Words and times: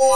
Hey 0.00 0.06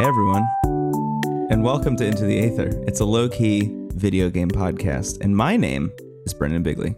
everyone, 0.00 0.48
and 1.50 1.62
welcome 1.62 1.98
to 1.98 2.06
Into 2.06 2.24
the 2.24 2.38
Aether. 2.38 2.82
It's 2.86 3.00
a 3.00 3.04
low 3.04 3.28
key 3.28 3.68
video 3.90 4.30
game 4.30 4.48
podcast, 4.48 5.20
and 5.20 5.36
my 5.36 5.58
name 5.58 5.92
is 6.24 6.32
Brendan 6.32 6.62
Bigley. 6.62 6.96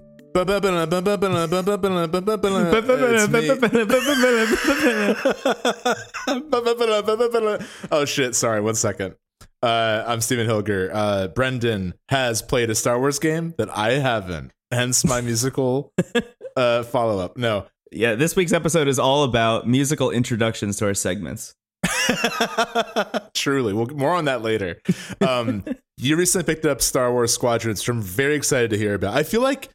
Oh 7.92 8.04
shit! 8.04 8.34
Sorry, 8.34 8.60
one 8.60 8.74
second. 8.74 9.14
Uh, 9.62 10.04
I'm 10.06 10.20
Stephen 10.20 10.46
Hilger. 10.46 10.90
Uh, 10.92 11.28
Brendan 11.28 11.94
has 12.08 12.42
played 12.42 12.68
a 12.68 12.74
Star 12.74 12.98
Wars 12.98 13.18
game 13.18 13.54
that 13.58 13.74
I 13.76 13.92
haven't, 13.92 14.50
hence 14.72 15.04
my 15.04 15.20
musical 15.20 15.92
uh, 16.56 16.82
follow 16.82 17.20
up. 17.20 17.36
No, 17.36 17.66
Yeah, 17.92 18.16
this 18.16 18.34
week's 18.34 18.52
episode 18.52 18.88
is 18.88 18.98
all 18.98 19.22
about 19.22 19.68
musical 19.68 20.10
introductions 20.10 20.76
to 20.78 20.86
our 20.86 20.94
segments. 20.94 21.54
Truly. 23.34 23.72
Well, 23.72 23.86
more 23.86 24.14
on 24.14 24.24
that 24.24 24.42
later. 24.42 24.80
Um, 25.20 25.64
you 25.96 26.16
recently 26.16 26.52
picked 26.52 26.66
up 26.66 26.82
Star 26.82 27.12
Wars 27.12 27.32
Squadrons, 27.32 27.80
which 27.80 27.88
I'm 27.88 28.02
very 28.02 28.34
excited 28.34 28.70
to 28.70 28.76
hear 28.76 28.94
about. 28.94 29.14
I 29.16 29.22
feel 29.22 29.42
like 29.42 29.70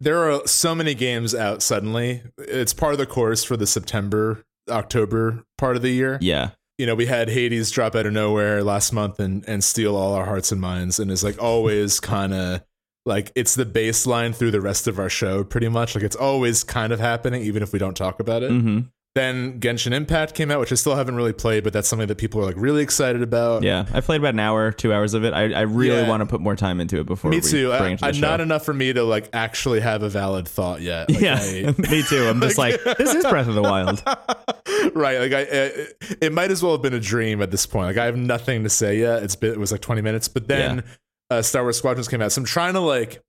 there 0.00 0.30
are 0.30 0.46
so 0.46 0.74
many 0.74 0.94
games 0.94 1.34
out 1.34 1.62
suddenly. 1.62 2.22
It's 2.38 2.72
part 2.72 2.92
of 2.92 2.98
the 2.98 3.06
course 3.06 3.44
for 3.44 3.56
the 3.56 3.66
September, 3.66 4.44
October 4.68 5.44
part 5.58 5.76
of 5.76 5.82
the 5.82 5.90
year. 5.90 6.18
Yeah, 6.20 6.50
You 6.78 6.86
know, 6.86 6.94
we 6.94 7.06
had 7.06 7.28
Hades 7.28 7.70
drop 7.70 7.94
out 7.94 8.06
of 8.06 8.12
nowhere 8.12 8.62
last 8.62 8.92
month 8.92 9.18
and, 9.20 9.44
and 9.48 9.62
steal 9.64 9.96
all 9.96 10.14
our 10.14 10.24
hearts 10.24 10.52
and 10.52 10.60
minds, 10.60 10.98
and 10.98 11.10
is 11.10 11.24
like 11.24 11.42
always 11.42 12.00
kind 12.00 12.32
of 12.34 12.62
like 13.06 13.32
it's 13.34 13.54
the 13.54 13.64
baseline 13.64 14.34
through 14.34 14.50
the 14.50 14.60
rest 14.60 14.86
of 14.86 14.98
our 14.98 15.08
show, 15.08 15.42
pretty 15.44 15.68
much. 15.68 15.94
Like 15.94 16.04
it's 16.04 16.16
always 16.16 16.62
kind 16.64 16.92
of 16.92 17.00
happening, 17.00 17.42
even 17.42 17.62
if 17.62 17.72
we 17.72 17.78
don't 17.78 17.96
talk 17.96 18.20
about 18.20 18.42
it. 18.42 18.50
hmm 18.50 18.80
Then 19.16 19.58
Genshin 19.58 19.90
Impact 19.92 20.34
came 20.34 20.52
out, 20.52 20.60
which 20.60 20.70
I 20.70 20.76
still 20.76 20.94
haven't 20.94 21.16
really 21.16 21.32
played, 21.32 21.64
but 21.64 21.72
that's 21.72 21.88
something 21.88 22.06
that 22.06 22.14
people 22.16 22.40
are 22.40 22.44
like 22.44 22.54
really 22.56 22.80
excited 22.80 23.22
about. 23.22 23.64
yeah. 23.64 23.84
I 23.92 24.00
played 24.00 24.20
about 24.20 24.34
an 24.34 24.38
hour, 24.40 24.70
two 24.70 24.92
hours 24.92 25.14
of 25.14 25.24
it. 25.24 25.34
I, 25.34 25.52
I 25.52 25.60
really 25.62 26.02
Yeah. 26.02 26.08
want 26.08 26.20
to 26.20 26.26
put 26.26 26.40
more 26.40 26.54
time 26.54 26.80
into 26.80 27.00
it 27.00 27.06
before 27.06 27.28
Me 27.32 27.38
we 27.38 27.40
too. 27.42 27.72
I, 27.72 27.88
it 27.88 27.96
to 27.96 28.00
the 28.02 28.06
I, 28.06 28.12
show. 28.12 28.20
not 28.20 28.40
enough 28.40 28.64
for 28.64 28.72
me 28.72 28.92
to 28.92 29.02
like 29.02 29.28
actually 29.32 29.80
have 29.80 30.04
a 30.04 30.08
valid 30.08 30.46
thought 30.46 30.80
yet. 30.80 31.10
Like, 31.10 31.20
yeah, 31.20 31.38
I- 31.40 31.74
me 31.90 32.02
too. 32.04 32.24
I'm 32.28 32.40
just 32.40 32.56
like, 32.56 32.80
this 32.98 33.12
is 33.12 33.24
Breath 33.26 33.48
of 33.48 33.56
the 33.56 33.62
Wild. 33.62 34.00
right. 34.94 35.18
Like 35.18 35.32
I, 35.32 35.40
it, 35.40 35.96
it 36.20 36.32
might 36.32 36.52
as 36.52 36.62
well 36.62 36.72
have 36.72 36.82
been 36.82 36.94
a 36.94 37.00
dream 37.00 37.42
at 37.42 37.50
this 37.50 37.66
point. 37.66 37.86
Like 37.88 37.96
I 37.96 38.04
have 38.04 38.16
nothing 38.16 38.62
to 38.62 38.70
say 38.70 39.00
yet. 39.00 39.24
It's 39.24 39.34
been, 39.34 39.50
it 39.50 39.58
was 39.58 39.72
like 39.72 39.80
20 39.80 40.02
minutes, 40.02 40.28
but 40.28 40.46
then 40.46 40.84
uh, 41.30 41.42
Star 41.42 41.62
Wars 41.62 41.76
Squadrons 41.78 42.06
came 42.06 42.22
out. 42.22 42.30
So 42.30 42.42
I'm 42.42 42.46
trying 42.46 42.74
to 42.74 42.80
like. 42.80 43.20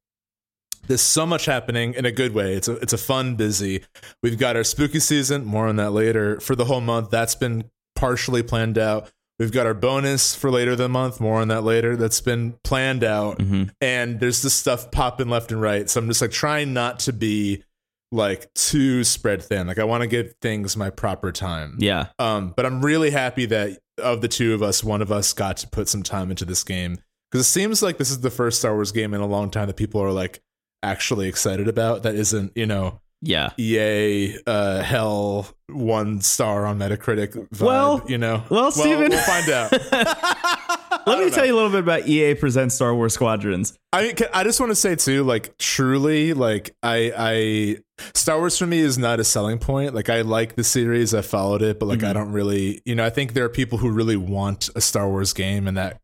There's 0.87 1.01
so 1.01 1.25
much 1.25 1.45
happening 1.45 1.93
in 1.93 2.05
a 2.05 2.11
good 2.11 2.33
way. 2.33 2.53
It's 2.55 2.67
a 2.67 2.73
it's 2.77 2.93
a 2.93 2.97
fun 2.97 3.35
busy. 3.35 3.83
We've 4.23 4.37
got 4.37 4.55
our 4.55 4.63
spooky 4.63 4.99
season. 4.99 5.45
More 5.45 5.67
on 5.67 5.75
that 5.77 5.91
later. 5.91 6.39
For 6.39 6.55
the 6.55 6.65
whole 6.65 6.81
month, 6.81 7.09
that's 7.11 7.35
been 7.35 7.65
partially 7.95 8.43
planned 8.43 8.77
out. 8.77 9.11
We've 9.39 9.51
got 9.51 9.65
our 9.65 9.73
bonus 9.73 10.35
for 10.35 10.51
later 10.51 10.75
the 10.75 10.87
month. 10.89 11.19
More 11.19 11.39
on 11.41 11.47
that 11.47 11.63
later. 11.63 11.95
That's 11.95 12.21
been 12.21 12.53
planned 12.63 13.03
out. 13.03 13.41
hmm 13.41 13.63
and 13.79 14.19
there's 14.19 14.41
this 14.41 14.53
stuff 14.53 14.91
popping 14.91 15.29
left 15.29 15.51
and 15.51 15.61
right. 15.61 15.89
So 15.89 15.99
I'm 15.99 16.07
just 16.07 16.21
like 16.21 16.31
trying 16.31 16.73
not 16.73 16.99
to 16.99 17.13
be 17.13 17.63
like 18.11 18.53
too 18.53 19.03
spread 19.03 19.41
thin. 19.41 19.67
Like 19.67 19.79
I 19.79 19.83
want 19.85 20.01
to 20.01 20.07
give 20.07 20.33
things 20.41 20.75
my 20.75 20.89
proper 20.89 21.31
time. 21.31 21.77
Yeah, 21.79 22.07
Um, 22.19 22.53
but 22.55 22.65
I'm 22.65 22.83
really 22.83 23.09
happy 23.09 23.45
that 23.47 23.79
of 23.97 24.21
the 24.21 24.27
two 24.27 24.53
of 24.53 24.61
us, 24.61 24.83
one 24.83 25.01
of 25.01 25.11
us 25.11 25.31
got 25.33 25.57
to 25.57 25.67
put 25.69 25.87
some 25.87 26.03
time 26.03 26.29
into 26.29 26.43
this 26.43 26.63
game 26.63 26.97
because 27.31 27.45
it 27.45 27.49
seems 27.49 27.81
like 27.81 27.97
this 27.97 28.11
is 28.11 28.19
the 28.19 28.29
first 28.29 28.59
Star 28.59 28.73
Wars 28.73 28.91
game 28.91 29.13
in 29.13 29.21
a 29.21 29.25
long 29.27 29.49
time 29.49 29.67
that 29.67 29.77
people 29.77 30.01
are 30.01 30.11
like 30.11 30.41
actually 30.83 31.27
excited 31.27 31.67
about. 31.67 32.03
That 32.03 32.15
isn't 32.15 32.51
you 32.55 32.65
know 32.65 32.99
yeah. 33.21 33.51
EA 33.59 34.37
uh, 34.47 34.81
hell 34.81 35.47
one 35.69 36.21
star 36.21 36.65
on 36.65 36.79
Metacritic. 36.79 37.33
Vibe, 37.49 37.61
Well- 37.61 38.03
you 38.07 38.17
know. 38.17 38.43
well, 38.49 38.71
Steven- 38.71 39.09
we'll 39.11 39.19
find 39.21 39.49
out. 39.49 39.71
Let 41.07 41.19
me 41.19 41.31
tell 41.31 41.45
you 41.45 41.53
a 41.53 41.55
little 41.57 41.71
bit 41.71 41.79
about 41.79 42.07
EA 42.07 42.35
presents 42.35 42.75
Star 42.75 42.93
Wars 42.93 43.13
Squadrons. 43.13 43.77
I 43.93 44.03
mean, 44.03 44.15
can- 44.15 44.27
I 44.33 44.43
just 44.43 44.59
want 44.59 44.71
to 44.71 44.75
say 44.75 44.95
too, 44.95 45.23
like 45.23 45.57
truly, 45.57 46.33
like 46.33 46.75
I, 46.83 47.11
I, 47.17 47.77
Star 48.13 48.37
Wars 48.39 48.57
for 48.57 48.67
me 48.67 48.79
is 48.79 48.97
not 48.97 49.19
a 49.19 49.23
selling 49.23 49.57
point. 49.59 49.93
Like 49.95 50.09
I 50.09 50.21
like 50.21 50.55
the 50.55 50.63
series, 50.63 51.13
I 51.13 51.21
followed 51.21 51.61
it, 51.63 51.79
but 51.79 51.87
like 51.87 52.03
I 52.03 52.11
Mhm. 52.11 52.13
don't 52.15 52.31
really, 52.31 52.81
you 52.85 52.95
know, 52.95 53.05
I 53.05 53.09
think 53.09 53.33
there 53.33 53.45
are 53.45 53.49
people 53.49 53.77
who 53.79 53.89
really 53.91 54.15
want 54.17 54.69
a 54.75 54.81
Star 54.81 55.07
Wars 55.09 55.33
game, 55.33 55.67
and 55.67 55.77
that 55.77 55.99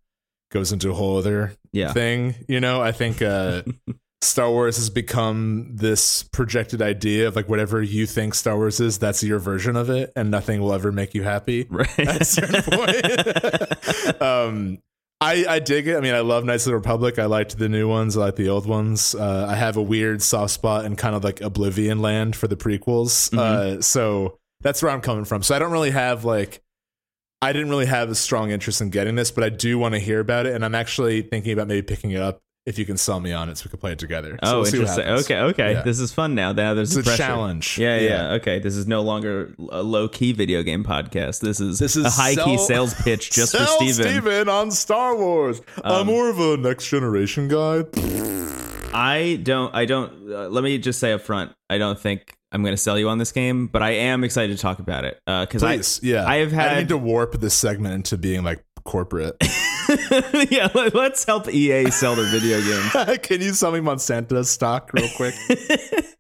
goes 0.51 0.71
into 0.71 0.89
a 0.89 0.93
whole 0.93 1.17
other 1.17 1.53
Yeah, 1.73 1.93
thing. 1.93 2.35
You 2.47 2.59
know, 2.59 2.81
I 2.81 2.91
think 2.91 3.21
uh, 3.21 3.63
Star 4.21 4.49
Wars 4.49 4.77
has 4.77 4.89
become 4.89 5.75
this 5.75 6.23
projected 6.23 6.81
idea 6.81 7.27
of 7.27 7.35
like 7.35 7.47
whatever 7.47 7.81
you 7.81 8.07
think 8.07 8.33
Star 8.33 8.55
Wars 8.55 8.79
is, 8.79 8.97
that's 8.97 9.23
your 9.23 9.37
version 9.37 9.75
of 9.75 9.89
it, 9.89 10.11
and 10.15 10.31
nothing 10.31 10.59
will 10.61 10.73
ever 10.73 10.91
make 10.91 11.13
you 11.13 11.23
happy 11.23 11.67
right. 11.69 11.99
at 11.99 12.21
a 12.21 12.25
certain 12.25 12.63
point. 12.63 14.21
um, 14.21 14.79
I, 15.19 15.45
I 15.47 15.59
dig 15.59 15.87
it. 15.87 15.97
I 15.97 15.99
mean, 15.99 16.13
I 16.13 16.19
love 16.19 16.45
Knights 16.45 16.65
of 16.65 16.71
the 16.71 16.75
Republic. 16.75 17.17
I 17.19 17.25
liked 17.25 17.57
the 17.57 17.69
new 17.69 17.87
ones. 17.87 18.17
I 18.17 18.21
like 18.21 18.35
the 18.35 18.49
old 18.49 18.67
ones. 18.67 19.15
Uh, 19.15 19.47
I 19.49 19.55
have 19.55 19.77
a 19.77 19.81
weird 19.81 20.21
soft 20.21 20.53
spot 20.53 20.85
in 20.85 20.95
kind 20.95 21.15
of 21.15 21.23
like 21.23 21.41
Oblivion 21.41 21.99
Land 22.01 22.35
for 22.35 22.47
the 22.47 22.55
prequels. 22.55 23.35
Uh, 23.35 23.81
so 23.81 24.37
that's 24.61 24.81
where 24.81 24.91
I'm 24.91 25.01
coming 25.01 25.25
from. 25.25 25.41
So 25.43 25.55
I 25.55 25.59
don't 25.59 25.71
really 25.71 25.91
have 25.91 26.23
like, 26.23 26.61
I 27.41 27.53
didn't 27.53 27.69
really 27.69 27.85
have 27.85 28.09
a 28.09 28.15
strong 28.15 28.51
interest 28.51 28.81
in 28.81 28.89
getting 28.89 29.15
this, 29.15 29.31
but 29.31 29.43
I 29.43 29.49
do 29.49 29.77
want 29.77 29.93
to 29.93 29.99
hear 29.99 30.19
about 30.19 30.45
it. 30.45 30.53
And 30.53 30.63
I'm 30.63 30.75
actually 30.75 31.23
thinking 31.23 31.51
about 31.51 31.67
maybe 31.67 31.83
picking 31.83 32.11
it 32.11 32.21
up 32.21 32.41
if 32.67 32.77
you 32.77 32.85
can 32.85 32.97
sell 32.97 33.19
me 33.21 33.31
on 33.31 33.47
it 33.49 33.57
so 33.57 33.63
we 33.65 33.69
can 33.69 33.79
play 33.79 33.93
it 33.93 33.97
together. 33.99 34.37
So 34.43 34.57
oh, 34.57 34.61
we'll 34.61 34.65
interesting. 34.67 35.05
Okay, 35.07 35.39
okay. 35.39 35.71
Yeah. 35.71 35.81
This 35.83 35.99
is 36.01 36.11
fun 36.11 36.35
now. 36.35 36.51
Now 36.51 36.73
there's 36.73 36.89
It's 36.89 36.95
the 36.95 36.99
a 37.01 37.03
pressure. 37.15 37.23
challenge. 37.23 37.77
Yeah, 37.77 37.97
yeah, 37.97 38.31
Okay, 38.33 38.59
this 38.59 38.75
is 38.75 38.85
no 38.85 39.01
longer 39.01 39.55
a 39.69 39.81
low 39.81 40.07
key 40.09 40.33
video 40.33 40.61
game 40.63 40.83
podcast. 40.83 41.39
This 41.39 41.59
is 41.61 41.79
This 41.79 41.95
is 41.95 42.05
a 42.05 42.09
high 42.09 42.35
key 42.35 42.57
sales 42.57 42.93
pitch 42.93 43.31
just 43.31 43.53
Sell 43.53 43.65
for 43.65 43.85
Steven. 43.87 44.11
Steven 44.11 44.49
on 44.49 44.69
Star 44.71 45.15
Wars. 45.17 45.61
I'm 45.83 46.01
Um, 46.01 46.07
more 46.07 46.29
of 46.29 46.39
a 46.39 46.57
next 46.57 46.89
generation 46.89 47.47
guy. 47.47 47.85
I 48.93 49.39
don't. 49.43 49.73
I 49.75 49.85
don't. 49.85 50.11
Uh, 50.31 50.49
let 50.49 50.63
me 50.63 50.77
just 50.77 50.99
say 50.99 51.13
up 51.13 51.21
front. 51.21 51.51
I 51.69 51.77
don't 51.77 51.99
think 51.99 52.35
I'm 52.51 52.63
going 52.63 52.73
to 52.73 52.81
sell 52.81 52.97
you 52.97 53.09
on 53.09 53.17
this 53.17 53.31
game, 53.31 53.67
but 53.67 53.81
I 53.83 53.91
am 53.91 54.23
excited 54.23 54.55
to 54.57 54.61
talk 54.61 54.79
about 54.79 55.05
it 55.05 55.19
because 55.25 55.63
I. 55.63 55.77
Please, 55.77 55.99
yeah. 56.03 56.25
I 56.27 56.37
have 56.37 56.51
I 56.53 56.55
had- 56.55 56.77
need 56.79 56.89
to 56.89 56.97
warp 56.97 57.39
this 57.39 57.53
segment 57.53 57.93
into 57.93 58.17
being 58.17 58.43
like 58.43 58.63
corporate. 58.83 59.35
yeah, 60.49 60.69
let, 60.73 60.95
us 60.95 61.23
help 61.25 61.47
EA 61.49 61.91
sell 61.91 62.15
their 62.15 62.25
video 62.25 62.61
games. 62.61 63.19
Can 63.23 63.41
you 63.41 63.53
sell 63.53 63.71
me 63.71 63.79
Monsanto 63.79 64.45
stock 64.45 64.91
real 64.93 65.09
quick? 65.15 65.35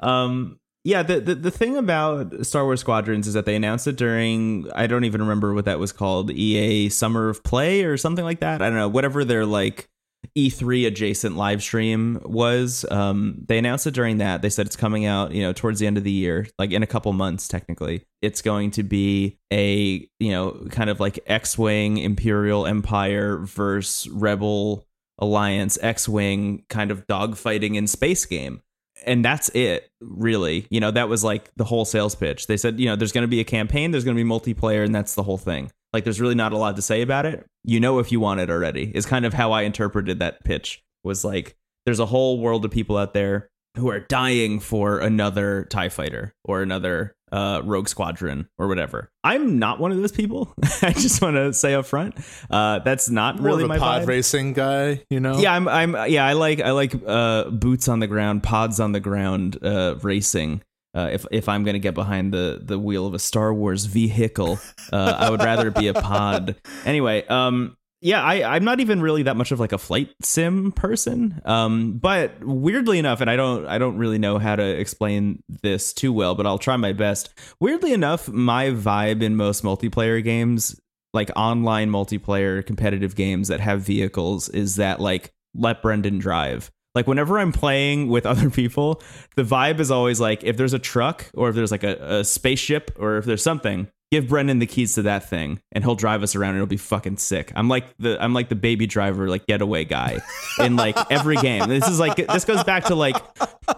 um 0.00 0.58
yeah 0.84 1.02
the, 1.02 1.20
the 1.20 1.34
the 1.34 1.50
thing 1.50 1.76
about 1.76 2.46
star 2.46 2.64
wars 2.64 2.80
squadrons 2.80 3.26
is 3.26 3.34
that 3.34 3.44
they 3.44 3.56
announced 3.56 3.86
it 3.86 3.96
during 3.96 4.70
i 4.74 4.86
don't 4.86 5.04
even 5.04 5.20
remember 5.20 5.52
what 5.52 5.64
that 5.64 5.78
was 5.78 5.92
called 5.92 6.30
ea 6.30 6.88
summer 6.88 7.28
of 7.28 7.42
play 7.42 7.82
or 7.82 7.96
something 7.96 8.24
like 8.24 8.40
that 8.40 8.62
i 8.62 8.66
don't 8.66 8.78
know 8.78 8.88
whatever 8.88 9.24
their 9.24 9.44
like 9.44 9.88
e3 10.36 10.86
adjacent 10.86 11.36
live 11.36 11.62
stream 11.62 12.20
was 12.24 12.84
um 12.90 13.36
they 13.48 13.58
announced 13.58 13.86
it 13.86 13.94
during 13.94 14.18
that. 14.18 14.42
They 14.42 14.50
said 14.50 14.66
it's 14.66 14.76
coming 14.76 15.04
out 15.04 15.32
you 15.32 15.42
know 15.42 15.52
towards 15.52 15.80
the 15.80 15.86
end 15.86 15.96
of 15.98 16.04
the 16.04 16.10
year 16.10 16.46
like 16.58 16.72
in 16.72 16.82
a 16.82 16.86
couple 16.86 17.12
months 17.12 17.48
technically. 17.48 18.04
It's 18.22 18.42
going 18.42 18.70
to 18.72 18.82
be 18.82 19.38
a 19.52 20.08
you 20.18 20.30
know 20.30 20.66
kind 20.70 20.90
of 20.90 21.00
like 21.00 21.18
x-wing 21.26 21.98
imperial 21.98 22.66
empire 22.66 23.38
versus 23.38 24.08
rebel 24.10 24.86
alliance 25.18 25.78
x-wing 25.82 26.64
kind 26.68 26.90
of 26.90 27.06
dogfighting 27.06 27.76
in 27.76 27.86
space 27.86 28.24
game. 28.24 28.62
And 29.06 29.24
that's 29.24 29.48
it 29.54 29.90
really. 30.00 30.66
You 30.70 30.80
know 30.80 30.90
that 30.90 31.08
was 31.08 31.24
like 31.24 31.50
the 31.56 31.64
whole 31.64 31.86
sales 31.86 32.14
pitch. 32.14 32.46
They 32.46 32.58
said 32.58 32.78
you 32.78 32.86
know 32.86 32.94
there's 32.94 33.12
going 33.12 33.22
to 33.22 33.28
be 33.28 33.40
a 33.40 33.44
campaign 33.44 33.90
there's 33.90 34.04
going 34.04 34.16
to 34.16 34.22
be 34.22 34.28
multiplayer 34.28 34.84
and 34.84 34.94
that's 34.94 35.14
the 35.14 35.22
whole 35.22 35.38
thing 35.38 35.70
like 35.92 36.04
there's 36.04 36.20
really 36.20 36.34
not 36.34 36.52
a 36.52 36.56
lot 36.56 36.76
to 36.76 36.82
say 36.82 37.02
about 37.02 37.26
it 37.26 37.44
you 37.64 37.80
know 37.80 37.98
if 37.98 38.10
you 38.12 38.20
want 38.20 38.40
it 38.40 38.50
already 38.50 38.90
is 38.94 39.06
kind 39.06 39.24
of 39.24 39.32
how 39.34 39.52
i 39.52 39.62
interpreted 39.62 40.18
that 40.18 40.42
pitch 40.44 40.82
was 41.04 41.24
like 41.24 41.56
there's 41.84 42.00
a 42.00 42.06
whole 42.06 42.38
world 42.40 42.64
of 42.64 42.70
people 42.70 42.96
out 42.96 43.14
there 43.14 43.48
who 43.76 43.88
are 43.88 44.00
dying 44.00 44.58
for 44.60 44.98
another 44.98 45.66
tie 45.70 45.88
fighter 45.88 46.34
or 46.44 46.62
another 46.62 47.14
uh, 47.32 47.62
rogue 47.64 47.88
squadron 47.88 48.48
or 48.58 48.66
whatever 48.66 49.08
i'm 49.22 49.60
not 49.60 49.78
one 49.78 49.92
of 49.92 49.98
those 49.98 50.10
people 50.10 50.52
i 50.82 50.90
just 50.92 51.22
want 51.22 51.36
to 51.36 51.52
say 51.52 51.74
up 51.74 51.86
front 51.86 52.16
uh, 52.50 52.80
that's 52.80 53.08
not 53.08 53.38
More 53.38 53.46
really 53.46 53.66
my 53.66 53.78
pod 53.78 54.02
vibe. 54.02 54.08
racing 54.08 54.52
guy, 54.52 55.04
you 55.10 55.20
know? 55.20 55.38
Yeah, 55.38 55.54
I'm. 55.54 55.68
I'm. 55.68 55.94
Yeah, 56.10 56.26
I 56.26 56.32
like. 56.32 56.60
I 56.60 56.72
like 56.72 56.92
uh, 57.06 57.44
boots 57.50 57.86
on 57.86 58.00
the 58.00 58.08
ground, 58.08 58.42
pods 58.42 58.80
on 58.80 58.90
the 58.90 58.98
ground, 58.98 59.58
uh, 59.62 59.94
racing. 60.02 60.62
Uh, 60.94 61.08
if 61.12 61.24
if 61.30 61.48
I'm 61.48 61.64
gonna 61.64 61.78
get 61.78 61.94
behind 61.94 62.32
the 62.32 62.60
the 62.62 62.78
wheel 62.78 63.06
of 63.06 63.14
a 63.14 63.18
Star 63.18 63.54
Wars 63.54 63.84
vehicle, 63.84 64.58
uh, 64.92 65.16
I 65.18 65.30
would 65.30 65.40
rather 65.40 65.70
be 65.70 65.88
a 65.88 65.94
pod. 65.94 66.56
Anyway, 66.84 67.26
um, 67.26 67.76
yeah, 68.00 68.22
I 68.22 68.56
I'm 68.56 68.64
not 68.64 68.80
even 68.80 69.00
really 69.00 69.24
that 69.24 69.36
much 69.36 69.52
of 69.52 69.60
like 69.60 69.72
a 69.72 69.78
flight 69.78 70.10
sim 70.22 70.72
person. 70.72 71.40
Um, 71.44 71.98
but 71.98 72.42
weirdly 72.42 72.98
enough, 72.98 73.20
and 73.20 73.30
I 73.30 73.36
don't 73.36 73.66
I 73.66 73.78
don't 73.78 73.98
really 73.98 74.18
know 74.18 74.38
how 74.38 74.56
to 74.56 74.64
explain 74.64 75.42
this 75.62 75.92
too 75.92 76.12
well, 76.12 76.34
but 76.34 76.46
I'll 76.46 76.58
try 76.58 76.76
my 76.76 76.92
best. 76.92 77.34
Weirdly 77.60 77.92
enough, 77.92 78.28
my 78.28 78.70
vibe 78.70 79.22
in 79.22 79.36
most 79.36 79.62
multiplayer 79.62 80.22
games 80.24 80.80
like 81.12 81.30
online 81.36 81.90
multiplayer 81.90 82.64
competitive 82.64 83.16
games 83.16 83.48
that 83.48 83.60
have 83.60 83.82
vehicles 83.82 84.48
is 84.48 84.76
that 84.76 85.00
like 85.00 85.32
let 85.54 85.82
Brendan 85.82 86.18
drive. 86.18 86.70
Like 86.94 87.06
whenever 87.06 87.38
I'm 87.38 87.52
playing 87.52 88.08
with 88.08 88.26
other 88.32 88.50
people, 88.50 89.02
the 89.36 89.42
vibe 89.44 89.80
is 89.80 89.90
always 89.90 90.20
like 90.20 90.44
if 90.44 90.56
there's 90.56 90.72
a 90.74 90.78
truck 90.78 91.30
or 91.34 91.48
if 91.48 91.54
there's 91.54 91.70
like 91.70 91.84
a, 91.84 92.18
a 92.18 92.24
spaceship 92.24 92.90
or 92.98 93.16
if 93.18 93.24
there's 93.24 93.42
something, 93.42 93.88
give 94.10 94.28
Brendan 94.28 94.58
the 94.58 94.66
keys 94.66 94.94
to 94.94 95.02
that 95.02 95.28
thing 95.28 95.60
and 95.70 95.84
he'll 95.84 95.94
drive 95.94 96.22
us 96.22 96.34
around 96.34 96.50
and 96.50 96.58
it'll 96.58 96.66
be 96.66 96.76
fucking 96.76 97.16
sick. 97.16 97.52
I'm 97.54 97.68
like 97.68 97.84
the 97.98 98.22
I'm 98.22 98.34
like 98.34 98.48
the 98.48 98.56
baby 98.56 98.86
driver, 98.86 99.28
like 99.28 99.46
getaway 99.46 99.84
guy 99.84 100.18
in 100.58 100.76
like 100.76 100.96
every 101.10 101.36
game. 101.36 101.68
This 101.68 101.88
is 101.88 102.00
like 102.00 102.16
this 102.16 102.44
goes 102.44 102.64
back 102.64 102.84
to 102.84 102.94
like 102.94 103.16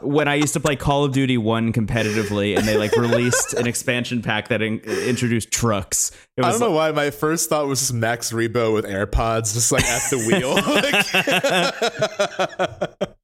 when 0.01 0.29
I 0.29 0.37
used 0.37 0.55
to 0.55 0.61
play 0.61 0.77
Call 0.77 1.05
of 1.05 1.13
Duty 1.13 1.37
1 1.37 1.73
competitively 1.73 2.57
and 2.57 2.67
they 2.67 2.79
like 2.79 2.97
released 2.97 3.53
an 3.55 3.67
expansion 3.67 4.23
pack 4.23 4.49
that 4.49 4.63
in- 4.63 4.81
introduced 4.81 5.51
trucks. 5.51 6.13
I 6.39 6.51
don't 6.51 6.61
know 6.61 6.71
why 6.71 6.91
my 6.93 7.11
first 7.11 7.51
thought 7.51 7.67
was 7.67 7.81
just 7.81 7.93
Max 7.93 8.33
Rebo 8.33 8.73
with 8.73 8.87
AirPods 8.87 9.53
just 9.53 9.71
like 9.71 9.85
at 9.85 10.03
the 10.11 10.19
wheel. 12.99 13.09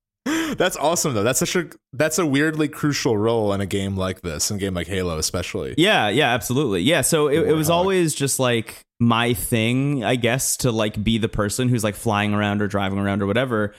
That's 0.57 0.77
awesome 0.77 1.15
though. 1.15 1.23
That's 1.23 1.39
such 1.39 1.57
a 1.57 1.69
that's 1.93 2.19
a 2.19 2.27
weirdly 2.27 2.69
crucial 2.69 3.17
role 3.17 3.53
in 3.53 3.61
a 3.61 3.67
game 3.67 3.97
like 3.97 4.23
this, 4.23 4.51
in 4.51 4.57
a 4.57 4.61
game 4.61 4.75
like 4.75 4.87
Halo, 4.87 5.19
especially. 5.19 5.75
Yeah, 5.79 6.09
yeah, 6.09 6.33
absolutely. 6.33 6.83
Yeah. 6.83 7.03
So 7.03 7.29
it, 7.29 7.49
it 7.49 7.53
was 7.55 7.71
always 7.71 8.15
just 8.15 8.39
like 8.39 8.83
my 9.01 9.35
thing, 9.35 10.05
I 10.05 10.17
guess, 10.17 10.57
to 10.59 10.73
like 10.73 11.03
be 11.03 11.19
the 11.19 11.29
person 11.29 11.69
who's 11.69 11.85
like 11.85 11.95
flying 11.95 12.35
around 12.35 12.63
or 12.63 12.69
driving 12.69 12.99
around 12.99 13.23
or 13.23 13.27
whatever. 13.27 13.75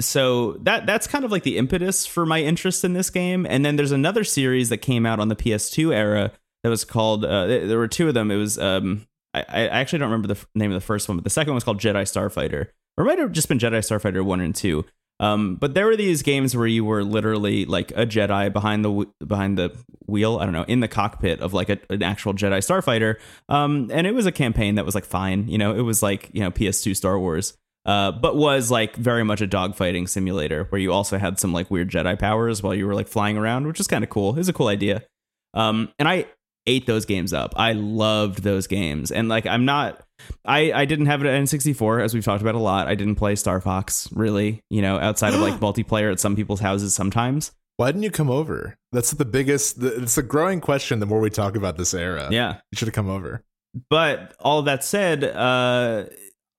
So 0.00 0.52
that 0.62 0.86
that's 0.86 1.06
kind 1.06 1.24
of 1.24 1.30
like 1.30 1.42
the 1.42 1.58
impetus 1.58 2.06
for 2.06 2.24
my 2.24 2.40
interest 2.40 2.84
in 2.84 2.94
this 2.94 3.10
game. 3.10 3.46
And 3.48 3.64
then 3.64 3.76
there's 3.76 3.92
another 3.92 4.24
series 4.24 4.68
that 4.70 4.78
came 4.78 5.04
out 5.04 5.20
on 5.20 5.28
the 5.28 5.36
PS2 5.36 5.94
era 5.94 6.32
that 6.62 6.70
was 6.70 6.84
called. 6.84 7.24
Uh, 7.24 7.46
there 7.46 7.78
were 7.78 7.88
two 7.88 8.08
of 8.08 8.14
them. 8.14 8.30
It 8.30 8.36
was 8.36 8.58
um, 8.58 9.06
I, 9.34 9.40
I 9.40 9.66
actually 9.66 10.00
don't 10.00 10.10
remember 10.10 10.34
the 10.34 10.46
name 10.54 10.70
of 10.70 10.74
the 10.74 10.84
first 10.84 11.08
one, 11.08 11.16
but 11.16 11.24
the 11.24 11.30
second 11.30 11.52
one 11.52 11.56
was 11.56 11.64
called 11.64 11.80
Jedi 11.80 12.02
Starfighter, 12.02 12.68
or 12.96 13.04
it 13.04 13.06
might 13.06 13.18
have 13.18 13.32
just 13.32 13.48
been 13.48 13.58
Jedi 13.58 13.78
Starfighter 13.78 14.24
one 14.24 14.40
and 14.40 14.54
two. 14.54 14.84
Um, 15.22 15.54
but 15.54 15.74
there 15.74 15.86
were 15.86 15.94
these 15.94 16.20
games 16.20 16.56
where 16.56 16.66
you 16.66 16.84
were 16.84 17.04
literally 17.04 17.64
like 17.64 17.92
a 17.92 18.04
Jedi 18.04 18.52
behind 18.52 18.84
the 18.84 19.06
behind 19.24 19.56
the 19.56 19.70
wheel. 20.06 20.38
I 20.38 20.44
don't 20.44 20.52
know, 20.52 20.64
in 20.64 20.80
the 20.80 20.88
cockpit 20.88 21.40
of 21.40 21.54
like 21.54 21.70
a, 21.70 21.78
an 21.90 22.02
actual 22.02 22.34
Jedi 22.34 22.58
starfighter. 22.58 23.20
Um, 23.48 23.88
and 23.92 24.04
it 24.04 24.14
was 24.14 24.26
a 24.26 24.32
campaign 24.32 24.74
that 24.74 24.84
was 24.84 24.96
like 24.96 25.04
fine. 25.04 25.46
You 25.46 25.58
know, 25.58 25.76
it 25.76 25.82
was 25.82 26.02
like 26.02 26.28
you 26.32 26.40
know 26.40 26.50
PS2 26.50 26.96
Star 26.96 27.18
Wars. 27.18 27.56
Uh, 27.84 28.12
but 28.12 28.36
was 28.36 28.70
like 28.70 28.94
very 28.94 29.24
much 29.24 29.40
a 29.40 29.46
dogfighting 29.46 30.08
simulator 30.08 30.66
where 30.68 30.80
you 30.80 30.92
also 30.92 31.18
had 31.18 31.40
some 31.40 31.52
like 31.52 31.68
weird 31.68 31.90
Jedi 31.90 32.16
powers 32.16 32.62
while 32.62 32.74
you 32.74 32.86
were 32.86 32.94
like 32.94 33.08
flying 33.08 33.36
around, 33.36 33.66
which 33.66 33.80
is 33.80 33.88
kind 33.88 34.04
of 34.04 34.10
cool. 34.10 34.38
It's 34.38 34.48
a 34.48 34.52
cool 34.52 34.68
idea. 34.68 35.02
Um, 35.54 35.92
and 35.98 36.08
I 36.08 36.26
ate 36.66 36.86
those 36.86 37.04
games 37.04 37.32
up. 37.32 37.54
I 37.56 37.72
loved 37.72 38.42
those 38.42 38.66
games. 38.66 39.10
And 39.10 39.28
like 39.28 39.46
I'm 39.46 39.64
not 39.64 40.04
I 40.44 40.72
I 40.72 40.84
didn't 40.84 41.06
have 41.06 41.24
it 41.24 41.28
at 41.28 41.40
N64 41.42 42.02
as 42.02 42.14
we've 42.14 42.24
talked 42.24 42.42
about 42.42 42.54
a 42.54 42.58
lot. 42.60 42.88
I 42.88 42.94
didn't 42.94 43.16
play 43.16 43.36
Star 43.36 43.60
Fox 43.60 44.08
really, 44.12 44.62
you 44.70 44.82
know, 44.82 44.98
outside 44.98 45.34
of 45.34 45.40
like 45.40 45.54
multiplayer 45.60 46.10
at 46.12 46.20
some 46.20 46.36
people's 46.36 46.60
houses 46.60 46.94
sometimes. 46.94 47.52
Why 47.76 47.88
didn't 47.90 48.02
you 48.02 48.10
come 48.10 48.30
over? 48.30 48.76
That's 48.92 49.12
the 49.12 49.24
biggest 49.24 49.82
it's 49.82 50.18
a 50.18 50.22
growing 50.22 50.60
question 50.60 51.00
the 51.00 51.06
more 51.06 51.20
we 51.20 51.30
talk 51.30 51.56
about 51.56 51.76
this 51.76 51.94
era. 51.94 52.28
Yeah. 52.30 52.56
You 52.70 52.76
should 52.76 52.88
have 52.88 52.94
come 52.94 53.10
over. 53.10 53.42
But 53.88 54.34
all 54.40 54.62
that 54.62 54.84
said, 54.84 55.24
uh 55.24 56.04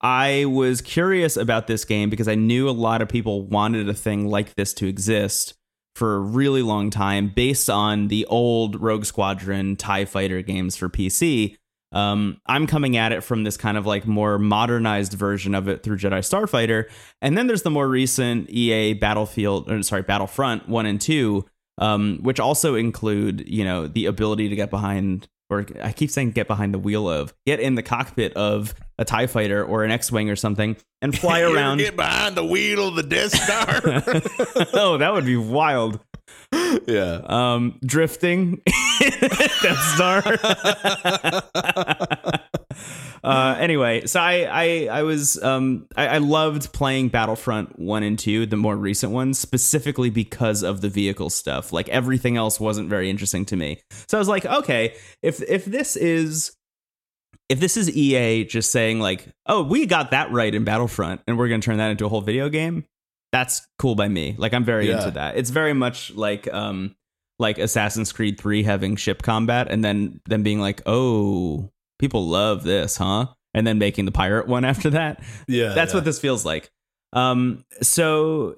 I 0.01 0.43
was 0.45 0.81
curious 0.81 1.37
about 1.37 1.67
this 1.67 1.85
game 1.85 2.09
because 2.09 2.27
I 2.27 2.35
knew 2.35 2.67
a 2.67 2.71
lot 2.71 3.01
of 3.01 3.07
people 3.07 3.47
wanted 3.47 3.87
a 3.87 3.93
thing 3.93 4.27
like 4.27 4.53
this 4.55 4.73
to 4.75 4.87
exist 4.87 5.53
for 5.95 6.15
a 6.15 6.19
really 6.19 6.61
long 6.61 6.89
time 6.89 7.31
based 7.33 7.69
on 7.69 8.09
the 8.09 8.25
old 8.25 8.81
Rogue 8.81 9.05
Squadron 9.05 9.75
TIE 9.77 10.05
Fighter 10.05 10.41
games 10.41 10.75
for 10.75 10.89
PC. 10.89 11.55
Um, 11.93 12.41
I'm 12.45 12.67
coming 12.67 12.97
at 12.97 13.11
it 13.11 13.23
from 13.23 13.43
this 13.43 13.55
kind 13.55 13.77
of 13.77 13.85
like 13.85 14.05
more 14.05 14.37
modernized 14.39 15.13
version 15.13 15.55
of 15.55 15.67
it 15.67 15.83
through 15.83 15.97
Jedi 15.97 16.19
Starfighter. 16.19 16.89
And 17.21 17.37
then 17.37 17.47
there's 17.47 17.61
the 17.61 17.69
more 17.69 17.87
recent 17.87 18.49
EA 18.49 18.93
Battlefield, 18.93 19.71
or 19.71 19.81
sorry, 19.83 20.01
Battlefront 20.01 20.67
1 20.67 20.85
and 20.85 20.99
2, 20.99 21.45
um, 21.77 22.19
which 22.21 22.39
also 22.39 22.75
include, 22.75 23.47
you 23.47 23.63
know, 23.63 23.87
the 23.87 24.07
ability 24.07 24.49
to 24.49 24.55
get 24.55 24.69
behind 24.69 25.27
or 25.53 25.65
I 25.81 25.91
keep 25.91 26.09
saying 26.09 26.31
get 26.31 26.47
behind 26.47 26.73
the 26.73 26.79
wheel 26.79 27.07
of, 27.07 27.33
get 27.45 27.59
in 27.59 27.75
the 27.75 27.83
cockpit 27.83 28.33
of 28.33 28.73
a 28.97 29.05
TIE 29.05 29.27
fighter 29.27 29.63
or 29.63 29.83
an 29.83 29.91
X 29.91 30.11
Wing 30.11 30.29
or 30.29 30.35
something 30.35 30.75
and 31.01 31.17
fly 31.19 31.41
around. 31.41 31.77
get 31.77 31.95
behind 31.95 32.35
the 32.35 32.45
wheel 32.45 32.89
of 32.89 32.95
the 32.95 33.03
Death 33.03 33.31
Star. 33.31 33.81
oh, 34.73 34.97
that 34.97 35.13
would 35.13 35.25
be 35.25 35.37
wild. 35.37 35.99
Yeah. 36.87 37.21
Um, 37.25 37.79
drifting 37.85 38.61
Death 38.99 39.79
Star. 39.95 40.23
Uh, 43.23 43.55
anyway, 43.57 44.05
so 44.05 44.19
I 44.19 44.47
I, 44.51 44.99
I 44.99 45.03
was 45.03 45.41
um 45.41 45.87
I, 45.95 46.07
I, 46.07 46.17
loved 46.17 46.73
playing 46.73 47.07
Battlefront 47.07 47.79
one 47.79 48.03
and 48.03 48.19
two, 48.19 48.45
the 48.45 48.57
more 48.57 48.75
recent 48.75 49.13
ones, 49.13 49.39
specifically 49.39 50.09
because 50.09 50.61
of 50.61 50.81
the 50.81 50.89
vehicle 50.89 51.29
stuff. 51.29 51.71
Like 51.71 51.87
everything 51.87 52.35
else 52.35 52.59
wasn't 52.59 52.89
very 52.89 53.09
interesting 53.09 53.45
to 53.45 53.55
me. 53.55 53.79
So 54.07 54.17
I 54.17 54.19
was 54.19 54.27
like, 54.27 54.45
okay, 54.45 54.95
if 55.21 55.41
if 55.43 55.63
this 55.63 55.95
is 55.95 56.51
if 57.47 57.61
this 57.61 57.77
is 57.77 57.89
EA 57.95 58.43
just 58.43 58.71
saying 58.71 58.99
like, 58.99 59.29
oh, 59.45 59.63
we 59.63 59.85
got 59.85 60.11
that 60.11 60.29
right 60.31 60.53
in 60.53 60.65
Battlefront, 60.65 61.21
and 61.25 61.37
we're 61.37 61.47
gonna 61.47 61.61
turn 61.61 61.77
that 61.77 61.91
into 61.91 62.05
a 62.05 62.09
whole 62.09 62.21
video 62.21 62.49
game, 62.49 62.83
that's 63.33 63.67
cool 63.79 63.95
by 63.95 64.07
me. 64.07 64.35
Like 64.37 64.53
I'm 64.53 64.63
very 64.63 64.87
yeah. 64.87 64.99
into 64.99 65.11
that. 65.11 65.35
It's 65.35 65.49
very 65.49 65.73
much 65.73 66.11
like 66.13 66.51
um 66.53 66.95
like 67.39 67.57
Assassin's 67.57 68.13
Creed 68.13 68.39
3 68.39 68.61
having 68.63 68.95
ship 68.95 69.23
combat 69.23 69.67
and 69.69 69.83
then 69.83 70.21
them 70.25 70.43
being 70.43 70.61
like, 70.61 70.83
"Oh, 70.85 71.71
people 71.99 72.27
love 72.27 72.63
this, 72.63 72.95
huh?" 72.95 73.25
and 73.55 73.67
then 73.67 73.79
making 73.79 74.05
the 74.05 74.11
pirate 74.11 74.47
one 74.47 74.63
after 74.73 74.91
that. 74.91 75.21
Yeah. 75.47 75.73
That's 75.73 75.91
yeah. 75.91 75.97
what 75.97 76.05
this 76.05 76.19
feels 76.19 76.45
like. 76.45 76.71
Um 77.11 77.65
so 77.81 78.55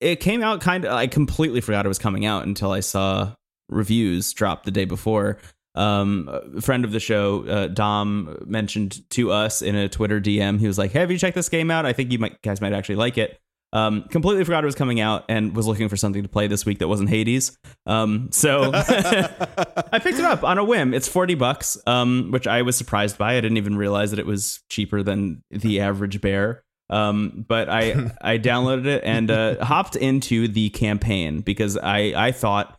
it 0.00 0.16
came 0.16 0.42
out 0.42 0.60
kind 0.60 0.84
of 0.84 0.92
I 0.92 1.06
completely 1.06 1.62
forgot 1.62 1.86
it 1.86 1.88
was 1.88 1.98
coming 1.98 2.26
out 2.26 2.46
until 2.46 2.70
I 2.70 2.80
saw 2.80 3.32
reviews 3.70 4.32
drop 4.34 4.64
the 4.64 4.70
day 4.70 4.84
before. 4.84 5.38
Um, 5.74 6.28
a 6.56 6.60
friend 6.60 6.84
of 6.84 6.90
the 6.90 6.98
show, 6.98 7.46
uh, 7.46 7.66
Dom, 7.68 8.36
mentioned 8.44 9.08
to 9.10 9.30
us 9.30 9.62
in 9.62 9.76
a 9.76 9.88
Twitter 9.88 10.20
DM. 10.20 10.58
He 10.58 10.66
was 10.66 10.76
like, 10.76 10.90
hey, 10.90 11.00
"Have 11.00 11.10
you 11.10 11.18
checked 11.18 11.36
this 11.36 11.48
game 11.48 11.70
out? 11.70 11.86
I 11.86 11.92
think 11.92 12.10
you 12.10 12.18
might 12.18 12.42
guys 12.42 12.60
might 12.60 12.72
actually 12.72 12.96
like 12.96 13.16
it." 13.16 13.38
Um, 13.72 14.04
completely 14.04 14.44
forgot 14.44 14.64
it 14.64 14.66
was 14.66 14.74
coming 14.74 15.00
out 15.00 15.26
and 15.28 15.54
was 15.54 15.66
looking 15.66 15.88
for 15.88 15.96
something 15.96 16.22
to 16.22 16.28
play 16.28 16.46
this 16.46 16.64
week 16.64 16.78
that 16.78 16.88
wasn't 16.88 17.10
Hades. 17.10 17.56
Um, 17.86 18.30
so 18.32 18.70
I 18.74 19.98
picked 20.02 20.18
it 20.18 20.24
up 20.24 20.42
on 20.42 20.58
a 20.58 20.64
whim. 20.64 20.94
It's 20.94 21.08
40 21.08 21.34
bucks, 21.34 21.76
um, 21.86 22.30
which 22.30 22.46
I 22.46 22.62
was 22.62 22.76
surprised 22.76 23.18
by. 23.18 23.36
I 23.36 23.40
didn't 23.40 23.58
even 23.58 23.76
realize 23.76 24.10
that 24.10 24.18
it 24.18 24.26
was 24.26 24.60
cheaper 24.70 25.02
than 25.02 25.42
the 25.50 25.80
average 25.80 26.20
bear. 26.20 26.62
Um, 26.90 27.44
but 27.46 27.68
I, 27.68 28.10
I 28.22 28.38
downloaded 28.38 28.86
it 28.86 29.04
and 29.04 29.30
uh, 29.30 29.62
hopped 29.62 29.96
into 29.96 30.48
the 30.48 30.70
campaign 30.70 31.40
because 31.40 31.76
I, 31.76 32.14
I 32.16 32.32
thought 32.32 32.78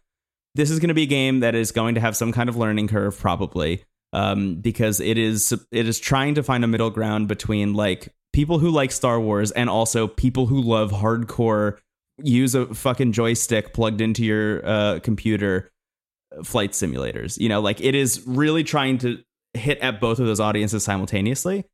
this 0.55 0.71
is 0.71 0.79
going 0.79 0.87
to 0.87 0.95
be 0.95 1.03
a 1.03 1.07
game 1.07 1.41
that 1.41 1.53
is 1.53 1.71
going 1.71 1.95
to 1.95 2.01
have 2.01 2.17
some 2.17 2.31
kind 2.31 2.49
of 2.49 2.55
learning 2.55 2.87
curve, 2.87 3.17
probably. 3.19 3.83
Um, 4.11 4.55
because 4.55 4.99
it 4.99 5.19
is 5.19 5.53
it 5.71 5.87
is 5.87 5.99
trying 5.99 6.33
to 6.33 6.41
find 6.41 6.63
a 6.63 6.67
middle 6.67 6.89
ground 6.89 7.27
between 7.27 7.75
like 7.75 8.11
people 8.33 8.59
who 8.59 8.69
like 8.69 8.91
Star 8.91 9.19
Wars 9.19 9.51
and 9.51 9.69
also 9.69 10.07
people 10.07 10.45
who 10.45 10.61
love 10.61 10.91
hardcore 10.91 11.77
use 12.23 12.55
a 12.55 12.73
fucking 12.73 13.11
joystick 13.11 13.73
plugged 13.73 14.01
into 14.01 14.23
your 14.23 14.65
uh, 14.65 14.99
computer 15.01 15.71
uh, 16.37 16.43
flight 16.43 16.71
simulators. 16.71 17.37
You 17.37 17.49
know, 17.49 17.61
like 17.61 17.81
it 17.81 17.95
is 17.95 18.23
really 18.25 18.63
trying 18.63 18.97
to 18.99 19.19
hit 19.53 19.79
at 19.79 19.99
both 19.99 20.19
of 20.19 20.25
those 20.25 20.39
audiences 20.39 20.83
simultaneously, 20.83 21.65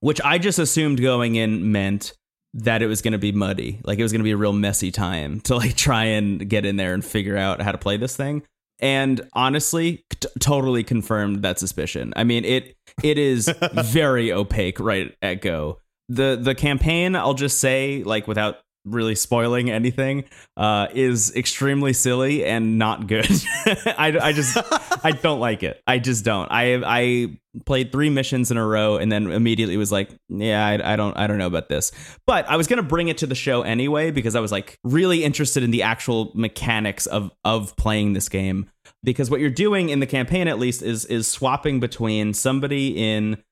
which 0.00 0.20
I 0.22 0.38
just 0.38 0.58
assumed 0.58 1.00
going 1.00 1.36
in 1.36 1.70
meant 1.70 2.14
that 2.52 2.82
it 2.82 2.86
was 2.86 3.00
going 3.00 3.12
to 3.12 3.18
be 3.18 3.32
muddy. 3.32 3.80
Like 3.84 3.98
it 3.98 4.02
was 4.02 4.12
going 4.12 4.20
to 4.20 4.24
be 4.24 4.32
a 4.32 4.36
real 4.36 4.52
messy 4.52 4.90
time 4.90 5.40
to 5.42 5.56
like 5.56 5.76
try 5.76 6.04
and 6.04 6.48
get 6.48 6.64
in 6.64 6.76
there 6.76 6.94
and 6.94 7.04
figure 7.04 7.36
out 7.36 7.62
how 7.62 7.72
to 7.72 7.78
play 7.78 7.96
this 7.96 8.16
thing. 8.16 8.42
And 8.80 9.20
honestly, 9.34 10.04
t- 10.08 10.28
totally 10.40 10.82
confirmed 10.82 11.42
that 11.42 11.58
suspicion. 11.58 12.14
I 12.16 12.24
mean, 12.24 12.44
it 12.44 12.76
it 13.02 13.18
is 13.18 13.52
very 13.74 14.32
opaque 14.32 14.80
right 14.80 15.14
at 15.20 15.42
go 15.42 15.80
the 16.10 16.38
the 16.40 16.54
campaign 16.54 17.14
i'll 17.14 17.34
just 17.34 17.58
say 17.58 18.02
like 18.04 18.26
without 18.26 18.58
really 18.84 19.14
spoiling 19.14 19.70
anything 19.70 20.24
uh 20.56 20.86
is 20.94 21.34
extremely 21.36 21.92
silly 21.92 22.44
and 22.44 22.78
not 22.78 23.06
good. 23.06 23.30
I, 23.66 24.18
I 24.20 24.32
just 24.32 24.56
i 25.04 25.12
don't 25.12 25.40
like 25.40 25.62
it. 25.62 25.82
I 25.86 25.98
just 25.98 26.24
don't. 26.24 26.50
I 26.50 26.80
i 26.84 27.38
played 27.66 27.90
three 27.90 28.10
missions 28.10 28.50
in 28.50 28.56
a 28.56 28.64
row 28.66 28.96
and 28.96 29.10
then 29.10 29.30
immediately 29.30 29.76
was 29.76 29.90
like 29.90 30.08
yeah 30.28 30.64
I, 30.64 30.92
I 30.92 30.96
don't 30.96 31.16
i 31.16 31.26
don't 31.26 31.38
know 31.38 31.46
about 31.46 31.68
this. 31.68 31.92
But 32.26 32.48
i 32.48 32.56
was 32.56 32.66
gonna 32.66 32.82
bring 32.82 33.08
it 33.08 33.18
to 33.18 33.26
the 33.26 33.34
show 33.34 33.62
anyway 33.62 34.10
because 34.10 34.34
i 34.34 34.40
was 34.40 34.52
like 34.52 34.78
really 34.82 35.24
interested 35.24 35.62
in 35.62 35.70
the 35.70 35.82
actual 35.82 36.32
mechanics 36.34 37.06
of 37.06 37.30
of 37.44 37.76
playing 37.76 38.14
this 38.14 38.28
game. 38.28 38.70
Because 39.02 39.30
what 39.30 39.40
you're 39.40 39.50
doing 39.50 39.90
in 39.90 40.00
the 40.00 40.06
campaign 40.06 40.48
at 40.48 40.58
least 40.58 40.82
is 40.82 41.04
is 41.04 41.28
swapping 41.28 41.80
between 41.80 42.32
somebody 42.32 42.96
in 42.96 43.42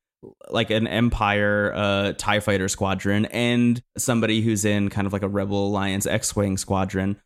like 0.50 0.70
an 0.70 0.86
Empire 0.86 1.72
uh, 1.74 2.12
TIE 2.12 2.40
fighter 2.40 2.68
squadron 2.68 3.26
and 3.26 3.82
somebody 3.96 4.40
who's 4.40 4.64
in 4.64 4.88
kind 4.90 5.06
of 5.06 5.12
like 5.12 5.22
a 5.22 5.28
Rebel 5.28 5.68
Alliance 5.68 6.06
X 6.06 6.34
Wing 6.34 6.56
squadron. 6.56 7.20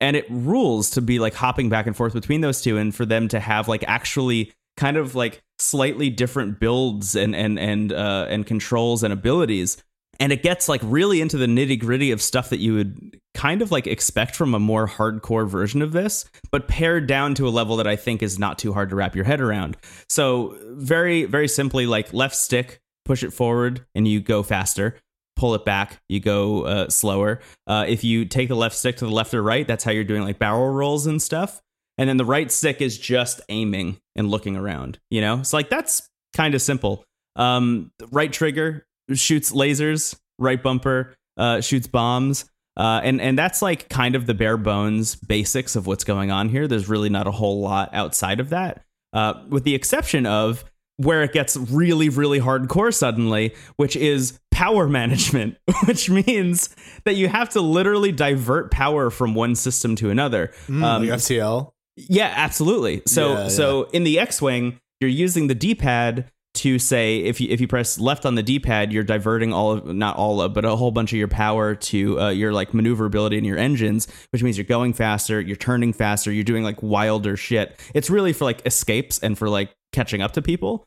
And 0.00 0.16
it 0.16 0.26
rules 0.30 0.90
to 0.90 1.02
be 1.02 1.18
like 1.18 1.34
hopping 1.34 1.68
back 1.68 1.86
and 1.86 1.96
forth 1.96 2.14
between 2.14 2.40
those 2.40 2.62
two 2.62 2.78
and 2.78 2.94
for 2.94 3.04
them 3.04 3.28
to 3.28 3.40
have 3.40 3.68
like 3.68 3.84
actually 3.86 4.52
kind 4.76 4.96
of 4.96 5.14
like 5.14 5.42
slightly 5.58 6.08
different 6.08 6.60
builds 6.60 7.16
and 7.16 7.34
and 7.34 7.58
and 7.58 7.92
uh, 7.92 8.26
and 8.28 8.46
controls 8.46 9.02
and 9.02 9.12
abilities 9.12 9.82
and 10.20 10.32
it 10.32 10.42
gets 10.42 10.68
like 10.68 10.80
really 10.84 11.20
into 11.20 11.36
the 11.36 11.46
nitty 11.46 11.78
gritty 11.78 12.10
of 12.10 12.20
stuff 12.20 12.50
that 12.50 12.58
you 12.58 12.74
would 12.74 13.07
kind 13.38 13.62
of 13.62 13.70
like 13.70 13.86
expect 13.86 14.34
from 14.34 14.52
a 14.52 14.58
more 14.58 14.88
hardcore 14.88 15.48
version 15.48 15.80
of 15.80 15.92
this, 15.92 16.24
but 16.50 16.66
pared 16.66 17.06
down 17.06 17.36
to 17.36 17.46
a 17.46 17.50
level 17.50 17.76
that 17.76 17.86
I 17.86 17.94
think 17.94 18.20
is 18.20 18.36
not 18.36 18.58
too 18.58 18.72
hard 18.72 18.90
to 18.90 18.96
wrap 18.96 19.14
your 19.14 19.24
head 19.24 19.40
around. 19.40 19.76
So, 20.08 20.56
very, 20.70 21.24
very 21.24 21.46
simply, 21.46 21.86
like 21.86 22.12
left 22.12 22.34
stick, 22.34 22.80
push 23.04 23.22
it 23.22 23.32
forward, 23.32 23.86
and 23.94 24.08
you 24.08 24.20
go 24.20 24.42
faster. 24.42 24.96
Pull 25.36 25.54
it 25.54 25.64
back, 25.64 26.00
you 26.08 26.18
go 26.18 26.64
uh, 26.64 26.88
slower. 26.88 27.38
Uh, 27.68 27.84
if 27.86 28.02
you 28.02 28.24
take 28.24 28.48
the 28.48 28.56
left 28.56 28.74
stick 28.74 28.96
to 28.96 29.04
the 29.04 29.12
left 29.12 29.32
or 29.32 29.40
right, 29.40 29.68
that's 29.68 29.84
how 29.84 29.92
you're 29.92 30.02
doing 30.02 30.24
like 30.24 30.40
barrel 30.40 30.70
rolls 30.70 31.06
and 31.06 31.22
stuff. 31.22 31.62
And 31.96 32.08
then 32.08 32.16
the 32.16 32.24
right 32.24 32.50
stick 32.50 32.80
is 32.80 32.98
just 32.98 33.40
aiming 33.48 34.00
and 34.16 34.28
looking 34.28 34.56
around. 34.56 34.98
You 35.10 35.20
know, 35.20 35.38
it's 35.38 35.52
like 35.52 35.70
that's 35.70 36.10
kind 36.34 36.56
of 36.56 36.62
simple. 36.62 37.04
Um, 37.36 37.92
right 38.10 38.32
trigger 38.32 38.84
shoots 39.14 39.52
lasers, 39.52 40.18
right 40.40 40.60
bumper 40.60 41.14
uh, 41.36 41.60
shoots 41.60 41.86
bombs. 41.86 42.44
Uh, 42.78 43.00
and 43.02 43.20
and 43.20 43.36
that's 43.36 43.60
like 43.60 43.88
kind 43.88 44.14
of 44.14 44.26
the 44.26 44.34
bare 44.34 44.56
bones 44.56 45.16
basics 45.16 45.74
of 45.74 45.86
what's 45.86 46.04
going 46.04 46.30
on 46.30 46.48
here. 46.48 46.68
There's 46.68 46.88
really 46.88 47.08
not 47.08 47.26
a 47.26 47.32
whole 47.32 47.60
lot 47.60 47.90
outside 47.92 48.38
of 48.38 48.50
that, 48.50 48.84
uh, 49.12 49.34
with 49.48 49.64
the 49.64 49.74
exception 49.74 50.26
of 50.26 50.64
where 50.96 51.22
it 51.22 51.32
gets 51.32 51.56
really 51.56 52.08
really 52.08 52.38
hardcore 52.38 52.94
suddenly, 52.94 53.52
which 53.76 53.96
is 53.96 54.38
power 54.52 54.88
management, 54.88 55.56
which 55.86 56.08
means 56.08 56.74
that 57.04 57.16
you 57.16 57.28
have 57.28 57.48
to 57.50 57.60
literally 57.60 58.12
divert 58.12 58.70
power 58.70 59.10
from 59.10 59.34
one 59.34 59.56
system 59.56 59.96
to 59.96 60.10
another. 60.10 60.52
Mm, 60.68 60.84
um, 60.84 61.02
like 61.02 61.18
FTL. 61.18 61.72
Yeah, 61.96 62.32
absolutely. 62.36 63.02
So 63.06 63.32
yeah, 63.32 63.48
so 63.48 63.84
in 63.92 64.04
the 64.04 64.20
X-wing, 64.20 64.78
you're 65.00 65.10
using 65.10 65.48
the 65.48 65.54
D-pad 65.56 66.30
to 66.58 66.78
say 66.78 67.18
if 67.18 67.40
you 67.40 67.48
if 67.50 67.60
you 67.60 67.68
press 67.68 67.98
left 67.98 68.26
on 68.26 68.34
the 68.34 68.42
D-pad, 68.42 68.92
you're 68.92 69.04
diverting 69.04 69.52
all 69.52 69.72
of 69.72 69.86
not 69.86 70.16
all 70.16 70.40
of, 70.40 70.54
but 70.54 70.64
a 70.64 70.76
whole 70.76 70.90
bunch 70.90 71.12
of 71.12 71.18
your 71.18 71.28
power 71.28 71.74
to 71.74 72.20
uh, 72.20 72.28
your 72.30 72.52
like 72.52 72.74
maneuverability 72.74 73.38
in 73.38 73.44
your 73.44 73.58
engines, 73.58 74.08
which 74.30 74.42
means 74.42 74.58
you're 74.58 74.64
going 74.64 74.92
faster, 74.92 75.40
you're 75.40 75.56
turning 75.56 75.92
faster, 75.92 76.32
you're 76.32 76.44
doing 76.44 76.64
like 76.64 76.82
wilder 76.82 77.36
shit. 77.36 77.78
It's 77.94 78.10
really 78.10 78.32
for 78.32 78.44
like 78.44 78.66
escapes 78.66 79.18
and 79.18 79.38
for 79.38 79.48
like 79.48 79.74
catching 79.92 80.20
up 80.20 80.32
to 80.32 80.42
people. 80.42 80.84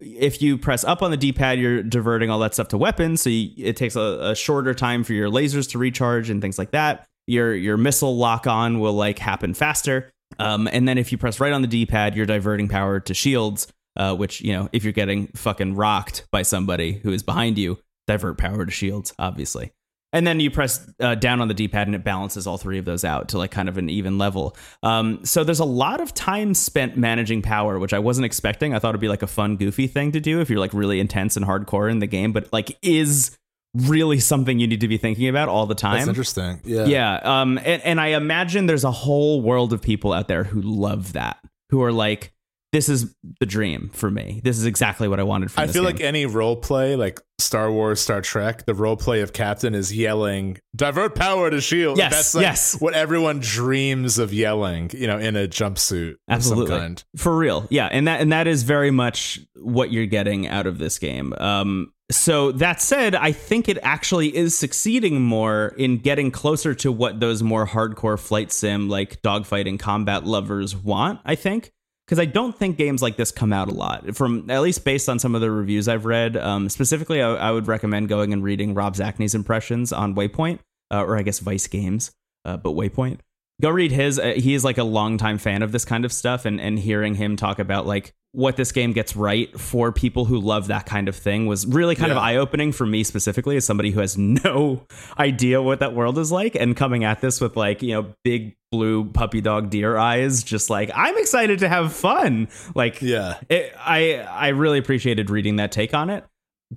If 0.00 0.42
you 0.42 0.58
press 0.58 0.84
up 0.84 1.02
on 1.02 1.10
the 1.10 1.16
D-pad, 1.16 1.58
you're 1.58 1.82
diverting 1.82 2.28
all 2.28 2.40
that 2.40 2.52
stuff 2.52 2.68
to 2.68 2.78
weapons, 2.78 3.22
so 3.22 3.30
you, 3.30 3.50
it 3.56 3.76
takes 3.76 3.96
a, 3.96 4.18
a 4.20 4.34
shorter 4.34 4.74
time 4.74 5.04
for 5.04 5.14
your 5.14 5.30
lasers 5.30 5.70
to 5.70 5.78
recharge 5.78 6.28
and 6.30 6.42
things 6.42 6.58
like 6.58 6.72
that. 6.72 7.06
Your 7.26 7.54
your 7.54 7.76
missile 7.78 8.16
lock 8.16 8.46
on 8.46 8.80
will 8.80 8.92
like 8.92 9.18
happen 9.18 9.54
faster. 9.54 10.10
Um, 10.38 10.68
and 10.70 10.86
then 10.86 10.98
if 10.98 11.12
you 11.12 11.18
press 11.18 11.40
right 11.40 11.52
on 11.52 11.62
the 11.62 11.68
D-pad, 11.68 12.16
you're 12.16 12.26
diverting 12.26 12.68
power 12.68 13.00
to 13.00 13.14
shields 13.14 13.72
uh, 13.96 14.14
which 14.14 14.40
you 14.40 14.52
know 14.52 14.68
if 14.72 14.84
you're 14.84 14.92
getting 14.92 15.28
fucking 15.28 15.74
rocked 15.74 16.26
by 16.30 16.42
somebody 16.42 16.92
who 16.92 17.12
is 17.12 17.22
behind 17.22 17.58
you, 17.58 17.78
divert 18.06 18.38
power 18.38 18.64
to 18.64 18.72
shields, 18.72 19.12
obviously. 19.18 19.72
And 20.12 20.24
then 20.24 20.38
you 20.38 20.48
press 20.48 20.88
uh, 21.00 21.16
down 21.16 21.40
on 21.40 21.48
the 21.48 21.54
D-pad 21.54 21.88
and 21.88 21.96
it 21.96 22.04
balances 22.04 22.46
all 22.46 22.56
three 22.56 22.78
of 22.78 22.84
those 22.84 23.04
out 23.04 23.30
to 23.30 23.38
like 23.38 23.50
kind 23.50 23.68
of 23.68 23.78
an 23.78 23.90
even 23.90 24.16
level. 24.16 24.56
Um, 24.84 25.24
so 25.24 25.42
there's 25.42 25.58
a 25.58 25.64
lot 25.64 26.00
of 26.00 26.14
time 26.14 26.54
spent 26.54 26.96
managing 26.96 27.42
power, 27.42 27.80
which 27.80 27.92
I 27.92 27.98
wasn't 27.98 28.24
expecting. 28.24 28.74
I 28.74 28.78
thought 28.78 28.90
it'd 28.90 29.00
be 29.00 29.08
like 29.08 29.24
a 29.24 29.26
fun, 29.26 29.56
goofy 29.56 29.88
thing 29.88 30.12
to 30.12 30.20
do 30.20 30.40
if 30.40 30.48
you're 30.48 30.60
like 30.60 30.72
really 30.72 31.00
intense 31.00 31.36
and 31.36 31.44
hardcore 31.44 31.90
in 31.90 31.98
the 31.98 32.06
game, 32.06 32.32
but 32.32 32.52
like 32.52 32.78
is 32.80 33.36
really 33.74 34.20
something 34.20 34.60
you 34.60 34.68
need 34.68 34.82
to 34.82 34.88
be 34.88 34.98
thinking 34.98 35.26
about 35.26 35.48
all 35.48 35.66
the 35.66 35.74
time. 35.74 35.96
That's 35.96 36.08
interesting. 36.10 36.60
Yeah. 36.62 36.84
Yeah. 36.84 37.14
Um, 37.16 37.58
and, 37.58 37.82
and 37.82 38.00
I 38.00 38.08
imagine 38.08 38.66
there's 38.66 38.84
a 38.84 38.92
whole 38.92 39.40
world 39.40 39.72
of 39.72 39.82
people 39.82 40.12
out 40.12 40.28
there 40.28 40.44
who 40.44 40.60
love 40.60 41.14
that, 41.14 41.38
who 41.70 41.82
are 41.82 41.90
like, 41.90 42.32
this 42.74 42.88
is 42.88 43.14
the 43.38 43.46
dream 43.46 43.88
for 43.92 44.10
me. 44.10 44.40
This 44.42 44.58
is 44.58 44.66
exactly 44.66 45.06
what 45.06 45.20
I 45.20 45.22
wanted 45.22 45.52
from 45.52 45.62
I 45.62 45.68
feel 45.68 45.84
game. 45.84 45.92
like 45.92 46.00
any 46.00 46.26
role 46.26 46.56
play, 46.56 46.96
like 46.96 47.20
Star 47.38 47.70
Wars, 47.70 48.00
Star 48.00 48.20
Trek, 48.20 48.66
the 48.66 48.74
role 48.74 48.96
play 48.96 49.20
of 49.20 49.32
Captain 49.32 49.76
is 49.76 49.94
yelling, 49.94 50.58
divert 50.74 51.14
power 51.14 51.50
to 51.50 51.60
shield. 51.60 51.98
Yes, 51.98 52.10
That's 52.12 52.34
like 52.34 52.42
yes. 52.42 52.80
what 52.80 52.94
everyone 52.94 53.38
dreams 53.38 54.18
of 54.18 54.32
yelling, 54.32 54.90
you 54.92 55.06
know, 55.06 55.18
in 55.18 55.36
a 55.36 55.46
jumpsuit. 55.46 56.16
Absolutely. 56.28 56.96
For 57.16 57.36
real. 57.36 57.64
Yeah. 57.70 57.86
And 57.92 58.08
that 58.08 58.20
and 58.20 58.32
that 58.32 58.48
is 58.48 58.64
very 58.64 58.90
much 58.90 59.38
what 59.54 59.92
you're 59.92 60.06
getting 60.06 60.48
out 60.48 60.66
of 60.66 60.78
this 60.78 60.98
game. 60.98 61.32
Um 61.34 61.92
so 62.10 62.52
that 62.52 62.82
said, 62.82 63.14
I 63.14 63.32
think 63.32 63.68
it 63.68 63.78
actually 63.82 64.36
is 64.36 64.58
succeeding 64.58 65.22
more 65.22 65.68
in 65.78 65.98
getting 65.98 66.30
closer 66.30 66.74
to 66.74 66.92
what 66.92 67.18
those 67.18 67.42
more 67.42 67.66
hardcore 67.66 68.18
flight 68.18 68.52
sim 68.52 68.88
like 68.88 69.22
dogfighting 69.22 69.78
combat 69.78 70.24
lovers 70.24 70.76
want, 70.76 71.20
I 71.24 71.34
think 71.36 71.70
because 72.06 72.18
I 72.18 72.24
don't 72.26 72.56
think 72.56 72.76
games 72.76 73.02
like 73.02 73.16
this 73.16 73.30
come 73.30 73.52
out 73.52 73.68
a 73.68 73.74
lot. 73.74 74.14
From 74.14 74.50
at 74.50 74.62
least 74.62 74.84
based 74.84 75.08
on 75.08 75.18
some 75.18 75.34
of 75.34 75.40
the 75.40 75.50
reviews 75.50 75.88
I've 75.88 76.04
read, 76.04 76.36
um, 76.36 76.68
specifically, 76.68 77.22
I, 77.22 77.34
I, 77.34 77.50
would 77.50 77.66
recommend 77.66 78.08
going 78.08 78.32
and 78.32 78.42
reading 78.42 78.74
Rob 78.74 78.94
Zacny's 78.94 79.34
impressions 79.34 79.92
on 79.92 80.14
Waypoint, 80.14 80.58
uh, 80.92 81.04
or 81.04 81.16
I 81.16 81.22
guess 81.22 81.38
Vice 81.38 81.66
Games, 81.66 82.12
uh, 82.44 82.56
but 82.56 82.70
Waypoint. 82.70 83.20
Go 83.62 83.70
read 83.70 83.92
his. 83.92 84.18
Uh, 84.18 84.34
he 84.36 84.54
is 84.54 84.64
like 84.64 84.78
a 84.78 84.84
longtime 84.84 85.38
fan 85.38 85.62
of 85.62 85.72
this 85.72 85.84
kind 85.84 86.04
of 86.04 86.12
stuff, 86.12 86.44
and 86.44 86.60
and 86.60 86.78
hearing 86.78 87.14
him 87.14 87.36
talk 87.36 87.58
about 87.58 87.86
like 87.86 88.14
what 88.34 88.56
this 88.56 88.72
game 88.72 88.92
gets 88.92 89.14
right 89.14 89.58
for 89.58 89.92
people 89.92 90.24
who 90.24 90.40
love 90.40 90.66
that 90.66 90.86
kind 90.86 91.08
of 91.08 91.14
thing 91.14 91.46
was 91.46 91.64
really 91.66 91.94
kind 91.94 92.10
yeah. 92.10 92.16
of 92.16 92.22
eye 92.22 92.34
opening 92.34 92.72
for 92.72 92.84
me 92.84 93.04
specifically 93.04 93.56
as 93.56 93.64
somebody 93.64 93.92
who 93.92 94.00
has 94.00 94.18
no 94.44 94.84
idea 95.18 95.62
what 95.62 95.78
that 95.78 95.94
world 95.94 96.18
is 96.18 96.32
like 96.32 96.56
and 96.56 96.76
coming 96.76 97.04
at 97.04 97.20
this 97.20 97.40
with 97.40 97.56
like, 97.56 97.80
you 97.80 97.92
know, 97.92 98.12
big 98.24 98.56
blue 98.72 99.04
puppy 99.04 99.40
dog 99.40 99.70
deer 99.70 99.96
eyes 99.96 100.42
just 100.42 100.68
like 100.68 100.90
I'm 100.96 101.16
excited 101.16 101.60
to 101.60 101.68
have 101.68 101.92
fun. 101.92 102.48
Like 102.74 103.00
yeah. 103.00 103.38
It, 103.48 103.72
I 103.78 104.16
I 104.16 104.48
really 104.48 104.78
appreciated 104.78 105.30
reading 105.30 105.56
that 105.56 105.70
take 105.70 105.94
on 105.94 106.10
it. 106.10 106.24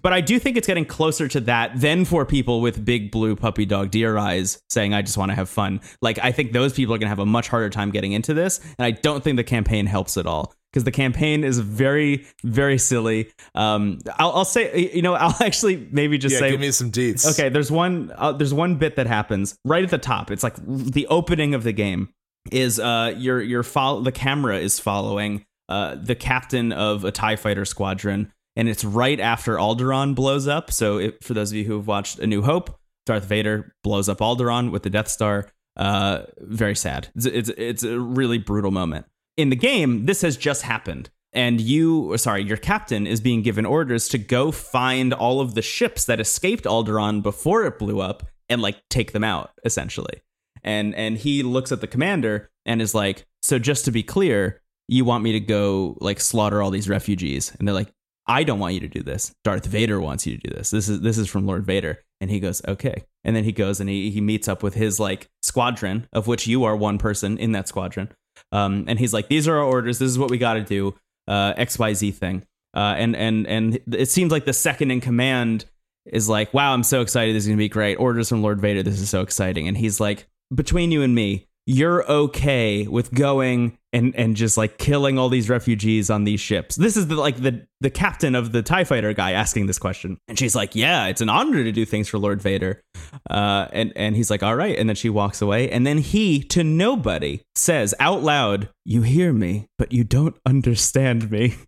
But 0.02 0.14
I 0.14 0.22
do 0.22 0.40
think 0.40 0.58
it's 0.58 0.68
getting 0.68 0.86
closer 0.86 1.28
to 1.30 1.40
that 1.42 1.80
than 1.80 2.06
for 2.06 2.26
people 2.26 2.62
with 2.62 2.84
big 2.84 3.12
blue 3.12 3.36
puppy 3.36 3.66
dog 3.66 3.92
deer 3.92 4.18
eyes 4.18 4.62
saying, 4.70 4.94
I 4.94 5.02
just 5.02 5.18
want 5.18 5.32
to 5.32 5.36
have 5.36 5.50
fun. 5.50 5.82
Like, 6.02 6.20
I 6.20 6.32
think 6.32 6.52
those 6.52 6.74
people 6.74 6.94
are 6.94 6.98
going 6.98 7.08
to 7.08 7.10
have 7.10 7.20
a 7.20 7.26
much 7.26 7.48
harder 7.48 7.70
time 7.70 7.92
getting 7.92 8.12
into 8.12 8.34
this. 8.34 8.60
And 8.78 8.86
I 8.86 8.92
don't 8.92 9.24
think 9.24 9.38
the 9.38 9.44
campaign 9.44 9.86
helps 9.86 10.18
at 10.18 10.26
all 10.26 10.54
because 10.72 10.84
the 10.84 10.92
campaign 10.92 11.44
is 11.44 11.60
very, 11.60 12.26
very 12.44 12.78
silly. 12.78 13.32
Um, 13.56 14.00
I'll, 14.18 14.32
I'll, 14.32 14.46
say, 14.46 14.92
you 14.94 15.02
know, 15.02 15.14
I'll 15.20 15.36
actually 15.42 15.88
maybe 15.92 16.18
just 16.18 16.34
yeah, 16.34 16.40
say, 16.40 16.52
give 16.52 16.60
me 16.60 16.72
some 16.72 16.92
deets. 16.92 17.30
Okay, 17.32 17.50
there's 17.50 17.72
one, 17.72 18.12
uh, 18.16 18.34
there's 18.34 18.54
one 18.54 18.76
bit 18.76 18.96
that 18.98 19.08
happens 19.08 19.58
right 19.66 19.84
at 19.84 19.90
the 19.90 19.98
top. 19.98 20.32
It's 20.32 20.44
like 20.44 20.56
the 20.66 21.08
opening 21.08 21.54
of 21.54 21.64
the 21.64 21.74
game 21.74 22.10
is 22.52 22.80
uh, 22.80 23.14
your 23.18 23.42
your 23.42 23.64
follow 23.64 24.02
the 24.02 24.12
camera 24.12 24.58
is 24.58 24.80
following 24.80 25.46
uh, 25.70 25.96
the 25.96 26.16
captain 26.16 26.72
of 26.72 27.04
a 27.04 27.12
Tie 27.12 27.36
Fighter 27.36 27.66
squadron, 27.66 28.32
and 28.58 28.68
it's 28.68 28.84
right 28.84 29.22
after 29.22 29.56
Alderaan 29.56 30.16
blows 30.16 30.50
up. 30.50 30.70
So, 30.72 31.12
for 31.22 31.34
those 31.34 31.52
of 31.52 31.58
you 31.58 31.64
who 31.64 31.78
have 31.78 31.88
watched 31.88 32.20
A 32.20 32.28
New 32.28 32.42
Hope, 32.42 32.78
Darth 33.06 33.24
Vader 33.24 33.74
blows 33.84 34.10
up 34.10 34.18
Alderaan 34.18 34.72
with 34.72 34.84
the 34.84 34.90
Death 34.90 35.08
Star. 35.08 35.50
Uh, 35.78 36.24
very 36.40 36.76
sad. 36.76 37.08
It's, 37.16 37.26
it's 37.26 37.50
it's 37.50 37.84
a 37.84 37.98
really 37.98 38.38
brutal 38.38 38.72
moment 38.72 39.06
in 39.38 39.50
the 39.50 39.56
game, 39.56 40.06
this 40.08 40.22
has 40.22 40.36
just 40.36 40.64
happened. 40.64 41.10
And 41.32 41.62
you, 41.62 42.18
sorry, 42.18 42.44
your 42.44 42.58
captain 42.58 43.06
is 43.06 43.22
being 43.22 43.44
given 43.44 43.66
orders 43.66 44.10
to 44.10 44.18
go 44.18 44.52
find 44.52 45.14
all 45.14 45.40
of 45.40 45.54
the 45.54 45.62
ships 45.62 46.06
that 46.06 46.20
escaped 46.20 46.66
Alderaan 46.66 47.22
before 47.22 47.66
it 47.66 47.78
blew 47.78 48.02
up 48.02 48.24
and 48.50 48.62
like 48.62 48.78
take 48.90 49.12
them 49.12 49.24
out, 49.24 49.52
essentially. 49.64 50.22
And 50.64 50.96
and 50.96 51.18
he 51.18 51.44
looks 51.44 51.72
at 51.72 51.82
the 51.82 51.88
commander 51.88 52.50
and 52.66 52.82
is 52.82 52.96
like, 52.96 53.26
"So 53.44 53.60
just 53.60 53.86
to 53.86 53.92
be 53.92 54.04
clear, 54.04 54.62
you 54.88 55.06
want 55.06 55.24
me 55.24 55.34
to 55.34 55.40
go 55.40 55.98
like 56.02 56.20
slaughter 56.20 56.62
all 56.62 56.72
these 56.72 56.90
refugees?" 56.90 57.54
And 57.60 57.68
they're 57.68 57.76
like, 57.76 57.94
"I 58.28 58.44
don't 58.44 58.60
want 58.60 58.74
you 58.74 58.80
to 58.82 58.88
do 58.88 59.02
this. 59.02 59.34
Darth 59.44 59.66
Vader 59.66 60.00
wants 60.00 60.26
you 60.26 60.38
to 60.38 60.48
do 60.50 60.54
this. 60.56 60.70
This 60.70 60.90
is 60.90 61.02
this 61.02 61.18
is 61.18 61.28
from 61.28 61.46
Lord 61.46 61.66
Vader." 61.66 62.04
And 62.20 62.32
he 62.32 62.40
goes, 62.40 62.62
"Okay." 62.68 63.04
And 63.24 63.36
then 63.36 63.44
he 63.44 63.52
goes 63.52 63.80
and 63.80 63.90
he 63.90 64.12
he 64.12 64.22
meets 64.22 64.48
up 64.48 64.64
with 64.64 64.74
his 64.74 65.00
like 65.00 65.30
squadron, 65.42 66.08
of 66.14 66.28
which 66.28 66.48
you 66.48 66.64
are 66.64 66.76
one 66.76 66.98
person 66.98 67.38
in 67.38 67.52
that 67.54 67.68
squadron 67.68 68.10
um, 68.52 68.86
and 68.88 69.00
he's 69.00 69.14
like, 69.14 69.28
"These 69.28 69.48
are 69.48 69.58
our 69.58 69.64
orders. 69.64 70.00
This 70.00 70.10
is 70.10 70.20
what 70.20 70.30
we 70.30 70.38
got 70.38 70.54
to 70.54 70.62
do." 70.62 70.96
Uh, 71.28 71.54
X 71.58 71.78
Y 71.78 71.94
Z 71.94 72.12
thing. 72.12 72.44
Uh, 72.74 72.96
and 72.98 73.16
and 73.16 73.48
and 73.48 73.80
it 73.92 74.10
seems 74.10 74.32
like 74.32 74.46
the 74.46 74.54
second 74.54 74.92
in 74.92 75.02
command 75.02 75.66
is 76.06 76.30
like, 76.30 76.54
"Wow, 76.54 76.74
I'm 76.74 76.84
so 76.84 77.02
excited. 77.02 77.36
This 77.36 77.44
is 77.44 77.48
gonna 77.48 77.58
be 77.58 77.70
great." 77.70 77.96
Orders 77.96 78.30
from 78.30 78.42
Lord 78.42 78.62
Vader. 78.62 78.84
This 78.84 79.02
is 79.02 79.10
so 79.10 79.22
exciting. 79.22 79.68
And 79.68 79.78
he's 79.78 80.00
like, 80.00 80.28
"Between 80.54 80.92
you 80.92 81.02
and 81.02 81.14
me, 81.14 81.48
you're 81.68 82.10
okay 82.10 82.88
with 82.88 83.14
going 83.14 83.78
and 83.92 84.16
and 84.16 84.38
just 84.38 84.58
like 84.58 84.78
killing 84.78 85.20
all 85.20 85.28
these 85.28 85.50
refugees 85.50 86.10
on 86.10 86.24
these 86.24 86.40
ships. 86.40 86.78
This 86.78 86.96
is 86.96 87.08
the 87.08 87.16
like 87.16 87.36
the 87.38 87.68
the 87.82 87.90
captain 87.90 88.36
of 88.36 88.54
the 88.54 88.62
Tie 88.62 88.86
Fighter 88.86 89.14
guy 89.14 89.34
asking 89.34 89.68
this 89.68 89.78
question, 89.78 90.18
and 90.30 90.40
she's 90.40 90.56
like, 90.56 90.76
"Yeah, 90.76 91.08
it's 91.08 91.20
an 91.20 91.28
honor 91.28 91.64
to 91.64 91.72
do 91.74 91.86
things 91.86 92.08
for 92.08 92.18
Lord 92.18 92.42
Vader." 92.42 92.82
Uh, 93.30 93.68
and 93.74 93.92
and 93.98 94.16
he's 94.16 94.32
like, 94.32 94.44
"All 94.44 94.56
right," 94.56 94.78
and 94.80 94.88
then 94.88 94.96
she 94.96 95.10
walks 95.10 95.42
away, 95.42 95.70
and 95.70 95.86
then 95.86 95.98
he 95.98 96.42
to 96.44 96.64
nobody 96.64 97.42
says 97.54 97.94
out 98.00 98.24
loud, 98.24 98.70
"You 98.86 99.02
hear 99.02 99.34
me, 99.34 99.68
but 99.78 99.92
you 99.92 100.06
don't 100.06 100.38
understand 100.46 101.30
me." 101.30 101.56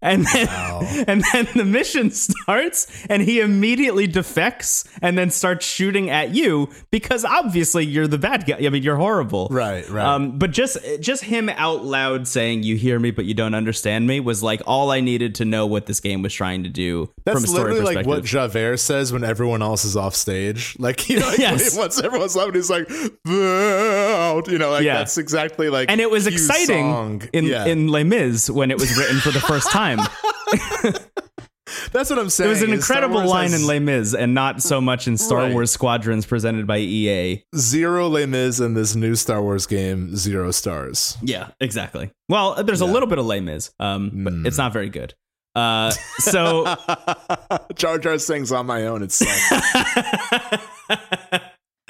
And 0.00 0.24
then, 0.32 0.46
wow. 0.46 0.80
and 1.08 1.24
then 1.32 1.48
the 1.56 1.64
mission 1.64 2.10
starts 2.12 2.86
and 3.08 3.20
he 3.22 3.40
immediately 3.40 4.06
defects 4.06 4.84
and 5.02 5.18
then 5.18 5.30
starts 5.30 5.66
shooting 5.66 6.08
at 6.08 6.30
you 6.34 6.68
because 6.90 7.24
obviously 7.24 7.84
you're 7.84 8.06
the 8.06 8.18
bad 8.18 8.46
guy. 8.46 8.58
I 8.64 8.68
mean, 8.70 8.82
you're 8.84 8.96
horrible. 8.96 9.48
Right, 9.50 9.88
right. 9.88 10.04
Um, 10.06 10.38
but 10.38 10.52
just 10.52 10.78
just 11.00 11.24
him 11.24 11.48
out 11.48 11.84
loud 11.84 12.28
saying 12.28 12.62
you 12.62 12.76
hear 12.76 12.98
me 13.00 13.10
but 13.10 13.24
you 13.24 13.34
don't 13.34 13.54
understand 13.54 14.06
me 14.06 14.20
was 14.20 14.42
like 14.42 14.62
all 14.66 14.90
I 14.92 15.00
needed 15.00 15.34
to 15.36 15.44
know 15.44 15.66
what 15.66 15.86
this 15.86 15.98
game 16.00 16.22
was 16.22 16.32
trying 16.32 16.62
to 16.62 16.68
do 16.68 17.10
That's 17.24 17.34
from 17.36 17.44
a 17.44 17.46
story 17.48 17.62
literally 17.72 17.80
perspective. 17.96 18.06
like 18.06 18.18
what 18.18 18.24
Javert 18.24 18.76
says 18.76 19.12
when 19.12 19.24
everyone 19.24 19.62
else 19.62 19.84
is 19.84 19.96
off 19.96 20.14
stage. 20.14 20.76
Like, 20.78 21.08
you 21.08 21.18
know, 21.18 21.26
like, 21.26 21.38
Yes. 21.38 21.76
once 21.76 22.00
everyone's 22.00 22.36
left, 22.36 22.54
he's 22.54 22.70
like, 22.70 22.88
"Out," 23.26 24.46
you 24.48 24.58
know, 24.58 24.70
like 24.70 24.84
Yeah. 24.84 24.98
that's 24.98 25.18
exactly 25.18 25.68
like 25.70 25.90
and 25.90 26.00
it 26.00 26.10
was 26.10 26.26
exciting 26.26 26.92
song. 26.92 27.22
in 27.32 27.46
yeah. 27.46 27.66
in 27.66 27.88
Les 27.88 28.04
Mis 28.04 28.48
when 28.48 28.70
it 28.70 28.78
was 28.78 28.96
written 28.96 29.18
for 29.20 29.30
the 29.30 29.40
first 29.40 29.70
time. 29.72 29.87
that's 31.92 32.10
what 32.10 32.18
I'm 32.18 32.30
saying. 32.30 32.48
It 32.48 32.52
was 32.52 32.62
an 32.62 32.72
incredible 32.72 33.24
line 33.26 33.52
in 33.54 33.66
Les 33.66 33.78
Mis, 33.78 34.14
and 34.14 34.34
not 34.34 34.62
so 34.62 34.80
much 34.80 35.06
in 35.08 35.16
Star 35.16 35.38
Right. 35.38 35.52
Wars 35.52 35.70
Squadrons 35.70 36.26
presented 36.26 36.66
by 36.66 36.78
EA. 36.78 37.42
zero 37.56 38.08
Les 38.08 38.26
Mis 38.26 38.60
in 38.60 38.74
this 38.74 38.94
new 38.94 39.14
Star 39.14 39.42
Wars 39.42 39.66
game, 39.66 40.16
zero 40.16 40.50
stars. 40.50 41.16
Yeah, 41.22 41.48
exactly. 41.60 42.10
Well, 42.28 42.62
there's 42.62 42.80
a 42.80 42.86
little 42.86 43.08
bit 43.08 43.18
of 43.18 43.26
Les 43.26 43.40
Mis, 43.40 43.70
um, 43.80 44.10
but 44.24 44.32
Mm. 44.32 44.46
it's 44.46 44.58
not 44.58 44.72
very 44.72 44.88
good. 44.90 45.14
Uh, 45.54 45.90
so 46.18 46.64
Jar 47.74 47.98
Jar 47.98 48.18
sings 48.18 48.52
on 48.52 48.66
my 48.66 48.86
own. 48.86 49.02
It's 49.02 49.20
like, 49.20 50.60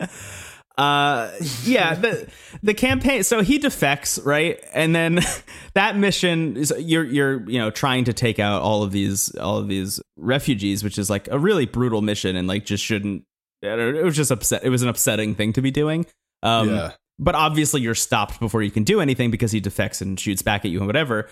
uh 0.78 1.30
yeah 1.64 1.94
the 1.94 2.28
the 2.62 2.72
campaign 2.72 3.22
so 3.22 3.42
he 3.42 3.58
defects 3.58 4.18
right 4.20 4.64
and 4.72 4.94
then 4.94 5.18
that 5.74 5.96
mission 5.96 6.56
is 6.56 6.72
you're 6.78 7.04
you're 7.04 7.48
you 7.50 7.58
know 7.58 7.70
trying 7.70 8.04
to 8.04 8.12
take 8.12 8.38
out 8.38 8.62
all 8.62 8.82
of 8.82 8.92
these 8.92 9.34
all 9.36 9.58
of 9.58 9.68
these 9.68 10.00
refugees 10.16 10.82
which 10.84 10.96
is 10.96 11.10
like 11.10 11.28
a 11.28 11.38
really 11.38 11.66
brutal 11.66 12.00
mission 12.00 12.36
and 12.36 12.48
like 12.48 12.64
just 12.64 12.84
shouldn't 12.84 13.24
I 13.62 13.74
don't 13.74 13.94
know, 13.94 14.00
it 14.00 14.04
was 14.04 14.16
just 14.16 14.30
upset 14.30 14.64
it 14.64 14.70
was 14.70 14.82
an 14.82 14.88
upsetting 14.88 15.34
thing 15.34 15.52
to 15.54 15.60
be 15.60 15.72
doing 15.72 16.06
um 16.42 16.70
yeah. 16.70 16.92
but 17.18 17.34
obviously 17.34 17.80
you're 17.80 17.94
stopped 17.94 18.38
before 18.40 18.62
you 18.62 18.70
can 18.70 18.84
do 18.84 19.00
anything 19.00 19.30
because 19.30 19.52
he 19.52 19.60
defects 19.60 20.00
and 20.00 20.18
shoots 20.18 20.42
back 20.42 20.64
at 20.64 20.70
you 20.70 20.78
and 20.78 20.86
whatever. 20.86 21.28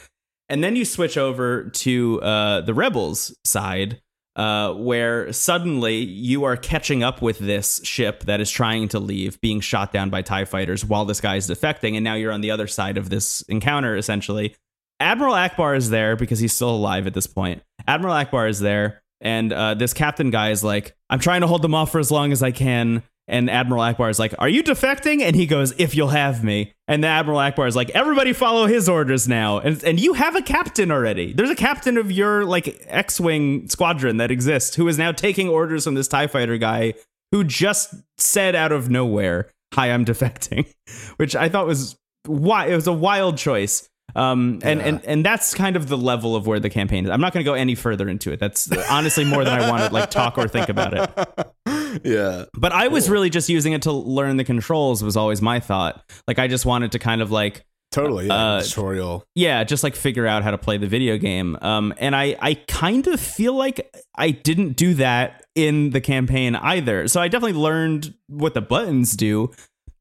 And 0.49 0.63
then 0.63 0.77
you 0.77 0.85
switch 0.85 1.19
over 1.19 1.65
to 1.71 2.23
uh, 2.23 2.61
the 2.61 2.75
rebels 2.75 3.37
side, 3.45 4.01
uh, 4.37 4.75
where 4.75 5.33
suddenly 5.33 5.97
you 5.97 6.45
are 6.45 6.57
catching 6.57 7.03
up 7.03 7.23
with 7.23 7.39
this 7.39 7.81
ship 7.83 8.25
that 8.25 8.41
is 8.41 8.51
trying 8.51 8.87
to 8.89 9.01
leave, 9.01 9.41
being 9.41 9.61
shot 9.61 9.93
down 9.93 10.11
by 10.11 10.21
TIE 10.23 10.45
fighters 10.45 10.85
while 10.85 11.07
this 11.07 11.21
guy 11.21 11.37
is 11.37 11.49
defecting. 11.49 11.95
And 11.95 12.05
now 12.05 12.15
you're 12.15 12.33
on 12.33 12.43
the 12.43 12.51
other 12.51 12.67
side 12.67 12.99
of 12.99 13.09
this 13.09 13.43
encounter, 13.49 13.97
essentially. 13.97 14.55
Admiral 15.01 15.35
Ackbar 15.35 15.77
is 15.77 15.91
there 15.91 16.17
because 16.17 16.39
he's 16.39 16.55
still 16.55 16.71
alive 16.71 17.07
at 17.07 17.15
this 17.15 17.27
point. 17.27 17.63
Admiral 17.89 18.15
Ackbar 18.15 18.49
is 18.49 18.61
there. 18.61 19.03
And 19.23 19.53
uh, 19.53 19.75
this 19.75 19.95
captain 19.95 20.31
guy 20.31 20.51
is 20.51 20.63
like, 20.63 20.95
I'm 21.09 21.19
trying 21.19 21.41
to 21.41 21.47
hold 21.47 21.63
them 21.63 21.75
off 21.75 21.91
for 21.91 21.99
as 21.99 22.11
long 22.11 22.33
as 22.33 22.43
I 22.43 22.51
can. 22.51 23.03
And 23.29 23.51
Admiral 23.51 23.83
Ackbar 23.83 24.09
is 24.11 24.19
like, 24.19 24.35
Are 24.39 24.49
you 24.49 24.63
defecting? 24.63 25.21
And 25.21 25.35
he 25.35 25.47
goes, 25.47 25.75
If 25.79 25.95
you'll 25.97 26.09
have 26.09 26.45
me. 26.45 26.73
And 26.87 27.03
the 27.03 27.09
Admiral 27.09 27.39
Ackbar 27.39 27.67
is 27.67 27.75
like, 27.75 27.91
Everybody 27.91 28.33
follow 28.33 28.67
his 28.67 28.89
orders 28.89 29.27
now. 29.27 29.59
And, 29.59 29.83
and 29.83 29.99
you 29.99 30.13
have 30.15 30.37
a 30.37 30.43
captain 30.43 30.91
already. 30.93 31.33
There's 31.33 31.51
a 31.51 31.57
captain 31.57 31.99
of 31.99 32.13
your 32.13 32.45
like 32.45 32.85
X 32.87 33.19
Wing 33.19 33.69
squadron 33.69 34.19
that 34.19 34.31
exists 34.31 34.77
who 34.77 34.87
is 34.87 34.97
now 34.97 35.11
taking 35.13 35.49
orders 35.49 35.85
from 35.85 35.95
this 35.95 36.07
TIE 36.09 36.29
fighter 36.29 36.57
guy 36.57 36.95
who 37.33 37.43
just 37.43 37.95
said 38.19 38.55
out 38.55 38.71
of 38.71 38.89
nowhere, 38.91 39.51
Hi, 39.75 39.91
I'm 39.91 40.05
defecting, 40.05 40.73
which 41.17 41.35
I 41.35 41.49
thought 41.49 41.67
was 41.67 41.97
why 42.27 42.67
it 42.67 42.77
was 42.77 42.87
a 42.87 42.93
wild 42.93 43.39
choice. 43.39 43.89
Um, 44.15 44.61
and, 44.63 44.79
Yeah. 44.81 44.87
and 44.87 45.05
and 45.05 45.25
that's 45.27 45.53
kind 45.53 45.75
of 45.77 45.89
the 45.89 45.99
level 45.99 46.37
of 46.37 46.47
where 46.47 46.61
the 46.61 46.71
campaign 46.71 47.05
is. 47.05 47.11
I'm 47.11 47.21
not 47.21 47.33
going 47.33 47.45
to 47.45 47.51
go 47.51 47.55
any 47.55 47.75
further 47.75 48.09
into 48.09 48.33
it. 48.33 48.39
That's 48.39 48.71
honestly 48.89 49.25
more 49.25 49.45
than 49.45 49.61
I 49.61 49.69
want 49.69 49.83
to 49.83 49.93
like 49.93 50.11
talk 50.11 50.39
or 50.39 50.47
think 50.47 50.69
about 50.69 50.95
it. 50.95 51.49
yeah. 52.05 52.45
But 52.55 52.73
I 52.73 52.89
was 52.89 53.09
really 53.09 53.31
just 53.31 53.49
using 53.49 53.73
it 53.73 53.83
to 53.83 53.93
learn 53.93 54.37
the 54.37 54.45
controls. 54.45 55.03
Was 55.03 55.17
always 55.17 55.43
my 55.43 55.61
thought. 55.61 56.03
Like 56.27 56.39
I 56.39 56.49
just 56.49 56.67
wanted 56.67 56.93
to 56.93 56.99
kind 56.99 57.23
of 57.23 57.31
like 57.31 57.65
Totally. 57.93 58.27
Yeah. 58.27 58.35
Uh, 58.35 58.63
tutorial. 58.63 59.25
yeah, 59.35 59.65
just 59.65 59.83
like 59.83 59.95
figure 59.95 60.27
out 60.27 60.43
how 60.43 60.51
to 60.51 60.59
play 60.59 60.77
the 60.77 60.87
video 60.87 61.17
game. 61.17 61.57
Um, 61.63 61.95
and 61.99 62.15
I 62.15 62.37
I 62.41 62.55
kind 62.69 63.07
of 63.07 63.19
feel 63.19 63.55
like 63.55 63.91
I 64.17 64.31
didn't 64.33 64.77
do 64.77 64.95
that 64.95 65.45
in 65.55 65.91
the 65.91 66.01
campaign 66.01 66.57
either. 66.57 67.09
So 67.09 67.21
I 67.21 67.29
definitely 67.29 67.59
learned 67.59 68.15
what 68.27 68.55
the 68.55 68.61
buttons 68.61 69.17
do. 69.17 69.51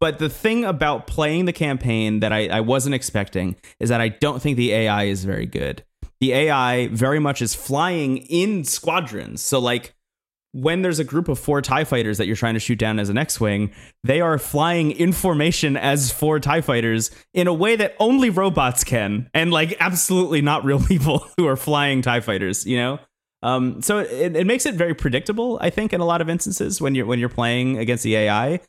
But 0.01 0.19
the 0.19 0.29
thing 0.29 0.65
about 0.65 1.07
playing 1.07 1.45
the 1.45 1.53
campaign 1.53 2.19
that 2.19 2.33
I, 2.33 2.47
I 2.47 2.59
wasn't 2.59 2.95
expecting 2.95 3.55
is 3.79 3.89
that 3.89 4.01
I 4.01 4.09
don't 4.09 4.41
think 4.41 4.57
the 4.57 4.73
AI 4.73 5.05
is 5.05 5.23
very 5.23 5.45
good. 5.45 5.83
The 6.19 6.33
AI 6.33 6.87
very 6.87 7.19
much 7.19 7.41
is 7.41 7.55
flying 7.55 8.17
in 8.17 8.65
squadrons. 8.65 9.41
So 9.41 9.57
like 9.59 9.94
when 10.55 10.83
there's 10.83 10.99
a 10.99 11.03
group 11.03 11.27
of 11.27 11.37
four 11.37 11.61
TIE 11.61 11.83
fighters 11.83 12.17
that 12.17 12.27
you're 12.27 12.35
trying 12.37 12.53
to 12.53 12.61
shoot 12.61 12.79
down 12.79 12.97
as 12.97 13.09
an 13.09 13.17
X 13.17 13.41
Wing, 13.41 13.71
they 14.05 14.21
are 14.21 14.37
flying 14.37 14.91
in 14.91 15.11
formation 15.11 15.75
as 15.75 16.13
four 16.13 16.39
TIE 16.39 16.61
fighters 16.61 17.11
in 17.33 17.47
a 17.47 17.53
way 17.53 17.75
that 17.75 17.93
only 17.99 18.29
robots 18.29 18.85
can, 18.85 19.29
and 19.33 19.51
like 19.51 19.75
absolutely 19.81 20.41
not 20.41 20.63
real 20.63 20.79
people 20.87 21.27
who 21.37 21.45
are 21.45 21.57
flying 21.57 22.01
TIE 22.01 22.21
fighters, 22.21 22.65
you 22.65 22.77
know? 22.77 22.99
Um, 23.43 23.81
so 23.81 23.99
it, 23.99 24.37
it 24.37 24.47
makes 24.47 24.65
it 24.65 24.75
very 24.75 24.95
predictable, 24.95 25.59
I 25.61 25.69
think, 25.69 25.91
in 25.91 25.99
a 25.99 26.05
lot 26.05 26.21
of 26.21 26.29
instances 26.29 26.79
when 26.79 26.95
you're 26.95 27.05
when 27.05 27.19
you're 27.19 27.27
playing 27.27 27.77
against 27.77 28.03
the 28.05 28.15
AI 28.15 28.61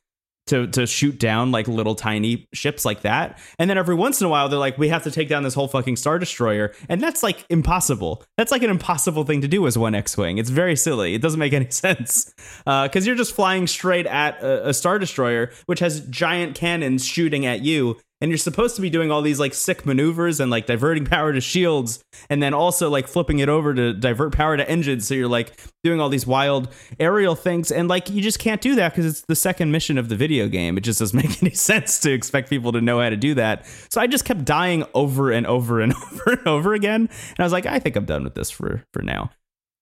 to 0.47 0.67
to 0.69 0.87
shoot 0.87 1.19
down 1.19 1.51
like 1.53 1.69
little 1.69 1.95
tiny 1.95 2.49
ships 2.53 2.85
like 2.85 3.03
that. 3.03 3.39
And 3.59 3.69
then 3.69 3.79
every 3.79 3.95
once 3.95 4.21
in 4.21 4.27
a 4.27 4.31
while 4.31 4.49
they're 4.49 4.59
like, 4.59 4.79
we 4.79 4.89
have 4.89 5.05
to 5.05 5.11
take 5.11 5.29
down 5.29 5.43
this 5.43 5.55
whole 5.55 5.69
fucking 5.69 5.97
star 5.97 6.19
destroyer, 6.19 6.73
and 6.89 7.01
that's 7.01 7.23
like 7.23 7.45
impossible. 7.49 8.25
That's 8.37 8.53
like 8.53 8.63
an 8.63 8.71
impossible 8.71 9.25
thing 9.25 9.41
to 9.41 9.49
do 9.49 9.67
as 9.67 9.77
one 9.77 9.95
X-wing. 9.95 10.39
It's 10.39 10.51
very 10.51 10.77
silly. 10.77 11.15
It 11.15 11.23
doesn't 11.23 11.41
make 11.41 11.53
any 11.53 11.71
sense 11.71 12.33
uh, 12.67 12.89
because 12.89 13.07
you're 13.07 13.17
just 13.17 13.35
flying 13.35 13.67
straight 13.67 14.07
at 14.07 14.43
a, 14.43 14.69
a 14.69 14.75
star 14.75 14.99
destroyer 14.99 15.51
which 15.67 15.81
has 15.81 16.01
giant 16.01 16.55
cannons 16.55 17.05
shooting 17.05 17.47
at 17.47 17.63
you. 17.63 17.97
And 18.21 18.31
you're 18.31 18.39
supposed 18.39 18.77
to 18.77 18.83
be 18.83 18.89
doing 18.89 19.11
all 19.11 19.21
these 19.21 19.39
like 19.39 19.53
sick 19.53 19.85
maneuvers 19.85 20.41
and 20.41 20.51
like 20.51 20.67
diverting 20.67 21.05
power 21.07 21.33
to 21.33 21.41
shields, 21.41 22.03
and 22.31 22.43
then 22.43 22.55
also 22.55 22.89
like 22.89 23.09
flipping 23.09 23.41
it 23.41 23.49
over 23.49 23.75
to 23.75 23.93
divert 23.93 24.33
power 24.33 24.57
to 24.57 24.69
engines. 24.69 25.07
So 25.07 25.15
you're 25.15 25.29
like 25.29 25.59
doing 25.85 26.01
all 26.01 26.09
these 26.09 26.27
wild 26.27 26.73
aerial 26.99 27.35
things, 27.35 27.71
and 27.71 27.89
like 27.89 28.09
you 28.09 28.23
just 28.23 28.39
can't 28.39 28.61
do 28.61 28.75
that 28.77 28.93
because 28.93 29.07
it's 29.07 29.23
the 29.29 29.37
second 29.37 29.71
mission 29.71 29.99
of 29.99 30.09
the 30.09 30.17
video 30.17 30.49
game. 30.49 30.79
It 30.79 30.83
just 30.83 30.99
doesn't 30.99 31.17
make 31.23 31.43
any 31.43 31.55
sense 31.55 32.01
to 32.01 32.13
expect 32.13 32.49
people 32.49 32.73
to 32.73 32.81
know 32.81 33.01
how 33.01 33.11
to 33.11 33.17
do 33.17 33.35
that. 33.35 33.67
So 33.91 34.01
I 34.01 34.07
just 34.07 34.25
kept 34.25 34.45
dying 34.45 34.85
over 34.95 35.31
and 35.31 35.47
over 35.47 35.81
and 35.81 35.93
over 36.13 36.31
and 36.33 36.47
over 36.47 36.75
again, 36.75 37.03
and 37.03 37.39
I 37.39 37.43
was 37.43 37.53
like, 37.53 37.67
I 37.67 37.79
think 37.79 37.97
I'm 37.97 38.07
done 38.07 38.25
with 38.25 38.35
this 38.35 38.51
for 38.51 38.85
for 38.93 39.03
now. 39.03 39.31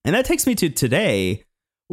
And 0.05 0.15
that 0.15 0.27
takes 0.27 0.47
me 0.47 0.55
to 0.57 0.69
today 0.69 1.45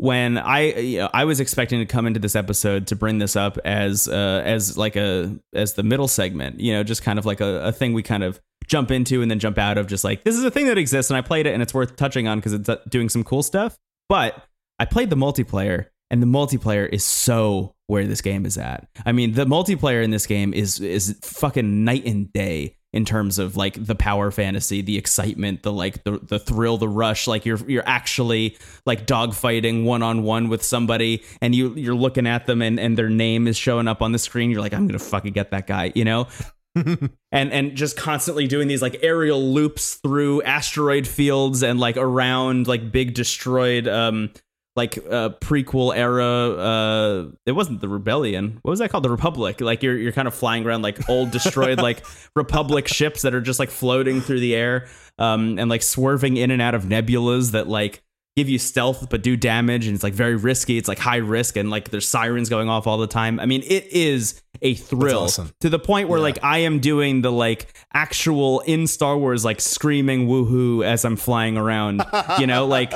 when 0.01 0.39
I 0.39 0.73
you 0.73 0.97
know, 0.97 1.09
I 1.13 1.25
was 1.25 1.39
expecting 1.39 1.77
to 1.77 1.85
come 1.85 2.07
into 2.07 2.19
this 2.19 2.35
episode 2.35 2.87
to 2.87 2.95
bring 2.95 3.19
this 3.19 3.35
up 3.35 3.59
as 3.63 4.07
uh, 4.07 4.41
as 4.43 4.75
like 4.75 4.95
a 4.95 5.37
as 5.53 5.75
the 5.75 5.83
middle 5.83 6.07
segment, 6.07 6.59
you 6.59 6.73
know, 6.73 6.81
just 6.81 7.03
kind 7.03 7.19
of 7.19 7.27
like 7.27 7.39
a, 7.39 7.65
a 7.65 7.71
thing 7.71 7.93
we 7.93 8.01
kind 8.01 8.23
of 8.23 8.41
jump 8.65 8.89
into 8.89 9.21
and 9.21 9.29
then 9.29 9.37
jump 9.37 9.59
out 9.59 9.77
of, 9.77 9.85
just 9.85 10.03
like 10.03 10.23
this 10.23 10.35
is 10.35 10.43
a 10.43 10.49
thing 10.49 10.65
that 10.65 10.79
exists 10.79 11.11
and 11.11 11.17
I 11.17 11.21
played 11.21 11.45
it 11.45 11.53
and 11.53 11.61
it's 11.61 11.71
worth 11.71 11.97
touching 11.97 12.27
on 12.27 12.39
because 12.39 12.53
it's 12.53 12.67
uh, 12.67 12.77
doing 12.89 13.09
some 13.09 13.23
cool 13.23 13.43
stuff. 13.43 13.77
But 14.09 14.43
I 14.79 14.85
played 14.85 15.11
the 15.11 15.15
multiplayer 15.15 15.85
and 16.09 16.19
the 16.19 16.25
multiplayer 16.25 16.89
is 16.89 17.03
so 17.03 17.75
where 17.85 18.07
this 18.07 18.21
game 18.21 18.47
is 18.47 18.57
at. 18.57 18.87
I 19.05 19.11
mean, 19.11 19.33
the 19.33 19.45
multiplayer 19.45 20.03
in 20.03 20.09
this 20.09 20.25
game 20.25 20.51
is 20.51 20.79
is 20.79 21.19
fucking 21.21 21.85
night 21.85 22.07
and 22.07 22.33
day 22.33 22.75
in 22.93 23.05
terms 23.05 23.39
of 23.39 23.55
like 23.55 23.83
the 23.83 23.95
power 23.95 24.31
fantasy, 24.31 24.81
the 24.81 24.97
excitement, 24.97 25.63
the 25.63 25.71
like 25.71 26.03
the 26.03 26.19
the 26.21 26.39
thrill, 26.39 26.77
the 26.77 26.89
rush. 26.89 27.27
Like 27.27 27.45
you're 27.45 27.59
you're 27.69 27.87
actually 27.87 28.57
like 28.85 29.07
dogfighting 29.07 29.85
one 29.85 30.03
on 30.03 30.23
one 30.23 30.49
with 30.49 30.63
somebody, 30.63 31.23
and 31.41 31.55
you 31.55 31.73
you're 31.75 31.95
looking 31.95 32.27
at 32.27 32.47
them, 32.47 32.61
and 32.61 32.79
and 32.79 32.97
their 32.97 33.09
name 33.09 33.47
is 33.47 33.57
showing 33.57 33.87
up 33.87 34.01
on 34.01 34.11
the 34.11 34.19
screen. 34.19 34.51
You're 34.51 34.61
like, 34.61 34.73
I'm 34.73 34.87
gonna 34.87 34.99
fucking 34.99 35.33
get 35.33 35.51
that 35.51 35.67
guy, 35.67 35.91
you 35.95 36.05
know. 36.05 36.27
and 36.75 37.09
and 37.31 37.75
just 37.75 37.97
constantly 37.97 38.47
doing 38.47 38.67
these 38.67 38.81
like 38.81 38.97
aerial 39.01 39.41
loops 39.41 39.95
through 39.95 40.41
asteroid 40.43 41.05
fields 41.05 41.63
and 41.63 41.79
like 41.81 41.97
around 41.97 42.65
like 42.65 42.93
big 42.93 43.13
destroyed 43.13 43.89
um 43.89 44.29
like 44.75 44.97
uh 44.97 45.29
prequel 45.41 45.93
era 45.95 46.23
uh 46.25 47.25
it 47.45 47.51
wasn't 47.51 47.81
the 47.81 47.89
rebellion. 47.89 48.59
What 48.61 48.69
was 48.71 48.79
that 48.79 48.89
called? 48.89 49.03
The 49.03 49.09
republic. 49.09 49.59
Like 49.61 49.83
you're 49.83 49.97
you're 49.97 50.11
kind 50.13 50.27
of 50.27 50.33
flying 50.33 50.65
around 50.65 50.81
like 50.81 51.09
old 51.09 51.31
destroyed 51.31 51.79
like 51.81 52.03
republic 52.35 52.87
ships 52.87 53.23
that 53.23 53.33
are 53.33 53.41
just 53.41 53.59
like 53.59 53.69
floating 53.69 54.21
through 54.21 54.39
the 54.39 54.55
air 54.55 54.87
um 55.19 55.59
and 55.59 55.69
like 55.69 55.81
swerving 55.83 56.37
in 56.37 56.51
and 56.51 56.61
out 56.61 56.73
of 56.73 56.85
nebulas 56.85 57.51
that 57.51 57.67
like 57.67 58.01
give 58.37 58.47
you 58.47 58.57
stealth 58.57 59.09
but 59.09 59.21
do 59.21 59.35
damage 59.35 59.87
and 59.87 59.93
it's 59.95 60.03
like 60.05 60.13
very 60.13 60.37
risky. 60.37 60.77
It's 60.77 60.87
like 60.87 60.99
high 60.99 61.17
risk 61.17 61.57
and 61.57 61.69
like 61.69 61.89
there's 61.89 62.07
sirens 62.07 62.47
going 62.47 62.69
off 62.69 62.87
all 62.87 62.97
the 62.97 63.07
time. 63.07 63.41
I 63.41 63.45
mean 63.45 63.63
it 63.65 63.87
is 63.91 64.41
a 64.61 64.75
thrill 64.75 65.23
awesome. 65.23 65.51
to 65.59 65.69
the 65.69 65.79
point 65.79 66.07
where 66.07 66.19
Yeah. 66.19 66.23
like 66.23 66.39
i 66.43 66.59
am 66.59 66.79
doing 66.79 67.21
the 67.23 67.31
like 67.31 67.73
actual 67.95 68.59
in 68.61 68.85
star 68.85 69.17
wars 69.17 69.43
like 69.43 69.59
screaming 69.59 70.27
woohoo 70.27 70.85
as 70.85 71.03
i'm 71.03 71.15
flying 71.15 71.57
around 71.57 72.03
you 72.39 72.45
know? 72.45 72.67
Like 72.67 72.93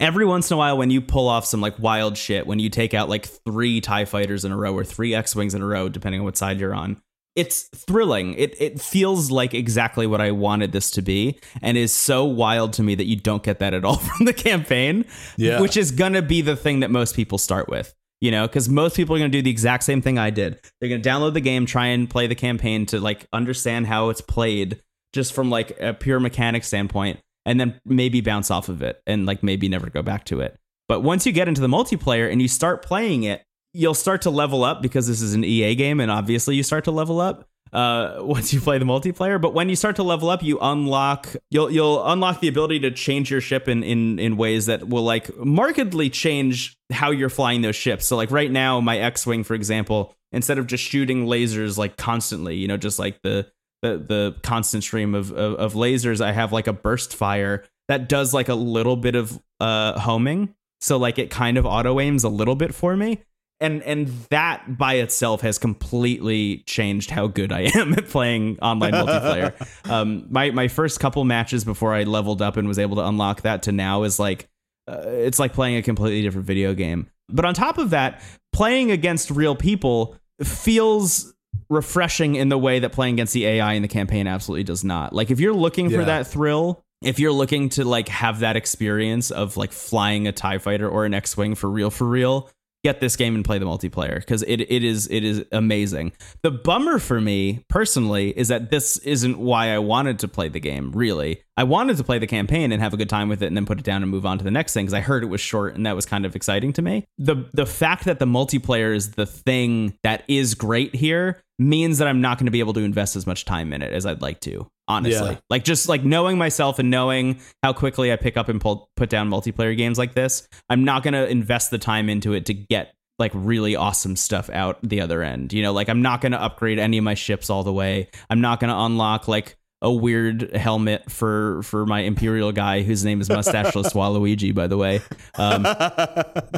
every 0.00 0.24
once 0.24 0.50
in 0.50 0.54
a 0.54 0.58
while 0.58 0.76
when 0.76 0.90
you 0.90 1.00
pull 1.00 1.28
off 1.28 1.44
some 1.44 1.60
like 1.60 1.78
wild 1.78 2.16
shit 2.16 2.46
when 2.46 2.58
you 2.58 2.68
take 2.68 2.94
out 2.94 3.08
like 3.08 3.26
three 3.26 3.80
tie 3.80 4.04
fighters 4.04 4.44
in 4.44 4.52
a 4.52 4.56
row 4.56 4.74
or 4.74 4.84
three 4.84 5.14
x-wings 5.14 5.54
in 5.54 5.62
a 5.62 5.66
row 5.66 5.88
depending 5.88 6.20
on 6.20 6.24
what 6.24 6.36
side 6.36 6.60
you're 6.60 6.74
on 6.74 7.00
it's 7.34 7.62
thrilling. 7.74 8.34
It 8.34 8.60
it 8.60 8.80
feels 8.80 9.30
like 9.30 9.54
exactly 9.54 10.06
what 10.06 10.20
I 10.20 10.32
wanted 10.32 10.72
this 10.72 10.90
to 10.92 11.02
be, 11.02 11.38
and 11.62 11.76
is 11.78 11.92
so 11.92 12.24
wild 12.24 12.74
to 12.74 12.82
me 12.82 12.94
that 12.94 13.06
you 13.06 13.16
don't 13.16 13.42
get 13.42 13.58
that 13.60 13.74
at 13.74 13.84
all 13.84 13.96
from 13.98 14.26
the 14.26 14.32
campaign. 14.32 15.04
Yeah. 15.36 15.60
which 15.60 15.76
is 15.76 15.90
gonna 15.90 16.22
be 16.22 16.42
the 16.42 16.56
thing 16.56 16.80
that 16.80 16.90
most 16.90 17.16
people 17.16 17.38
start 17.38 17.68
with. 17.68 17.94
You 18.20 18.30
know, 18.30 18.46
because 18.46 18.68
most 18.68 18.96
people 18.96 19.16
are 19.16 19.18
gonna 19.18 19.30
do 19.30 19.42
the 19.42 19.50
exact 19.50 19.82
same 19.84 20.02
thing 20.02 20.18
I 20.18 20.30
did. 20.30 20.60
They're 20.80 20.90
gonna 20.90 21.02
download 21.02 21.32
the 21.34 21.40
game, 21.40 21.66
try 21.66 21.86
and 21.86 22.08
play 22.08 22.26
the 22.26 22.34
campaign 22.34 22.86
to 22.86 23.00
like 23.00 23.26
understand 23.32 23.86
how 23.86 24.10
it's 24.10 24.20
played, 24.20 24.82
just 25.12 25.32
from 25.32 25.50
like 25.50 25.80
a 25.80 25.94
pure 25.94 26.20
mechanic 26.20 26.64
standpoint, 26.64 27.18
and 27.44 27.60
then 27.60 27.80
maybe 27.84 28.20
bounce 28.20 28.50
off 28.50 28.68
of 28.68 28.82
it 28.82 29.02
and 29.06 29.26
like 29.26 29.42
maybe 29.42 29.68
never 29.68 29.90
go 29.90 30.02
back 30.02 30.24
to 30.26 30.40
it. 30.40 30.58
But 30.88 31.00
once 31.00 31.26
you 31.26 31.32
get 31.32 31.48
into 31.48 31.60
the 31.60 31.68
multiplayer 31.68 32.30
and 32.30 32.42
you 32.42 32.48
start 32.48 32.84
playing 32.84 33.22
it, 33.24 33.44
you'll 33.72 33.94
start 33.94 34.22
to 34.22 34.30
level 34.30 34.64
up 34.64 34.82
because 34.82 35.06
this 35.06 35.22
is 35.22 35.34
an 35.34 35.44
EA 35.44 35.74
game, 35.74 36.00
and 36.00 36.10
obviously 36.10 36.56
you 36.56 36.62
start 36.62 36.84
to 36.84 36.90
level 36.90 37.20
up 37.20 37.48
uh, 37.72 38.16
once 38.20 38.52
you 38.52 38.60
play 38.60 38.78
the 38.78 38.84
multiplayer. 38.84 39.40
But 39.40 39.54
when 39.54 39.68
you 39.68 39.76
start 39.76 39.96
to 39.96 40.02
level 40.02 40.28
up, 40.30 40.42
you 40.42 40.58
unlock 40.60 41.34
you'll 41.50 41.70
you'll 41.70 42.04
unlock 42.06 42.40
the 42.40 42.48
ability 42.48 42.80
to 42.80 42.90
change 42.90 43.30
your 43.30 43.40
ship 43.40 43.68
in 43.68 43.82
in 43.82 44.18
in 44.18 44.36
ways 44.36 44.66
that 44.66 44.88
will 44.88 45.04
like 45.04 45.34
markedly 45.38 46.10
change 46.10 46.76
how 46.90 47.10
you're 47.10 47.30
flying 47.30 47.62
those 47.62 47.76
ships. 47.76 48.06
So 48.06 48.16
like 48.16 48.30
right 48.30 48.50
now, 48.50 48.80
my 48.80 48.98
X-wing, 48.98 49.44
for 49.44 49.54
example, 49.54 50.14
instead 50.30 50.58
of 50.58 50.66
just 50.66 50.84
shooting 50.84 51.26
lasers 51.26 51.78
like 51.78 51.96
constantly, 51.96 52.56
you 52.56 52.68
know, 52.68 52.76
just 52.76 52.98
like 52.98 53.22
the 53.22 53.46
the 53.82 53.98
the 53.98 54.36
constant 54.42 54.84
stream 54.84 55.14
of, 55.14 55.30
of, 55.32 55.54
of 55.54 55.74
lasers, 55.74 56.20
I 56.20 56.32
have 56.32 56.52
like 56.52 56.66
a 56.66 56.72
burst 56.72 57.14
fire 57.14 57.64
that 57.88 58.08
does 58.08 58.32
like 58.32 58.48
a 58.48 58.54
little 58.54 58.96
bit 58.96 59.14
of 59.14 59.40
uh 59.60 59.98
homing. 59.98 60.54
So 60.80 60.96
like 60.96 61.18
it 61.18 61.30
kind 61.30 61.58
of 61.58 61.66
auto 61.66 62.00
aims 62.00 62.24
a 62.24 62.28
little 62.28 62.56
bit 62.56 62.74
for 62.74 62.96
me 62.96 63.22
and 63.62 63.80
and 63.84 64.08
that 64.30 64.76
by 64.76 64.94
itself 64.94 65.40
has 65.40 65.56
completely 65.56 66.64
changed 66.66 67.10
how 67.10 67.28
good 67.28 67.52
I 67.52 67.70
am 67.74 67.92
at 67.96 68.08
playing 68.08 68.58
online 68.60 68.92
multiplayer. 68.92 69.54
Um, 69.90 70.26
my 70.30 70.50
my 70.50 70.68
first 70.68 71.00
couple 71.00 71.24
matches 71.24 71.64
before 71.64 71.92
I 71.92 72.04
leveled 72.04 72.40
up 72.40 72.56
and 72.56 72.66
was 72.66 72.78
able 72.78 72.96
to 72.96 73.06
unlock 73.06 73.42
that 73.42 73.64
to 73.64 73.72
now 73.72 74.04
is 74.04 74.18
like 74.18 74.48
uh, 74.88 75.02
it's 75.06 75.38
like 75.38 75.52
playing 75.52 75.76
a 75.76 75.82
completely 75.82 76.22
different 76.22 76.46
video 76.46 76.72
game. 76.74 77.10
But 77.28 77.44
on 77.44 77.52
top 77.54 77.78
of 77.78 77.90
that, 77.90 78.22
playing 78.52 78.90
against 78.90 79.30
real 79.30 79.54
people 79.54 80.16
feels 80.42 81.34
refreshing 81.72 82.34
in 82.34 82.48
the 82.48 82.58
way 82.58 82.78
that 82.78 82.92
playing 82.92 83.14
against 83.14 83.32
the 83.32 83.46
AI 83.46 83.72
in 83.72 83.82
the 83.82 83.88
campaign 83.88 84.26
absolutely 84.26 84.64
does 84.64 84.84
not. 84.84 85.12
Like 85.12 85.30
if 85.30 85.40
you're 85.40 85.54
looking 85.54 85.90
for 85.90 86.04
that 86.04 86.26
thrill, 86.26 86.84
if 87.02 87.18
you're 87.18 87.32
looking 87.32 87.70
to 87.70 87.84
like 87.84 88.08
have 88.08 88.40
that 88.40 88.56
experience 88.56 89.30
of 89.30 89.56
like 89.56 89.72
flying 89.72 90.28
a 90.28 90.32
tie 90.32 90.58
fighter 90.58 90.88
or 90.88 91.04
an 91.04 91.14
X-wing 91.14 91.54
for 91.54 91.68
real 91.68 91.90
for 91.90 92.06
real, 92.06 92.50
get 92.84 93.00
this 93.00 93.16
game 93.16 93.34
and 93.34 93.44
play 93.44 93.58
the 93.58 93.64
multiplayer 93.64 94.16
because 94.16 94.42
it 94.42 94.60
it 94.60 94.84
is 94.84 95.08
it 95.10 95.24
is 95.24 95.44
amazing. 95.52 96.12
The 96.42 96.50
bummer 96.50 96.98
for 96.98 97.20
me 97.20 97.64
personally 97.68 98.36
is 98.36 98.48
that 98.48 98.70
this 98.70 98.98
isn't 98.98 99.38
why 99.38 99.74
I 99.74 99.78
wanted 99.78 100.18
to 100.20 100.28
play 100.28 100.48
the 100.48 100.60
game. 100.60 100.92
Really, 100.92 101.42
I 101.56 101.64
wanted 101.64 101.96
to 101.98 102.04
play 102.04 102.18
the 102.18 102.26
campaign 102.26 102.72
and 102.72 102.82
have 102.82 102.94
a 102.94 102.96
good 102.96 103.08
time 103.08 103.28
with 103.28 103.42
it, 103.42 103.46
and 103.46 103.56
then 103.56 103.66
put 103.66 103.78
it 103.78 103.84
down 103.84 104.02
and 104.02 104.10
move 104.10 104.26
on 104.26 104.38
to 104.38 104.44
the 104.44 104.50
next 104.50 104.72
thing 104.72 104.86
because 104.86 104.94
I 104.94 105.00
heard 105.00 105.22
it 105.22 105.26
was 105.28 105.40
short 105.40 105.74
and 105.74 105.86
that 105.86 105.96
was 105.96 106.06
kind 106.06 106.26
of 106.26 106.34
exciting 106.34 106.72
to 106.74 106.82
me. 106.82 107.06
the 107.18 107.48
The 107.52 107.66
fact 107.66 108.04
that 108.04 108.18
the 108.18 108.26
multiplayer 108.26 108.94
is 108.94 109.12
the 109.12 109.26
thing 109.26 109.94
that 110.02 110.24
is 110.28 110.54
great 110.54 110.94
here 110.94 111.42
means 111.58 111.98
that 111.98 112.08
I'm 112.08 112.20
not 112.20 112.38
going 112.38 112.46
to 112.46 112.52
be 112.52 112.60
able 112.60 112.72
to 112.72 112.80
invest 112.80 113.16
as 113.16 113.26
much 113.26 113.44
time 113.44 113.72
in 113.72 113.82
it 113.82 113.92
as 113.92 114.06
I'd 114.06 114.22
like 114.22 114.40
to. 114.40 114.66
Honestly, 114.88 115.30
Yeah. 115.30 115.38
like 115.48 115.64
just 115.64 115.88
like 115.88 116.04
knowing 116.04 116.38
myself 116.38 116.78
and 116.78 116.90
knowing 116.90 117.40
how 117.62 117.72
quickly 117.72 118.12
I 118.12 118.16
pick 118.16 118.36
up 118.36 118.48
and 118.48 118.60
pull, 118.60 118.90
put 118.96 119.08
down 119.08 119.30
multiplayer 119.30 119.76
games 119.76 119.96
like 119.98 120.14
this, 120.14 120.46
I'm 120.68 120.84
not 120.84 121.02
going 121.02 121.14
to 121.14 121.28
invest 121.28 121.70
the 121.70 121.78
time 121.78 122.08
into 122.08 122.32
it 122.32 122.46
to 122.46 122.54
get 122.54 122.92
like 123.18 123.30
really 123.34 123.76
awesome 123.76 124.16
stuff 124.16 124.50
out 124.50 124.78
the 124.82 125.00
other 125.00 125.22
end. 125.22 125.52
You 125.52 125.62
know, 125.62 125.72
like 125.72 125.88
I'm 125.88 126.02
not 126.02 126.20
going 126.20 126.32
to 126.32 126.42
upgrade 126.42 126.78
any 126.78 126.98
of 126.98 127.04
my 127.04 127.14
ships 127.14 127.48
all 127.50 127.62
the 127.62 127.72
way. 127.72 128.08
I'm 128.28 128.40
not 128.40 128.58
going 128.58 128.70
to 128.70 128.78
unlock 128.78 129.28
like 129.28 129.56
a 129.80 129.92
weird 129.92 130.54
helmet 130.54 131.10
for 131.10 131.60
for 131.64 131.84
my 131.86 132.00
imperial 132.00 132.52
guy 132.52 132.82
whose 132.82 133.04
name 133.04 133.20
is 133.20 133.28
mustacheless 133.28 133.92
Waluigi 133.94 134.54
by 134.54 134.68
the 134.68 134.76
way 134.76 135.00
um, 135.34 135.62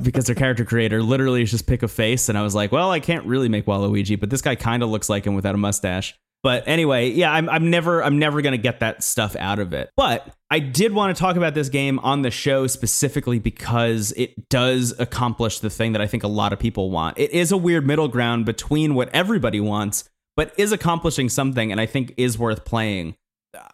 because 0.02 0.26
their 0.26 0.34
character 0.34 0.66
creator 0.66 1.02
literally 1.02 1.42
is 1.42 1.50
just 1.50 1.66
pick 1.66 1.82
a 1.82 1.88
face 1.88 2.28
and 2.28 2.36
I 2.36 2.42
was 2.42 2.54
like 2.54 2.70
well 2.70 2.90
I 2.90 3.00
can't 3.00 3.24
really 3.24 3.48
make 3.48 3.64
Waluigi 3.64 4.20
but 4.20 4.28
this 4.28 4.42
guy 4.42 4.56
kind 4.56 4.82
of 4.82 4.90
looks 4.90 5.08
like 5.08 5.26
him 5.26 5.34
without 5.34 5.54
a 5.54 5.58
mustache 5.58 6.14
but 6.44 6.62
anyway, 6.68 7.08
yeah, 7.08 7.32
I'm, 7.32 7.48
I'm 7.48 7.70
never 7.70 8.04
I'm 8.04 8.18
never 8.18 8.42
gonna 8.42 8.58
get 8.58 8.80
that 8.80 9.02
stuff 9.02 9.34
out 9.36 9.58
of 9.58 9.72
it. 9.72 9.90
But 9.96 10.28
I 10.50 10.58
did 10.58 10.92
want 10.92 11.16
to 11.16 11.18
talk 11.18 11.36
about 11.36 11.54
this 11.54 11.70
game 11.70 11.98
on 12.00 12.20
the 12.20 12.30
show 12.30 12.66
specifically 12.66 13.38
because 13.38 14.12
it 14.12 14.50
does 14.50 14.94
accomplish 15.00 15.60
the 15.60 15.70
thing 15.70 15.92
that 15.92 16.02
I 16.02 16.06
think 16.06 16.22
a 16.22 16.28
lot 16.28 16.52
of 16.52 16.58
people 16.58 16.90
want. 16.90 17.18
It 17.18 17.30
is 17.30 17.50
a 17.50 17.56
weird 17.56 17.86
middle 17.86 18.08
ground 18.08 18.44
between 18.44 18.94
what 18.94 19.08
everybody 19.14 19.58
wants, 19.58 20.04
but 20.36 20.52
is 20.58 20.70
accomplishing 20.70 21.30
something, 21.30 21.72
and 21.72 21.80
I 21.80 21.86
think 21.86 22.12
is 22.18 22.38
worth 22.38 22.66
playing. 22.66 23.16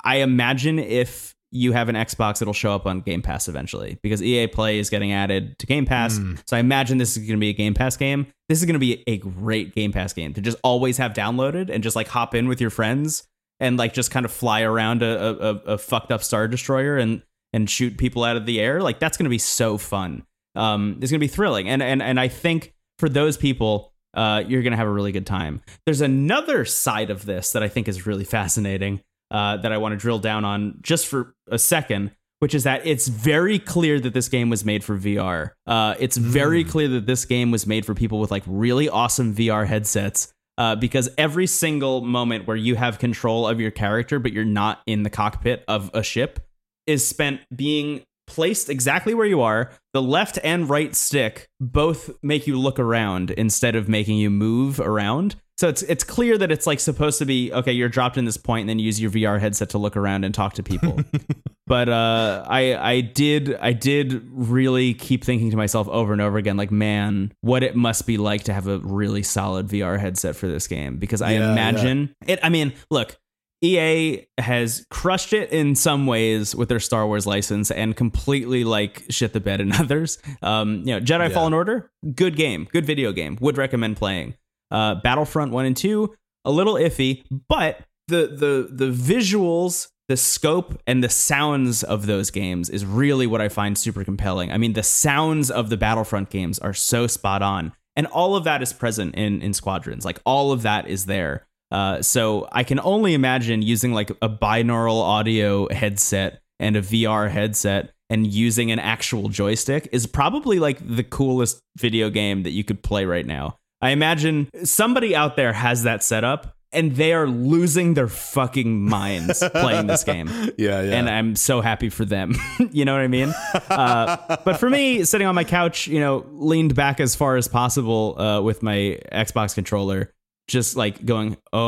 I 0.05 0.19
imagine 0.19 0.79
if 0.79 1.35
you 1.53 1.73
have 1.73 1.89
an 1.89 1.97
Xbox, 1.97 2.41
it'll 2.41 2.55
show 2.55 2.73
up 2.75 2.87
on 2.87 3.01
Game 3.01 3.23
Pass 3.23 3.49
eventually 3.49 3.99
because 4.03 4.23
EA 4.23 4.47
Play 4.47 4.79
is 4.79 4.89
getting 4.91 5.13
added 5.13 5.59
to 5.59 5.67
Game 5.67 5.85
Pass. 5.87 6.19
So 6.47 6.57
I 6.57 6.61
imagine 6.61 6.99
this 6.99 7.17
is 7.17 7.19
going 7.27 7.39
to 7.39 7.41
be 7.41 7.49
a 7.49 7.53
Game 7.53 7.75
Pass 7.75 7.97
game. 7.97 8.27
This 8.49 8.59
is 8.61 8.65
going 8.67 8.75
to 8.75 8.79
be 8.79 9.03
a 9.07 9.19
great 9.19 9.75
Game 9.75 9.93
Pass 9.93 10.13
game 10.13 10.33
to 10.35 10.41
just 10.41 10.57
always 10.63 10.99
have 10.99 11.13
downloaded 11.13 11.69
and 11.71 11.83
just 11.83 11.97
like 11.97 12.09
hop 12.09 12.35
in 12.35 12.47
with 12.49 12.61
your 12.61 12.71
friends 12.71 13.27
and 13.59 13.77
like 13.77 13.93
just 13.95 14.11
kind 14.11 14.25
of 14.25 14.33
fly 14.33 14.63
around 14.63 15.03
a, 15.03 15.07
a, 15.21 15.35
a- 15.35 15.63
a 15.75 15.79
fucked 15.79 16.13
up 16.13 16.23
Star 16.23 16.47
Destroyer 16.49 16.97
and 16.99 17.23
and 17.53 17.69
shoot 17.69 17.99
people 17.99 18.23
out 18.23 18.37
of 18.37 18.47
the 18.47 18.61
air. 18.61 18.81
Like 18.81 19.01
that's 19.01 19.17
going 19.17 19.25
to 19.25 19.31
be 19.31 19.39
so 19.39 19.77
fun. 19.77 20.25
Um, 20.55 20.99
it's 21.03 21.11
going 21.11 21.19
to 21.21 21.25
be 21.25 21.29
thrilling, 21.29 21.69
and 21.69 21.83
and 21.83 22.01
and 22.03 22.19
I 22.21 22.29
think 22.29 22.75
for 22.99 23.09
those 23.09 23.37
people, 23.37 23.93
uh, 24.15 24.43
you're 24.47 24.63
going 24.63 24.73
to 24.73 24.77
have 24.77 24.87
a 24.87 24.91
really 24.93 25.13
good 25.13 25.27
time. 25.27 25.63
There's 25.85 26.01
another 26.01 26.65
side 26.65 27.11
of 27.11 27.25
this 27.27 27.53
that 27.53 27.63
I 27.63 27.69
think 27.69 27.89
is 27.89 28.07
really 28.07 28.25
fascinating 28.25 29.01
uh, 29.31 29.57
that 29.59 29.73
I 29.73 29.79
want 29.79 29.93
to 29.93 29.97
drill 29.97 30.19
down 30.19 30.45
on 30.45 30.79
just 30.83 31.07
for 31.07 31.35
a 31.49 31.59
second, 31.59 32.13
which 32.41 32.55
is 32.55 32.65
that 32.65 32.87
it's 32.87 33.09
very 33.09 33.59
clear 33.59 34.01
that 34.01 34.15
this 34.15 34.29
game 34.29 34.51
was 34.51 34.65
made 34.65 34.83
for 34.83 34.97
VR. 34.97 35.53
Uh, 35.67 35.95
it's 35.99 36.17
very 36.17 36.65
clear 36.65 36.89
that 36.89 37.07
this 37.07 37.25
game 37.25 37.51
was 37.51 37.67
made 37.67 37.85
for 37.87 37.95
people 37.95 38.19
with 38.19 38.31
like 38.31 38.43
really 38.47 38.89
awesome 38.89 39.35
VR 39.35 39.67
headsets. 39.67 40.33
Uh, 40.59 40.77
because 40.77 41.09
every 41.17 41.47
single 41.47 42.03
moment 42.03 42.47
where 42.47 42.57
you 42.57 42.75
have 42.75 42.99
control 42.99 43.49
of 43.49 43.59
your 43.61 43.71
character, 43.71 44.19
but 44.19 44.31
you're 44.31 44.45
not 44.45 44.83
in 44.87 45.05
the 45.05 45.09
cockpit 45.09 45.65
of 45.67 45.91
a 45.95 46.03
ship, 46.03 46.47
is 46.87 47.07
spent 47.07 47.41
being 47.55 48.03
placed 48.27 48.69
exactly 48.69 49.15
where 49.15 49.27
you 49.27 49.41
are. 49.41 49.71
The 49.93 50.03
left 50.03 50.39
and 50.45 50.69
right 50.69 50.95
stick 50.95 51.49
both 51.61 52.11
make 52.23 52.47
you 52.47 52.59
look 52.59 52.79
around 52.79 53.31
instead 53.33 53.75
of 53.75 53.89
making 53.89 54.19
you 54.19 54.31
move 54.31 54.79
around. 54.81 55.37
So 55.61 55.69
it's 55.69 55.83
it's 55.83 56.05
clear 56.05 56.39
that 56.39 56.51
it's 56.51 56.67
like 56.67 56.81
supposed 56.81 57.19
to 57.19 57.27
be 57.27 57.53
okay. 57.53 57.71
You're 57.71 57.91
dropped 57.91 58.17
in 58.17 58.25
this 58.25 58.39
point, 58.39 58.63
and 58.63 58.71
then 58.71 58.79
use 58.79 58.99
your 58.99 59.11
VR 59.11 59.39
headset 59.39 59.69
to 59.71 59.79
look 59.79 59.95
around 59.95 60.25
and 60.25 60.35
talk 60.35 60.55
to 60.55 60.63
people. 60.63 60.99
but 61.67 61.87
uh, 61.87 62.47
I 62.49 62.75
I 62.77 63.01
did 63.03 63.55
I 63.57 63.75
did 63.75 64.23
really 64.33 64.95
keep 64.95 65.23
thinking 65.23 65.51
to 65.51 65.59
myself 65.59 65.87
over 65.89 66.15
and 66.15 66.23
over 66.23 66.39
again, 66.39 66.57
like, 66.57 66.71
man, 66.71 67.35
what 67.43 67.63
it 67.63 67.77
must 67.77 68.07
be 68.07 68.17
like 68.17 68.45
to 68.45 68.55
have 68.55 68.69
a 68.69 68.79
really 68.79 69.23
solid 69.23 69.69
VR 69.69 70.01
headset 70.01 70.35
for 70.35 70.49
this 70.49 70.67
game. 70.67 70.97
Because 70.97 71.21
I 71.21 71.33
Yeah, 71.33 71.53
imagine 71.53 72.15
it. 72.27 72.39
I 72.43 72.49
mean, 72.49 72.73
look, 72.91 73.19
EA 73.61 74.25
has 74.39 74.87
crushed 74.89 75.35
it 75.35 75.53
in 75.53 75.75
some 75.75 76.07
ways 76.07 76.57
with 76.57 76.71
their 76.71 76.81
Star 76.81 77.07
Wars 77.07 77.27
license 77.27 77.71
and 77.71 77.95
completely 77.95 78.65
like 78.65 79.05
shit 79.11 79.35
the 79.35 79.41
bed 79.41 79.61
in 79.61 79.73
others. 79.79 80.17
Um, 80.41 80.77
you 80.87 80.95
know, 80.95 81.01
Jedi 81.01 81.29
Yeah. 81.29 81.35
Fallen 81.35 81.53
Order, 81.53 81.91
good 82.15 82.37
game, 82.37 82.67
good 82.73 82.87
video 82.87 83.13
game. 83.13 83.37
Would 83.43 83.59
recommend 83.59 83.99
playing. 83.99 84.37
Uh, 84.71 84.97
Battlefront 84.97 85.53
one 85.53 85.67
and 85.67 85.77
two, 85.77 86.15
a 86.45 86.51
little 86.51 86.75
iffy, 86.75 87.25
but 87.49 87.81
the 88.09 88.27
the 88.27 88.87
the 88.87 88.93
visuals, 88.93 89.89
the 90.09 90.17
scope, 90.17 90.81
and 90.87 91.03
the 91.03 91.09
sounds 91.09 91.83
of 91.83 92.07
those 92.07 92.31
games 92.31 92.69
is 92.71 92.85
really 92.85 93.27
what 93.27 93.41
I 93.41 93.49
find 93.49 93.77
super 93.77 94.05
compelling. 94.05 94.53
I 94.53 94.59
mean, 94.59 94.75
the 94.75 94.83
sounds 94.83 95.51
of 95.51 95.71
the 95.71 95.77
Battlefront 95.77 96.31
games 96.31 96.59
are 96.59 96.75
so 96.75 97.07
spot 97.07 97.43
on, 97.43 97.73
and 97.97 98.07
all 98.09 98.37
of 98.37 98.45
that 98.45 98.63
is 98.63 98.73
present 98.73 99.15
in 99.15 99.43
in 99.43 99.55
Squadrons. 99.55 100.05
Like 100.05 100.21
all 100.25 100.53
of 100.53 100.63
that 100.63 100.89
is 100.89 101.07
there. 101.07 101.47
Uh, 101.71 102.03
so 102.03 102.49
I 102.51 102.65
can 102.65 102.81
only 102.81 103.15
imagine 103.15 103.63
using 103.63 103.93
like 103.93 104.11
a 104.23 104.29
binaural 104.29 105.03
audio 105.03 105.73
headset 105.73 106.43
and 106.59 106.77
a 106.77 106.83
VR 106.83 107.31
headset 107.31 107.93
and 108.11 108.27
using 108.27 108.73
an 108.73 108.81
actual 108.81 109.29
joystick 109.29 109.89
is 109.93 110.07
probably 110.07 110.59
like 110.59 110.79
the 110.85 111.05
coolest 111.05 111.61
video 111.79 112.11
game 112.11 112.43
that 112.43 112.51
you 112.51 112.65
could 112.65 112.83
play 112.83 113.05
right 113.05 113.25
now. 113.25 113.57
I 113.81 113.91
imagine 113.91 114.51
somebody 114.65 115.15
out 115.17 115.37
there 115.37 115.53
has 115.53 115.85
that 115.85 116.03
set 116.03 116.25
up 116.25 116.55
and 116.73 116.95
they 116.97 117.13
are 117.13 117.27
losing 117.27 117.95
their 117.95 118.07
fucking 118.09 118.83
minds 118.85 119.43
playing 119.53 119.87
this 119.87 120.05
game. 120.05 120.29
Yeah, 120.57 120.83
yeah. 120.83 120.97
And 120.97 121.09
I'm 121.09 121.35
so 121.35 121.61
happy 121.61 121.89
for 121.89 122.05
them. 122.05 122.37
you 122.71 122.85
know 122.85 122.93
what 122.93 123.01
I 123.03 123.09
mean? 123.09 123.35
Uh, 123.69 124.37
but 124.45 124.59
for 124.59 124.71
me, 124.71 125.03
sitting 125.05 125.27
on 125.27 125.35
my 125.35 125.43
couch, 125.45 125.89
you 125.89 125.99
know, 126.01 126.27
leaned 126.31 126.75
back 126.75 127.01
as 127.01 127.17
far 127.17 127.37
as 127.37 127.49
possible 127.49 128.21
uh, 128.21 128.41
with 128.43 128.63
my 128.63 129.01
Xbox 129.13 129.55
controller, 129.55 130.13
just 130.47 130.77
like 130.77 131.05
going, 131.05 131.37
oh 131.53 131.65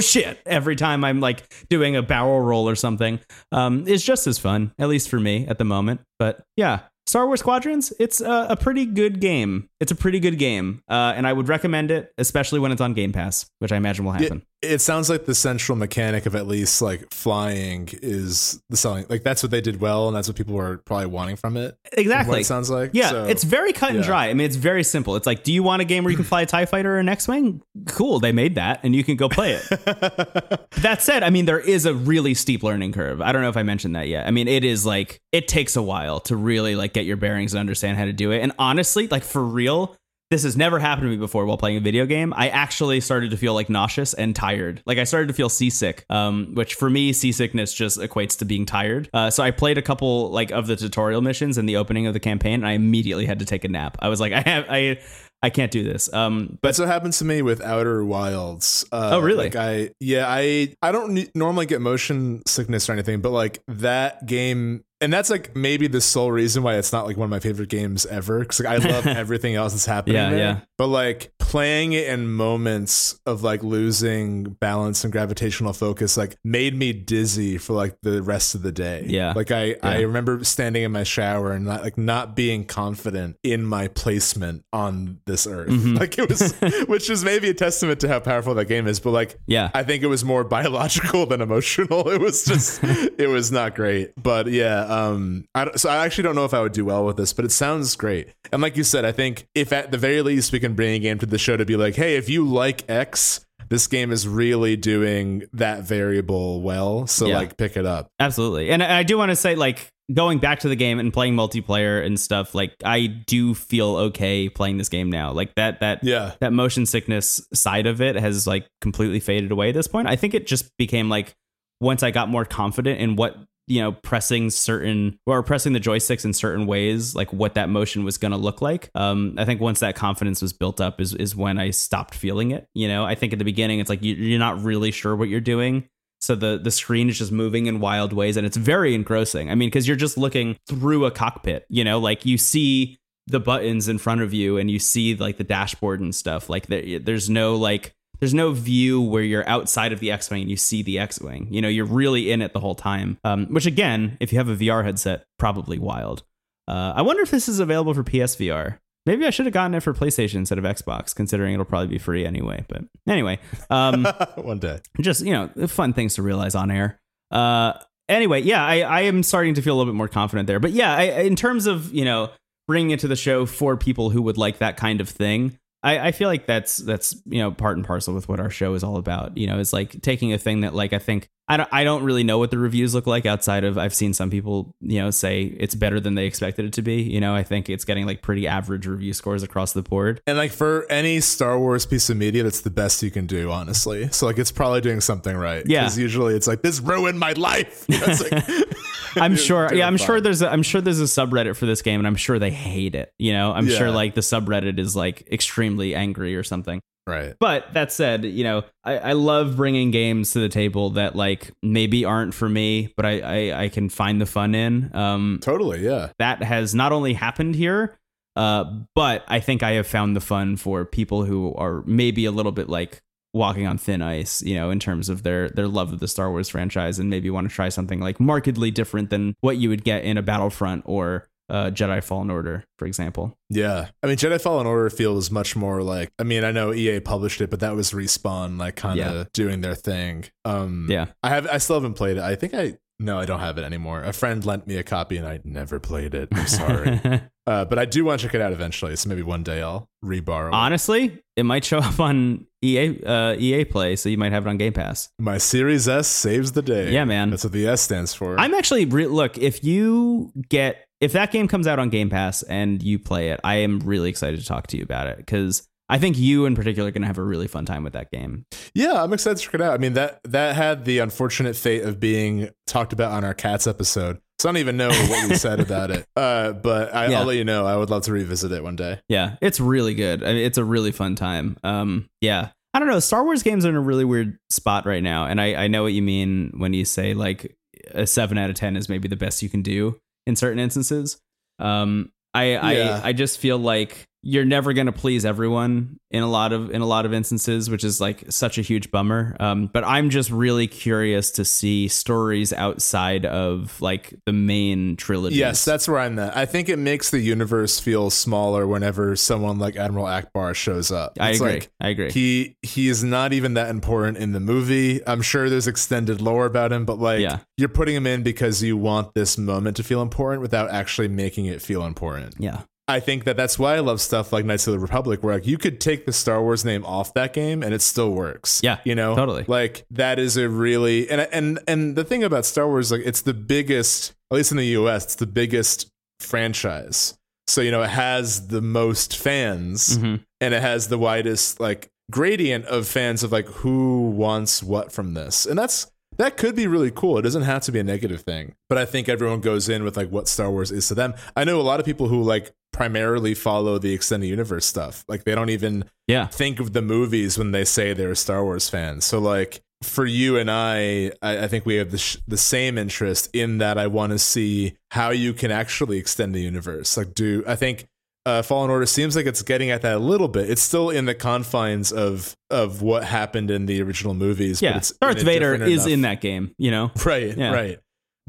shit, 0.00 0.38
every 0.44 0.76
time 0.76 1.04
I'm 1.04 1.20
like 1.20 1.44
doing 1.68 1.96
a 1.96 2.02
barrel 2.02 2.40
roll 2.40 2.68
or 2.68 2.74
something, 2.74 3.20
um, 3.52 3.86
is 3.88 4.02
just 4.02 4.26
as 4.26 4.38
fun, 4.38 4.72
at 4.78 4.88
least 4.88 5.08
for 5.08 5.20
me 5.20 5.46
at 5.46 5.58
the 5.58 5.64
moment. 5.64 6.00
But 6.18 6.42
yeah, 6.56 6.80
Star 7.06 7.26
Wars 7.26 7.40
Squadrons, 7.40 7.92
it's 8.00 8.20
a, 8.20 8.46
a, 8.50 8.56
pretty 8.56 8.84
good 8.84 9.20
game. 9.20 9.68
It's 9.78 9.92
a 9.92 9.94
pretty 9.94 10.18
good 10.18 10.38
game, 10.38 10.82
uh, 10.88 11.12
and 11.16 11.24
I 11.24 11.32
would 11.32 11.48
recommend 11.48 11.92
it, 11.92 12.12
especially 12.18 12.58
when 12.58 12.72
it's 12.72 12.80
on 12.80 12.94
Game 12.94 13.12
Pass, 13.12 13.48
which 13.60 13.70
I 13.70 13.76
imagine 13.76 14.04
will 14.04 14.12
happen. 14.12 14.42
It, 14.62 14.80
sounds 14.80 15.10
like 15.10 15.26
the 15.26 15.34
central 15.34 15.76
mechanic 15.76 16.26
of 16.26 16.34
at 16.34 16.46
least 16.46 16.80
like 16.80 17.12
flying 17.12 17.88
is 18.02 18.62
the 18.68 18.76
selling. 18.76 19.06
Like 19.08 19.22
that's 19.22 19.42
what 19.42 19.50
they 19.50 19.60
did 19.60 19.80
well, 19.80 20.08
and 20.08 20.16
that's 20.16 20.28
what 20.28 20.36
people 20.36 20.54
were 20.54 20.78
probably 20.78 21.06
wanting 21.06 21.36
from 21.36 21.56
it. 21.56 21.76
Exactly. 21.92 22.40
it 22.40 22.46
sounds 22.46 22.70
like. 22.70 22.90
Yeah, 22.92 23.10
so, 23.10 23.24
it's 23.24 23.44
very 23.44 23.72
cut 23.72 23.94
and 23.94 24.02
dry. 24.02 24.28
I 24.28 24.34
mean, 24.34 24.46
it's 24.46 24.56
very 24.56 24.82
simple. 24.82 25.16
It's 25.16 25.26
like, 25.26 25.44
do 25.44 25.52
you 25.52 25.62
want 25.62 25.82
a 25.82 25.84
game 25.84 26.04
where 26.04 26.10
you 26.10 26.16
can 26.16 26.24
fly 26.24 26.42
a 26.42 26.46
Tie 26.46 26.66
Fighter 26.66 26.96
or 26.96 26.98
an 26.98 27.08
X-wing? 27.08 27.62
Cool, 27.86 28.20
they 28.20 28.32
made 28.32 28.54
that, 28.56 28.80
and 28.82 28.94
you 28.94 29.04
can 29.04 29.16
go 29.16 29.28
play 29.28 29.52
it. 29.52 29.68
that 30.82 30.98
said, 31.00 31.22
I 31.22 31.30
mean, 31.30 31.44
there 31.44 31.60
is 31.60 31.86
a 31.86 31.94
really 31.94 32.34
steep 32.34 32.62
learning 32.62 32.92
curve. 32.92 33.20
I 33.20 33.32
don't 33.32 33.42
know 33.42 33.48
if 33.48 33.56
I 33.56 33.62
mentioned 33.62 33.94
that 33.96 34.08
yet. 34.08 34.26
I 34.26 34.30
mean, 34.30 34.48
it 34.48 34.64
is 34.64 34.86
like 34.86 35.20
it 35.32 35.48
takes 35.48 35.76
a 35.76 35.82
while 35.82 36.20
to 36.20 36.36
really 36.36 36.76
like 36.76 36.92
get 36.92 37.04
your 37.04 37.16
bearings 37.16 37.52
and 37.52 37.60
understand 37.60 37.98
how 37.98 38.04
to 38.04 38.12
do 38.12 38.30
it. 38.30 38.40
And 38.40 38.52
honestly, 38.58 39.06
like 39.08 39.24
for 39.24 39.42
real, 39.42 39.96
this 40.30 40.42
has 40.42 40.56
never 40.56 40.78
happened 40.78 41.06
to 41.06 41.10
me 41.10 41.16
before 41.16 41.46
while 41.46 41.56
playing 41.56 41.76
a 41.76 41.80
video 41.80 42.04
game. 42.04 42.34
I 42.36 42.48
actually 42.48 43.00
started 43.00 43.30
to 43.30 43.36
feel 43.36 43.54
like 43.54 43.70
nauseous 43.70 44.12
and 44.12 44.34
tired. 44.34 44.82
Like 44.84 44.98
I 44.98 45.04
started 45.04 45.28
to 45.28 45.34
feel 45.34 45.48
seasick, 45.48 46.04
um, 46.10 46.54
which 46.54 46.74
for 46.74 46.90
me, 46.90 47.12
seasickness 47.12 47.72
just 47.72 47.98
equates 47.98 48.38
to 48.38 48.44
being 48.44 48.66
tired. 48.66 49.08
Uh, 49.14 49.30
so 49.30 49.42
I 49.44 49.52
played 49.52 49.78
a 49.78 49.82
couple 49.82 50.30
like 50.30 50.50
of 50.50 50.66
the 50.66 50.74
tutorial 50.74 51.20
missions 51.20 51.58
and 51.58 51.68
the 51.68 51.76
opening 51.76 52.06
of 52.06 52.12
the 52.12 52.20
campaign, 52.20 52.54
and 52.54 52.66
I 52.66 52.72
immediately 52.72 53.26
had 53.26 53.38
to 53.38 53.44
take 53.44 53.64
a 53.64 53.68
nap. 53.68 53.98
I 54.00 54.08
was 54.08 54.20
like, 54.20 54.32
I 54.32 54.40
have, 54.40 54.66
I, 54.68 54.98
I 55.42 55.50
can't 55.50 55.70
do 55.70 55.84
this. 55.84 56.12
Um, 56.12 56.58
but 56.60 56.68
that's 56.68 56.78
what 56.80 56.88
happens 56.88 57.18
to 57.18 57.24
me 57.24 57.42
with 57.42 57.60
Outer 57.60 58.04
Wilds. 58.04 58.84
Uh, 58.90 59.10
oh, 59.12 59.20
really? 59.20 59.44
Like 59.44 59.56
I, 59.56 59.90
yeah, 60.00 60.24
I, 60.26 60.74
I 60.82 60.90
don't 60.90 61.28
normally 61.36 61.66
get 61.66 61.80
motion 61.80 62.42
sickness 62.46 62.88
or 62.88 62.94
anything, 62.94 63.20
but 63.20 63.30
like 63.30 63.62
that 63.68 64.26
game 64.26 64.82
and 65.00 65.12
that's 65.12 65.28
like 65.30 65.54
maybe 65.54 65.86
the 65.88 66.00
sole 66.00 66.32
reason 66.32 66.62
why 66.62 66.76
it's 66.76 66.92
not 66.92 67.06
like 67.06 67.16
one 67.16 67.26
of 67.26 67.30
my 67.30 67.40
favorite 67.40 67.68
games 67.68 68.06
ever 68.06 68.40
because 68.40 68.60
like 68.60 68.68
I 68.82 68.88
love 68.88 69.06
everything 69.06 69.54
else 69.54 69.72
that's 69.72 69.86
happening 69.86 70.16
Yeah, 70.16 70.30
there. 70.30 70.38
yeah. 70.38 70.60
But 70.78 70.86
like 70.88 71.32
playing 71.38 71.92
it 71.92 72.08
in 72.08 72.28
moments 72.28 73.18
of 73.24 73.42
like 73.42 73.62
losing 73.62 74.44
balance 74.44 75.04
and 75.04 75.12
gravitational 75.12 75.72
focus 75.72 76.16
like 76.16 76.36
made 76.44 76.74
me 76.74 76.92
dizzy 76.92 77.56
for 77.58 77.72
like 77.74 77.96
the 78.02 78.22
rest 78.22 78.54
of 78.54 78.62
the 78.62 78.72
day. 78.72 79.04
Yeah. 79.06 79.32
Like 79.36 79.50
I 79.50 79.76
I 79.82 80.00
remember 80.00 80.42
standing 80.44 80.82
in 80.82 80.92
my 80.92 81.04
shower 81.04 81.52
and 81.52 81.64
not 81.66 81.82
like 81.82 81.96
not 81.98 82.34
being 82.34 82.64
confident 82.64 83.36
in 83.42 83.64
my 83.64 83.88
placement 83.88 84.64
on 84.72 85.18
this 85.26 85.46
earth. 85.46 85.68
Mhm. 85.68 85.98
Like 86.06 86.18
it 86.18 86.28
was 86.28 86.52
which 86.88 87.10
is 87.10 87.24
maybe 87.24 87.48
a 87.50 87.54
testament 87.54 88.00
to 88.00 88.08
how 88.08 88.20
powerful 88.20 88.54
that 88.54 88.66
game 88.66 88.86
is, 88.86 88.98
but 89.00 89.10
like 89.10 89.38
Yeah. 89.46 89.70
I 89.74 89.82
think 89.82 90.02
it 90.02 90.06
was 90.08 90.24
more 90.24 90.42
biological 90.44 91.26
than 91.26 91.40
emotional. 91.40 92.08
It 92.10 92.20
was 92.20 92.44
just, 92.44 92.82
it 92.84 93.28
was 93.28 93.50
not 93.52 93.74
great. 93.74 94.12
But 94.22 94.46
yeah, 94.48 94.85
um, 94.90 95.44
I, 95.54 95.70
so 95.76 95.88
I 95.90 96.04
actually 96.04 96.24
don't 96.24 96.34
know 96.34 96.44
if 96.44 96.54
I 96.54 96.60
would 96.60 96.72
do 96.72 96.84
well 96.84 97.04
with 97.04 97.16
this, 97.16 97.32
but 97.32 97.44
it 97.44 97.52
sounds 97.52 97.94
great. 97.96 98.28
And 98.52 98.62
like 98.62 98.76
you 98.76 98.84
said, 98.84 99.04
I 99.04 99.12
think 99.12 99.46
if 99.54 99.72
at 99.72 99.90
the 99.90 99.98
very 99.98 100.22
least 100.22 100.52
we 100.52 100.60
can 100.60 100.74
bring 100.74 100.94
a 100.94 100.98
game 100.98 101.18
to 101.18 101.26
the 101.26 101.38
show 101.38 101.56
to 101.56 101.64
be 101.64 101.76
like, 101.76 101.94
hey, 101.94 102.16
if 102.16 102.28
you 102.28 102.46
like 102.46 102.88
X, 102.88 103.44
this 103.68 103.86
game 103.88 104.12
is 104.12 104.28
really 104.28 104.76
doing 104.76 105.42
that 105.52 105.82
variable 105.82 106.60
well. 106.62 107.06
So 107.06 107.26
Yeah. 107.26 107.38
like, 107.38 107.56
pick 107.56 107.76
it 107.76 107.84
up. 107.86 108.08
Absolutely. 108.20 108.70
And 108.70 108.82
I 108.82 109.02
do 109.02 109.18
want 109.18 109.30
to 109.30 109.36
say, 109.36 109.56
like, 109.56 109.88
going 110.14 110.38
back 110.38 110.60
to 110.60 110.68
the 110.68 110.76
game 110.76 111.00
and 111.00 111.12
playing 111.12 111.34
multiplayer 111.34 112.04
and 112.06 112.20
stuff, 112.20 112.54
like, 112.54 112.72
I 112.84 113.08
do 113.08 113.54
feel 113.54 113.96
okay 113.96 114.48
playing 114.48 114.78
this 114.78 114.88
game 114.88 115.10
now. 115.10 115.32
Like, 115.32 115.56
that, 115.56 115.80
that, 115.80 116.04
Yeah. 116.04 116.34
that 116.40 116.52
motion 116.52 116.86
sickness 116.86 117.44
side 117.52 117.88
of 117.88 118.00
it 118.00 118.14
has, 118.14 118.46
like, 118.46 118.68
completely 118.80 119.18
faded 119.18 119.50
away 119.50 119.70
at 119.70 119.74
this 119.74 119.88
point. 119.88 120.06
I 120.08 120.14
think 120.14 120.34
it 120.34 120.46
just 120.46 120.70
became, 120.76 121.08
like, 121.08 121.34
once 121.80 122.04
I 122.04 122.12
got 122.12 122.28
more 122.28 122.44
confident 122.44 123.00
in 123.00 123.16
what, 123.16 123.36
you 123.66 123.80
know, 123.80 123.92
pressing 123.92 124.50
certain 124.50 125.18
or 125.26 125.42
pressing 125.42 125.72
the 125.72 125.80
joysticks 125.80 126.24
in 126.24 126.32
certain 126.32 126.66
ways, 126.66 127.14
like 127.14 127.32
what 127.32 127.54
that 127.54 127.68
motion 127.68 128.04
was 128.04 128.16
going 128.16 128.30
to 128.30 128.38
look 128.38 128.62
like. 128.62 128.90
Um, 128.94 129.34
I 129.38 129.44
think 129.44 129.60
once 129.60 129.80
that 129.80 129.96
confidence 129.96 130.40
was 130.40 130.52
built 130.52 130.80
up 130.80 131.00
is, 131.00 131.14
is 131.14 131.34
when 131.34 131.58
I 131.58 131.70
stopped 131.70 132.14
feeling 132.14 132.52
it. 132.52 132.68
You 132.74 132.86
know, 132.86 133.04
I 133.04 133.16
think 133.16 133.32
at 133.32 133.38
the 133.38 133.44
beginning, 133.44 133.80
it's 133.80 133.90
like 133.90 134.02
you, 134.02 134.14
you're 134.14 134.38
not 134.38 134.62
really 134.62 134.92
sure 134.92 135.16
what 135.16 135.28
you're 135.28 135.40
doing. 135.40 135.88
So 136.20 136.34
the 136.34 136.58
the 136.62 136.70
screen 136.70 137.08
is 137.08 137.18
just 137.18 137.30
moving 137.30 137.66
in 137.66 137.78
wild 137.80 138.12
ways, 138.12 138.36
and 138.36 138.46
it's 138.46 138.56
very 138.56 138.94
engrossing. 138.94 139.50
I 139.50 139.54
mean, 139.54 139.68
because 139.68 139.86
you're 139.86 139.96
just 139.96 140.16
looking 140.16 140.56
through 140.66 141.04
a 141.04 141.10
cockpit. 141.10 141.66
You 141.68 141.84
know, 141.84 141.98
like 141.98 142.24
you 142.24 142.38
see 142.38 142.98
the 143.26 143.40
buttons 143.40 143.88
in 143.88 143.98
front 143.98 144.22
of 144.22 144.32
you, 144.32 144.56
and 144.56 144.70
you 144.70 144.78
see 144.78 145.14
like 145.14 145.36
the 145.36 145.44
dashboard 145.44 146.00
and 146.00 146.14
stuff. 146.14 146.48
Like 146.48 146.68
there, 146.68 146.98
there's 146.98 147.28
no 147.28 147.56
like 147.56 147.94
there's 148.20 148.34
no 148.34 148.52
view 148.52 149.00
where 149.00 149.22
you're 149.22 149.48
outside 149.48 149.92
of 149.92 150.00
the 150.00 150.10
X-wing 150.10 150.42
and 150.42 150.50
you 150.50 150.56
see 150.56 150.82
the 150.82 150.98
X-wing. 150.98 151.48
You 151.50 151.60
know, 151.62 151.68
you're 151.68 151.84
really 151.84 152.30
in 152.30 152.42
it 152.42 152.52
the 152.52 152.60
whole 152.60 152.74
time. 152.74 153.18
Um, 153.24 153.46
which 153.46 153.66
again, 153.66 154.16
if 154.20 154.32
you 154.32 154.38
have 154.38 154.48
a 154.48 154.56
VR 154.56 154.84
headset, 154.84 155.24
probably 155.38 155.78
wild. 155.78 156.22
Uh, 156.68 156.92
I 156.96 157.02
wonder 157.02 157.22
if 157.22 157.30
this 157.30 157.48
is 157.48 157.60
available 157.60 157.94
for 157.94 158.02
PSVR. 158.02 158.78
Maybe 159.04 159.24
I 159.24 159.30
should 159.30 159.46
have 159.46 159.52
gotten 159.52 159.74
it 159.74 159.80
for 159.84 159.94
PlayStation 159.94 160.34
instead 160.36 160.58
of 160.58 160.64
Xbox, 160.64 161.14
considering 161.14 161.52
it'll 161.54 161.64
probably 161.64 161.86
be 161.86 161.98
free 161.98 162.26
anyway. 162.26 162.64
But 162.68 162.82
anyway, 163.06 163.38
um, 163.70 164.04
One 164.36 164.58
day. 164.58 164.80
just 165.00 165.24
you 165.24 165.32
know 165.32 165.48
fun 165.68 165.92
things 165.92 166.14
to 166.16 166.22
realize 166.22 166.54
on 166.54 166.70
air 166.70 167.00
uh 167.32 167.72
anyway 168.08 168.40
yeah 168.40 168.64
i 168.64 168.82
i 168.82 169.00
am 169.00 169.20
starting 169.24 169.52
to 169.54 169.60
feel 169.60 169.74
a 169.74 169.76
little 169.76 169.92
bit 169.92 169.96
more 169.96 170.06
confident 170.06 170.46
there 170.46 170.60
but 170.60 170.70
yeah 170.70 170.94
I, 170.94 171.02
in 171.22 171.34
terms 171.34 171.66
of 171.66 171.92
you 171.92 172.04
know 172.04 172.30
bringing 172.68 172.92
it 172.92 173.00
to 173.00 173.08
the 173.08 173.16
show 173.16 173.46
for 173.46 173.76
people 173.76 174.10
who 174.10 174.22
would 174.22 174.38
like 174.38 174.58
that 174.58 174.76
kind 174.76 175.00
of 175.00 175.08
thing 175.08 175.58
I, 175.86 176.08
I 176.08 176.12
feel 176.12 176.28
like 176.28 176.46
that's 176.46 176.78
that's 176.78 177.14
you 177.26 177.38
know 177.38 177.52
part 177.52 177.76
and 177.76 177.86
parcel 177.86 178.12
with 178.12 178.28
what 178.28 178.40
our 178.40 178.50
show 178.50 178.74
is 178.74 178.82
all 178.82 178.96
about. 178.96 179.38
You 179.38 179.46
know, 179.46 179.60
it's 179.60 179.72
like 179.72 180.02
taking 180.02 180.32
a 180.32 180.38
thing 180.38 180.62
that 180.62 180.74
like 180.74 180.92
I 180.92 180.98
think 180.98 181.28
I 181.48 181.56
don't 181.56 181.68
I 181.72 181.84
don't 181.84 182.02
really 182.02 182.24
know 182.24 182.38
what 182.38 182.50
the 182.50 182.58
reviews 182.58 182.92
look 182.94 183.06
like 183.06 183.24
outside 183.24 183.62
of 183.62 183.78
I've 183.78 183.94
seen 183.94 184.12
some 184.14 184.30
people 184.30 184.74
you 184.80 185.00
know 185.00 185.10
say 185.12 185.44
it's 185.44 185.74
better 185.76 186.00
than 186.00 186.14
they 186.16 186.26
expected 186.26 186.64
it 186.64 186.72
to 186.74 186.82
be. 186.82 187.02
You 187.02 187.20
know, 187.20 187.34
I 187.34 187.44
think 187.44 187.70
it's 187.70 187.84
getting 187.84 188.04
like 188.04 188.20
pretty 188.22 188.48
average 188.48 188.86
review 188.86 189.12
scores 189.12 189.42
across 189.44 189.72
the 189.72 189.82
board. 189.82 190.20
And 190.26 190.36
like 190.36 190.50
for 190.50 190.86
any 190.90 191.20
Star 191.20 191.58
Wars 191.58 191.86
piece 191.86 192.10
of 192.10 192.16
media, 192.16 192.42
that's 192.42 192.62
the 192.62 192.70
best 192.70 193.02
you 193.02 193.10
can 193.10 193.26
do, 193.26 193.50
honestly. 193.50 194.08
So 194.10 194.26
like 194.26 194.38
it's 194.38 194.50
probably 194.50 194.80
doing 194.80 195.00
something 195.00 195.36
right. 195.36 195.62
Yeah. 195.66 195.82
Because 195.84 195.98
usually 195.98 196.34
it's 196.34 196.46
like 196.48 196.62
this 196.62 196.80
ruined 196.80 197.18
my 197.20 197.32
life. 197.32 197.84
You 197.88 198.00
know, 198.00 198.06
it's 198.08 198.30
like- 198.30 198.66
I'm 199.18 199.34
sure. 199.36 199.72
Yeah, 199.74 199.86
I'm 199.86 199.96
sure 199.96 200.20
there's 200.20 200.42
a, 200.42 200.50
I'm 200.52 200.62
sure 200.62 200.80
there's 200.82 201.00
a 201.00 201.04
subreddit 201.04 201.56
for 201.56 201.64
this 201.64 201.80
game, 201.80 202.00
and 202.00 202.06
I'm 202.06 202.16
sure 202.16 202.38
they 202.38 202.50
hate 202.50 202.94
it. 202.94 203.12
You 203.18 203.32
know, 203.32 203.52
I'm 203.52 203.66
sure 203.78 203.90
like 203.90 204.14
the 204.14 204.20
subreddit 204.20 204.78
is 204.78 204.94
like 204.94 205.26
extremely 205.32 205.94
angry 205.94 206.36
or 206.36 206.42
something. 206.42 206.80
Right. 207.06 207.34
But 207.38 207.72
that 207.74 207.92
said, 207.92 208.24
you 208.24 208.42
know, 208.42 208.64
I, 208.82 208.98
I 208.98 209.12
love 209.12 209.56
bringing 209.56 209.92
games 209.92 210.32
to 210.32 210.40
the 210.40 210.48
table 210.48 210.90
that 210.90 211.14
like 211.14 211.52
maybe 211.62 212.04
aren't 212.04 212.34
for 212.34 212.48
me, 212.48 212.92
but 212.96 213.06
I, 213.06 213.20
I 213.20 213.62
I 213.64 213.68
can 213.68 213.88
find 213.88 214.20
the 214.20 214.26
fun 214.26 214.54
in. 214.56 214.90
Um, 214.94 215.38
Totally. 215.40 215.84
Yeah. 215.84 216.10
that 216.18 216.42
has 216.42 216.74
not 216.74 216.92
only 216.92 217.14
happened 217.14 217.54
here, 217.54 217.96
uh, 218.34 218.64
but 218.96 219.24
I 219.28 219.38
think 219.38 219.62
I 219.62 219.72
have 219.72 219.86
found 219.86 220.16
the 220.16 220.20
fun 220.20 220.56
for 220.56 220.84
people 220.84 221.24
who 221.24 221.54
are 221.54 221.82
maybe 221.86 222.24
a 222.24 222.32
little 222.32 222.52
bit 222.52 222.68
like 222.68 223.00
walking 223.32 223.66
on 223.66 223.78
thin 223.78 224.02
ice, 224.02 224.42
you 224.42 224.54
know, 224.54 224.70
in 224.70 224.80
terms 224.80 225.08
of 225.08 225.22
their 225.22 225.48
their 225.50 225.68
love 225.68 225.92
of 225.92 226.00
the 226.00 226.08
Star 226.08 226.30
Wars 226.30 226.48
franchise 226.48 226.98
and 226.98 227.08
maybe 227.08 227.30
want 227.30 227.48
to 227.48 227.54
try 227.54 227.68
something 227.68 228.00
like 228.00 228.18
markedly 228.18 228.70
different 228.72 229.10
than 229.10 229.36
what 229.42 229.58
you 229.58 229.68
would 229.68 229.84
get 229.84 230.02
in 230.04 230.18
a 230.18 230.22
Battlefront 230.22 230.82
or 230.86 231.28
uh, 231.48 231.70
Jedi 231.70 232.02
Fallen 232.02 232.30
Order, 232.30 232.64
for 232.78 232.86
example. 232.86 233.36
Yeah. 233.48 233.88
I 234.02 234.06
mean, 234.06 234.16
Jedi 234.16 234.40
Fallen 234.40 234.66
Order 234.66 234.90
feels 234.90 235.30
much 235.30 235.54
more 235.56 235.82
like, 235.82 236.10
I 236.18 236.22
mean, 236.24 236.44
I 236.44 236.50
know 236.52 236.72
EA 236.72 237.00
published 237.00 237.40
it, 237.40 237.50
but 237.50 237.60
that 237.60 237.74
was 237.76 237.92
Respawn, 237.92 238.58
like 238.58 238.76
kind 238.76 238.98
of 239.00 239.14
Yeah. 239.16 239.24
doing 239.32 239.60
their 239.60 239.74
thing. 239.74 240.24
Um, 240.44 240.86
Yeah. 240.90 241.06
I 241.22 241.28
have, 241.30 241.46
I 241.46 241.58
still 241.58 241.76
haven't 241.76 241.94
played 241.94 242.16
it. 242.16 242.22
I 242.22 242.34
think 242.34 242.54
I, 242.54 242.78
no, 242.98 243.18
I 243.20 243.26
don't 243.26 243.40
have 243.40 243.58
it 243.58 243.64
anymore. 243.64 244.02
A 244.02 244.12
friend 244.12 244.44
lent 244.44 244.66
me 244.66 244.76
a 244.78 244.82
copy 244.82 245.18
and 245.18 245.26
I 245.26 245.40
never 245.44 245.78
played 245.78 246.14
it. 246.14 246.30
I'm 246.32 246.46
sorry. 246.46 246.98
uh, 247.46 247.66
but 247.66 247.78
I 247.78 247.84
do 247.84 248.04
want 248.06 248.20
to 248.20 248.26
check 248.26 248.34
it 248.34 248.40
out 248.40 248.52
eventually. 248.52 248.96
So 248.96 249.10
maybe 249.10 249.22
one 249.22 249.42
day 249.42 249.60
I'll 249.60 249.86
reborrow 250.02 250.48
it. 250.48 250.54
Honestly, 250.54 251.22
it 251.36 251.42
might 251.44 251.62
show 251.64 251.78
up 251.80 252.00
on 252.00 252.46
EA 252.64 253.04
uh, 253.04 253.36
EA 253.38 253.66
Play, 253.66 253.96
so 253.96 254.08
you 254.08 254.16
might 254.16 254.32
have 254.32 254.46
it 254.46 254.48
on 254.48 254.56
Game 254.56 254.72
Pass. 254.72 255.10
My 255.18 255.36
Series 255.36 255.86
S 255.86 256.08
saves 256.08 256.52
the 256.52 256.62
day. 256.62 256.90
Yeah, 256.90 257.04
man. 257.04 257.28
That's 257.28 257.44
what 257.44 257.52
the 257.52 257.68
S 257.68 257.82
stands 257.82 258.14
for. 258.14 258.40
I'm 258.40 258.54
actually 258.54 258.86
re- 258.86 259.06
look 259.06 259.36
if 259.36 259.62
you 259.62 260.32
get 260.48 260.85
if 261.00 261.12
that 261.12 261.30
game 261.32 261.48
comes 261.48 261.66
out 261.66 261.78
on 261.78 261.90
Game 261.90 262.10
Pass 262.10 262.42
and 262.42 262.82
you 262.82 262.98
play 262.98 263.30
it, 263.30 263.40
I 263.44 263.56
am 263.56 263.80
really 263.80 264.08
excited 264.08 264.40
to 264.40 264.46
talk 264.46 264.66
to 264.68 264.76
you 264.76 264.82
about 264.82 265.08
it 265.08 265.18
because 265.18 265.68
I 265.88 265.98
think 265.98 266.18
you 266.18 266.46
in 266.46 266.54
particular 266.54 266.88
are 266.88 266.92
going 266.92 267.02
to 267.02 267.06
have 267.06 267.18
a 267.18 267.22
really 267.22 267.46
fun 267.46 267.64
time 267.64 267.84
with 267.84 267.92
that 267.92 268.10
game. 268.10 268.44
Yeah, 268.74 269.02
I'm 269.02 269.12
excited 269.12 269.38
to 269.38 269.44
check 269.44 269.54
it 269.54 269.60
out. 269.60 269.74
I 269.74 269.78
mean 269.78 269.92
that 269.92 270.20
that 270.24 270.56
had 270.56 270.84
the 270.84 270.98
unfortunate 270.98 271.54
fate 271.54 271.82
of 271.82 272.00
being 272.00 272.50
talked 272.66 272.92
about 272.92 273.12
on 273.12 273.24
our 273.24 273.34
cats 273.34 273.66
episode. 273.66 274.18
So 274.38 274.48
I 274.48 274.52
don't 274.52 274.60
even 274.60 274.76
know 274.76 274.88
what 274.88 275.30
we 275.30 275.36
said 275.36 275.60
about 275.60 275.90
it. 275.90 276.04
Uh, 276.16 276.52
but 276.52 276.94
I, 276.94 277.08
Yeah. 277.08 277.20
I'll 277.20 277.26
let 277.26 277.36
you 277.36 277.44
know. 277.44 277.66
I 277.66 277.76
would 277.76 277.90
love 277.90 278.02
to 278.04 278.12
revisit 278.12 278.50
it 278.50 278.62
one 278.62 278.74
day. 278.74 279.00
Yeah, 279.08 279.36
it's 279.42 279.60
really 279.60 279.94
good. 279.94 280.22
I 280.22 280.28
mean, 280.28 280.44
it's 280.44 280.56
a 280.56 280.64
really 280.64 280.92
fun 280.92 281.14
time. 281.14 281.58
Um, 281.62 282.08
yeah, 282.22 282.50
I 282.72 282.78
don't 282.78 282.88
know. 282.88 283.00
Star 283.00 283.22
Wars 283.22 283.42
games 283.42 283.66
are 283.66 283.68
in 283.68 283.76
a 283.76 283.80
really 283.80 284.04
weird 284.04 284.38
spot 284.48 284.86
right 284.86 285.02
now, 285.02 285.26
and 285.26 285.40
I 285.40 285.64
I 285.64 285.68
know 285.68 285.82
what 285.82 285.92
you 285.92 286.00
mean 286.00 286.52
when 286.56 286.72
you 286.72 286.86
say 286.86 287.12
like 287.12 287.54
a 287.92 288.06
seven 288.06 288.38
out 288.38 288.48
of 288.48 288.56
ten 288.56 288.76
is 288.76 288.88
maybe 288.88 289.08
the 289.08 289.16
best 289.16 289.42
you 289.42 289.50
can 289.50 289.60
do 289.62 289.98
in 290.26 290.36
certain 290.36 290.58
instances. 290.58 291.20
Um, 291.58 292.12
I 292.34 292.44
Yeah. 292.52 293.00
I 293.04 293.08
I 293.08 293.12
just 293.12 293.38
feel 293.38 293.58
like 293.58 294.06
you're 294.22 294.44
never 294.44 294.72
going 294.72 294.86
to 294.86 294.92
please 294.92 295.24
everyone 295.24 295.98
in 296.10 296.22
a 296.22 296.26
lot 296.28 296.52
of 296.52 296.70
in 296.70 296.80
a 296.82 296.86
lot 296.86 297.04
of 297.06 297.12
instances 297.12 297.68
which 297.70 297.84
is 297.84 298.00
like 298.00 298.24
such 298.30 298.58
a 298.58 298.62
huge 298.62 298.90
bummer 298.90 299.36
um, 299.40 299.68
but 299.72 299.84
i'm 299.84 300.10
just 300.10 300.30
really 300.30 300.66
curious 300.66 301.30
to 301.30 301.44
see 301.44 301.86
stories 301.88 302.52
outside 302.52 303.24
of 303.26 303.80
like 303.80 304.14
the 304.26 304.32
main 304.32 304.96
trilogy 304.96 305.36
Yes, 305.36 305.64
that's 305.64 305.86
where 305.88 305.98
I'm 305.98 306.18
at. 306.18 306.36
I 306.36 306.46
think 306.46 306.68
it 306.68 306.78
makes 306.78 307.10
the 307.10 307.18
universe 307.20 307.78
feel 307.78 308.10
smaller 308.10 308.66
whenever 308.66 309.14
someone 309.16 309.58
like 309.58 309.76
Admiral 309.76 310.06
Ackbar 310.06 310.54
shows 310.54 310.90
up. 310.90 311.12
i 311.20 311.30
agree 311.30 311.52
like, 311.52 311.70
i 311.80 311.88
agree 311.88 312.10
he 312.10 312.56
he 312.62 312.88
is 312.88 313.04
not 313.04 313.32
even 313.32 313.54
that 313.54 313.68
important 313.70 314.16
in 314.18 314.32
the 314.32 314.40
movie. 314.40 315.06
I'm 315.06 315.22
sure 315.22 315.48
there's 315.50 315.66
extended 315.66 316.20
lore 316.20 316.46
about 316.46 316.72
him, 316.72 316.84
but 316.84 316.98
like 316.98 317.20
Yeah. 317.20 317.38
you're 317.56 317.68
putting 317.68 317.94
him 317.94 318.06
in 318.06 318.22
because 318.22 318.62
you 318.62 318.76
want 318.76 319.14
this 319.14 319.36
moment 319.38 319.76
to 319.76 319.82
feel 319.84 320.02
important 320.02 320.42
without 320.42 320.70
actually 320.70 321.08
making 321.08 321.46
it 321.46 321.60
feel 321.62 321.84
important. 321.84 322.34
yeah 322.38 322.62
I 322.88 323.00
think 323.00 323.24
that 323.24 323.36
that's 323.36 323.58
why 323.58 323.74
I 323.74 323.80
love 323.80 324.00
stuff 324.00 324.32
like 324.32 324.44
Knights 324.44 324.66
of 324.68 324.72
the 324.72 324.78
Republic, 324.78 325.22
where 325.22 325.34
like 325.34 325.46
you 325.46 325.58
could 325.58 325.80
take 325.80 326.06
the 326.06 326.12
Star 326.12 326.40
Wars 326.40 326.64
name 326.64 326.84
off 326.84 327.12
that 327.14 327.32
game 327.32 327.62
and 327.64 327.74
it 327.74 327.82
still 327.82 328.12
works. 328.12 328.60
Yeah, 328.62 328.78
you 328.84 328.94
know, 328.94 329.16
totally. 329.16 329.44
Like 329.48 329.84
that 329.90 330.18
is 330.20 330.36
a 330.36 330.48
really 330.48 331.10
and 331.10 331.22
and 331.32 331.58
and 331.66 331.96
the 331.96 332.04
thing 332.04 332.22
about 332.22 332.44
Star 332.46 332.66
Wars, 332.68 332.92
like 332.92 333.02
it's 333.04 333.22
the 333.22 333.34
biggest, 333.34 334.12
at 334.30 334.36
least 334.36 334.52
in 334.52 334.56
the 334.56 334.66
U.S., 334.66 335.04
it's 335.04 335.14
the 335.16 335.26
biggest 335.26 335.88
franchise. 336.20 337.16
So 337.48 337.60
you 337.60 337.70
know, 337.70 337.82
it 337.82 337.90
has 337.90 338.48
the 338.48 338.60
most 338.60 339.16
fans 339.16 339.98
Mhm. 339.98 340.20
and 340.40 340.54
it 340.54 340.60
has 340.62 340.88
the 340.88 340.98
widest 340.98 341.58
like 341.60 341.88
gradient 342.10 342.66
of 342.66 342.86
fans 342.86 343.22
of 343.24 343.32
like 343.32 343.46
who 343.46 344.10
wants 344.10 344.62
what 344.62 344.92
from 344.92 345.14
this, 345.14 345.44
and 345.46 345.58
that's 345.58 345.90
that 346.18 346.36
could 346.36 346.56
be 346.56 346.66
really 346.66 346.90
cool. 346.90 347.18
It 347.18 347.22
doesn't 347.22 347.42
have 347.42 347.62
to 347.62 347.72
be 347.72 347.78
a 347.78 347.84
negative 347.84 348.22
thing, 348.22 348.54
but 348.68 348.78
I 348.78 348.84
think 348.84 349.08
everyone 349.08 349.40
goes 349.40 349.68
in 349.68 349.84
with 349.84 349.96
like 349.96 350.10
what 350.10 350.28
Star 350.28 350.50
Wars 350.50 350.70
is 350.70 350.88
to 350.88 350.94
them. 350.94 351.14
I 351.36 351.44
know 351.44 351.60
a 351.60 351.62
lot 351.62 351.80
of 351.80 351.86
people 351.86 352.08
who 352.08 352.22
like 352.22 352.52
primarily 352.72 353.34
follow 353.34 353.78
the 353.78 353.92
extended 353.92 354.26
universe 354.26 354.66
stuff. 354.66 355.04
Like 355.08 355.24
they 355.24 355.34
don't 355.34 355.50
even 355.50 355.84
yeah 356.06 356.26
think 356.26 356.60
of 356.60 356.72
the 356.72 356.82
movies 356.82 357.38
when 357.38 357.52
they 357.52 357.64
say 357.64 357.92
they're 357.92 358.10
a 358.10 358.16
Star 358.16 358.44
Wars 358.44 358.68
fans. 358.68 359.04
So 359.04 359.18
like 359.18 359.62
for 359.82 360.06
you 360.06 360.38
and 360.38 360.50
I, 360.50 361.12
I, 361.22 361.44
I 361.44 361.48
think 361.48 361.66
we 361.66 361.76
have 361.76 361.90
the 361.90 361.98
sh- 361.98 362.18
the 362.26 362.36
same 362.36 362.78
interest 362.78 363.28
in 363.32 363.58
that. 363.58 363.78
I 363.78 363.86
want 363.86 364.12
to 364.12 364.18
see 364.18 364.76
how 364.90 365.10
you 365.10 365.32
can 365.32 365.50
actually 365.50 365.98
extend 365.98 366.34
the 366.34 366.40
universe. 366.40 366.96
Like, 366.96 367.14
do 367.14 367.44
I 367.46 367.56
think 367.56 367.86
uh, 368.26 368.42
Fallen 368.42 368.70
Order 368.70 368.84
seems 368.86 369.16
like 369.16 369.24
it's 369.24 369.40
getting 369.42 369.70
at 369.70 369.80
that 369.82 369.94
a 369.96 369.98
little 369.98 370.28
bit. 370.28 370.50
It's 370.50 370.60
still 370.60 370.90
in 370.90 371.06
the 371.06 371.14
confines 371.14 371.92
of 371.92 372.34
of 372.50 372.82
what 372.82 373.04
happened 373.04 373.50
in 373.50 373.66
the 373.66 373.80
original 373.82 374.12
movies. 374.14 374.60
yeah 374.60 374.72
but 374.72 374.76
it's 374.78 374.92
darth 375.00 375.22
vader 375.22 375.54
is 375.54 375.84
enough- 375.86 375.88
in 375.88 376.00
that 376.02 376.20
game 376.20 376.54
you 376.58 376.70
know 376.70 376.90
Right, 377.04 377.36
Yeah. 377.36 377.52
right. 377.52 377.78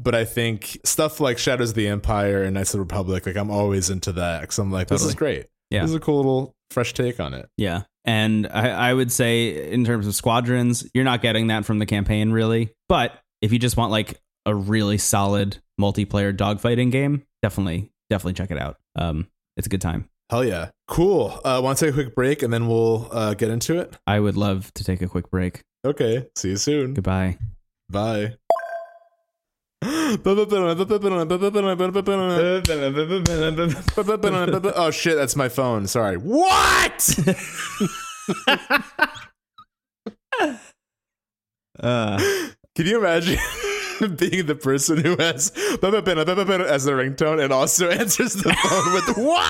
But 0.00 0.14
I 0.14 0.24
think 0.24 0.78
stuff 0.84 1.18
like 1.20 1.38
Shadows 1.38 1.70
of 1.70 1.74
the 1.74 1.88
Empire 1.88 2.44
and 2.44 2.54
Knights 2.54 2.70
of 2.72 2.78
the 2.78 2.82
Republic, 2.82 3.26
like 3.26 3.36
I'm 3.36 3.50
always 3.50 3.90
into 3.90 4.12
that 4.12 4.42
because 4.42 4.58
I'm 4.58 4.70
like, 4.70 4.86
this 4.86 5.02
is 5.04 5.14
great. 5.16 5.46
Yeah. 5.70 5.80
this 5.82 5.90
is 5.90 5.96
a 5.96 6.00
cool 6.00 6.16
little 6.18 6.54
fresh 6.70 6.94
take 6.94 7.18
on 7.18 7.34
it. 7.34 7.48
Yeah. 7.56 7.82
And 8.04 8.46
I, 8.46 8.68
I 8.90 8.94
would 8.94 9.10
say, 9.12 9.70
in 9.72 9.84
terms 9.84 10.06
of 10.06 10.14
squadrons, 10.14 10.88
you're 10.94 11.04
not 11.04 11.20
getting 11.20 11.48
that 11.48 11.64
from 11.64 11.78
the 11.80 11.84
campaign, 11.86 12.30
really. 12.30 12.70
But 12.88 13.12
if 13.42 13.52
you 13.52 13.58
just 13.58 13.76
want 13.76 13.90
like 13.90 14.20
a 14.46 14.54
really 14.54 14.98
solid 14.98 15.58
multiplayer 15.80 16.34
dogfighting 16.34 16.90
game, 16.92 17.24
definitely, 17.42 17.90
definitely 18.08 18.34
check 18.34 18.50
it 18.52 18.58
out. 18.58 18.76
Um, 18.96 19.26
it's 19.58 19.66
a 19.66 19.70
good 19.70 19.82
time. 19.82 20.08
Hell 20.30 20.44
yeah, 20.44 20.70
cool. 20.86 21.40
Uh, 21.44 21.60
Want 21.62 21.78
to 21.78 21.84
take 21.86 21.92
a 21.92 21.94
quick 21.94 22.14
break 22.14 22.42
and 22.42 22.52
then 22.52 22.68
we'll 22.68 23.08
uh, 23.12 23.34
get 23.34 23.50
into 23.50 23.78
it. 23.78 23.96
I 24.06 24.20
would 24.20 24.36
love 24.36 24.72
to 24.74 24.84
take 24.84 25.02
a 25.02 25.08
quick 25.08 25.30
break. 25.30 25.62
Okay, 25.84 26.28
see 26.36 26.50
you 26.50 26.56
soon. 26.56 26.94
Goodbye. 26.94 27.38
Bye. 27.90 28.34
oh 29.82 30.16
shit, 34.92 35.16
that's 35.16 35.36
my 35.36 35.48
phone. 35.48 35.86
Sorry. 35.86 36.16
What? 36.16 37.18
Uh, 41.80 42.18
Can 42.74 42.86
you 42.86 42.98
imagine 42.98 43.38
being 44.16 44.46
the 44.46 44.54
person 44.54 44.98
who 44.98 45.16
has 45.16 45.50
as 45.80 46.84
the 46.84 46.92
ringtone 46.92 47.42
and 47.42 47.52
also 47.52 47.90
answers 47.90 48.34
the 48.34 48.54
phone 48.54 48.92
with 48.94 49.16
what? 49.16 49.48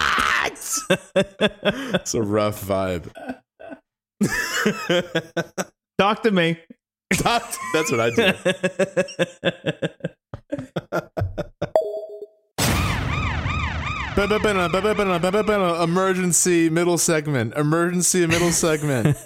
It's 2.01 2.15
a 2.15 2.23
rough 2.23 2.65
vibe. 2.65 3.11
talk 5.99 6.23
to 6.23 6.31
me. 6.31 6.59
That's 7.75 7.91
what 7.91 8.01
I 8.01 8.11
do. 8.11 8.33
Emergency 15.83 16.71
middle 16.71 16.99
segment. 16.99 17.55
Emergency 17.55 18.27
middle 18.27 18.53
segment. 18.53 19.17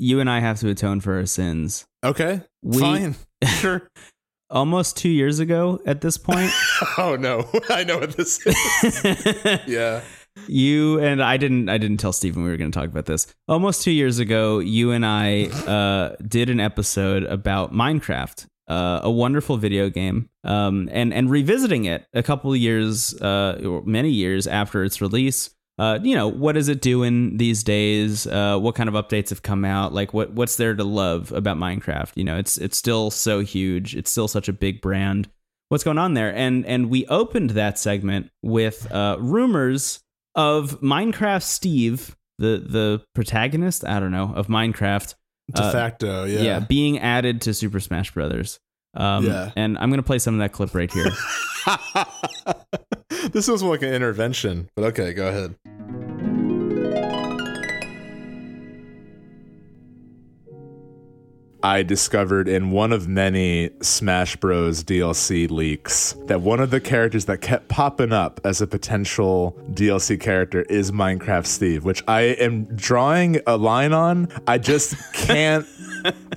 You 0.00 0.18
and 0.20 0.30
I 0.30 0.40
have 0.40 0.58
to 0.60 0.68
atone 0.70 1.00
for 1.00 1.14
our 1.16 1.26
sins. 1.26 1.84
Okay. 2.02 2.40
We- 2.62 2.80
Fine. 2.80 3.16
Sure. 3.46 3.88
Almost 4.50 4.96
two 4.96 5.08
years 5.08 5.38
ago 5.38 5.78
at 5.86 6.00
this 6.00 6.16
point, 6.18 6.50
Oh 6.98 7.16
no. 7.18 7.48
I 7.70 7.84
know 7.84 7.98
what 7.98 8.16
this 8.16 8.44
is. 8.46 9.60
Yeah. 9.66 10.00
you 10.48 10.98
and 11.00 11.22
I 11.22 11.36
didn't 11.36 11.68
I 11.68 11.78
didn't 11.78 11.98
tell 11.98 12.12
Stephen 12.12 12.42
we 12.42 12.50
were 12.50 12.56
going 12.56 12.70
to 12.70 12.78
talk 12.78 12.88
about 12.88 13.06
this. 13.06 13.26
Almost 13.48 13.82
2 13.82 13.90
years 13.92 14.18
ago, 14.18 14.58
you 14.58 14.90
and 14.92 15.04
I 15.06 15.44
uh 15.66 16.16
did 16.26 16.50
an 16.50 16.60
episode 16.60 17.24
about 17.24 17.72
Minecraft, 17.72 18.46
uh, 18.68 19.00
a 19.02 19.10
wonderful 19.10 19.56
video 19.56 19.88
game. 19.88 20.28
Um 20.44 20.88
and 20.92 21.14
and 21.14 21.30
revisiting 21.30 21.84
it 21.84 22.06
a 22.12 22.22
couple 22.22 22.50
of 22.52 22.58
years 22.58 23.14
uh 23.22 23.60
or 23.64 23.82
many 23.84 24.10
years 24.10 24.46
after 24.46 24.82
its 24.84 25.00
release. 25.00 25.50
Uh, 25.80 25.98
you 26.02 26.14
know, 26.14 26.28
what 26.28 26.56
is 26.58 26.68
it 26.68 26.82
doing 26.82 27.38
these 27.38 27.64
days? 27.64 28.26
Uh, 28.26 28.58
what 28.58 28.74
kind 28.74 28.88
of 28.88 28.94
updates 28.94 29.30
have 29.30 29.42
come 29.42 29.64
out? 29.64 29.94
Like, 29.94 30.12
what 30.12 30.32
what's 30.32 30.56
there 30.56 30.74
to 30.74 30.84
love 30.84 31.32
about 31.32 31.56
Minecraft? 31.56 32.12
You 32.16 32.24
know, 32.24 32.36
it's 32.36 32.58
it's 32.58 32.76
still 32.76 33.10
so 33.10 33.40
huge. 33.40 33.96
It's 33.96 34.10
still 34.10 34.28
such 34.28 34.48
a 34.48 34.52
big 34.52 34.82
brand 34.82 35.28
what's 35.70 35.84
going 35.84 35.98
on 35.98 36.14
there 36.14 36.34
and 36.34 36.66
and 36.66 36.90
we 36.90 37.06
opened 37.06 37.50
that 37.50 37.78
segment 37.78 38.28
with 38.42 38.90
uh 38.90 39.16
rumors 39.20 40.00
of 40.34 40.80
minecraft 40.80 41.44
steve 41.44 42.16
the 42.38 42.60
the 42.66 43.00
protagonist 43.14 43.84
i 43.84 44.00
don't 44.00 44.10
know 44.10 44.32
of 44.34 44.48
minecraft 44.48 45.14
De 45.54 45.62
Uh, 45.62 45.70
facto, 45.72 46.24
yeah. 46.24 46.40
yeah. 46.40 46.58
being 46.60 46.98
added 46.98 47.40
to 47.40 47.54
super 47.54 47.78
smash 47.78 48.10
brothers 48.12 48.58
um 48.94 49.24
Yeah. 49.24 49.52
and 49.56 49.78
i'm 49.78 49.90
gonna 49.90 50.02
play 50.02 50.18
some 50.18 50.34
of 50.34 50.40
that 50.40 50.52
clip 50.52 50.74
right 50.74 50.90
here 50.92 51.10
this 53.32 53.46
was 53.48 53.62
like 53.62 53.82
an 53.82 53.92
intervention, 53.92 54.68
but 54.74 54.84
okay, 54.86 55.12
go 55.12 55.28
ahead. 55.28 55.54
I 61.62 61.82
discovered 61.82 62.48
in 62.48 62.70
one 62.70 62.90
of 62.90 63.06
many 63.06 63.68
Smash 63.82 64.34
Bros. 64.36 64.82
DLC 64.82 65.50
leaks 65.50 66.14
that 66.24 66.40
one 66.40 66.58
of 66.58 66.70
the 66.70 66.80
characters 66.80 67.26
that 67.26 67.42
kept 67.42 67.68
popping 67.68 68.12
up 68.12 68.40
as 68.44 68.62
a 68.62 68.66
potential 68.66 69.54
DLC 69.72 70.18
character 70.18 70.62
is 70.62 70.90
Minecraft 70.90 71.44
Steve, 71.44 71.84
which 71.84 72.02
I 72.08 72.22
am 72.22 72.64
drawing 72.76 73.40
a 73.46 73.58
line 73.58 73.92
on. 73.92 74.28
I 74.46 74.56
just 74.56 74.94
can't. 75.12 75.66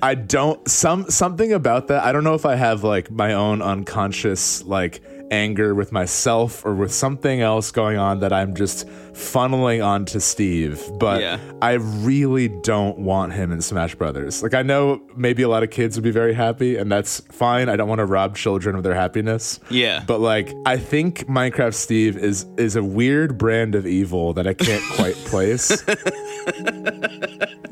I 0.02 0.14
don't 0.14 0.68
some 0.68 1.10
something 1.10 1.52
about 1.52 1.88
that. 1.88 2.04
I 2.04 2.12
don't 2.12 2.24
know 2.24 2.34
if 2.34 2.46
I 2.46 2.54
have 2.56 2.84
like 2.84 3.10
my 3.10 3.32
own 3.32 3.62
unconscious 3.62 4.62
like 4.64 5.02
anger 5.30 5.74
with 5.74 5.90
myself 5.92 6.64
or 6.64 6.74
with 6.74 6.92
something 6.92 7.40
else 7.40 7.70
going 7.70 7.96
on 7.98 8.20
that 8.20 8.32
I'm 8.32 8.54
just 8.54 8.86
funneling 9.12 9.84
onto 9.84 10.20
Steve. 10.20 10.82
But 10.98 11.20
Yeah. 11.20 11.38
I 11.62 11.72
really 11.74 12.48
don't 12.48 12.98
want 12.98 13.32
him 13.32 13.52
in 13.52 13.60
Smash 13.60 13.94
Brothers. 13.94 14.42
Like 14.42 14.54
I 14.54 14.62
know 14.62 15.00
maybe 15.16 15.42
a 15.42 15.48
lot 15.48 15.62
of 15.62 15.70
kids 15.70 15.96
would 15.96 16.04
be 16.04 16.10
very 16.10 16.34
happy 16.34 16.76
and 16.76 16.90
that's 16.90 17.20
fine. 17.30 17.68
I 17.68 17.76
don't 17.76 17.88
want 17.88 18.00
to 18.00 18.06
rob 18.06 18.36
children 18.36 18.76
of 18.76 18.82
their 18.82 18.94
happiness. 18.94 19.60
yeah 19.70 20.02
But 20.06 20.20
like 20.20 20.54
I 20.66 20.76
think 20.76 21.26
Minecraft 21.26 21.74
Steve 21.74 22.16
is 22.16 22.46
is 22.56 22.76
a 22.76 22.82
weird 22.84 23.38
brand 23.38 23.74
of 23.74 23.86
evil 23.86 24.32
that 24.34 24.46
I 24.46 24.54
can't 24.54 24.84
quite 24.96 25.14
place. 25.26 25.82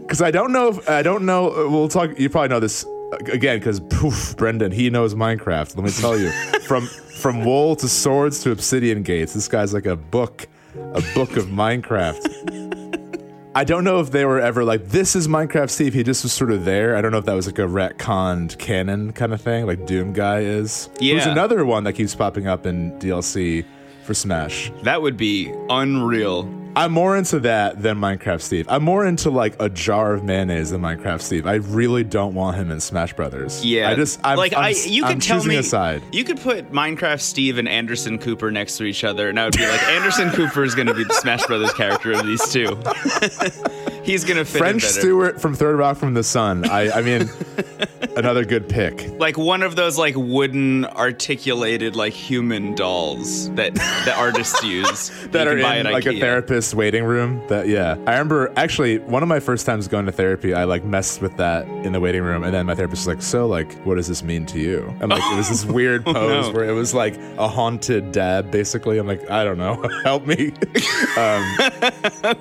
Cuz 0.09 0.21
I 0.23 0.31
don't 0.31 0.53
know 0.53 0.69
if 0.69 0.88
I 0.88 1.03
don't 1.03 1.25
know 1.27 1.69
we'll 1.71 1.88
talk 1.88 2.19
you 2.19 2.29
probably 2.29 2.49
know 2.49 2.61
this 2.61 2.85
again 3.33 3.61
cuz 3.61 3.81
poof 3.81 4.37
Brendan 4.37 4.72
he 4.72 4.90
knows 4.90 5.14
Minecraft. 5.14 5.77
Let 5.77 5.85
me 5.85 5.90
tell 5.90 6.18
you. 6.18 6.31
from 6.62 6.87
from 6.87 7.44
wool 7.44 7.77
to 7.77 7.88
swords 7.88 8.40
to 8.44 8.51
obsidian 8.51 9.03
gates. 9.03 9.35
This 9.35 9.48
guy's 9.48 9.72
like 9.75 9.87
a 9.87 9.96
book 9.96 10.46
a 10.94 11.03
book 11.14 11.37
of 11.37 11.46
Minecraft. 11.46 12.70
I 13.55 13.64
don't 13.64 13.85
know 13.85 14.01
if 14.01 14.11
they 14.11 14.25
were 14.25 14.40
ever 14.40 14.64
like, 14.64 14.88
this 14.88 15.14
is 15.14 15.29
Minecraft 15.29 15.68
Steve. 15.68 15.92
He 15.92 16.03
just 16.03 16.22
was 16.22 16.33
sort 16.33 16.51
of 16.51 16.64
there. 16.64 16.96
I 16.96 17.03
don't 17.03 17.12
know 17.12 17.18
if 17.18 17.27
that 17.27 17.35
was 17.35 17.44
like 17.46 17.59
a 17.59 17.62
retconned 17.68 18.57
canon 18.59 19.12
kind 19.12 19.35
of 19.35 19.42
thing, 19.42 19.66
like 19.66 19.85
Doom 19.85 20.14
Guy 20.14 20.40
is. 20.40 20.88
Who's 20.98 21.03
Yeah. 21.11 21.29
another 21.31 21.66
one 21.66 21.85
that 21.85 21.92
keeps 21.92 22.14
popping 22.14 22.46
up 22.46 22.64
in 22.64 22.92
DLC 22.98 23.66
for 24.05 24.14
Smash. 24.14 24.72
That 24.85 25.03
would 25.03 25.18
be 25.18 25.53
unreal. 25.68 26.45
I'm 26.75 26.93
more 26.93 27.16
into 27.16 27.41
that 27.41 27.83
than 27.83 27.99
Minecraft 27.99 28.41
Steve. 28.41 28.66
I'm 28.68 28.83
more 28.83 29.05
into 29.05 29.29
like 29.31 29.61
a 29.61 29.68
jar 29.68 30.14
of 30.14 30.25
mayonnaise 30.25 30.70
than 30.70 30.81
Minecraft 30.81 31.20
Steve. 31.20 31.47
I 31.47 31.57
really 31.57 32.03
don't 32.03 32.35
want 32.35 32.57
him 32.57 32.70
in 32.70 32.81
Smash 32.81 33.12
Brothers. 33.12 33.64
Yeah, 33.64 33.91
I 33.91 33.95
just 33.95 34.20
I'm, 34.25 34.39
like 34.39 34.55
I'm, 34.55 34.64
I, 34.64 34.68
you 34.70 35.05
I'm 35.05 35.14
could 35.14 35.23
tell 35.23 35.45
me 35.45 35.57
a 35.57 35.62
side. 35.62 36.03
you 36.12 36.25
could 36.25 36.41
put 36.41 36.73
Minecraft 36.73 37.20
Steve 37.20 37.59
and 37.59 37.68
Anderson 37.68 38.18
Cooper 38.18 38.51
next 38.51 38.79
to 38.79 38.85
each 38.85 39.05
other, 39.05 39.29
and 39.29 39.39
I 39.39 39.45
would 39.45 39.57
be 39.57 39.68
like, 39.68 39.83
Anderson 39.83 40.31
Cooper 40.31 40.64
is 40.64 40.75
going 40.75 40.87
to 40.87 40.95
be 40.95 41.05
the 41.05 41.14
Smash 41.14 41.45
Brothers 41.47 41.75
character 41.75 42.12
of 42.12 42.25
these 42.25 42.49
two. 42.51 42.68
He's 44.03 44.24
going 44.24 44.36
to 44.36 44.44
fit 44.44 44.59
French. 44.59 44.82
Stewart 44.82 45.40
from 45.40 45.55
Third 45.55 45.76
Rock 45.78 45.96
from 45.96 46.14
the 46.14 46.22
Sun. 46.24 46.68
I 46.68 46.90
I 46.98 47.03
mean, 47.03 47.28
another 48.16 48.44
good 48.44 48.68
pick. 48.68 49.09
like 49.18 49.38
one 49.38 49.62
of 49.62 49.76
those 49.76 49.96
like 49.98 50.14
wooden 50.16 50.84
articulated 50.86 51.94
like 51.96 52.12
human 52.12 52.74
dolls 52.74 53.50
that 53.55 53.74
the 53.74 54.14
artists 54.16 54.62
use 54.64 55.11
that 55.28 55.46
are 55.46 55.57
in 55.57 55.84
like 55.90 56.07
a 56.07 56.18
therapist's 56.18 56.74
waiting 56.74 57.05
room. 57.05 57.40
That 57.48 57.68
yeah, 57.68 57.92
I 58.07 58.12
remember 58.12 58.53
actually 58.57 58.98
one 58.98 59.22
of 59.22 59.28
my 59.28 59.40
first 59.40 59.66
times 59.66 59.86
going 59.88 60.07
to 60.07 60.12
therapy. 60.12 60.53
I 60.55 60.64
like 60.64 60.84
messed 60.84 61.22
with 61.22 61.36
that 61.36 61.66
in 61.84 61.92
the 61.92 62.00
waiting 62.00 62.22
room, 62.22 62.42
and 62.42 62.53
then 62.53 62.66
my 62.66 62.74
therapist 62.74 63.07
was 63.07 63.14
like, 63.14 63.22
"So 63.22 63.46
like, 63.46 63.72
what 63.84 63.94
does 63.96 64.09
this 64.09 64.22
mean 64.22 64.46
to 64.46 64.59
you?" 64.59 64.92
And 65.00 65.11
like, 65.11 65.22
it 65.32 65.36
was 65.36 65.48
this 65.48 65.64
weird 65.78 66.05
pose 66.05 66.48
no. 66.48 66.53
where 66.53 66.64
it 66.68 66.72
was 66.72 66.92
like 66.94 67.16
a 67.38 67.46
haunted 67.48 68.12
dad, 68.12 68.50
basically. 68.50 68.98
I'm 68.98 69.07
like, 69.07 69.30
I 69.30 69.44
don't 69.44 69.59
know, 69.59 69.74
help 70.05 70.26
me. 70.26 70.53
um, 71.16 71.57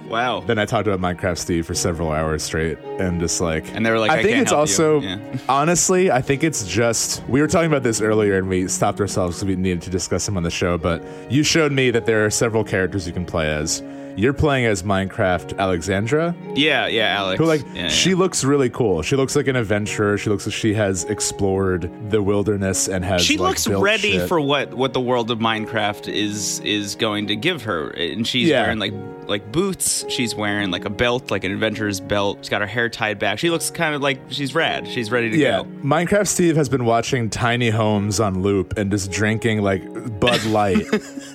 Wow. 0.10 0.42
then 0.46 0.58
I 0.60 0.66
talked 0.66 0.88
about 0.88 1.00
Minecraft 1.00 1.38
For 1.62 1.74
several 1.74 2.12
hours 2.12 2.44
straight, 2.44 2.78
and 3.00 3.20
just 3.20 3.42
like, 3.42 3.66
And 3.76 3.86
they 3.86 3.92
were 3.92 4.00
like, 4.00 4.12
I, 4.12 4.20
"I 4.20 4.24
think 4.24 4.38
it's 4.38 4.54
also. 4.54 5.02
Yeah. 5.02 5.18
honestly, 5.50 6.10
I 6.10 6.22
think 6.22 6.44
it's 6.44 6.66
just 6.66 7.22
we 7.28 7.42
were 7.42 7.48
talking 7.48 7.68
about 7.70 7.84
this 7.84 8.00
earlier 8.00 8.38
and 8.38 8.48
we 8.48 8.70
stopped 8.70 9.02
ourselves 9.02 9.38
because 9.38 9.48
we 9.50 9.56
needed 9.58 9.82
to 9.82 9.90
discuss 9.90 10.26
them 10.26 10.38
on 10.38 10.44
the 10.44 10.50
show. 10.52 10.78
But 10.78 11.04
you 11.30 11.44
showed 11.44 11.74
me 11.74 11.92
that 11.92 12.06
there 12.06 12.26
are 12.26 12.30
several 12.30 12.64
characters 12.64 13.06
you 13.06 13.12
can 13.14 13.26
play 13.26 13.48
as. 13.52 13.84
You're 14.18 14.34
playing 14.34 14.66
as 14.66 14.84
Minecraft 14.84 15.58
Alexandra, 15.58 16.36
Yeah, 16.56 16.88
yeah, 16.88 17.16
Alex. 17.18 17.40
who 17.40 17.46
like 17.46 17.62
yeah, 17.74 17.88
she 17.88 18.12
yeah. 18.12 18.16
looks 18.18 18.44
really 18.44 18.70
cool. 18.70 19.02
She 19.02 19.16
looks 19.16 19.36
like 19.36 19.48
an 19.48 19.56
adventurer. 19.56 20.18
She 20.18 20.30
looks 20.30 20.46
like 20.46 20.54
she 20.54 20.74
has 20.74 21.04
explored 21.06 21.90
the 22.10 22.22
wilderness 22.22 22.88
and 22.88 23.04
has. 23.06 23.24
she 23.24 23.38
like, 23.38 23.50
looks 23.52 23.68
ready 23.68 24.14
shit. 24.14 24.28
for 24.28 24.40
what 24.42 24.74
what 24.74 24.94
the 24.94 25.02
world 25.02 25.32
of 25.32 25.40
Minecraft 25.40 26.08
is 26.08 26.60
is 26.62 26.96
going 26.96 27.28
to 27.28 27.36
give 27.36 27.64
her, 27.64 27.90
and 27.92 28.28
she's 28.28 28.50
Yeah. 28.50 28.64
wearing 28.64 28.80
like 28.80 28.94
like 29.28 29.52
boots. 29.52 30.04
She's 30.10 30.36
wearing 30.36 30.72
like 30.72 30.84
a 30.84 30.90
belt, 30.90 31.32
like 31.32 31.44
an 31.46 31.52
adventurer's 31.54 32.00
belt. 32.02 32.40
She's 32.42 32.50
got 32.50 32.60
her 32.62 32.68
hair 32.68 32.90
tied 32.90 33.18
back. 33.18 33.40
She 33.40 33.50
looks 33.50 33.70
kind 33.72 33.96
of 33.96 34.02
like 34.02 34.20
she's 34.30 34.54
rad. 34.54 34.88
She's 34.88 35.10
ready 35.10 35.30
to 35.30 35.38
Yeah, 35.38 35.60
go. 35.62 35.66
Minecraft 35.84 36.28
Steve 36.28 36.56
has 36.58 36.68
been 36.70 36.84
watching 36.86 37.30
Tiny 37.30 37.70
Homes 37.70 38.20
on 38.20 38.42
loop 38.42 38.78
and 38.78 38.92
just 38.92 39.10
drinking 39.12 39.62
like 39.62 39.82
Bud 40.20 40.44
Light, 40.46 40.86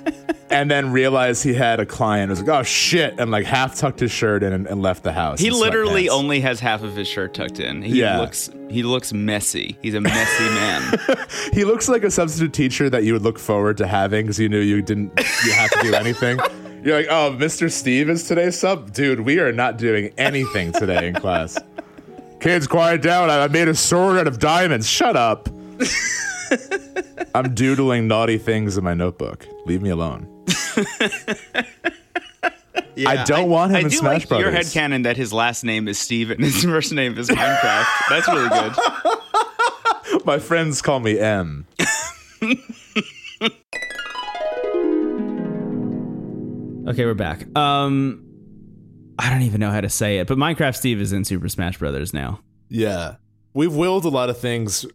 and 0.51 0.71
then 0.71 0.93
realized 0.93 1.43
he 1.43 1.55
had 1.55 1.81
a 1.81 1.87
client. 1.87 2.31
Was 2.31 2.41
like, 2.41 2.49
oh 2.49 2.63
shit, 2.67 3.19
and 3.19 3.31
like 3.31 3.45
half 3.47 3.77
tucked 3.77 4.01
his 4.01 4.11
shirt 4.11 4.43
in 4.43 4.53
and, 4.53 4.67
and 4.67 4.83
left 4.83 5.03
the 5.05 5.13
house. 5.13 5.41
He 5.41 5.49
in 5.49 5.55
literally 5.55 6.07
sweatpants. 6.07 6.11
only 6.19 6.41
has 6.41 6.61
half 6.61 6.83
of 6.83 6.95
his 6.97 7.09
shirt 7.09 7.35
tucked 7.35 7.61
in. 7.61 7.83
He 7.83 8.01
Yeah. 8.01 8.19
looks 8.21 8.51
he 8.69 8.83
looks 8.83 9.13
messy. 9.13 9.79
He's 9.83 9.95
a 9.95 10.01
messy 10.01 10.45
man. 10.45 10.99
He 11.53 11.65
looks 11.65 11.89
like 11.89 12.03
a 12.05 12.11
substitute 12.11 12.53
teacher 12.53 12.91
that 12.91 13.05
you 13.05 13.13
would 13.15 13.23
look 13.23 13.39
forward 13.39 13.77
to 13.79 13.87
having 13.87 14.25
because 14.27 14.39
you 14.39 14.49
knew 14.49 14.61
you 14.61 14.83
didn't 14.83 15.13
you 15.47 15.53
have 15.53 15.71
to 15.71 15.81
do 15.83 15.95
anything. 15.95 16.39
You're 16.85 16.99
like, 16.99 17.07
oh, 17.11 17.35
Mr. 17.39 17.71
Steve 17.71 18.09
is 18.11 18.29
today's 18.29 18.57
sub, 18.59 18.93
dude. 18.93 19.21
We 19.21 19.41
are 19.41 19.51
not 19.53 19.77
doing 19.79 20.13
anything 20.19 20.71
today 20.73 21.09
in 21.09 21.15
class. 21.15 21.59
Kids, 22.41 22.67
quiet 22.69 23.03
down. 23.03 23.31
I 23.31 23.45
I 23.45 23.49
made 23.49 23.69
a 23.69 23.75
sword 23.75 24.19
out 24.19 24.27
of 24.27 24.39
diamonds. 24.39 24.89
Shut 24.89 25.17
up. 25.17 25.49
I'm 27.35 27.55
doodling 27.55 28.07
naughty 28.07 28.39
things 28.39 28.77
in 28.79 28.85
my 28.85 28.95
notebook. 28.95 29.47
Leave 29.67 29.83
me 29.83 29.91
alone. 29.91 30.29
I 33.05 33.25
don't 33.25 33.51
want 33.51 33.73
him 33.73 33.77
I 33.77 33.81
in 33.81 33.89
do 33.89 33.97
Smash 33.97 34.31
like 34.31 34.41
your 34.41 34.51
Brothers. 34.51 34.73
headcanon 34.75 35.03
that 35.05 35.17
his 35.17 35.33
last 35.33 35.65
name 35.65 35.89
is 35.89 35.99
Steve 35.99 36.31
and 36.31 36.43
his 36.43 36.63
first 36.65 36.93
name 36.93 37.19
is 37.19 37.29
Minecraft. 37.29 37.87
That's 38.09 38.29
really 38.29 38.49
good. 38.49 40.25
My 40.25 40.39
friends 40.39 40.81
call 40.81 41.01
me 41.01 41.19
M. 41.19 41.67
Okay, 46.89 47.05
we're 47.05 47.15
back. 47.15 47.45
Um, 47.59 48.23
I 49.19 49.29
don't 49.29 49.43
even 49.43 49.61
know 49.61 49.71
how 49.73 49.81
to 49.81 49.89
say 49.89 50.19
it, 50.19 50.29
but 50.29 50.39
Minecraft 50.39 50.77
Steve 50.77 51.01
is 51.01 51.13
in 51.13 51.25
Super 51.25 51.49
Smash 51.49 51.79
Brothers 51.79 52.15
now. 52.15 52.39
Yeah. 52.69 53.17
We've 53.55 53.75
willed 53.75 54.05
a 54.05 54.09
lot 54.09 54.31
of 54.31 54.39
things 54.39 54.87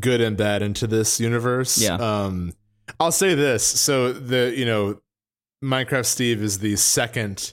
good 0.00 0.20
and 0.20 0.36
bad 0.36 0.62
into 0.62 0.88
this 0.88 1.20
universe. 1.20 1.80
Yeah. 1.80 1.94
Um 1.94 2.52
I'll 2.98 3.12
say 3.12 3.34
this. 3.36 3.64
So 3.64 4.12
the, 4.12 4.52
you 4.56 4.64
know, 4.64 4.98
Minecraft 5.62 6.06
Steve 6.06 6.42
is 6.42 6.58
the 6.60 6.76
second 6.76 7.52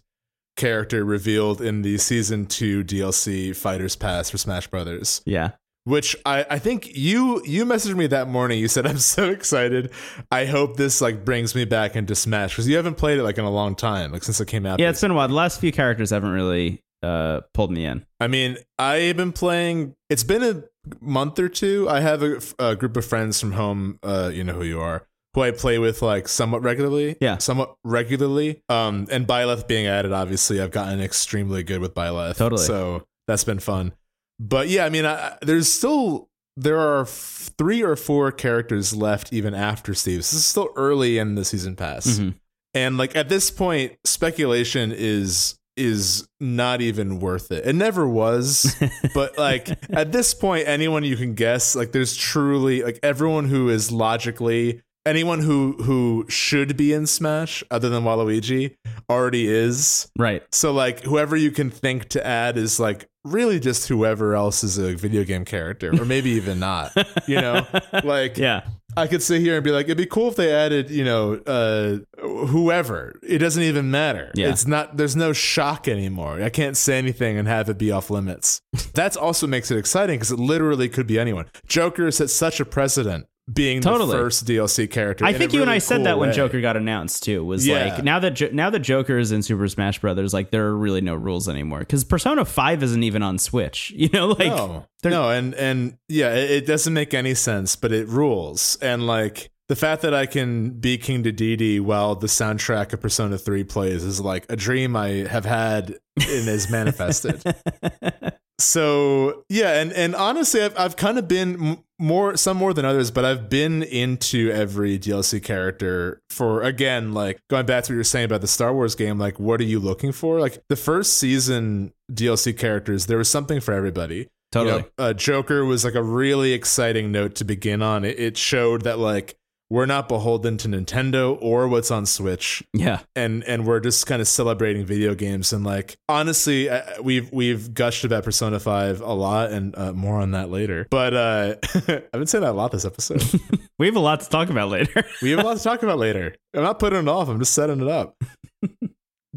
character 0.55 1.03
revealed 1.05 1.61
in 1.61 1.81
the 1.81 1.97
season 1.97 2.45
2 2.45 2.83
DLC 2.83 3.55
Fighters 3.55 3.95
Pass 3.95 4.29
for 4.29 4.37
Smash 4.37 4.67
Brothers, 4.67 5.21
Yeah. 5.25 5.51
which 5.83 6.15
I 6.25 6.45
I 6.49 6.59
think 6.59 6.95
you 6.97 7.41
you 7.45 7.65
messaged 7.65 7.95
me 7.95 8.07
that 8.07 8.27
morning. 8.27 8.59
You 8.59 8.67
said 8.67 8.87
I'm 8.87 8.97
so 8.97 9.29
excited. 9.29 9.91
I 10.31 10.45
hope 10.45 10.77
this 10.77 10.99
like 11.01 11.23
brings 11.25 11.53
me 11.53 11.65
back 11.65 11.95
into 11.95 12.15
Smash 12.15 12.55
cuz 12.55 12.67
you 12.67 12.75
haven't 12.75 12.95
played 12.95 13.19
it 13.19 13.23
like 13.23 13.37
in 13.37 13.45
a 13.45 13.51
long 13.51 13.75
time, 13.75 14.11
like 14.11 14.23
since 14.23 14.39
it 14.41 14.47
came 14.47 14.65
out. 14.65 14.79
Yeah, 14.79 14.89
it's 14.89 15.01
been 15.01 15.11
a 15.11 15.13
while. 15.13 15.27
The 15.27 15.33
last 15.33 15.59
few 15.59 15.71
characters 15.71 16.09
haven't 16.09 16.31
really 16.31 16.81
uh 17.03 17.41
pulled 17.53 17.71
me 17.71 17.85
in. 17.85 18.05
I 18.19 18.27
mean, 18.27 18.57
I've 18.79 19.17
been 19.17 19.31
playing. 19.33 19.95
It's 20.09 20.23
been 20.23 20.41
a 20.43 20.63
month 20.99 21.37
or 21.37 21.49
two. 21.49 21.87
I 21.89 21.99
have 21.99 22.23
a, 22.23 22.39
a 22.57 22.75
group 22.75 22.97
of 22.97 23.05
friends 23.05 23.39
from 23.39 23.51
home. 23.51 23.99
Uh, 24.01 24.31
you 24.33 24.43
know 24.43 24.53
who 24.53 24.63
you 24.63 24.79
are. 24.79 25.05
Who 25.37 25.43
I 25.43 25.51
play 25.51 25.77
with 25.77 26.01
like 26.01 26.27
somewhat 26.27 26.63
regularly. 26.63 27.15
Yeah. 27.21 27.37
somewhat 27.37 27.75
regularly. 27.83 28.63
Um, 28.69 29.05
and 29.11 29.27
Byleth 29.27 29.67
being 29.67 29.85
added, 29.85 30.11
obviously, 30.11 30.59
I've 30.59 30.71
gotten 30.71 30.99
extremely 30.99 31.61
good 31.61 31.79
with 31.79 31.93
Byleth. 31.93 32.37
Totally. 32.37 32.63
So 32.63 33.03
that's 33.27 33.43
been 33.43 33.59
fun. 33.59 33.93
But 34.39 34.67
yeah, 34.67 34.83
I 34.85 34.89
mean, 34.89 35.05
I, 35.05 35.37
there's 35.43 35.71
still 35.71 36.27
there 36.55 36.79
are 36.79 37.01
f- 37.01 37.51
three 37.59 37.83
or 37.83 37.95
four 37.95 38.31
characters 38.31 38.95
left 38.95 39.31
even 39.31 39.53
after 39.53 39.93
Steve. 39.93 40.17
This 40.17 40.33
is 40.33 40.43
still 40.43 40.69
early 40.75 41.19
in 41.19 41.35
the 41.35 41.45
season 41.45 41.75
pass. 41.75 42.07
Mhm. 42.17 42.33
And 42.73 42.97
like 42.97 43.15
at 43.15 43.29
this 43.29 43.51
point, 43.51 43.93
speculation 44.05 44.91
is 44.91 45.59
is 45.75 46.27
not 46.39 46.81
even 46.81 47.19
worth 47.19 47.51
it. 47.51 47.63
It 47.63 47.75
never 47.75 48.07
was, 48.07 48.75
but 49.13 49.37
like 49.37 49.69
at 49.91 50.11
this 50.11 50.33
point, 50.33 50.67
anyone 50.67 51.03
you 51.03 51.15
can 51.15 51.35
guess, 51.35 51.75
like 51.75 51.91
there's 51.91 52.15
truly 52.17 52.81
like 52.81 52.99
everyone 53.03 53.45
who 53.45 53.69
is 53.69 53.91
logically 53.91 54.81
anyone 55.07 55.39
who 55.39 55.73
who 55.83 56.25
should 56.29 56.77
be 56.77 56.93
in 56.93 57.07
Smash 57.07 57.63
other 57.71 57.89
than 57.89 58.03
Waluigi 58.03 58.75
already 59.09 59.47
is. 59.47 60.09
Right. 60.17 60.43
So 60.51 60.71
like 60.73 61.01
whoever 61.03 61.35
you 61.35 61.51
can 61.51 61.69
think 61.69 62.09
to 62.09 62.25
add 62.25 62.57
is 62.57 62.79
like 62.79 63.07
really 63.23 63.59
just 63.59 63.87
whoever 63.87 64.35
else 64.35 64.63
is 64.63 64.77
a 64.77 64.95
video 64.95 65.23
game 65.23 65.45
character, 65.45 65.91
or 65.99 66.05
maybe 66.05 66.29
even 66.31 66.59
not. 66.59 66.91
You 67.27 67.41
know, 67.41 67.65
like 68.03 68.37
Yeah. 68.37 68.61
I 68.95 69.05
could 69.05 69.21
sit 69.21 69.41
here 69.41 69.53
and 69.57 69.63
be 69.63 69.69
like, 69.69 69.85
it'd 69.85 69.95
be 69.97 70.07
cool 70.07 70.29
if 70.29 70.37
they 70.37 70.51
added, 70.51 70.89
you 70.89 71.05
know, 71.05 71.35
uh, 71.45 71.97
whoever. 72.19 73.19
It 73.21 73.37
doesn't 73.37 73.61
even 73.61 73.91
matter. 73.91 74.31
Yeah. 74.33 74.49
It's 74.49 74.65
not. 74.65 74.97
There's 74.97 75.15
no 75.15 75.33
shock 75.33 75.87
anymore. 75.87 76.41
I 76.41 76.49
can't 76.49 76.75
say 76.75 76.97
anything 76.97 77.37
and 77.37 77.47
have 77.47 77.69
it 77.69 77.77
be 77.77 77.91
off 77.91 78.09
limits. 78.09 78.59
That's 78.95 79.15
also 79.15 79.45
makes 79.45 79.69
it 79.69 79.77
exciting 79.77 80.15
because 80.15 80.31
it 80.31 80.39
literally 80.39 80.89
could 80.89 81.05
be 81.05 81.19
anyone. 81.19 81.45
Joker 81.67 82.09
set 82.09 82.31
such 82.31 82.59
a 82.59 82.65
precedent 82.65 83.27
being 83.51 83.79
Totally. 83.81 84.11
the 84.11 84.17
first 84.17 84.45
DLC 84.45 84.91
character. 84.91 85.23
I 85.23 85.31
think 85.31 85.53
you 85.53 85.61
and 85.61 85.67
really 85.67 85.77
I 85.77 85.79
said 85.79 85.97
cool 85.97 86.03
that 86.05 86.19
when 86.19 86.29
way. 86.29 86.35
Joker 86.35 86.59
got 86.59 86.75
announced 86.75 87.23
too. 87.23 87.45
Was 87.45 87.65
Yeah. 87.65 87.93
like 87.95 88.03
now 88.03 88.19
that 88.19 88.31
jo- 88.31 88.49
now 88.51 88.69
that 88.69 88.79
Joker 88.79 89.17
is 89.17 89.31
in 89.31 89.41
Super 89.41 89.67
Smash 89.69 89.99
Brothers, 89.99 90.33
like 90.33 90.51
there 90.51 90.65
are 90.65 90.75
really 90.75 90.99
no 91.01 91.15
rules 91.15 91.47
anymore 91.47 91.79
because 91.79 92.03
Persona 92.03 92.43
Five 92.43 92.83
isn't 92.83 93.03
even 93.03 93.23
on 93.23 93.37
Switch. 93.39 93.93
You 93.97 94.09
know, 94.09 94.27
like 94.27 94.47
no, 94.47 94.85
no, 95.03 95.29
and 95.29 95.53
and 95.55 95.97
yeah, 96.09 96.33
it, 96.33 96.51
it 96.51 96.65
doesn't 96.67 96.93
make 96.93 97.13
any 97.13 97.33
sense, 97.33 97.75
but 97.75 97.91
it 97.91 98.07
rules. 98.07 98.77
And 98.81 99.07
like 99.07 99.49
the 99.69 99.75
fact 99.75 100.01
that 100.03 100.13
I 100.13 100.25
can 100.25 100.71
be 100.71 100.97
King 100.97 101.23
Dedede 101.23 101.81
while 101.81 102.15
the 102.15 102.27
soundtrack 102.27 102.93
of 102.93 103.01
Persona 103.01 103.37
Three 103.37 103.63
plays 103.63 104.03
is 104.03 104.19
like 104.21 104.45
a 104.49 104.55
dream 104.55 104.95
I 104.95 105.09
have 105.29 105.45
had 105.45 105.89
and 106.15 106.47
is 106.47 106.69
manifested. 106.69 107.41
so 108.59 109.43
yeah, 109.49 109.79
and 109.81 109.91
and 109.93 110.15
honestly, 110.15 110.61
I've 110.61 110.77
I've 110.77 110.95
kind 110.95 111.17
of 111.17 111.27
been 111.27 111.79
more 111.99 112.37
some 112.37 112.57
more 112.57 112.73
than 112.73 112.85
others, 112.85 113.11
but 113.11 113.25
I've 113.25 113.49
been 113.49 113.83
into 113.83 114.51
every 114.51 114.99
DLC 114.99 115.43
character 115.43 116.21
for 116.29 116.61
again 116.61 117.13
like 117.13 117.39
going 117.49 117.65
back 117.65 117.85
to 117.85 117.91
what 117.91 117.95
you 117.95 117.97
were 117.97 118.03
saying 118.03 118.25
about 118.25 118.41
the 118.41 118.47
Star 118.47 118.73
Wars 118.73 118.95
game. 118.95 119.17
Like, 119.17 119.39
what 119.39 119.59
are 119.59 119.65
you 119.65 119.79
looking 119.79 120.11
for? 120.11 120.39
Like 120.39 120.61
the 120.69 120.75
first 120.75 121.17
season 121.17 121.93
DLC 122.11 122.57
characters, 122.57 123.07
there 123.07 123.17
was 123.17 123.29
something 123.29 123.59
for 123.59 123.73
everybody. 123.73 124.27
totally. 124.51 124.77
You 124.77 124.81
know, 124.81 125.05
uh, 125.05 125.13
Joker 125.13 125.65
was 125.65 125.83
like 125.83 125.95
a 125.95 126.03
really 126.03 126.53
exciting 126.53 127.11
note 127.11 127.35
to 127.35 127.45
begin 127.45 127.81
on. 127.81 128.05
It, 128.05 128.19
it 128.19 128.37
showed 128.37 128.83
that 128.83 128.99
like 128.99 129.37
we're 129.69 129.85
not 129.85 130.07
beholden 130.07 130.57
to 130.57 130.67
Nintendo 130.67 131.37
or 131.41 131.67
what's 131.67 131.91
on 131.91 132.05
Switch, 132.05 132.63
yeah. 132.73 133.01
and 133.15 133.43
and 133.43 133.65
we're 133.65 133.79
just 133.79 134.07
kind 134.07 134.21
of 134.21 134.27
celebrating 134.27 134.85
video 134.85 135.13
games. 135.13 135.51
And 135.51 135.65
like 135.65 135.97
honestly, 136.07 136.69
uh, 136.69 136.81
we've 137.01 137.31
we've 137.31 137.73
gushed 137.73 138.03
about 138.05 138.23
Persona 138.23 138.59
Five 138.59 139.01
a 139.01 139.13
lot, 139.13 139.51
and 139.51 139.77
uh, 139.77 139.93
more 139.93 140.21
on 140.21 140.31
that 140.31 140.49
later. 140.49 140.87
But 140.89 141.13
uh, 141.13 141.55
I've 141.87 142.11
been 142.11 142.27
saying 142.27 142.43
that 142.43 142.51
a 142.51 142.53
lot 142.53 142.71
this 142.71 142.85
episode. 142.85 143.23
We 143.79 143.85
have 143.85 143.95
a 143.95 143.99
lot 143.99 144.21
to 144.21 144.29
talk 144.29 144.49
about 144.49 144.69
later. 144.69 145.03
we 145.21 145.29
have 145.29 145.39
a 145.39 145.43
lot 145.43 145.55
to 145.57 145.63
talk 145.63 145.83
about 145.83 145.99
later. 145.99 146.33
I'm 146.55 146.63
not 146.63 146.79
putting 146.79 146.97
it 146.97 147.07
off. 147.07 147.29
I'm 147.29 147.37
just 147.37 147.53
setting 147.53 147.79
it 147.79 147.87
up. 147.87 148.15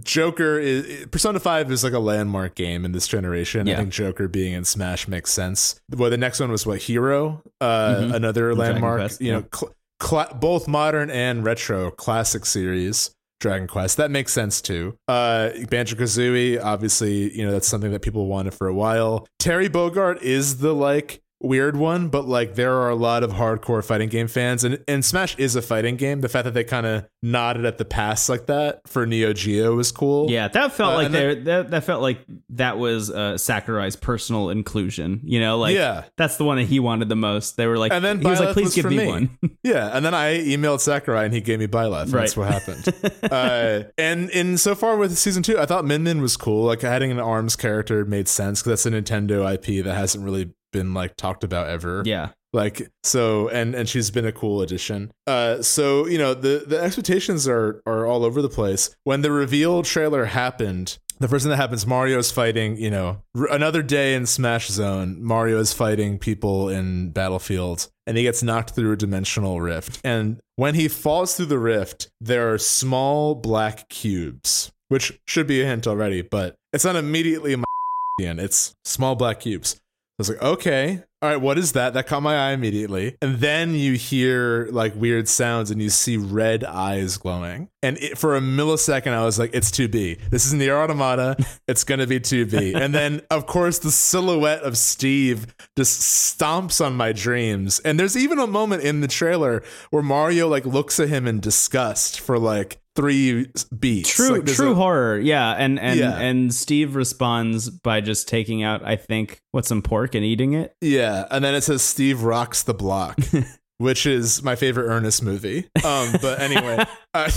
Joker 0.02 0.58
is 0.58 1.06
Persona 1.10 1.38
5 1.40 1.70
is 1.70 1.84
like 1.84 1.92
a 1.92 1.98
landmark 1.98 2.54
game 2.54 2.86
in 2.86 2.92
this 2.92 3.06
generation. 3.06 3.66
Yeah. 3.66 3.74
I 3.74 3.76
think 3.76 3.90
Joker 3.90 4.28
being 4.28 4.54
in 4.54 4.64
Smash 4.64 5.08
makes 5.08 5.30
sense. 5.30 5.78
Well, 5.94 6.08
the 6.08 6.16
next 6.16 6.40
one 6.40 6.50
was 6.50 6.64
what 6.64 6.80
Hero, 6.80 7.42
uh, 7.60 7.96
Mhm. 7.96 8.14
another 8.14 8.54
landmark, 8.54 9.00
Quest, 9.00 9.20
you 9.20 9.32
know, 9.32 9.44
yeah. 9.52 9.68
Cl- 10.02 10.34
both 10.34 10.68
modern 10.68 11.10
and 11.10 11.44
retro 11.44 11.90
classic 11.90 12.46
series. 12.46 13.10
Dragon 13.40 13.66
Quest 13.66 13.96
that 13.96 14.10
makes 14.10 14.32
sense 14.32 14.60
too. 14.60 14.96
Uh, 15.08 15.50
Banjo 15.70 15.96
Kazooie, 15.96 16.62
obviously, 16.62 17.34
you 17.34 17.44
know 17.44 17.52
that's 17.52 17.66
something 17.66 17.90
that 17.92 18.02
people 18.02 18.26
wanted 18.26 18.52
for 18.52 18.66
a 18.66 18.74
while. 18.74 19.26
Terry 19.38 19.68
Bogard 19.68 20.20
is 20.20 20.58
the 20.58 20.74
like 20.74 21.22
weird 21.40 21.76
one, 21.76 22.08
but 22.08 22.26
like 22.28 22.54
there 22.54 22.74
are 22.74 22.90
a 22.90 22.94
lot 22.94 23.22
of 23.22 23.32
hardcore 23.32 23.84
fighting 23.84 24.08
game 24.08 24.28
fans, 24.28 24.64
and 24.64 24.82
and 24.86 25.04
Smash 25.04 25.36
is 25.38 25.56
a 25.56 25.62
fighting 25.62 25.96
game. 25.96 26.20
The 26.20 26.28
fact 26.28 26.44
that 26.44 26.54
they 26.54 26.64
kind 26.64 26.86
of 26.86 27.06
nodded 27.22 27.64
at 27.64 27.78
the 27.78 27.84
past 27.84 28.28
like 28.28 28.46
that 28.46 28.86
for 28.88 29.06
Neo 29.06 29.32
Geo 29.32 29.74
was 29.74 29.92
cool. 29.92 30.30
Yeah, 30.30 30.48
that 30.48 30.72
felt 30.72 30.94
Uh, 30.94 30.96
like 30.96 31.12
there 31.12 31.34
that, 31.34 31.70
that 31.70 31.84
felt 31.84 32.02
like 32.02 32.20
that 32.50 32.78
was 32.78 33.10
uh, 33.10 33.36
Sakurai's 33.38 33.96
personal 33.96 34.50
inclusion. 34.50 35.20
You 35.24 35.40
know, 35.40 35.58
like 35.58 35.74
Yeah. 35.74 36.04
that's 36.16 36.36
the 36.36 36.44
one 36.44 36.56
that 36.58 36.64
he 36.64 36.80
wanted 36.80 37.08
the 37.08 37.16
most. 37.16 37.56
They 37.56 37.66
were 37.66 37.76
like, 37.78 37.92
And 37.92 38.04
then 38.04 38.20
he 38.20 38.26
was 38.26 38.40
like, 38.40 38.54
please 38.54 38.64
was 38.66 38.74
give 38.74 38.84
me, 38.86 38.96
me. 38.98 39.06
one. 39.06 39.38
Yeah, 39.62 39.94
and 39.94 40.04
then 40.04 40.14
I 40.14 40.38
emailed 40.38 40.80
Sakurai 40.80 41.26
and 41.26 41.34
he 41.34 41.42
gave 41.42 41.58
me 41.58 41.66
Byleth. 41.66 42.04
and 42.04 42.12
That's 42.12 42.36
what 42.36 42.50
happened. 42.50 43.12
uh, 43.30 43.82
and 43.98 44.30
in 44.30 44.56
so 44.56 44.74
far 44.74 44.96
with 44.96 45.16
season 45.18 45.42
two, 45.42 45.58
I 45.58 45.66
thought 45.66 45.84
Min 45.84 46.02
Min 46.02 46.22
was 46.22 46.36
cool. 46.38 46.64
Like 46.64 46.82
adding 46.82 47.10
an 47.10 47.20
Arms 47.20 47.56
character 47.56 48.04
made 48.06 48.26
sense 48.28 48.62
because 48.62 48.82
that's 48.82 48.86
a 48.86 48.90
Nintendo 49.02 49.52
IP 49.52 49.84
that 49.84 49.94
hasn't 49.94 50.24
really 50.24 50.54
been 50.72 50.94
like 50.94 51.16
talked 51.16 51.44
about 51.44 51.68
ever. 51.68 52.02
yeah, 52.04 52.30
Like 52.52 52.90
so, 53.02 53.48
and 53.48 53.74
and 53.74 53.88
she's 53.88 54.10
been 54.10 54.26
a 54.26 54.32
cool 54.32 54.62
addition. 54.62 55.12
Uh, 55.26 55.62
so 55.62 56.06
you 56.06 56.18
know 56.18 56.34
the 56.34 56.64
the 56.66 56.80
expectations 56.80 57.46
are 57.48 57.82
are 57.86 58.06
all 58.06 58.24
over 58.24 58.42
the 58.42 58.48
place. 58.48 58.94
When 59.04 59.22
the 59.22 59.30
reveal 59.32 59.82
trailer 59.82 60.26
happened, 60.26 60.98
the 61.20 61.28
first 61.28 61.44
thing 61.44 61.50
that 61.50 61.56
happens, 61.56 61.86
Mario's 61.86 62.32
fighting. 62.32 62.76
You 62.76 62.90
know, 62.90 63.22
another 63.34 63.82
day 63.82 64.14
in 64.14 64.26
Smash 64.26 64.68
Zone, 64.68 65.22
Mario 65.22 65.58
is 65.60 65.72
fighting 65.72 66.18
people 66.18 66.68
in 66.68 67.10
Battlefield, 67.10 67.88
and 68.06 68.16
he 68.16 68.22
gets 68.22 68.42
knocked 68.42 68.70
through 68.70 68.92
a 68.92 68.96
dimensional 68.96 69.60
rift. 69.60 70.00
And 70.02 70.40
when 70.56 70.74
he 70.74 70.88
falls 70.88 71.36
through 71.36 71.46
the 71.46 71.58
rift, 71.58 72.10
there 72.20 72.52
are 72.52 72.58
small 72.58 73.34
black 73.34 73.88
cubes, 73.90 74.72
which 74.88 75.20
should 75.26 75.46
be 75.46 75.60
a 75.60 75.66
hint 75.66 75.86
already, 75.86 76.22
but 76.22 76.56
it's 76.72 76.84
not 76.84 76.96
immediately 76.96 77.54
my 77.54 77.64
it's 78.18 78.74
small 78.84 79.14
black 79.14 79.40
cubes. 79.40 79.80
I 80.20 80.22
was 80.22 80.28
like, 80.28 80.42
okay, 80.42 81.02
all 81.22 81.30
right, 81.30 81.40
what 81.40 81.56
is 81.56 81.72
that? 81.72 81.94
That 81.94 82.06
caught 82.06 82.22
my 82.22 82.36
eye 82.36 82.52
immediately. 82.52 83.16
And 83.22 83.36
then 83.38 83.74
you 83.74 83.94
hear 83.94 84.68
like 84.70 84.94
weird 84.94 85.28
sounds 85.28 85.70
and 85.70 85.80
you 85.80 85.88
see 85.88 86.18
red 86.18 86.62
eyes 86.62 87.16
glowing. 87.16 87.70
And 87.82 87.96
it, 87.96 88.18
for 88.18 88.36
a 88.36 88.40
millisecond, 88.40 89.12
I 89.12 89.24
was 89.24 89.38
like, 89.38 89.52
it's 89.54 89.70
2B. 89.70 90.28
This 90.28 90.44
is 90.44 90.52
Nier 90.52 90.76
Automata. 90.76 91.36
It's 91.68 91.84
going 91.84 92.00
to 92.00 92.06
be 92.06 92.18
2B. 92.18 92.74
and 92.74 92.92
then, 92.94 93.22
of 93.30 93.46
course, 93.46 93.78
the 93.78 93.92
silhouette 93.92 94.62
of 94.62 94.76
Steve 94.76 95.54
just 95.76 96.00
stomps 96.00 96.84
on 96.84 96.96
my 96.96 97.12
dreams. 97.12 97.78
And 97.78 97.98
there's 97.98 98.16
even 98.16 98.38
a 98.38 98.46
moment 98.46 98.82
in 98.82 99.00
the 99.00 99.08
trailer 99.08 99.62
where 99.90 100.02
Mario 100.02 100.48
like 100.48 100.66
looks 100.66 100.98
at 100.98 101.08
him 101.08 101.26
in 101.28 101.38
disgust 101.40 102.20
for 102.20 102.38
like 102.38 102.80
three 103.00 103.46
beats. 103.78 104.14
true, 104.14 104.30
Like, 104.38 104.46
true 104.46 104.72
a- 104.72 104.74
horror. 104.74 105.18
Yeah, 105.18 105.52
and 105.52 105.78
and 105.80 105.98
Yeah. 105.98 106.18
and 106.18 106.54
Steve 106.54 106.94
responds 106.94 107.70
by 107.70 108.00
just 108.00 108.28
taking 108.28 108.62
out, 108.62 108.84
I 108.84 108.96
think, 108.96 109.40
what 109.52 109.64
some 109.66 109.82
pork 109.82 110.14
and 110.14 110.24
eating 110.24 110.52
it. 110.52 110.74
Yeah, 110.80 111.26
and 111.30 111.44
then 111.44 111.54
it 111.54 111.62
says 111.62 111.82
Steve 111.82 112.22
rocks 112.22 112.62
the 112.62 112.74
block, 112.74 113.18
which 113.78 114.06
is 114.06 114.42
my 114.42 114.54
favorite 114.56 114.86
Ernest 114.88 115.22
movie. 115.22 115.68
Um, 115.84 116.12
but 116.20 116.40
anyway, 116.40 116.84
uh, 117.14 117.30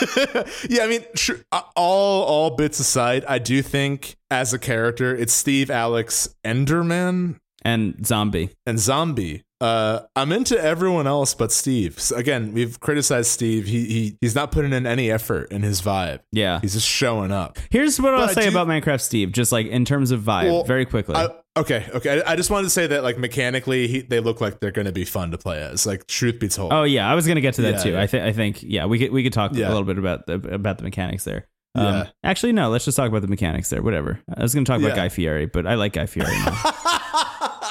yeah, 0.68 0.84
I 0.84 0.86
mean, 0.88 1.04
tr- 1.16 1.34
uh, 1.52 1.62
all 1.74 2.22
all 2.24 2.50
bits 2.56 2.78
aside, 2.80 3.24
I 3.26 3.38
do 3.38 3.62
think 3.62 4.16
as 4.30 4.52
a 4.52 4.58
character, 4.58 5.14
it's 5.16 5.32
Steve, 5.32 5.70
Alex, 5.70 6.28
Enderman, 6.44 7.36
And 7.62 8.06
zombie. 8.06 8.50
and 8.66 8.78
Zombie. 8.78 9.42
Uh, 9.60 10.00
I'm 10.14 10.32
into 10.32 10.58
everyone 10.62 11.06
else 11.06 11.32
but 11.34 11.50
Steve. 11.50 11.98
So 11.98 12.16
again, 12.16 12.52
we've 12.52 12.78
criticized 12.78 13.30
Steve. 13.30 13.66
He 13.66 13.86
he 13.86 14.18
he's 14.20 14.34
not 14.34 14.52
putting 14.52 14.72
in 14.74 14.86
any 14.86 15.10
effort 15.10 15.50
in 15.50 15.62
his 15.62 15.80
vibe. 15.80 16.20
Yeah. 16.30 16.60
He's 16.60 16.74
just 16.74 16.86
showing 16.86 17.32
up. 17.32 17.58
Here's 17.70 17.98
what 18.00 18.12
I'll 18.14 18.28
say 18.28 18.42
do- 18.42 18.48
about 18.50 18.68
Minecraft 18.68 19.00
Steve, 19.00 19.32
just 19.32 19.52
like 19.52 19.66
in 19.66 19.84
terms 19.86 20.10
of 20.10 20.20
vibe, 20.20 20.44
Well, 20.52 20.64
very 20.64 20.84
quickly. 20.84 21.14
I, 21.16 21.28
okay, 21.56 21.86
okay. 21.94 22.20
I, 22.22 22.32
I 22.32 22.36
just 22.36 22.50
wanted 22.50 22.64
to 22.64 22.70
say 22.70 22.86
that, 22.88 23.02
like 23.02 23.16
mechanically, 23.18 23.88
he, 23.88 24.00
they 24.02 24.20
look 24.20 24.42
like 24.42 24.60
they're 24.60 24.72
going 24.72 24.86
to 24.86 24.92
be 24.92 25.06
fun 25.06 25.30
to 25.30 25.38
play 25.38 25.58
as. 25.62 25.86
Like, 25.86 26.06
truth 26.06 26.38
be 26.38 26.48
told. 26.48 26.72
Oh 26.74 26.82
yeah, 26.82 27.10
I 27.10 27.14
was 27.14 27.26
gonna 27.26 27.40
get 27.40 27.54
to 27.54 27.62
that 27.62 27.74
Yeah, 27.76 27.82
too. 27.82 27.90
yeah. 27.92 28.02
I 28.02 28.06
think 28.06 28.24
I 28.24 28.32
think 28.32 28.62
yeah, 28.62 28.84
we 28.84 28.98
could 28.98 29.10
we 29.10 29.22
could 29.22 29.32
talk 29.32 29.52
Yeah. 29.54 29.68
a 29.68 29.70
little 29.70 29.84
bit 29.84 29.96
about 29.96 30.26
the 30.26 30.34
about 30.34 30.76
the 30.76 30.84
mechanics 30.84 31.24
there. 31.24 31.46
Um, 31.74 31.84
Yeah. 31.86 32.06
Actually, 32.22 32.52
no. 32.52 32.68
Let's 32.68 32.84
just 32.84 32.96
talk 32.98 33.08
about 33.08 33.22
the 33.22 33.28
mechanics 33.28 33.70
there. 33.70 33.80
Whatever. 33.82 34.20
I 34.36 34.42
was 34.42 34.52
gonna 34.52 34.66
talk 34.66 34.80
about. 34.80 34.96
Guy 34.96 35.08
Fieri, 35.08 35.46
but 35.46 35.66
I 35.66 35.76
like 35.76 35.94
Guy 35.94 36.04
Fieri. 36.04 36.28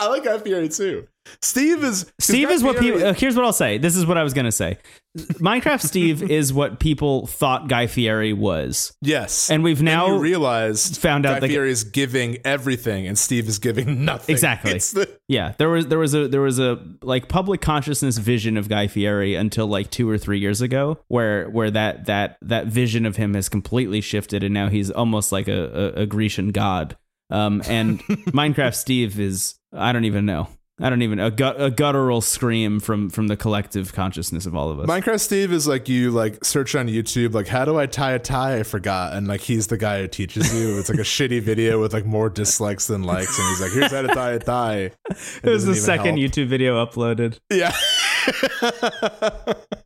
I 0.06 0.10
like 0.10 0.24
Guy 0.24 0.38
Fieri 0.38 0.70
too. 0.70 1.08
Steve 1.41 1.84
is 1.84 2.12
Steve 2.20 2.51
is 2.51 2.64
what 2.64 2.78
people. 2.80 3.03
Uh, 3.03 3.14
here's 3.14 3.36
what 3.36 3.45
I'll 3.45 3.51
say. 3.53 3.80
This 3.80 3.95
is 3.95 4.06
what 4.06 4.16
I 4.18 4.22
was 4.24 4.34
gonna 4.36 4.51
say. 4.51 4.78
Minecraft 5.18 5.82
Steve 5.82 6.22
is 6.30 6.53
what 6.53 6.80
people 6.80 7.26
thought 7.26 7.68
Guy 7.68 7.88
Fieri 7.88 8.32
was, 8.32 8.95
yes, 9.01 9.49
and 9.49 9.64
we've 9.64 9.82
now 9.82 10.08
you 10.08 10.20
realized 10.20 10.97
found 10.97 11.26
out 11.26 11.36
Guy 11.36 11.39
that- 11.39 11.47
Fieri 11.49 11.72
is 11.72 11.84
giving 11.84 12.38
everything, 12.45 13.08
and 13.08 13.18
Steve 13.18 13.47
is 13.47 13.58
giving 13.58 14.06
nothing. 14.06 14.34
Exactly. 14.34 14.74
The, 14.74 15.10
Yeah, 15.28 15.53
there 15.58 15.70
was 15.70 15.88
there 15.88 15.97
was 15.97 16.14
a 16.14 16.28
there 16.28 16.41
was 16.41 16.60
a 16.60 16.80
like 17.01 17.28
public 17.28 17.60
consciousness 17.60 18.20
vision 18.20 18.56
of 18.56 18.70
Guy 18.70 18.86
Fieri 18.86 19.34
until 19.34 19.66
like 19.66 19.89
two 19.89 20.08
or 20.08 20.20
three 20.20 20.38
years 20.39 20.62
ago, 20.62 20.99
where 21.08 21.49
where 21.49 21.72
that 21.72 22.06
that 22.06 22.38
that 22.43 22.68
vision 22.68 23.03
of 23.08 23.16
him 23.16 23.34
has 23.34 23.49
completely 23.49 24.01
shifted, 24.01 24.43
and 24.43 24.53
now 24.53 24.70
he's 24.70 24.91
almost 24.91 25.32
like 25.32 25.47
a 25.47 25.93
a, 25.97 26.01
a 26.01 26.06
Grecian 26.06 26.49
god. 26.51 26.95
Um, 27.32 27.64
and 27.68 27.99
Minecraft 28.30 28.76
Steve 28.76 29.20
is 29.20 29.56
I 29.76 29.91
don't 29.91 30.05
even 30.05 30.26
know. 30.26 30.47
I 30.82 30.89
don't 30.89 31.03
even 31.03 31.19
a, 31.19 31.32
gut, 31.32 31.55
a 31.61 31.71
guttural 31.71 32.19
scream 32.19 32.82
from 32.82 33.09
from 33.09 33.28
the 33.28 33.38
collective 33.38 33.93
consciousness 33.93 34.45
of 34.45 34.55
all 34.55 34.69
of 34.69 34.80
us. 34.82 34.88
Minecraft 34.88 35.21
Steve 35.21 35.53
is 35.53 35.69
like 35.69 35.88
you 35.88 36.11
like 36.11 36.43
search 36.43 36.76
on 36.76 36.89
YouTube 36.89 37.34
like 37.34 37.47
how 37.47 37.63
do 37.63 37.80
I 37.80 37.86
tie 37.86 38.11
a 38.11 38.19
tie? 38.19 38.59
I 38.59 38.63
forgot, 38.63 39.13
and 39.13 39.26
like 39.26 39.39
he's 39.39 39.67
the 39.67 39.78
guy 39.78 40.01
who 40.01 40.09
teaches 40.09 40.53
you. 40.53 40.78
It's 40.78 40.89
like 40.89 40.99
a 40.99 41.03
shitty 41.03 41.41
video 41.41 41.80
with 41.80 41.93
like 41.93 42.05
more 42.05 42.30
dislikes 42.30 42.88
than 42.88 43.03
likes, 43.03 43.39
and 43.39 43.47
he's 43.47 43.61
like, 43.61 43.71
"Here's 43.71 43.91
how 43.91 44.01
to 44.01 44.09
tie 44.09 44.32
a 44.32 44.39
tie." 44.39 44.78
It 44.78 44.95
it 45.43 45.49
was 45.49 45.65
the 45.65 45.76
second 45.76 46.17
help. 46.17 46.32
YouTube 46.32 46.47
video 46.47 46.86
uploaded. 46.86 47.39
Yeah. 47.49 47.73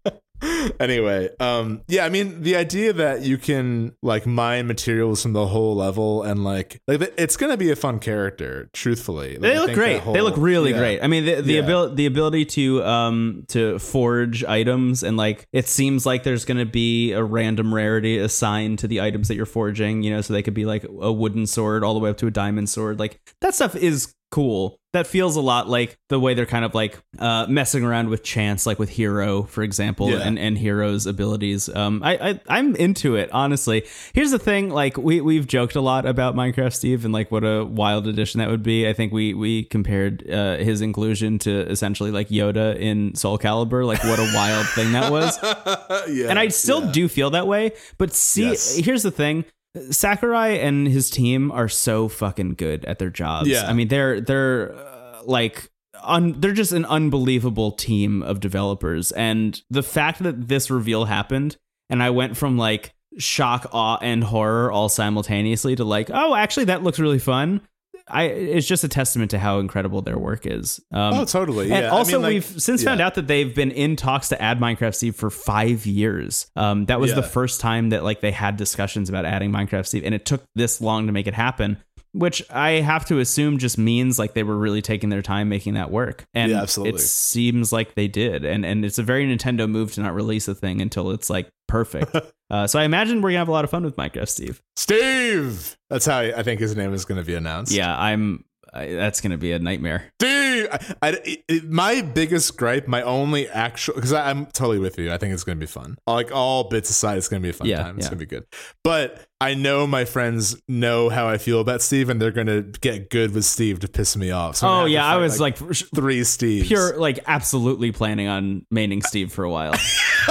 anyway, 0.80 1.30
um, 1.40 1.82
yeah, 1.88 2.06
I 2.06 2.10
mean, 2.10 2.42
the 2.44 2.56
idea 2.56 2.94
that 2.94 3.22
you 3.22 3.38
can 3.38 3.94
like 4.02 4.26
mine 4.26 4.68
materials 4.68 5.22
from 5.22 5.34
the 5.34 5.48
whole 5.48 5.76
level 5.76 6.24
and 6.24 6.44
like 6.44 6.82
like 6.88 7.14
it's 7.18 7.38
gonna 7.38 7.58
be 7.58 7.72
a 7.72 7.76
fun 7.76 8.00
character. 8.00 8.70
Truthfully, 8.74 9.34
Like, 9.34 9.42
They 9.42 9.60
look 9.60 9.74
great. 9.74 10.02
whole- 10.02 10.14
they 10.14 10.22
look 10.22 10.36
really 10.38 10.72
yeah. 10.72 10.78
great. 10.78 11.04
I 11.04 11.08
mean, 11.08 11.26
the 11.26 11.42
the 11.42 11.54
Yeah. 11.54 11.62
ability 11.62 11.96
the 11.96 12.06
ability 12.06 12.46
to 12.46 12.84
um 12.84 13.44
to 13.50 13.80
forge 13.80 14.44
items 14.44 15.04
and 15.04 15.18
like 15.18 15.46
it 15.54 15.68
seems 15.68 16.06
like 16.06 16.24
there's 16.24 16.46
going 16.46 16.58
to 16.60 16.66
be 16.66 17.12
a 17.12 17.24
random 17.24 17.74
rarity 17.74 18.18
assigned 18.18 18.80
to 18.80 18.88
the 18.88 19.02
items 19.02 19.28
that 19.28 19.36
you're 19.36 19.46
forging. 19.46 20.04
You 20.04 20.12
know, 20.12 20.22
so 20.22 20.34
they 20.34 20.44
could 20.44 20.54
be 20.54 20.66
like 20.66 20.86
a 21.02 21.12
wooden 21.12 21.46
sword 21.48 21.84
all 21.84 21.94
the 21.94 22.00
way 22.00 22.10
up 22.10 22.18
to 22.18 22.28
a 22.28 22.32
diamond 22.32 22.70
sword. 22.70 23.00
Like 23.00 23.20
that 23.42 23.54
stuff 23.56 23.76
is 23.76 24.14
cool. 24.32 24.78
That 24.92 25.06
feels 25.06 25.36
a 25.36 25.42
lot 25.42 25.70
like 25.70 26.00
the 26.10 26.20
way 26.20 26.34
they're 26.34 26.48
kind 26.48 26.66
of 26.66 26.74
like 26.74 26.98
uh, 27.20 27.46
messing 27.48 27.84
around 27.84 28.10
with 28.10 28.24
chance, 28.24 28.66
like 28.66 28.80
with 28.80 28.90
Hero, 28.90 29.44
for 29.44 29.62
example, 29.62 30.10
Yeah. 30.10 30.22
and 30.22 30.40
and 30.40 30.58
Hero's 30.58 31.06
abilities. 31.06 31.70
Um, 31.70 32.02
I, 32.04 32.30
I 32.32 32.40
I'm 32.50 32.76
into 32.76 33.16
it 33.16 33.30
honestly. 33.32 33.86
Here's 34.14 34.32
the 34.32 34.40
thing: 34.40 34.72
like 34.72 34.98
we 34.98 35.22
we've 35.22 35.46
joked 35.46 35.76
a 35.76 35.82
lot 35.82 36.08
about 36.08 36.34
Minecraft 36.34 36.74
Steve 36.74 37.06
and 37.06 37.14
like 37.14 37.30
what 37.30 37.44
a 37.44 37.64
wild 37.64 38.08
addition 38.08 38.40
that 38.40 38.50
would 38.50 38.64
be. 38.64 38.88
I 38.90 38.94
think 38.94 39.14
we 39.14 39.36
we 39.36 39.66
compared 39.66 40.28
uh, 40.28 40.58
his 40.58 40.82
inclusion 40.82 41.38
to 41.40 41.70
essentially 41.70 42.10
like 42.10 42.30
Yoda 42.30 42.76
in 42.76 43.14
Soul 43.14 43.38
Calibur. 43.38 43.86
Like 43.86 44.04
what 44.04 44.18
a 44.18 44.32
wild 44.34 44.66
thing 44.70 44.94
that 44.94 45.12
was. 45.12 45.38
yeah, 46.10 46.30
And 46.30 46.40
I 46.40 46.48
still 46.48 46.84
yeah. 46.86 46.92
do 46.94 47.08
feel 47.08 47.30
that 47.30 47.46
way. 47.46 47.74
But 48.00 48.12
see, 48.12 48.50
Yes. 48.50 48.76
here's 48.76 49.04
the 49.04 49.12
thing. 49.12 49.46
Sakurai 49.90 50.60
and 50.60 50.88
his 50.88 51.10
team 51.10 51.52
are 51.52 51.70
so 51.70 52.08
fucking 52.08 52.56
good 52.56 52.86
at 52.86 53.00
their 53.00 53.10
jobs. 53.10 53.50
Yeah. 53.50 53.68
I 53.68 53.74
mean, 53.74 53.88
they're 53.88 54.22
they're 54.22 54.74
uh, 54.74 55.22
like 55.24 55.70
un, 56.04 56.40
they're 56.40 56.54
just 56.54 56.72
an 56.72 56.86
unbelievable 56.86 57.72
team 57.72 58.22
of 58.24 58.40
developers. 58.40 59.12
And 59.12 59.62
the 59.70 59.84
fact 59.84 60.24
that 60.24 60.48
this 60.48 60.70
reveal 60.70 61.06
happened, 61.06 61.58
and 61.90 62.02
I 62.04 62.10
went 62.10 62.38
from 62.38 62.58
like 62.58 62.94
shock, 63.18 63.68
awe, 63.72 63.98
and 64.02 64.24
horror 64.24 64.72
all 64.72 64.90
simultaneously 64.90 65.76
to 65.76 65.84
like, 65.84 66.10
oh, 66.14 66.36
actually, 66.36 66.66
that 66.66 66.84
looks 66.84 67.00
really 67.00 67.20
fun. 67.20 67.62
I 68.10 68.24
it's 68.24 68.68
just 68.68 68.84
a 68.84 68.88
testament 68.88 69.32
to 69.32 69.40
how 69.40 69.60
incredible 69.60 70.02
their 70.02 70.18
work 70.18 70.46
is. 70.46 70.80
Um, 70.92 71.14
Oh, 71.14 71.26
totally. 71.26 71.70
Yeah. 71.70 71.76
and 71.78 71.86
I 71.88 71.90
also, 71.90 72.14
mean, 72.14 72.22
like, 72.22 72.34
we've 72.34 72.62
since 72.62 72.84
found 72.84 73.02
out 73.02 73.16
that 73.16 73.28
they've 73.28 73.54
been 73.54 73.72
in 73.72 73.96
talks 73.96 74.30
to 74.30 74.42
add 74.42 74.60
Minecraft 74.60 74.96
Steve 74.96 75.16
for 75.16 75.30
five 75.30 75.86
years. 75.86 76.48
Um, 76.56 76.86
that 76.86 77.00
was 77.00 77.14
the 77.16 77.24
first 77.24 77.62
time 77.62 77.90
that 77.90 78.04
like 78.04 78.22
they 78.22 78.32
had 78.32 78.58
discussions 78.58 79.10
about 79.10 79.26
adding 79.26 79.52
Minecraft 79.52 79.86
Steve, 79.88 80.04
and 80.04 80.14
it 80.16 80.26
took 80.26 80.44
this 80.56 80.82
long 80.82 81.08
to 81.08 81.12
make 81.14 81.28
it 81.28 81.34
happen. 81.34 81.78
Which 82.12 82.42
I 82.50 82.72
have 82.82 83.06
to 83.10 83.20
assume 83.20 83.60
just 83.60 83.78
means 83.78 84.18
like 84.18 84.34
they 84.34 84.42
were 84.42 84.58
really 84.58 84.82
taking 84.82 85.10
their 85.10 85.22
time 85.22 85.48
making 85.48 85.76
that 85.76 85.92
work, 85.92 86.26
and 86.34 86.52
Yeah, 86.52 86.62
absolutely. 86.64 86.96
it 87.00 87.02
seems 87.02 87.72
like 87.72 87.94
they 87.94 88.08
did. 88.08 88.44
And 88.46 88.66
and 88.66 88.84
it's 88.84 88.98
a 88.98 89.04
very 89.04 89.28
Nintendo 89.28 89.70
move 89.70 89.94
to 89.94 90.02
not 90.02 90.16
release 90.16 90.48
a 90.48 90.56
thing 90.56 90.82
until 90.82 91.12
it's 91.12 91.30
like 91.30 91.50
perfect. 91.68 92.16
Uh, 92.50 92.66
so 92.68 92.80
I 92.80 92.84
imagine 92.84 93.22
we're 93.22 93.30
gonna 93.30 93.40
have 93.40 93.48
a 93.48 93.52
lot 93.52 93.64
of 93.64 93.70
fun 93.72 93.84
with 93.84 93.96
Minecraft 93.96 94.30
Steve. 94.30 94.62
Steve. 94.76 95.78
That's 95.90 96.06
how 96.06 96.20
I 96.20 96.44
think 96.44 96.60
his 96.60 96.76
name 96.76 96.94
is 96.94 97.06
going 97.06 97.20
to 97.20 97.26
be 97.26 97.36
announced. 97.36 97.72
Yeah, 97.72 97.96
I'm. 97.98 98.44
I, 98.72 98.86
that's 98.94 99.20
gonna 99.22 99.38
be 99.38 99.52
a 99.52 99.58
nightmare. 99.58 100.12
Dude, 100.20 100.70
I, 100.72 100.80
I- 101.02 101.22
it- 101.48 101.68
my 101.70 102.02
biggest 102.04 102.56
gripe, 102.56 102.88
my 102.88 103.02
only 103.02 103.48
actual, 103.50 103.96
because 103.96 104.14
I'm 104.14 104.46
totally 104.48 104.78
with 104.78 105.00
you. 105.00 105.12
I 105.12 105.18
think 105.18 105.34
it's 105.34 105.44
going 105.44 105.58
to 105.58 105.60
be 105.60 105.66
fun. 105.66 105.98
Like 106.06 106.32
all 106.32 106.66
bits 106.70 106.90
aside, 106.92 107.18
it's 107.18 107.28
going 107.28 107.42
to 107.42 107.44
be 107.46 107.50
a 107.50 107.54
fun 107.54 107.66
Yeah, 107.68 107.82
time. 107.82 107.98
It's 107.98 108.06
yeah. 108.06 108.10
going 108.12 108.20
to 108.20 108.26
be 108.26 108.30
good. 108.30 108.46
But 108.84 109.26
I 109.42 109.56
know 109.56 109.88
my 109.88 110.06
friends 110.06 110.62
know 110.68 111.10
how 111.10 111.28
I 111.28 111.40
feel 111.40 111.60
about 111.62 111.82
Steve, 111.82 112.10
and 112.10 112.22
they're 112.22 112.30
going 112.32 112.46
to 112.48 112.62
get 112.62 113.10
good 113.10 113.34
with 113.34 113.46
Steve 113.46 113.80
to 113.80 113.88
piss 113.88 114.16
me 114.16 114.30
off. 114.30 114.58
So 114.58 114.68
Oh 114.68 114.86
yeah, 114.86 115.04
I 115.06 115.18
was 115.18 115.40
like, 115.40 115.58
three 115.58 116.22
Steves. 116.22 116.66
pure, 116.68 116.96
like 116.98 117.20
absolutely 117.26 117.92
planning 117.92 118.28
on 118.28 118.68
maining 118.72 119.02
Steve 119.04 119.32
for 119.32 119.44
a 119.44 119.50
while. 119.50 119.74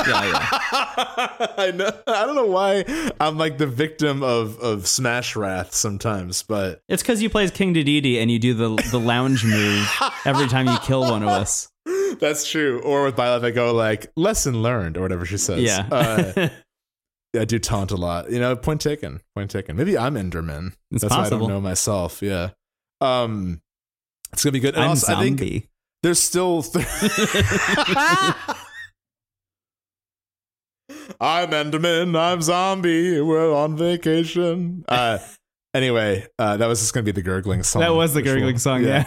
yeah, 0.07 0.25
yeah. 0.25 0.49
I 1.59 1.73
know. 1.75 1.91
I 2.07 2.27
don't 2.27 2.37
know 2.37 2.47
why 2.47 2.85
I'm 3.21 3.39
like 3.39 3.59
the 3.59 3.67
victim 3.67 4.23
of 4.23 4.59
of 4.61 4.87
Smash 4.87 5.37
Wrath 5.37 5.75
sometimes, 5.75 6.43
but 6.43 6.83
It's 6.89 7.03
because 7.03 7.23
you 7.23 7.31
play 7.31 7.45
as 7.45 7.51
King 7.51 7.75
Dedede 7.75 8.21
and 8.21 8.31
you 8.31 8.39
do 8.39 8.55
the 8.55 8.77
the 8.91 9.01
lounge 9.01 9.45
move 9.45 9.89
every 10.25 10.47
time 10.49 10.67
you 10.67 10.79
kill 10.81 11.03
one 11.03 11.23
of 11.23 11.29
us. 11.29 11.69
that's 12.19 12.49
true. 12.49 12.81
Or 12.81 13.05
with 13.05 13.17
Byleth, 13.17 13.45
I 13.45 13.51
go 13.51 13.75
like 13.75 14.11
lesson 14.17 14.63
learned 14.63 14.97
or 14.97 15.03
whatever 15.03 15.25
she 15.25 15.39
says. 15.39 15.63
Yeah. 15.63 15.87
Uh, 15.91 16.49
I 17.39 17.45
do 17.45 17.59
taunt 17.59 17.91
a 17.91 17.97
lot. 17.97 18.31
You 18.31 18.41
know, 18.41 18.57
point 18.57 18.81
taken. 18.81 19.21
Point 19.35 19.51
taken. 19.51 19.77
Maybe 19.77 19.99
I'm 19.99 20.15
Enderman. 20.15 20.73
It's 20.91 21.03
That's 21.03 21.15
why 21.15 21.27
I 21.27 21.29
don't 21.29 21.49
know 21.49 21.61
myself. 21.61 22.23
Yeah. 22.23 22.51
Um, 23.01 23.61
it's 24.33 24.45
gonna 24.45 24.53
be 24.53 24.61
good. 24.61 24.75
And 24.75 24.85
I'm 24.85 24.91
also, 24.91 25.15
I 25.15 25.21
think 25.21 25.39
zombie. 25.39 25.69
there's 26.03 26.19
still. 26.21 26.63
Th- 26.63 26.87
I'm 31.21 31.51
Enderman. 31.51 32.19
I'm 32.19 32.43
zombie. 32.43 33.21
We're 33.21 33.55
on 33.55 33.77
vacation. 33.77 34.85
Uh, 34.89 35.19
anyway, 35.75 36.27
uh, 36.39 36.57
that 36.57 36.67
was 36.67 36.81
just 36.81 36.95
gonna 36.95 37.05
be 37.05 37.13
the 37.13 37.23
gurgling 37.23 37.63
song. 37.63 37.81
that 37.81 37.95
was 37.95 38.15
the 38.15 38.25
sure. 38.25 38.35
gurgling 38.35 38.59
song. 38.59 38.85
Yeah. 38.85 39.07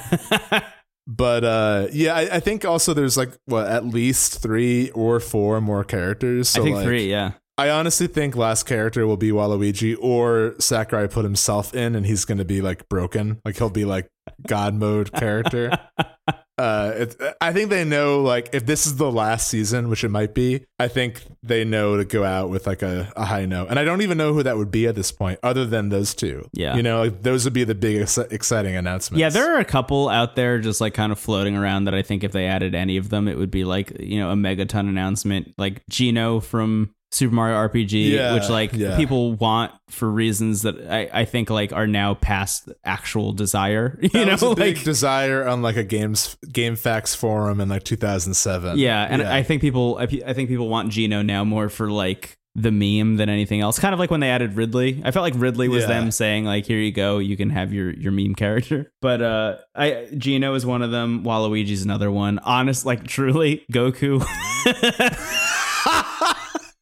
But 1.07 1.43
uh, 1.43 1.87
yeah, 1.91 2.15
I, 2.15 2.35
I 2.35 2.39
think 2.39 2.63
also 2.63 2.93
there's 2.93 3.17
like 3.17 3.31
what 3.45 3.67
at 3.67 3.85
least 3.85 4.41
three 4.41 4.91
or 4.91 5.19
four 5.19 5.59
more 5.59 5.83
characters. 5.83 6.49
So 6.49 6.61
I 6.61 6.63
think 6.63 6.75
like, 6.77 6.85
three. 6.85 7.09
Yeah. 7.09 7.33
I 7.57 7.69
honestly 7.69 8.07
think 8.07 8.35
last 8.35 8.63
character 8.63 9.05
will 9.05 9.17
be 9.17 9.29
Waluigi 9.29 9.97
or 9.99 10.55
Sakurai 10.59 11.07
put 11.07 11.25
himself 11.25 11.75
in 11.75 11.95
and 11.95 12.05
he's 12.05 12.25
going 12.25 12.37
to 12.37 12.45
be 12.45 12.61
like 12.61 12.87
broken. 12.87 13.41
Like 13.43 13.57
he'll 13.57 13.69
be 13.69 13.85
like 13.85 14.07
God 14.47 14.73
mode 14.73 15.11
character. 15.11 15.71
uh, 16.61 17.33
I 17.41 17.53
think 17.53 17.71
they 17.71 17.83
know 17.83 18.21
like 18.21 18.49
if 18.53 18.67
this 18.67 18.85
is 18.85 18.97
the 18.97 19.11
last 19.11 19.47
season, 19.47 19.89
which 19.89 20.03
it 20.03 20.09
might 20.09 20.35
be, 20.35 20.65
I 20.77 20.87
think 20.87 21.23
they 21.41 21.65
know 21.65 21.97
to 21.97 22.05
go 22.05 22.23
out 22.23 22.49
with 22.49 22.67
like 22.67 22.83
a, 22.83 23.11
a 23.15 23.25
high 23.25 23.45
note. 23.45 23.69
And 23.69 23.79
I 23.79 23.83
don't 23.83 24.03
even 24.03 24.17
know 24.17 24.33
who 24.33 24.43
that 24.43 24.57
would 24.57 24.69
be 24.69 24.85
at 24.85 24.93
this 24.93 25.11
point 25.11 25.39
other 25.41 25.65
than 25.65 25.89
those 25.89 26.13
two. 26.13 26.47
Yeah. 26.53 26.75
You 26.75 26.83
know, 26.83 27.01
like 27.01 27.23
those 27.23 27.45
would 27.45 27.53
be 27.53 27.63
the 27.63 27.73
big 27.73 28.01
ex- 28.01 28.17
exciting 28.17 28.75
announcements. 28.75 29.19
Yeah, 29.19 29.29
there 29.29 29.55
are 29.55 29.59
a 29.59 29.65
couple 29.65 30.07
out 30.07 30.35
there 30.35 30.59
just 30.59 30.81
like 30.81 30.93
kind 30.93 31.11
of 31.11 31.17
floating 31.17 31.57
around 31.57 31.85
that 31.85 31.95
I 31.95 32.03
think 32.03 32.23
if 32.23 32.31
they 32.31 32.45
added 32.45 32.75
any 32.75 32.97
of 32.97 33.09
them, 33.09 33.27
it 33.27 33.39
would 33.39 33.51
be 33.51 33.63
like, 33.63 33.99
you 33.99 34.19
know, 34.19 34.29
a 34.29 34.35
megaton 34.35 34.81
announcement 34.81 35.55
like 35.57 35.81
Geno 35.89 36.39
from 36.39 36.93
Super 37.13 37.35
Mario 37.35 37.57
RPG, 37.67 38.11
Yeah, 38.11 38.33
which 38.33 38.47
like 38.49 38.71
yeah. 38.73 38.95
people 38.95 39.33
want 39.33 39.71
for 39.89 40.09
reasons 40.09 40.61
that 40.61 40.75
I, 40.89 41.09
I 41.21 41.25
think 41.25 41.49
like 41.49 41.73
are 41.73 41.87
now 41.87 42.13
past 42.13 42.69
actual 42.85 43.33
desire. 43.33 43.99
You 44.01 44.09
That 44.09 44.25
know, 44.25 44.31
was 44.33 44.43
a 44.43 44.55
big 44.55 44.77
like 44.77 44.85
desire 44.85 45.45
on 45.47 45.61
like 45.61 45.75
a 45.75 45.83
games 45.83 46.37
GameFAQs 46.47 47.15
forum 47.15 47.59
in 47.59 47.67
like 47.69 47.83
2007. 47.83 48.77
yeah, 48.77 49.05
and 49.09 49.21
I 49.21 49.43
think 49.43 49.61
people 49.61 49.97
I, 49.99 50.03
I 50.25 50.33
think 50.33 50.47
people 50.49 50.69
want 50.69 50.89
Geno 50.91 51.21
now 51.21 51.43
more 51.43 51.67
for 51.69 51.91
like 51.91 52.37
the 52.55 52.71
meme 52.71 53.15
than 53.15 53.29
anything 53.29 53.61
else. 53.61 53.79
Kind 53.79 53.93
of 53.93 53.99
like 53.99 54.11
when 54.11 54.19
they 54.19 54.29
added 54.29 54.55
Ridley. 54.57 55.01
I 55.05 55.11
felt 55.11 55.23
like 55.23 55.33
Ridley 55.37 55.69
was 55.69 55.83
Yeah. 55.83 55.87
them 55.89 56.11
saying 56.11 56.43
like, 56.45 56.65
"Here 56.65 56.79
you 56.79 56.91
go, 56.91 57.19
you 57.19 57.37
can 57.37 57.49
have 57.49 57.71
your 57.73 57.91
your 57.91 58.11
meme 58.11 58.35
character." 58.35 58.91
But 59.01 59.21
uh, 59.21 59.55
I 59.75 60.07
Geno 60.17 60.53
is 60.55 60.65
one 60.65 60.81
of 60.81 60.91
them. 60.91 61.23
Waluigi's 61.23 61.81
another 61.83 62.11
one. 62.11 62.39
Honest, 62.39 62.85
like 62.85 63.05
truly, 63.07 63.65
Goku. 63.71 64.21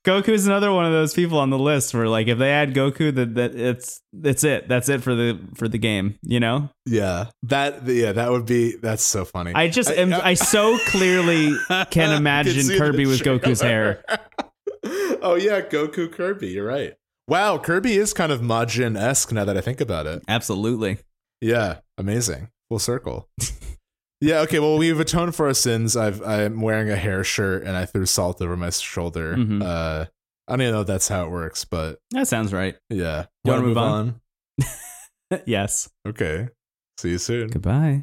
Goku 0.06 0.30
is 0.30 0.48
another 0.48 0.72
one 0.72 0.86
of 0.86 0.94
those 0.94 1.14
people 1.14 1.40
on 1.40 1.50
the 1.50 1.60
list 1.60 1.94
where 1.94 2.08
like 2.08 2.28
if 2.28 2.38
they 2.38 2.52
add 2.52 2.74
Goku, 2.74 3.14
that 3.14 3.36
that 3.36 3.56
it's 3.56 4.02
that's 4.14 4.44
it. 4.44 4.70
That's 4.70 4.88
it 4.88 5.04
for 5.04 5.14
the 5.14 5.40
for 5.56 5.68
the 5.68 5.78
game. 5.78 6.18
You 6.22 6.40
know. 6.40 6.70
yeah, 6.86 7.26
that 7.44 7.86
yeah, 7.86 8.14
that 8.14 8.32
would 8.32 8.46
be 8.46 8.78
that's 8.78 9.04
so 9.04 9.26
funny. 9.26 9.54
I 9.54 9.68
just 9.68 9.92
am. 9.92 10.14
I 10.14 10.36
so 10.36 10.78
clearly 10.88 11.52
can 11.92 12.16
imagine 12.16 12.68
the 12.68 12.78
Kirby 12.78 13.06
with 13.06 13.22
Goku's 13.22 13.62
hair. 13.62 14.04
oh 15.22 15.36
yeah, 15.36 15.62
Goku 15.62 16.12
Kirby. 16.12 16.48
You're 16.48 16.66
right. 16.66 16.94
Wow, 17.28 17.58
Kirby 17.58 17.94
is 17.94 18.14
kind 18.14 18.32
of 18.32 18.42
Majin 18.42 18.98
esque 18.98 19.32
now 19.32 19.46
that 19.46 19.58
I 19.58 19.62
think 19.62 19.82
about 19.82 20.08
it. 20.08 20.24
Absolutely. 20.28 20.98
Yeah, 21.42 21.80
amazing. 21.98 22.50
Full 22.70 22.80
circle. 22.80 23.30
yeah. 24.22 24.40
Okay. 24.42 24.60
Well, 24.60 24.78
we've 24.78 25.00
atoned 25.00 25.36
for 25.36 25.48
our 25.48 25.54
sins. 25.54 25.96
I've 25.98 26.22
I'm 26.24 26.62
wearing 26.62 26.90
a 26.90 26.96
hair 26.96 27.24
shirt 27.24 27.64
and 27.64 27.76
I 27.78 27.86
threw 27.86 28.06
salt 28.06 28.42
over 28.42 28.56
my 28.58 28.70
shoulder. 28.70 29.36
Mhm. 29.36 29.62
Uh, 29.64 30.06
I 30.48 30.52
don't 30.54 30.62
even 30.62 30.74
know 30.74 30.82
if 30.82 30.88
that's 30.88 31.08
how 31.08 31.26
it 31.26 31.30
works, 31.32 31.64
but 31.66 32.00
That 32.12 32.28
sounds 32.28 32.52
right. 32.54 32.76
yeah. 32.90 33.26
You 33.44 33.52
wanna 33.52 33.62
Wanna 33.62 33.68
move 33.68 33.78
on? 33.78 34.22
yes. 35.46 35.90
Okay. 36.08 36.50
See 36.98 37.12
you 37.12 37.18
soon. 37.20 37.50
Goodbye. 37.50 38.02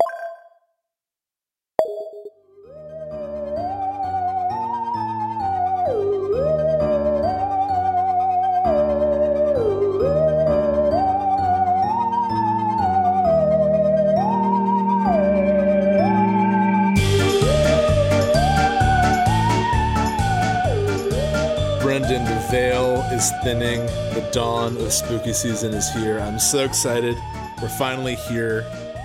The 22.27 22.47
veil 22.51 23.03
is 23.12 23.31
thinning. 23.45 23.87
The 24.14 24.29
dawn 24.33 24.77
of 24.79 24.93
spooky 24.93 25.33
season 25.33 25.72
is 25.72 25.89
here. 25.93 26.18
I'm 26.18 26.41
so 26.41 26.64
excited. 26.64 27.16
We're 27.62 27.68
finally 27.68 28.16
here 28.16 28.64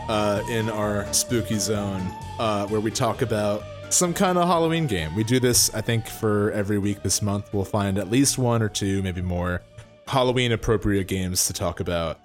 uh, 0.10 0.42
in 0.50 0.70
our 0.72 1.12
spooky 1.14 1.60
zone 1.60 2.02
uh, 2.40 2.66
where 2.68 2.82
we 2.82 2.90
talk 2.90 3.22
about 3.22 3.64
some 3.90 4.12
kind 4.14 4.40
of 4.40 4.48
Halloween 4.48 4.88
game. 4.88 5.14
We 5.16 5.24
do 5.24 5.40
this, 5.40 5.72
I 5.76 5.82
think, 5.82 6.08
for 6.08 6.52
every 6.54 6.80
week 6.80 7.04
this 7.04 7.22
month. 7.22 7.54
We'll 7.54 7.64
find 7.64 8.00
at 8.00 8.10
least 8.10 8.40
one 8.40 8.64
or 8.64 8.70
two, 8.70 9.04
maybe 9.04 9.22
more, 9.22 9.62
Halloween 10.08 10.52
appropriate 10.52 11.08
games 11.08 11.46
to 11.46 11.54
talk 11.54 11.80
about. 11.80 12.20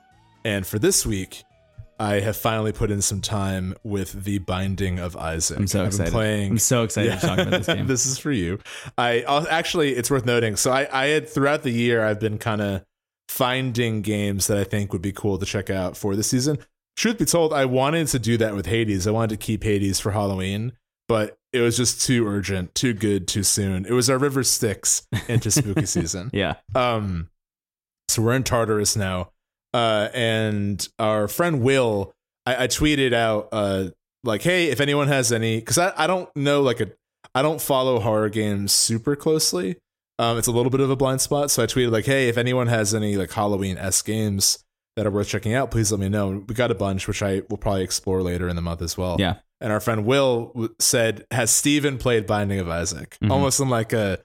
And 0.44 0.66
for 0.66 0.78
this 0.78 1.04
week, 1.04 1.44
I 1.98 2.20
have 2.20 2.36
finally 2.36 2.72
put 2.72 2.90
in 2.90 3.00
some 3.02 3.20
time 3.20 3.74
with 3.82 4.24
The 4.24 4.38
Binding 4.38 4.98
of 4.98 5.16
Isaac. 5.16 5.58
I'm 5.58 5.66
so 5.66 5.80
I've 5.80 5.84
been 5.84 5.88
excited. 5.92 6.12
playing 6.12 6.50
I'm 6.52 6.58
so 6.58 6.82
excited 6.82 7.18
to 7.20 7.26
talk 7.26 7.38
about 7.38 7.50
this 7.50 7.66
game. 7.74 7.86
this 7.86 8.06
is 8.06 8.18
for 8.18 8.32
you. 8.32 8.58
I 8.98 9.22
actually, 9.50 9.94
it's 9.94 10.10
worth 10.10 10.26
noting. 10.26 10.56
So 10.56 10.70
I, 10.72 10.88
I 10.92 11.06
had 11.06 11.28
throughout 11.28 11.62
the 11.62 11.70
year, 11.70 12.04
I've 12.04 12.20
been 12.20 12.38
kind 12.38 12.60
of 12.60 12.84
finding 13.28 14.02
games 14.02 14.46
that 14.46 14.58
I 14.58 14.64
think 14.64 14.92
would 14.92 15.02
be 15.02 15.12
cool 15.12 15.38
to 15.38 15.46
check 15.46 15.70
out 15.70 15.96
for 15.96 16.14
this 16.16 16.28
season. 16.30 16.58
Truth 16.96 17.18
be 17.18 17.24
told, 17.24 17.52
I 17.52 17.64
wanted 17.66 18.06
to 18.08 18.18
do 18.18 18.36
that 18.38 18.54
with 18.54 18.66
Hades. 18.66 19.06
I 19.06 19.10
wanted 19.10 19.38
to 19.38 19.44
keep 19.44 19.62
Hades 19.64 20.00
for 20.00 20.12
Halloween, 20.12 20.72
but 21.08 21.36
it 21.52 21.60
was 21.60 21.76
just 21.76 22.02
too 22.02 22.26
urgent, 22.26 22.74
too 22.74 22.94
good, 22.94 23.28
too 23.28 23.42
soon. 23.42 23.84
It 23.84 23.92
was 23.92 24.08
our 24.08 24.18
river 24.18 24.42
Styx 24.42 25.06
into 25.28 25.50
spooky 25.50 25.86
season. 25.86 26.30
yeah. 26.32 26.54
Um, 26.74 27.28
so 28.08 28.22
we're 28.22 28.34
in 28.34 28.44
Tartarus 28.44 28.96
now, 28.96 29.30
uh, 29.76 30.08
and 30.14 30.88
our 30.98 31.28
friend 31.28 31.60
Will, 31.60 32.14
I, 32.46 32.64
I 32.64 32.66
tweeted 32.66 33.12
out, 33.12 33.48
uh, 33.52 33.90
like, 34.24 34.42
hey, 34.42 34.68
if 34.70 34.80
anyone 34.80 35.08
has 35.08 35.32
any, 35.32 35.58
because 35.60 35.78
I, 35.78 35.92
I 35.96 36.06
don't 36.06 36.34
know, 36.34 36.62
like 36.62 36.80
a, 36.80 36.88
I 37.34 37.42
don't 37.42 37.60
follow 37.60 38.00
horror 38.00 38.30
games 38.30 38.72
super 38.72 39.14
closely. 39.16 39.76
Um, 40.18 40.38
it's 40.38 40.46
a 40.48 40.52
little 40.52 40.70
bit 40.70 40.80
of 40.80 40.90
a 40.90 40.96
blind 40.96 41.20
spot, 41.20 41.50
so 41.50 41.62
I 41.62 41.66
tweeted 41.66 41.92
like, 41.92 42.06
hey, 42.06 42.28
if 42.28 42.38
anyone 42.38 42.68
has 42.68 42.94
any 42.94 43.16
like 43.16 43.30
Halloween 43.30 43.76
s 43.76 44.00
games 44.00 44.64
that 44.96 45.06
are 45.06 45.10
worth 45.10 45.28
checking 45.28 45.52
out, 45.52 45.70
please 45.70 45.92
let 45.92 46.00
me 46.00 46.08
know. 46.08 46.42
We 46.48 46.54
got 46.54 46.70
a 46.70 46.74
bunch, 46.74 47.06
which 47.06 47.22
I 47.22 47.42
will 47.50 47.58
probably 47.58 47.84
explore 47.84 48.22
later 48.22 48.48
in 48.48 48.56
the 48.56 48.62
month 48.62 48.80
as 48.80 48.96
well. 48.96 49.16
Yeah. 49.18 49.34
And 49.60 49.70
our 49.72 49.80
friend 49.80 50.06
Will 50.06 50.46
w- 50.54 50.74
said, 50.78 51.26
"Has 51.30 51.50
Steven 51.50 51.98
played 51.98 52.26
Binding 52.26 52.60
of 52.60 52.68
Isaac?" 52.68 53.18
Mhm. 53.22 53.30
Almost 53.30 53.60
in 53.60 53.68
like 53.68 53.92
a 53.92 54.18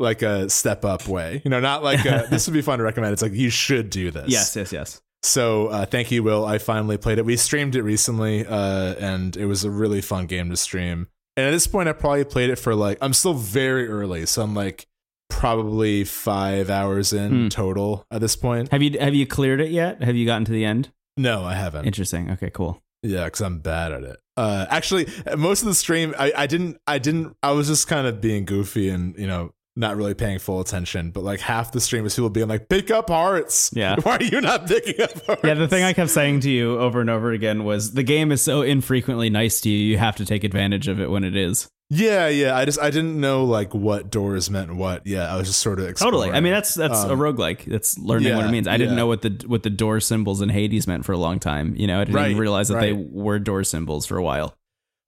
like 0.00 0.22
a 0.22 0.50
step 0.50 0.84
up 0.84 1.06
way, 1.06 1.40
you 1.44 1.50
know, 1.50 1.60
not 1.60 1.84
like 1.84 2.04
a, 2.04 2.26
this 2.30 2.46
would 2.48 2.54
be 2.54 2.62
fun 2.62 2.78
to 2.78 2.84
recommend. 2.84 3.12
It's 3.12 3.22
like 3.22 3.32
you 3.34 3.50
should 3.50 3.90
do 3.90 4.10
this. 4.10 4.28
Yes. 4.28 4.56
Yes. 4.56 4.72
Yes. 4.72 5.00
So 5.22 5.66
uh, 5.68 5.84
thank 5.86 6.10
you, 6.10 6.22
Will. 6.22 6.44
I 6.46 6.58
finally 6.58 6.96
played 6.96 7.18
it. 7.18 7.24
We 7.26 7.36
streamed 7.36 7.76
it 7.76 7.82
recently, 7.82 8.46
uh, 8.46 8.94
and 8.98 9.36
it 9.36 9.44
was 9.46 9.64
a 9.64 9.70
really 9.70 10.00
fun 10.00 10.26
game 10.26 10.48
to 10.50 10.56
stream. 10.56 11.08
And 11.36 11.46
at 11.46 11.50
this 11.52 11.66
point, 11.66 11.88
I 11.88 11.92
probably 11.92 12.24
played 12.24 12.50
it 12.50 12.56
for 12.56 12.74
like 12.74 12.98
I'm 13.02 13.12
still 13.12 13.34
very 13.34 13.86
early, 13.88 14.24
so 14.26 14.42
I'm 14.42 14.54
like 14.54 14.86
probably 15.28 16.04
five 16.04 16.70
hours 16.70 17.12
in 17.12 17.30
Hmm. 17.44 17.48
total 17.48 18.04
at 18.10 18.20
this 18.20 18.36
point. 18.36 18.70
Have 18.72 18.82
you 18.82 18.98
have 18.98 19.14
you 19.14 19.26
cleared 19.26 19.60
it 19.60 19.70
yet? 19.70 20.02
Have 20.02 20.16
you 20.16 20.26
gotten 20.26 20.44
to 20.46 20.52
the 20.52 20.64
end? 20.64 20.90
No, 21.16 21.44
I 21.44 21.54
haven't. 21.54 21.84
Interesting. 21.86 22.30
Okay. 22.30 22.50
Cool. 22.50 22.82
Yeah, 23.02 23.24
because 23.24 23.40
I'm 23.40 23.58
bad 23.60 23.92
at 23.92 24.02
it. 24.02 24.18
Uh, 24.36 24.66
actually, 24.68 25.06
most 25.36 25.62
of 25.62 25.68
the 25.68 25.74
stream, 25.74 26.14
I, 26.18 26.32
I 26.36 26.46
didn't, 26.46 26.78
I 26.86 26.98
didn't, 26.98 27.34
I 27.42 27.52
was 27.52 27.68
just 27.68 27.88
kind 27.88 28.06
of 28.06 28.20
being 28.20 28.44
goofy 28.44 28.88
and 28.90 29.16
you 29.18 29.26
know 29.26 29.52
not 29.76 29.96
really 29.96 30.14
paying 30.14 30.38
full 30.38 30.60
attention, 30.60 31.10
but 31.10 31.22
like 31.22 31.40
half 31.40 31.72
the 31.72 31.80
stream 31.80 32.02
was 32.04 32.14
people 32.14 32.30
being 32.30 32.48
like, 32.48 32.68
"Pick 32.68 32.90
up 32.90 33.08
hearts." 33.08 33.70
Yeah. 33.72 33.96
Why 34.02 34.16
are 34.16 34.22
you 34.22 34.40
not 34.40 34.66
picking 34.66 35.00
up 35.00 35.24
hearts? 35.26 35.42
Yeah, 35.44 35.54
the 35.54 35.68
thing 35.68 35.84
I 35.84 35.92
kept 35.92 36.10
saying 36.10 36.40
to 36.40 36.50
you 36.50 36.78
over 36.78 37.00
and 37.00 37.08
over 37.10 37.32
again 37.32 37.64
was 37.64 37.92
the 37.92 38.02
game 38.02 38.32
is 38.32 38.42
so 38.42 38.62
infrequently 38.62 39.30
nice 39.30 39.60
to 39.62 39.70
you, 39.70 39.78
you 39.78 39.98
have 39.98 40.16
to 40.16 40.24
take 40.24 40.44
advantage 40.44 40.88
of 40.88 41.00
it 41.00 41.10
when 41.10 41.24
it 41.24 41.36
is. 41.36 41.68
Yeah, 41.92 42.28
yeah. 42.28 42.56
I 42.56 42.64
just 42.66 42.78
I 42.80 42.90
didn't 42.90 43.20
know 43.20 43.44
like 43.44 43.74
what 43.74 44.10
doors 44.10 44.48
meant 44.48 44.74
what. 44.76 45.04
Yeah, 45.08 45.32
I 45.32 45.36
was 45.36 45.48
just 45.48 45.60
sort 45.60 45.80
of 45.80 45.88
exploring. 45.88 46.12
Totally. 46.12 46.36
I 46.36 46.40
mean 46.40 46.52
that's 46.52 46.72
that's 46.74 47.00
Um, 47.04 47.10
a 47.10 47.16
roguelike. 47.16 47.64
That's 47.64 47.98
learning 47.98 48.36
what 48.36 48.46
it 48.46 48.50
means. 48.52 48.68
I 48.68 48.76
didn't 48.76 48.92
yeah. 48.92 48.98
know 48.98 49.06
what 49.08 49.22
the 49.22 49.42
what 49.48 49.64
the 49.64 49.70
door 49.70 49.98
symbols 49.98 50.40
in 50.40 50.50
Hades 50.50 50.86
meant 50.86 51.04
for 51.04 51.10
a 51.12 51.18
long 51.18 51.40
time. 51.40 51.74
You 51.76 51.88
know, 51.88 52.00
I 52.00 52.04
didn't 52.04 52.16
even 52.20 52.32
Right, 52.36 52.40
realize 52.40 52.68
that 52.68 52.80
they 52.80 52.92
were 52.92 53.40
door 53.40 53.64
symbols 53.64 54.06
for 54.06 54.16
a 54.16 54.22
while. 54.22 54.54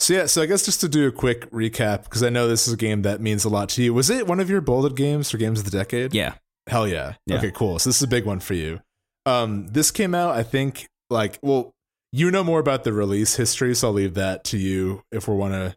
So 0.02 0.14
yeah, 0.14 0.26
so 0.26 0.42
I 0.42 0.46
guess 0.46 0.64
just 0.64 0.80
to 0.80 0.88
do 0.88 1.06
a 1.06 1.12
quick 1.12 1.48
recap 1.52 2.02
because 2.02 2.24
I 2.24 2.28
know 2.28 2.48
this 2.48 2.66
is 2.66 2.74
a 2.74 2.76
game 2.76 3.02
that 3.02 3.20
means 3.20 3.44
a 3.44 3.48
lot 3.48 3.68
to 3.70 3.84
you. 3.84 3.94
Was 3.94 4.10
it 4.10 4.26
one 4.26 4.40
of 4.40 4.50
your 4.50 4.60
bolded 4.60 4.96
games 4.96 5.30
for 5.30 5.36
games 5.36 5.60
of 5.60 5.64
the 5.64 5.70
decade? 5.70 6.12
Yeah. 6.12 6.34
Hell 6.66 6.88
yeah. 6.88 7.14
Yeah. 7.24 7.36
Okay, 7.36 7.52
cool. 7.52 7.78
So 7.78 7.88
this 7.88 7.98
is 7.98 8.02
a 8.02 8.08
big 8.08 8.26
one 8.26 8.40
for 8.40 8.54
you. 8.54 8.80
Um, 9.26 9.68
this 9.68 9.92
came 9.92 10.12
out, 10.12 10.34
I 10.34 10.42
think, 10.42 10.88
like, 11.08 11.38
well, 11.40 11.70
you 12.10 12.32
know 12.32 12.42
more 12.42 12.58
about 12.58 12.82
the 12.82 12.92
release 12.92 13.36
history, 13.36 13.76
so 13.76 13.88
I'll 13.88 13.94
leave 13.94 14.14
that 14.14 14.42
to 14.46 14.58
you 14.58 15.04
if 15.12 15.28
we 15.28 15.36
want 15.36 15.54
to 15.54 15.76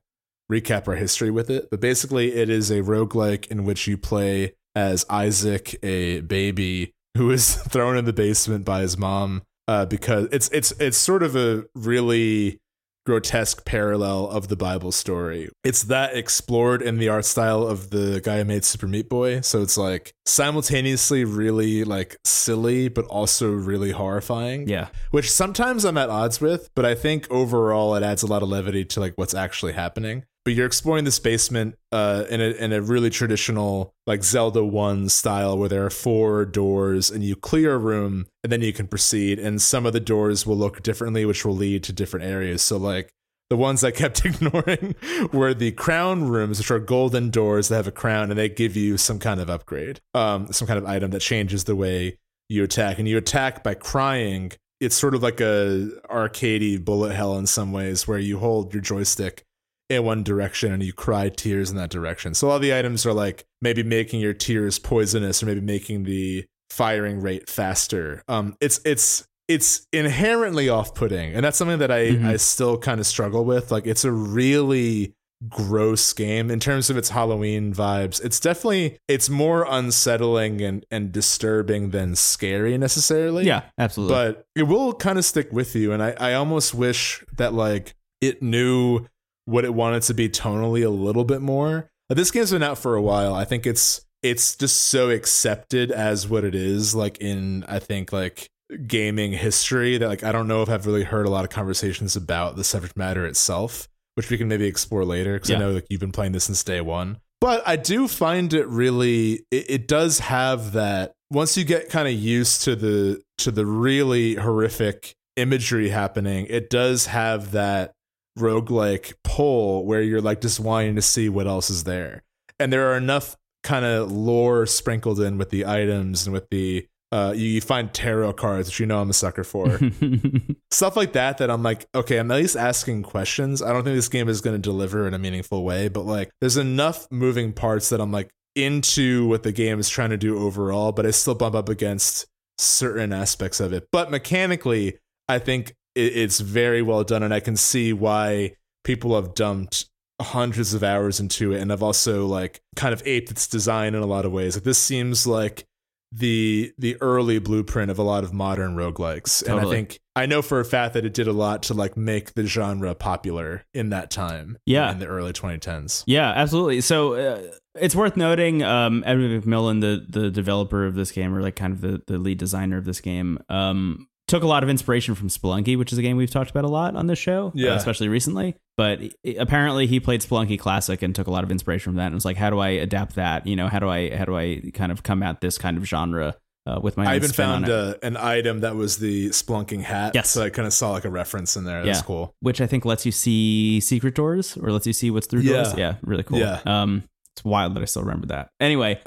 recap 0.52 0.88
our 0.88 0.96
history 0.96 1.30
with 1.30 1.52
it. 1.52 1.70
But 1.70 1.80
basically, 1.80 2.34
it 2.34 2.50
is 2.50 2.72
a 2.72 2.82
roguelike 2.82 3.46
in 3.52 3.64
which 3.64 3.86
you 3.86 3.96
play 3.96 4.56
as 4.74 5.06
Isaac, 5.08 5.78
a 5.84 6.22
baby 6.22 6.94
who 7.16 7.30
is 7.32 7.58
thrown 7.58 7.96
in 7.96 8.06
the 8.06 8.14
basement 8.14 8.66
by 8.66 8.82
his 8.82 8.98
mom 8.98 9.44
uh, 9.68 9.86
because 9.86 10.28
it's 10.32 10.50
it's 10.50 10.72
it's 10.80 10.98
sort 10.98 11.22
of 11.22 11.36
a 11.36 11.66
really 11.76 12.60
grotesque 13.06 13.66
parallel 13.66 14.30
of 14.30 14.48
the 14.48 14.56
Bible 14.56 14.92
story. 14.92 15.50
It's 15.64 15.84
that 15.84 16.16
explored 16.16 16.82
in 16.82 16.98
the 16.98 17.10
art 17.10 17.26
style 17.26 17.66
of 17.66 17.92
the 17.92 18.20
guy 18.24 18.40
who 18.40 18.46
made 18.46 18.66
Super 18.66 18.88
Meat 18.88 19.10
Boy. 19.10 19.42
So 19.42 19.62
it's 19.62 19.78
like 19.78 20.14
simultaneously 20.26 21.24
really 21.24 21.84
like 21.84 22.18
silly, 22.24 22.88
but 22.88 23.06
also 23.06 23.52
really 23.52 23.92
horrifying. 23.92 24.68
Yeah. 24.68 24.88
Which 25.12 25.32
sometimes 25.32 25.86
I'm 25.86 25.98
at 25.98 26.10
odds 26.10 26.42
with, 26.42 26.70
but 26.76 26.86
I 26.86 26.96
think 26.96 27.30
overall 27.30 27.96
it 27.96 28.04
adds 28.04 28.24
a 28.24 28.28
lot 28.28 28.42
of 28.42 28.50
levity 28.50 28.86
to 28.86 29.00
like 29.00 29.14
what's 29.16 29.34
actually 29.34 29.74
happening. 29.74 30.26
But 30.46 30.54
you're 30.54 30.68
exploring 30.68 31.06
this 31.06 31.18
basement 31.18 31.76
uh, 31.92 32.26
in 32.30 32.40
a 32.40 32.52
in 32.52 32.72
a 32.72 32.80
really 32.80 33.10
traditional 33.10 33.96
like 34.06 34.24
Zelda 34.24 34.64
one 34.64 35.10
style 35.10 35.58
where 35.58 35.68
there 35.68 35.84
are 35.84 35.90
four 35.90 36.46
doors 36.46 37.10
and 37.10 37.24
you 37.24 37.36
clear 37.36 37.74
a 37.74 37.80
room 37.80 38.28
and 38.44 38.52
then 38.52 38.62
you 38.62 38.72
can 38.72 38.88
proceed. 38.88 39.40
And 39.40 39.60
some 39.60 39.88
of 39.88 39.94
the 39.94 40.00
doors 40.00 40.46
will 40.46 40.56
look 40.56 40.84
differently, 40.84 41.26
which 41.26 41.44
will 41.46 41.56
lead 41.56 41.84
to 41.86 41.94
different 41.94 42.28
areas. 42.28 42.62
So 42.62 42.78
like 42.78 43.10
the 43.50 43.58
ones 43.58 43.84
I 43.84 43.90
kept 43.90 44.24
ignoring 44.26 44.94
were 45.34 45.56
the 45.56 45.72
crown 45.72 46.26
rooms, 46.26 46.60
which 46.60 46.70
are 46.70 46.80
golden 46.80 47.32
doors 47.32 47.70
that 47.70 47.78
have 47.78 47.88
a 47.88 47.92
crown 47.92 48.30
and 48.30 48.38
they 48.38 48.50
give 48.50 48.76
you 48.76 48.98
some 48.98 49.18
kind 49.18 49.40
of 49.40 49.50
upgrade, 49.50 50.00
um, 50.14 50.54
some 50.54 50.68
kind 50.68 50.78
of 50.78 50.86
item 50.86 51.10
that 51.10 51.22
changes 51.22 51.64
the 51.64 51.76
way 51.76 52.20
you 52.50 52.64
attack. 52.64 53.00
And 53.00 53.08
you 53.08 53.18
attack 53.18 53.64
by 53.64 53.74
crying. 53.74 54.52
It's 54.80 54.96
sort 54.96 55.16
of 55.16 55.24
like 55.24 55.42
a 55.42 55.90
arcadey 56.08 56.84
bullet 56.84 57.16
hell 57.16 57.36
in 57.38 57.48
some 57.48 57.72
ways, 57.72 58.08
where 58.08 58.20
you 58.20 58.38
hold 58.38 58.74
your 58.74 58.82
joystick 58.82 59.44
in 59.90 60.04
one 60.04 60.24
direction 60.24 60.72
and 60.74 60.82
you 60.84 60.94
cry 60.94 61.30
tears 61.30 61.70
in 61.70 61.78
that 61.78 61.90
direction. 61.90 62.34
So 62.34 62.50
all 62.50 62.60
the 62.60 62.76
items 62.76 63.06
are 63.06 63.14
like 63.14 63.46
maybe 63.62 63.84
making 63.84 64.20
your 64.20 64.34
tears 64.34 64.80
poisonous 64.80 65.44
or 65.44 65.46
maybe 65.46 65.62
making 65.62 66.04
the 66.04 66.46
firing 66.70 67.22
rate 67.22 67.50
faster. 67.50 68.24
Um, 68.28 68.56
it's 68.60 68.80
it's 68.86 69.28
it's 69.48 69.86
inherently 69.94 70.70
off-putting, 70.70 71.36
and 71.36 71.46
that's 71.46 71.58
something 71.58 71.78
that 71.80 71.92
I 71.92 72.08
Mhm. 72.08 72.26
I 72.26 72.38
still 72.38 72.78
kind 72.80 73.00
of 73.00 73.06
struggle 73.06 73.46
with. 73.46 73.72
Like 73.72 73.86
it's 73.86 74.04
a 74.04 74.12
really 74.12 75.14
gross 75.50 76.14
game 76.14 76.50
in 76.50 76.60
terms 76.60 76.90
of 76.90 76.98
its 76.98 77.10
Halloween 77.10 77.74
vibes. 77.74 78.24
It's 78.24 78.40
definitely 78.40 78.98
it's 79.08 79.30
more 79.30 79.68
unsettling 79.70 80.62
and 80.62 80.86
and 80.90 81.12
disturbing 81.12 81.92
than 81.92 82.16
scary 82.16 82.76
necessarily 82.78 83.46
Yeah, 83.46 83.64
absolutely. 83.78 84.16
but 84.16 84.46
it 84.56 84.64
will 84.64 84.94
kind 84.94 85.20
of 85.20 85.26
stick 85.26 85.52
with 85.52 85.76
you 85.76 85.92
and 85.92 86.02
I, 86.02 86.16
I 86.20 86.34
almost 86.34 86.74
wish 86.74 87.24
that 87.38 87.54
like 87.54 87.94
it 88.22 88.42
knew 88.42 89.06
what 89.46 89.66
it 89.66 89.74
wanted 89.74 90.02
to 90.04 90.14
be 90.14 90.28
tonally 90.30 90.86
a 90.86 90.90
little 90.90 91.24
bit 91.24 91.42
more. 91.42 91.90
Like, 92.10 92.18
this 92.18 92.32
game's 92.32 92.52
been 92.52 92.64
out 92.64 92.78
for 92.78 92.96
a 92.96 93.02
while. 93.02 93.34
I 93.34 93.46
think 93.46 93.66
it's 93.66 94.02
it's 94.24 94.56
just 94.56 94.76
so 94.86 95.10
accepted 95.12 95.92
as 95.92 96.28
what 96.28 96.44
it 96.44 96.56
is 96.56 96.96
like 96.96 97.18
in 97.20 97.64
i 97.68 97.78
think 97.78 98.12
like 98.12 98.50
gaming 98.88 99.32
history 99.34 100.00
that 100.00 100.08
like 100.08 100.24
i 100.24 100.32
don't 100.32 100.48
know 100.48 100.64
if 100.64 100.70
i've 100.70 100.88
really 100.88 101.04
heard 101.04 101.28
a 101.28 101.30
lot 101.30 101.44
of 101.44 101.52
conversations 101.52 102.16
about 102.16 102.56
the 102.56 102.64
subject 102.64 102.98
matter 102.98 103.26
itself 103.28 103.88
which 104.16 104.32
we 104.32 104.38
can 104.38 104.48
maybe 104.48 104.66
explore 104.66 105.06
later 105.06 105.34
because 105.34 105.52
Yeah. 105.52 105.58
i 105.58 105.60
know 105.60 105.72
like 105.74 105.86
you've 105.90 106.00
been 106.00 106.12
playing 106.12 106.32
this 106.32 106.46
since 106.46 106.64
day 106.64 106.82
one. 106.82 107.20
But 107.40 107.62
i 107.68 107.76
do 107.76 108.08
find 108.08 108.52
it 108.54 108.66
really 108.68 109.46
it, 109.52 109.70
it 109.70 109.88
does 109.88 110.18
have 110.20 110.72
that 110.72 111.12
once 111.30 111.56
you 111.56 111.64
get 111.64 111.90
kind 111.90 112.08
of 112.08 112.14
used 112.16 112.64
to 112.64 112.76
the 112.76 113.22
to 113.40 113.52
the 113.52 113.66
really 113.66 114.36
horrific 114.36 115.14
imagery 115.36 115.90
happening 115.90 116.48
it 116.50 116.72
does 116.72 117.06
have 117.08 117.52
that 117.52 117.92
roguelike 118.38 119.14
pull 119.24 119.86
where 119.86 120.02
you're 120.02 120.22
like 120.22 120.42
just 120.42 120.60
wanting 120.60 120.96
to 120.96 121.02
see 121.02 121.30
what 121.30 121.48
else 121.48 121.70
is 121.70 121.84
there 121.84 122.24
and 122.60 122.72
there 122.72 122.92
are 122.92 122.98
enough 122.98 123.38
kind 123.64 123.86
of 123.86 124.12
lore 124.12 124.66
sprinkled 124.66 125.20
in 125.20 125.38
with 125.38 125.50
the 125.50 125.66
items 125.66 126.28
and 126.28 126.34
with 126.34 126.50
the 126.50 126.86
uh 127.12 127.34
you, 127.36 127.62
find 127.62 127.94
tarot 127.94 128.34
cards 128.34 128.68
which 128.68 128.80
you 128.80 128.86
know 128.86 129.00
i'm 129.00 129.10
a 129.10 129.14
sucker 129.14 129.44
for 129.44 129.80
stuff 130.76 130.96
like 130.96 131.14
that 131.14 131.38
that 131.40 131.50
I'm 131.50 131.64
like, 131.64 131.88
okay, 131.96 132.18
I'm 132.18 132.30
at 132.32 132.38
least 132.38 132.56
asking 132.56 133.04
questions. 133.04 133.62
I 133.62 133.72
don't 133.74 133.84
think 133.84 133.96
this 133.96 134.10
game 134.10 134.30
is 134.30 134.42
going 134.42 134.56
to 134.56 134.62
deliver 134.62 135.08
in 135.08 135.14
a 135.14 135.20
meaningful 135.20 135.64
way, 135.64 135.88
but 135.88 136.02
like 136.02 136.32
there's 136.42 136.58
enough 136.58 137.08
moving 137.12 137.54
parts 137.54 137.90
that 137.90 138.02
I'm 138.02 138.12
like 138.12 138.30
into 138.56 139.28
what 139.28 139.44
the 139.44 139.52
game 139.52 139.80
is 139.80 139.90
trying 139.90 140.12
to 140.12 140.18
do 140.18 140.38
overall, 140.38 140.92
but 140.92 141.06
I 141.06 141.12
still 141.12 141.36
bump 141.36 141.56
up 141.56 141.70
against 141.70 142.26
certain 142.58 143.12
aspects 143.12 143.60
of 143.60 143.74
it. 143.74 143.88
But 143.92 144.12
mechanically, 144.12 145.00
I 145.28 145.40
think 145.40 145.76
it's 145.96 146.40
very 146.40 146.82
well 146.82 147.04
done, 147.04 147.24
and 147.24 147.34
I 147.34 147.40
can 147.40 147.58
see 147.58 147.94
why 147.94 148.56
people 148.84 149.16
have 149.16 149.34
dumped 149.34 149.90
hundreds 150.22 150.74
of 150.74 150.84
hours 150.84 151.20
into 151.20 151.52
it 151.52 151.60
and 151.60 151.74
I've 151.74 151.84
also 151.84 152.26
like 152.26 152.62
kind 152.78 152.94
of 152.94 153.04
aped 153.06 153.32
its 153.32 153.48
design 153.48 153.96
in 153.96 154.02
a 154.02 154.06
lot 154.06 154.24
of 154.24 154.32
ways. 154.32 154.56
Like 154.56 154.64
this 154.64 154.78
seems 154.78 155.28
like 155.28 155.66
the 156.12 156.74
the 156.78 156.96
early 157.02 157.40
blueprint 157.40 157.92
of 157.92 158.00
a 158.00 158.04
lot 158.04 158.24
of 158.24 158.34
modern 158.34 158.76
roguelikes. 158.76 159.44
And 159.46 159.60
I 159.60 159.70
think 159.70 160.00
I 160.16 160.26
know 160.26 160.42
for 160.42 160.62
a 160.62 160.66
fact 160.66 160.94
that 160.94 161.06
it 161.06 161.14
did 161.14 161.28
a 161.28 161.34
lot 161.34 161.64
to 161.64 161.74
like 161.74 161.98
make 161.98 162.34
the 162.34 162.46
genre 162.46 162.96
popular 162.96 163.66
in 163.74 163.90
that 163.90 164.10
time. 164.12 164.58
Yeah. 164.66 164.92
In 164.92 165.00
the 165.00 165.08
early 165.08 165.34
2010s. 165.34 166.04
Yeah, 166.08 166.32
absolutely. 166.32 166.80
So 166.80 167.16
uh, 167.16 167.42
it's 167.76 167.96
worth 167.96 168.16
noting, 168.16 168.64
um, 168.64 169.04
Edmund 169.06 169.44
McMillen, 169.44 169.82
the 169.82 170.06
the 170.08 170.32
developer 170.32 170.86
of 170.86 170.96
this 170.96 171.12
game, 171.12 171.36
or 171.36 171.42
like 171.42 171.58
kind 171.58 171.74
of 171.74 171.82
the, 171.82 172.02
the 172.08 172.18
lead 172.18 172.38
designer 172.38 172.78
of 172.78 172.86
this 172.86 173.02
game, 173.02 173.40
um, 173.50 174.08
took 174.28 174.42
a 174.44 174.48
lot 174.48 174.64
of 174.64 174.70
inspiration 174.70 175.14
from 175.16 175.28
Spelunky, 175.30 175.78
which 175.78 175.92
is 175.92 176.00
a 176.00 176.02
game 176.02 176.18
we've 176.18 176.32
talked 176.32 176.50
about 176.50 176.64
a 176.64 176.68
lot 176.68 176.96
on 176.96 177.08
this 177.08 177.20
show, 177.20 177.48
uh, 177.48 177.52
Yeah. 177.54 177.76
especially 177.76 178.08
recently. 178.08 178.56
But 178.78 179.00
apparently, 179.38 179.88
he 179.88 180.00
played 180.00 180.22
Spelunky 180.22 180.58
Classic 180.60 181.02
and 181.02 181.14
took 181.16 181.28
a 181.28 181.32
lot 181.32 181.44
of 181.44 181.52
inspiration 181.52 181.92
from 181.92 181.96
that, 181.98 182.08
and 182.08 182.16
was 182.16 182.26
like, 182.26 182.38
"How 182.38 182.50
do 182.50 182.60
I 182.60 182.70
adapt 182.70 183.16
that? 183.16 183.46
You 183.48 183.56
know, 183.56 183.68
how 183.68 183.80
do 183.80 183.88
I 183.90 184.16
how 184.16 184.26
do 184.26 184.36
I 184.36 184.62
kind 184.74 184.92
of 184.92 185.04
come 185.04 185.22
at 185.24 185.42
this 185.42 185.58
kind 185.58 185.78
of 185.78 185.86
genre 185.86 186.36
uh, 186.66 186.80
with 186.82 186.98
my?" 186.98 187.06
I 187.06 187.10
own 187.12 187.16
even 187.18 187.32
found 187.32 187.66
it?" 187.66 187.72
uh, 187.72 187.94
an 188.02 188.18
item 188.18 188.62
that 188.62 188.76
was 188.76 188.98
the 188.98 189.30
splunking 189.30 189.82
hat. 189.84 190.14
Yes. 190.16 190.32
So 190.32 190.44
I 190.44 190.50
kind 190.50 190.66
of 190.66 190.74
saw 190.74 190.92
like 190.92 191.06
a 191.06 191.10
reference 191.10 191.56
in 191.56 191.64
there. 191.64 191.86
That's 191.86 192.00
Yeah. 192.00 192.04
cool. 192.06 192.34
which 192.42 192.60
I 192.62 192.68
think 192.68 192.84
lets 192.84 193.06
you 193.06 193.12
see 193.12 193.80
secret 193.80 194.16
doors 194.16 194.58
or 194.58 194.72
lets 194.72 194.88
you 194.88 194.94
see 194.94 195.12
what's 195.12 195.28
through 195.28 195.42
Yeah. 195.42 195.54
doors. 195.64 195.74
Yeah, 195.78 195.96
really 196.02 196.24
cool. 196.24 196.40
Yeah. 196.40 196.60
Um, 196.66 197.04
it's 197.36 197.44
wild 197.44 197.76
that 197.76 197.82
I 197.82 197.86
still 197.86 198.04
remember 198.04 198.28
that. 198.28 198.50
Anyway, 198.62 199.02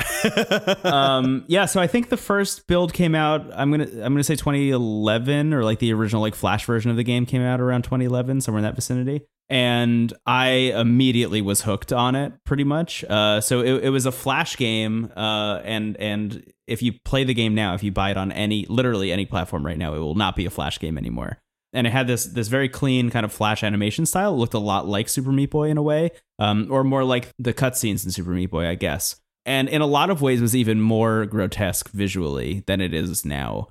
um, 0.84 1.44
yeah. 1.48 1.64
So 1.64 1.80
I 1.80 1.86
think 1.86 2.10
the 2.10 2.18
first 2.18 2.66
build 2.66 2.92
came 2.92 3.14
out. 3.14 3.46
I'm 3.54 3.70
gonna 3.70 3.84
I'm 3.84 4.12
gonna 4.12 4.22
say 4.22 4.36
2011 4.36 5.54
or 5.54 5.64
like 5.64 5.78
the 5.78 5.94
original 5.94 6.20
like 6.20 6.34
Flash 6.34 6.66
version 6.66 6.90
of 6.90 6.98
the 6.98 7.04
game 7.04 7.24
came 7.24 7.40
out 7.40 7.58
around 7.58 7.82
2011, 7.84 8.42
somewhere 8.42 8.58
in 8.58 8.64
that 8.64 8.74
vicinity. 8.74 9.22
And 9.48 10.12
I 10.26 10.48
immediately 10.76 11.40
was 11.40 11.62
hooked 11.62 11.90
on 11.90 12.14
it, 12.14 12.34
pretty 12.44 12.64
much. 12.64 13.02
Uh, 13.04 13.40
so 13.40 13.60
it, 13.60 13.84
it 13.84 13.88
was 13.88 14.04
a 14.04 14.12
Flash 14.12 14.58
game, 14.58 15.10
uh, 15.16 15.62
and 15.64 15.96
and 15.96 16.52
if 16.66 16.82
you 16.82 16.92
play 17.06 17.24
the 17.24 17.32
game 17.32 17.54
now, 17.54 17.72
if 17.72 17.82
you 17.82 17.90
buy 17.90 18.10
it 18.10 18.18
on 18.18 18.30
any 18.30 18.66
literally 18.68 19.10
any 19.10 19.24
platform 19.24 19.64
right 19.64 19.78
now, 19.78 19.94
it 19.94 20.00
will 20.00 20.16
not 20.16 20.36
be 20.36 20.44
a 20.44 20.50
Flash 20.50 20.78
game 20.78 20.98
anymore 20.98 21.38
and 21.72 21.86
it 21.86 21.90
had 21.90 22.06
this 22.06 22.24
this 22.26 22.48
very 22.48 22.68
clean 22.68 23.10
kind 23.10 23.24
of 23.24 23.32
flash 23.32 23.62
animation 23.62 24.06
style. 24.06 24.34
It 24.34 24.38
looked 24.38 24.54
a 24.54 24.58
lot 24.58 24.86
like 24.86 25.08
Super 25.08 25.32
Meat 25.32 25.50
Boy 25.50 25.68
in 25.70 25.76
a 25.78 25.82
way, 25.82 26.10
um, 26.38 26.68
or 26.70 26.84
more 26.84 27.04
like 27.04 27.30
the 27.38 27.52
cutscenes 27.54 28.04
in 28.04 28.10
Super 28.10 28.30
Meat 28.30 28.50
Boy, 28.50 28.66
I 28.68 28.74
guess. 28.74 29.16
And 29.46 29.68
in 29.68 29.80
a 29.80 29.86
lot 29.86 30.10
of 30.10 30.20
ways, 30.20 30.40
was 30.42 30.54
even 30.54 30.80
more 30.80 31.24
grotesque 31.26 31.90
visually 31.90 32.64
than 32.66 32.80
it 32.80 32.92
is 32.92 33.24
now. 33.24 33.68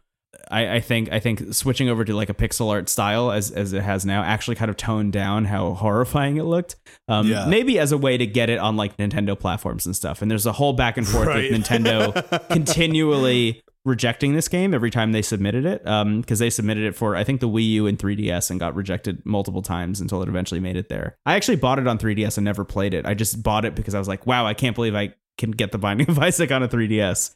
I, 0.49 0.75
I 0.75 0.79
think 0.79 1.11
I 1.11 1.19
think 1.19 1.53
switching 1.53 1.89
over 1.89 2.05
to 2.05 2.15
like 2.15 2.29
a 2.29 2.33
pixel 2.33 2.69
art 2.71 2.89
style 2.89 3.31
as 3.31 3.51
as 3.51 3.73
it 3.73 3.81
has 3.81 4.05
now 4.05 4.23
actually 4.23 4.55
kind 4.55 4.69
of 4.69 4.77
toned 4.77 5.11
down 5.13 5.45
how 5.45 5.73
horrifying 5.73 6.37
it 6.37 6.43
looked. 6.43 6.75
Um, 7.07 7.27
Yeah. 7.27 7.45
Maybe 7.47 7.79
as 7.79 7.91
a 7.91 7.97
way 7.97 8.17
to 8.17 8.25
get 8.25 8.49
it 8.49 8.59
on 8.59 8.75
like 8.77 8.95
Nintendo 8.97 9.37
platforms 9.37 9.85
and 9.85 9.95
stuff. 9.95 10.21
And 10.21 10.29
there's 10.31 10.45
a 10.45 10.51
whole 10.53 10.73
back 10.73 10.97
and 10.97 11.07
forth 11.07 11.27
Right. 11.27 11.51
with 11.51 11.61
Nintendo 11.63 12.47
continually 12.49 13.61
rejecting 13.88 14.33
this 14.33 14.47
game 14.47 14.73
every 14.73 14.91
time 14.91 15.13
they 15.13 15.21
submitted 15.21 15.65
it 15.65 15.88
um, 15.88 16.21
because 16.21 16.39
they 16.39 16.49
submitted 16.49 16.83
it 16.83 16.95
for 16.95 17.15
I 17.15 17.23
think 17.23 17.39
the 17.39 17.47
Wii 17.47 17.69
U 17.71 17.88
and 17.88 17.97
3DS 17.97 18.51
and 18.51 18.59
got 18.59 18.75
rejected 18.75 19.25
multiple 19.25 19.61
times 19.61 20.01
until 20.01 20.21
it 20.21 20.29
eventually 20.29 20.59
made 20.59 20.75
it 20.75 20.89
there. 20.89 21.17
I 21.25 21.35
actually 21.35 21.55
bought 21.55 21.79
it 21.79 21.88
on 21.88 21.97
3DS 21.97 22.38
and 22.38 22.45
never 22.45 22.65
played 22.65 22.93
it. 22.93 23.05
I 23.05 23.13
just 23.13 23.41
bought 23.41 23.63
it 23.63 23.75
because 23.75 23.95
I 23.95 23.99
was 23.99 24.07
like, 24.07 24.27
wow, 24.27 24.45
I 24.45 24.53
can't 24.53 24.75
believe 24.75 24.93
I 24.93 25.13
can 25.38 25.51
get 25.51 25.71
the 25.71 25.77
Binding 25.77 26.09
of 26.09 26.19
Isaac 26.19 26.51
on 26.51 26.63
a 26.63 26.67
3DS. 26.67 27.35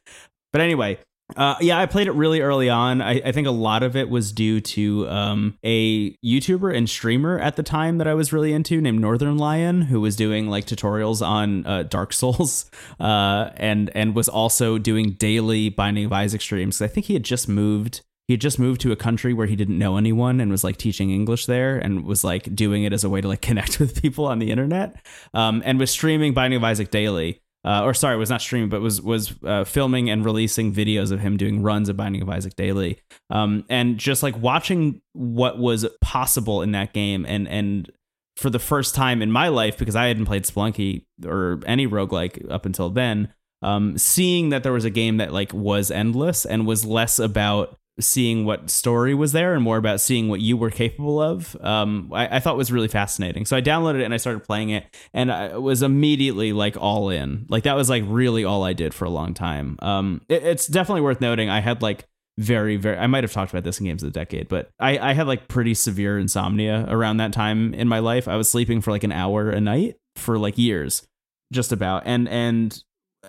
But 0.51 0.61
anyway, 0.61 0.99
uh, 1.37 1.55
yeah, 1.61 1.79
I 1.79 1.85
played 1.85 2.07
it 2.07 2.11
really 2.11 2.41
early 2.41 2.69
on. 2.69 3.01
I, 3.01 3.21
I 3.25 3.31
think 3.31 3.47
a 3.47 3.51
lot 3.51 3.83
of 3.83 3.95
it 3.95 4.09
was 4.09 4.31
due 4.31 4.61
to 4.61 5.07
um, 5.09 5.57
a 5.63 6.11
YouTuber 6.17 6.75
and 6.75 6.89
streamer 6.89 7.39
at 7.39 7.55
the 7.55 7.63
time 7.63 7.97
that 7.97 8.07
I 8.07 8.13
was 8.13 8.33
really 8.33 8.53
into 8.53 8.81
named 8.81 9.01
Northernlion, 9.01 9.85
who 9.85 10.01
was 10.01 10.15
doing 10.15 10.49
like 10.49 10.65
tutorials 10.65 11.25
on 11.25 11.65
uh, 11.65 11.83
Dark 11.83 12.13
Souls, 12.13 12.69
uh, 12.99 13.51
and 13.55 13.89
and 13.95 14.15
was 14.15 14.29
also 14.29 14.77
doing 14.77 15.11
daily 15.11 15.69
Binding 15.69 16.05
of 16.05 16.13
Isaac 16.13 16.41
streams. 16.41 16.81
I 16.81 16.87
think 16.87 17.05
he 17.05 17.13
had 17.13 17.23
just 17.23 17.47
moved. 17.47 18.01
He 18.27 18.33
had 18.33 18.41
just 18.41 18.59
moved 18.59 18.79
to 18.81 18.93
a 18.93 18.95
country 18.95 19.33
where 19.33 19.47
he 19.47 19.57
didn't 19.57 19.77
know 19.77 19.97
anyone 19.97 20.39
and 20.39 20.51
was 20.51 20.63
like 20.63 20.77
teaching 20.77 21.11
English 21.11 21.45
there, 21.47 21.77
and 21.77 22.05
was 22.05 22.23
like 22.23 22.55
doing 22.55 22.83
it 22.83 22.93
as 22.93 23.03
a 23.03 23.09
way 23.09 23.21
to 23.21 23.27
like 23.27 23.41
connect 23.49 23.79
with 23.79 24.01
people 24.01 24.25
on 24.25 24.39
the 24.39 24.51
internet, 24.51 25.05
um, 25.33 25.61
and 25.65 25.79
was 25.79 25.91
streaming 25.91 26.33
Binding 26.33 26.57
of 26.57 26.63
Isaac 26.63 26.91
daily 26.91 27.40
uh, 27.63 27.83
or 27.83 27.93
sorry, 27.93 28.17
was 28.17 28.29
not 28.29 28.41
streaming, 28.41 28.69
but 28.69 28.81
was 28.81 29.01
was 29.01 29.35
uh, 29.43 29.63
filming 29.63 30.09
and 30.09 30.25
releasing 30.25 30.73
videos 30.73 31.11
of 31.11 31.19
him 31.19 31.37
doing 31.37 31.61
runs 31.61 31.89
of 31.89 31.97
Binding 31.97 32.21
of 32.21 32.29
Isaac 32.29 32.55
daily, 32.55 32.99
um, 33.29 33.65
and 33.69 33.97
just 33.97 34.23
like 34.23 34.37
watching 34.37 35.01
what 35.13 35.59
was 35.59 35.85
possible 36.01 36.61
in 36.61 36.71
that 36.71 36.93
game, 36.93 37.25
and 37.27 37.47
and 37.47 37.91
for 38.37 38.49
the 38.49 38.59
first 38.59 38.95
time 38.95 39.21
in 39.21 39.31
my 39.31 39.49
life, 39.49 39.77
because 39.77 39.95
I 39.95 40.07
hadn't 40.07 40.25
played 40.25 40.43
Spelunky 40.43 41.05
or 41.25 41.59
any 41.65 41.87
roguelike 41.87 42.49
up 42.49 42.65
until 42.65 42.89
then, 42.89 43.31
um, 43.61 43.97
seeing 43.97 44.49
that 44.49 44.63
there 44.63 44.73
was 44.73 44.85
a 44.85 44.89
game 44.89 45.17
that 45.17 45.31
like 45.31 45.53
was 45.53 45.91
endless 45.91 46.45
and 46.45 46.65
was 46.65 46.85
less 46.85 47.19
about 47.19 47.77
seeing 48.01 48.45
what 48.45 48.69
story 48.69 49.13
was 49.13 49.31
there 49.31 49.53
and 49.53 49.63
more 49.63 49.77
about 49.77 50.01
seeing 50.01 50.27
what 50.27 50.41
you 50.41 50.57
were 50.57 50.69
capable 50.69 51.21
of 51.21 51.55
um, 51.61 52.09
I, 52.13 52.37
I, 52.37 52.39
thought 52.39 52.57
was 52.57 52.71
really 52.71 52.87
fascinating. 52.87 53.45
So 53.45 53.55
i 53.55 53.61
downloaded 53.61 54.01
it 54.01 54.03
and 54.03 54.13
i 54.13 54.17
started 54.17 54.43
playing 54.43 54.69
it 54.69 54.85
and 55.13 55.31
i 55.31 55.57
was 55.57 55.81
immediately 55.81 56.53
like 56.53 56.75
all 56.77 57.09
in. 57.09 57.45
Like 57.49 57.63
that 57.63 57.75
was 57.75 57.89
like 57.89 58.03
really 58.07 58.43
all 58.43 58.63
i 58.63 58.73
did 58.73 58.93
for 58.93 59.05
a 59.05 59.09
long 59.09 59.33
time. 59.33 59.77
Um, 59.81 60.21
it, 60.27 60.43
it's 60.43 60.67
definitely 60.67 61.01
worth 61.01 61.21
noting 61.21 61.49
i 61.49 61.59
had 61.59 61.81
like 61.81 62.07
very 62.37 62.77
very 62.77 62.97
i 62.97 63.07
might 63.07 63.23
have 63.25 63.33
talked 63.33 63.51
about 63.51 63.65
this 63.65 63.79
in 63.79 63.85
games 63.85 64.01
of 64.01 64.11
the 64.11 64.19
decade 64.19 64.47
but 64.47 64.71
I, 64.79 65.09
I 65.09 65.13
had 65.13 65.27
like 65.27 65.49
pretty 65.49 65.73
severe 65.73 66.17
insomnia 66.17 66.85
around 66.87 67.17
that 67.17 67.33
time 67.33 67.73
in 67.73 67.87
my 67.87 67.99
life. 67.99 68.27
I 68.27 68.37
was 68.37 68.49
sleeping 68.49 68.81
for 68.81 68.91
like 68.91 69.03
an 69.03 69.11
hour 69.11 69.49
a 69.49 69.61
night 69.61 69.97
for 70.15 70.39
like 70.39 70.57
years 70.57 71.05
just 71.51 71.71
about. 71.71 72.03
And 72.05 72.27
and 72.29 72.81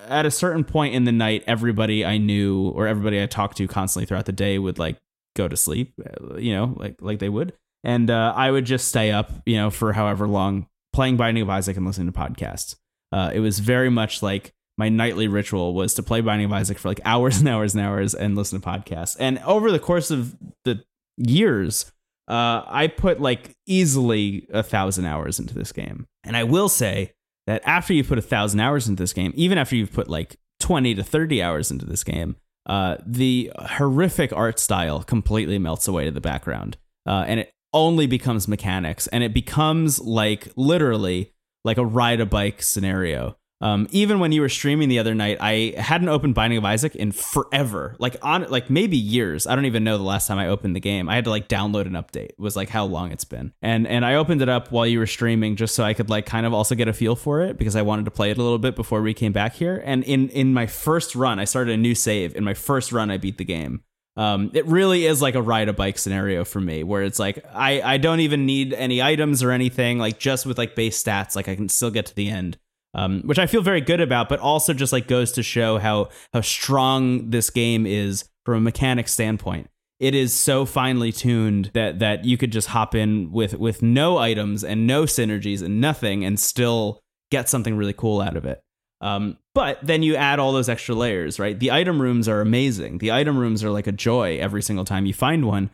at 0.09 0.27
a 0.27 0.31
certain 0.31 0.65
point 0.65 0.95
in 0.95 1.05
the 1.05 1.13
night, 1.13 1.45
everybody 1.47 2.05
I 2.05 2.19
knew 2.19 2.69
or 2.71 2.87
everybody 2.87 3.23
I 3.23 3.27
talked 3.27 3.57
to 3.59 3.69
constantly 3.69 4.07
throughout 4.07 4.27
the 4.27 4.33
day 4.33 4.59
would 4.59 4.79
like 4.79 4.99
go 5.37 5.49
to 5.49 5.57
sleep, 5.57 5.95
uh, 6.05 6.37
you 6.37 6.55
know, 6.55 6.75
like 6.77 6.97
like 7.01 7.19
they 7.19 7.29
would, 7.29 7.53
and 7.85 8.11
uh, 8.11 8.33
I 8.37 8.51
would 8.51 8.65
just 8.65 8.89
stay 8.89 9.11
up, 9.11 9.31
you 9.47 9.57
know, 9.57 9.71
for 9.71 9.93
however 9.93 10.27
long 10.27 10.67
playing 10.93 11.17
Binding 11.17 11.43
of 11.43 11.51
Isaac 11.51 11.77
and 11.77 11.87
listening 11.87 12.13
to 12.13 12.19
podcasts. 12.19 12.77
Uh, 13.11 13.31
it 13.33 13.41
was 13.41 13.59
very 13.59 13.91
much 13.91 14.23
like 14.23 14.53
my 14.79 14.89
nightly 14.89 15.29
ritual 15.29 15.75
was 15.75 15.95
to 15.95 16.03
play 16.03 16.21
Binding 16.21 16.47
of 16.47 16.53
Isaac 16.53 16.79
for 16.79 16.89
like 16.89 17.01
hours 17.05 17.39
and 17.39 17.49
hours 17.49 17.75
and 17.75 17.85
hours 17.85 18.15
and 18.15 18.37
listen 18.37 18.61
to 18.61 18.67
podcasts. 18.67 19.17
And 19.19 19.39
over 19.41 19.71
the 19.71 19.79
course 19.79 20.11
of 20.11 20.37
the 20.65 20.85
years, 21.17 21.93
uh, 22.29 22.63
I 22.67 22.87
put 22.87 23.21
like 23.21 23.57
easily 23.67 24.49
a 24.53 24.63
thousand 24.63 25.07
hours 25.07 25.39
into 25.39 25.55
this 25.55 25.73
game. 25.73 26.07
And 26.25 26.37
I 26.37 26.45
will 26.45 26.69
say 26.69 27.13
that 27.47 27.63
after 27.65 27.93
you 27.93 28.05
put 28.05 28.19
a 28.19 28.23
thousand 28.23 28.61
hours 28.61 28.89
into 28.89 29.03
this 29.03 29.13
game, 29.13 29.33
even 29.35 29.59
after 29.59 29.77
you've 29.77 29.93
put 29.93 30.09
like 30.09 30.37
20 30.61 30.95
to 30.95 31.03
30 31.03 31.43
hours 31.43 31.71
into 31.71 31.85
this 31.85 32.05
game, 32.05 32.37
uh, 32.67 32.97
the 33.05 33.53
horrific 33.57 34.33
art 34.33 34.59
style 34.59 35.03
completely 35.03 35.59
melts 35.59 35.89
away 35.89 36.05
to 36.05 36.11
the 36.11 36.21
background. 36.21 36.77
Uh, 37.07 37.25
and 37.27 37.41
it 37.41 37.53
only 37.73 38.07
becomes 38.07 38.47
mechanics 38.47 39.07
and 39.09 39.25
it 39.25 39.33
becomes 39.33 39.99
like 40.01 40.49
literally 40.57 41.33
like 41.65 41.79
a 41.79 41.85
ride 41.85 42.21
a 42.21 42.27
bike 42.27 42.63
scenario 42.63 43.37
um, 43.63 43.87
even 43.93 44.19
when 44.19 44.33
you 44.33 44.41
were 44.41 44.49
streaming 44.49 44.89
the 44.89 44.99
other 44.99 45.15
night, 45.15 45.39
I 45.41 45.75
hadn't 45.79 46.09
opened 46.09 46.35
Binding 46.35 46.59
of 46.59 46.65
Isaac 46.65 46.97
in 46.97 47.13
forever, 47.13 47.95
like 48.01 48.17
on 48.21 48.43
like 48.51 48.69
maybe 48.69 48.97
years. 48.97 49.47
I 49.47 49.55
don't 49.55 49.67
even 49.67 49.85
know 49.85 49.97
the 49.97 50.03
last 50.03 50.27
time 50.27 50.39
I 50.39 50.49
opened 50.49 50.75
the 50.75 50.81
game. 50.81 51.09
I 51.09 51.15
had 51.15 51.25
to 51.25 51.31
like 51.31 51.49
download 51.49 51.87
an 51.87 51.93
update. 51.93 52.31
It 52.31 52.41
was 52.41 52.57
like 52.57 52.71
how 52.71 52.85
long 52.85 53.13
it's 53.13 53.25
been, 53.25 53.53
and 53.63 53.87
and 53.87 54.05
I 54.05 54.17
opened 54.17 54.43
it 54.43 54.49
up 54.49 54.73
while 54.73 54.85
you 54.85 54.99
were 54.99 55.07
streaming 55.07 55.55
just 55.55 55.77
so 55.77 55.85
I 55.85 55.95
could 55.95 56.11
like 56.11 56.27
kind 56.27 56.45
of 56.45 56.53
also 56.53 56.75
get 56.75 56.89
a 56.89 56.93
feel 56.93 57.15
for 57.15 57.41
it 57.41 57.57
because 57.57 57.77
I 57.77 57.83
wanted 57.83 58.05
to 58.07 58.11
play 58.11 58.33
it 58.33 58.39
a 58.39 58.43
little 58.43 58.59
bit 58.59 58.75
before 58.75 59.01
we 59.01 59.15
came 59.15 59.33
back 59.33 59.55
here. 59.55 59.81
And 59.87 60.03
in 60.03 60.29
in 60.31 60.53
my 60.53 60.67
first 60.67 61.15
run, 61.15 61.39
I 61.39 61.45
started 61.45 61.73
a 61.73 61.79
new 61.79 61.95
save. 61.95 62.35
In 62.35 62.43
my 62.43 62.55
first 62.55 62.91
run, 62.91 63.13
I 63.13 63.17
beat 63.17 63.39
the 63.39 63.45
game. 63.45 63.85
Um, 64.17 64.51
it 64.53 64.67
really 64.67 65.07
is 65.07 65.23
like 65.23 65.37
a 65.37 65.41
ride 65.41 65.69
a 65.69 65.73
bike 65.73 65.97
scenario 65.97 66.45
for 66.45 66.61
me 66.61 66.83
where 66.83 67.03
it's 67.03 67.19
like 67.19 67.43
I, 67.55 67.81
I 67.81 67.97
don't 67.97 68.21
even 68.21 68.45
need 68.45 68.75
any 68.75 69.01
items 69.01 69.43
or 69.43 69.53
anything 69.53 69.99
like 69.99 70.19
just 70.19 70.45
with 70.45 70.59
like 70.59 70.75
base 70.75 71.03
stats 71.03 71.35
like 71.35 71.49
i 71.49 71.57
can 71.57 71.71
still 71.71 71.91
get 71.91 72.05
to 72.07 72.15
the 72.15 72.29
end 72.29 72.59
um, 72.95 73.23
which 73.25 73.39
I 73.39 73.47
feel 73.47 73.63
very 73.63 73.81
good 73.81 74.01
about, 74.01 74.29
but 74.29 74.41
also 74.41 74.75
just 74.75 74.93
like 74.93 75.07
goes 75.07 75.33
to 75.33 75.43
show 75.43 75.79
how 75.79 76.09
how 76.33 76.41
strong 76.41 77.31
this 77.31 77.51
game 77.51 77.87
is 77.87 78.25
from 78.45 78.59
a 78.59 78.61
mechanic 78.61 79.09
standpoint. 79.09 79.69
It 79.99 80.15
is 80.15 80.33
so 80.33 80.67
finely 80.67 81.13
tuned 81.13 81.71
that 81.75 82.01
that 82.01 82.25
you 82.25 82.37
could 82.37 82.53
just 82.53 82.69
hop 82.69 82.95
in 82.95 83.31
with 83.33 83.55
with 83.55 83.83
no 83.83 84.19
items 84.19 84.65
and 84.65 84.87
no 84.87 85.05
synergies 85.05 85.63
and 85.63 85.81
nothing 85.81 86.25
and 86.25 86.39
still 86.39 87.01
get 87.31 87.49
something 87.49 87.77
really 87.77 87.93
cool 87.93 88.21
out 88.21 88.37
of 88.37 88.45
it. 88.45 88.61
Um, 89.01 89.39
but 89.55 89.79
then 89.83 90.03
you 90.03 90.15
add 90.15 90.39
all 90.39 90.53
those 90.53 90.69
extra 90.69 90.95
layers, 90.95 91.41
right? 91.41 91.59
The 91.59 91.73
item 91.73 92.01
rooms 92.01 92.29
are 92.29 92.41
amazing. 92.41 92.99
The 92.99 93.11
item 93.11 93.37
rooms 93.37 93.65
are 93.65 93.71
like 93.71 93.89
a 93.89 93.93
joy 93.93 94.39
every 94.39 94.63
single 94.63 94.85
time 94.85 95.07
you 95.07 95.15
find 95.15 95.47
one 95.47 95.71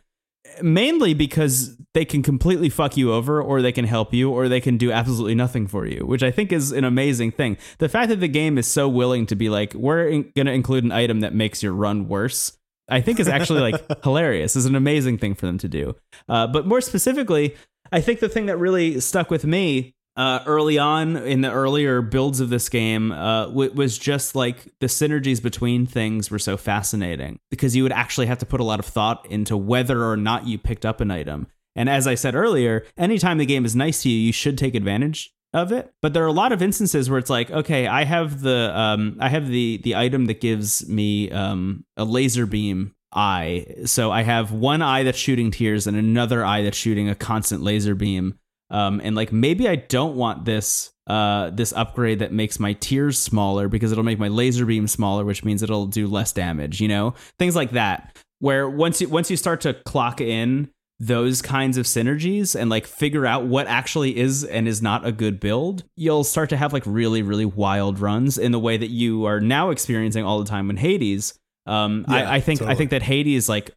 mainly 0.63 1.15
because 1.15 1.77
they 1.95 2.05
can 2.05 2.23
completely 2.23 2.69
fuck 2.69 2.97
you 2.97 3.13
over 3.13 3.43
or 3.43 3.63
they 3.63 3.73
can 3.73 3.85
help 3.85 4.13
you 4.13 4.31
or 4.31 4.49
they 4.49 4.61
can 4.61 4.77
do 4.77 4.93
absolutely 4.93 5.35
nothing 5.35 5.67
for 5.67 5.87
you 5.87 6.05
which 6.07 6.23
i 6.23 6.31
think 6.31 6.53
is 6.53 6.73
an 6.73 6.85
amazing 6.85 7.31
thing. 7.31 7.57
The 7.79 7.89
fact 7.89 8.09
that 8.11 8.21
the 8.21 8.29
game 8.29 8.59
is 8.59 8.67
so 8.67 8.89
willing 8.89 9.27
to 9.27 9.37
be 9.37 9.49
like 9.49 9.75
we're 9.75 10.07
in- 10.07 10.33
going 10.37 10.47
to 10.47 10.53
include 10.53 10.85
an 10.85 10.93
item 10.93 11.21
that 11.21 11.35
makes 11.35 11.63
your 11.63 11.73
run 11.73 12.09
worse 12.09 12.57
i 12.89 13.01
think 13.01 13.21
is 13.21 13.29
actually 13.29 13.61
like 13.61 13.83
hilarious. 14.05 14.57
Is 14.57 14.67
an 14.67 14.75
amazing 14.75 15.19
thing 15.19 15.35
for 15.35 15.47
them 15.47 15.59
to 15.59 15.69
do. 15.69 15.97
Uh, 16.29 16.47
but 16.47 16.67
more 16.67 16.81
specifically 16.81 17.57
i 17.93 18.01
think 18.01 18.21
the 18.21 18.29
thing 18.29 18.47
that 18.47 18.57
really 18.57 19.01
stuck 19.01 19.31
with 19.31 19.45
me 19.45 19.95
uh, 20.19 20.43
early 20.47 20.79
on 20.79 21.17
in 21.17 21.43
the 21.43 21.51
earlier 21.51 22.03
builds 22.03 22.41
of 22.41 22.51
this 22.51 22.69
game 22.69 23.13
uh, 23.13 23.47
w- 23.47 23.73
was 23.73 23.97
just 23.97 24.35
like 24.35 24.67
the 24.81 24.89
synergies 24.89 25.41
between 25.41 25.87
things 25.87 26.29
were 26.29 26.41
so 26.41 26.57
fascinating 26.57 27.39
because 27.53 27.77
you 27.77 27.85
would 27.85 27.93
actually 27.93 28.27
have 28.27 28.39
to 28.39 28.47
put 28.47 28.61
a 28.61 28.65
lot 28.65 28.81
of 28.81 28.85
thought 28.85 29.25
into 29.31 29.57
whether 29.57 30.05
or 30.05 30.17
not 30.17 30.45
you 30.45 30.59
picked 30.59 30.85
up 30.85 31.01
an 31.01 31.13
item. 31.13 31.47
And 31.77 31.89
as 31.89 32.09
I 32.09 32.17
said 32.17 32.35
earlier, 32.35 32.85
anytime 32.97 33.39
the 33.39 33.47
game 33.47 33.65
is 33.65 33.77
nice 33.77 34.03
to 34.03 34.11
you, 34.11 34.19
you 34.19 34.33
should 34.33 34.59
take 34.59 34.75
advantage 34.75 35.33
of 35.55 35.71
it. 35.71 35.95
But 36.03 36.15
there 36.15 36.25
are 36.25 36.27
a 36.27 36.33
lot 36.33 36.51
of 36.51 36.63
instances 36.63 37.09
where 37.09 37.21
it's 37.21 37.31
like, 37.31 37.53
okay, 37.53 37.87
I 37.87 38.03
have 38.03 38.41
the 38.41 38.73
um, 38.75 39.19
I 39.21 39.29
have 39.29 39.47
the 39.47 39.81
the 39.85 39.95
item 39.95 40.27
that 40.27 40.41
gives 40.41 40.89
me 40.89 41.31
um, 41.31 41.85
a 41.97 42.05
laser 42.05 42.45
beam 42.45 42.93
eye. 43.13 43.67
So 43.85 44.11
I 44.11 44.23
have 44.23 44.51
one 44.51 44.83
eye 44.83 45.05
that's 45.05 45.17
shooting 45.17 45.53
tears 45.53 45.87
and 45.87 45.97
another 45.97 46.45
eye 46.45 46.63
that's 46.63 46.77
shooting 46.77 47.09
a 47.09 47.15
constant 47.15 47.63
laser 47.63 47.95
beam 47.95 48.37
um, 48.71 49.01
and 49.03 49.17
like 49.17 49.33
maybe 49.33 49.69
I 49.69 49.77
don't 49.77 50.17
want 50.17 50.45
this 50.45 50.93
uh, 51.07 51.51
this 51.51 51.73
upgrade 51.73 52.19
that 52.19 52.33
makes 52.33 52.61
my 52.61 52.75
tears 52.75 53.19
smaller 53.19 53.69
because 53.69 53.93
it'll 53.93 54.05
make 54.05 54.19
my 54.19 54.29
laser 54.29 54.67
beam 54.67 54.87
smaller, 54.87 55.25
which 55.25 55.43
means 55.43 55.63
it'll 55.63 55.87
do 55.87 56.07
less 56.07 56.33
damage. 56.33 56.81
You 56.81 56.89
know, 56.89 57.15
things 57.39 57.57
like 57.57 57.71
that. 57.73 58.17
Where 58.41 58.69
once 58.69 59.01
you 59.01 59.09
once 59.09 59.31
you 59.31 59.37
start 59.37 59.61
to 59.63 59.75
clock 59.75 60.21
in 60.21 60.71
those 61.01 61.41
kinds 61.41 61.79
of 61.79 61.87
synergies 61.87 62.59
and 62.59 62.69
like 62.69 62.87
figure 62.87 63.25
out 63.25 63.47
what 63.47 63.69
actually 63.69 64.17
is 64.17 64.43
and 64.45 64.67
is 64.67 64.83
not 64.83 65.07
a 65.07 65.13
good 65.13 65.41
build, 65.41 65.85
you'll 65.97 66.25
start 66.25 66.51
to 66.51 66.57
have 66.57 66.73
like 66.73 66.83
really 66.87 67.23
really 67.23 67.47
wild 67.47 67.99
runs 68.01 68.37
in 68.37 68.53
the 68.53 68.59
way 68.59 68.77
that 68.77 68.91
you 68.91 69.25
are 69.25 69.41
now 69.41 69.71
experiencing 69.71 70.25
all 70.25 70.39
the 70.39 70.49
time 70.49 70.69
in 70.71 70.77
Hades. 70.77 71.39
Um, 71.67 72.05
yeah, 72.09 72.15
I, 72.15 72.37
I, 72.37 72.41
think 72.41 72.61
totally. 72.61 72.75
I 72.75 72.77
think 72.79 72.91
that 72.91 73.03
Hades 73.03 73.49
like 73.49 73.71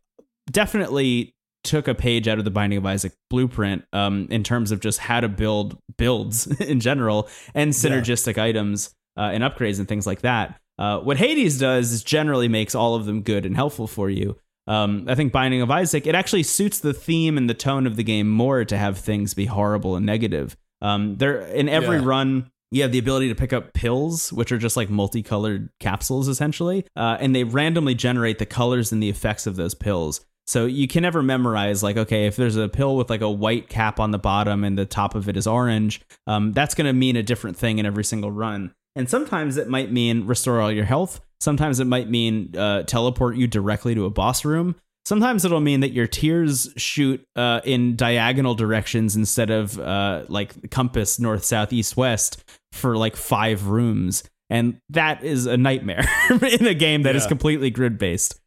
definitely 0.51 1.33
took 1.63 1.87
a 1.87 1.95
page 1.95 2.27
out 2.27 2.39
of 2.39 2.45
the 2.45 2.51
Binding 2.51 2.77
of 2.77 2.85
Isaac 2.85 3.13
blueprint 3.29 3.83
um, 3.93 4.27
in 4.29 4.43
terms 4.43 4.71
of 4.71 4.79
just 4.79 4.99
how 4.99 5.19
to 5.19 5.29
build 5.29 5.77
builds 5.97 6.47
in 6.61 6.79
general 6.79 7.29
and 7.53 7.71
synergistic 7.71 8.37
yeah. 8.37 8.45
items 8.45 8.93
uh, 9.17 9.31
and 9.33 9.43
upgrades 9.43 9.79
and 9.79 9.87
things 9.87 10.07
like 10.07 10.21
that. 10.21 10.59
Uh, 10.79 10.99
what 10.99 11.17
Hades 11.17 11.59
does 11.59 11.91
is 11.91 12.03
generally 12.03 12.47
makes 12.47 12.73
all 12.73 12.95
of 12.95 13.05
them 13.05 13.21
good 13.21 13.45
and 13.45 13.55
helpful 13.55 13.87
for 13.87 14.09
you. 14.09 14.37
Um, 14.67 15.05
I 15.07 15.15
think 15.15 15.31
Binding 15.31 15.61
of 15.61 15.71
Isaac 15.71 16.07
it 16.07 16.15
actually 16.15 16.43
suits 16.43 16.79
the 16.79 16.93
theme 16.93 17.37
and 17.37 17.49
the 17.49 17.53
tone 17.53 17.85
of 17.85 17.95
the 17.95 18.03
game 18.03 18.29
more 18.29 18.63
to 18.63 18.77
have 18.77 18.97
things 18.97 19.33
be 19.33 19.45
horrible 19.45 19.95
and 19.95 20.05
negative. 20.05 20.55
Um, 20.81 21.17
there 21.17 21.41
in 21.41 21.69
every 21.69 21.97
yeah. 21.97 22.05
run 22.05 22.51
you 22.71 22.83
have 22.83 22.93
the 22.93 22.99
ability 22.99 23.27
to 23.27 23.35
pick 23.35 23.51
up 23.51 23.73
pills, 23.73 24.31
which 24.31 24.51
are 24.51 24.57
just 24.57 24.77
like 24.77 24.89
multicolored 24.89 25.69
capsules 25.79 26.27
essentially, 26.27 26.85
uh, 26.95 27.17
and 27.19 27.35
they 27.35 27.43
randomly 27.43 27.93
generate 27.93 28.39
the 28.39 28.45
colors 28.45 28.91
and 28.91 29.03
the 29.03 29.09
effects 29.09 29.45
of 29.45 29.57
those 29.57 29.75
pills. 29.75 30.25
So 30.47 30.65
you 30.65 30.87
can 30.87 31.03
never 31.03 31.21
memorize 31.23 31.81
like, 31.83 31.97
okay, 31.97 32.25
if 32.27 32.35
there's 32.35 32.57
a 32.57 32.67
pill 32.67 32.95
with 32.97 33.09
like 33.09 33.21
a 33.21 33.29
white 33.31 33.69
cap 33.69 33.99
on 33.99 34.11
the 34.11 34.19
bottom 34.19 34.63
and 34.63 34.77
the 34.77 34.85
top 34.85 35.15
of 35.15 35.29
it 35.29 35.37
is 35.37 35.47
orange, 35.47 36.01
um, 36.27 36.51
that's 36.51 36.75
going 36.75 36.87
to 36.87 36.93
mean 36.93 37.15
a 37.15 37.23
different 37.23 37.55
thing 37.57 37.79
in 37.79 37.85
every 37.85 38.03
single 38.03 38.31
run. 38.31 38.73
And 38.95 39.09
sometimes 39.09 39.55
it 39.57 39.69
might 39.69 39.91
mean 39.91 40.27
restore 40.27 40.59
all 40.59 40.71
your 40.71 40.83
health. 40.85 41.21
Sometimes 41.39 41.79
it 41.79 41.85
might 41.85 42.09
mean 42.09 42.53
uh, 42.57 42.83
teleport 42.83 43.35
you 43.37 43.47
directly 43.47 43.95
to 43.95 44.05
a 44.05 44.09
boss 44.09 44.43
room. 44.43 44.75
Sometimes 45.05 45.45
it'll 45.45 45.61
mean 45.61 45.79
that 45.79 45.93
your 45.93 46.05
tears 46.05 46.69
shoot 46.77 47.23
uh, 47.35 47.61
in 47.63 47.95
diagonal 47.95 48.53
directions 48.53 49.15
instead 49.15 49.49
of 49.49 49.79
uh, 49.79 50.25
like 50.27 50.69
compass 50.69 51.17
north, 51.19 51.43
south, 51.45 51.71
east, 51.73 51.95
west 51.97 52.43
for 52.71 52.97
like 52.97 53.15
five 53.15 53.67
rooms 53.67 54.23
And 54.49 54.79
that 54.89 55.23
is 55.23 55.45
a 55.45 55.55
nightmare 55.57 56.05
in 56.29 56.67
a 56.67 56.73
game 56.73 57.03
that 57.03 57.15
is 57.15 57.23
Yeah. 57.23 57.29
completely 57.29 57.69
grid 57.71 57.97
based. 57.97 58.39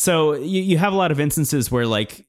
So 0.00 0.32
you, 0.32 0.62
you 0.62 0.78
have 0.78 0.94
a 0.94 0.96
lot 0.96 1.12
of 1.12 1.20
instances 1.20 1.70
where 1.70 1.84
like 1.84 2.24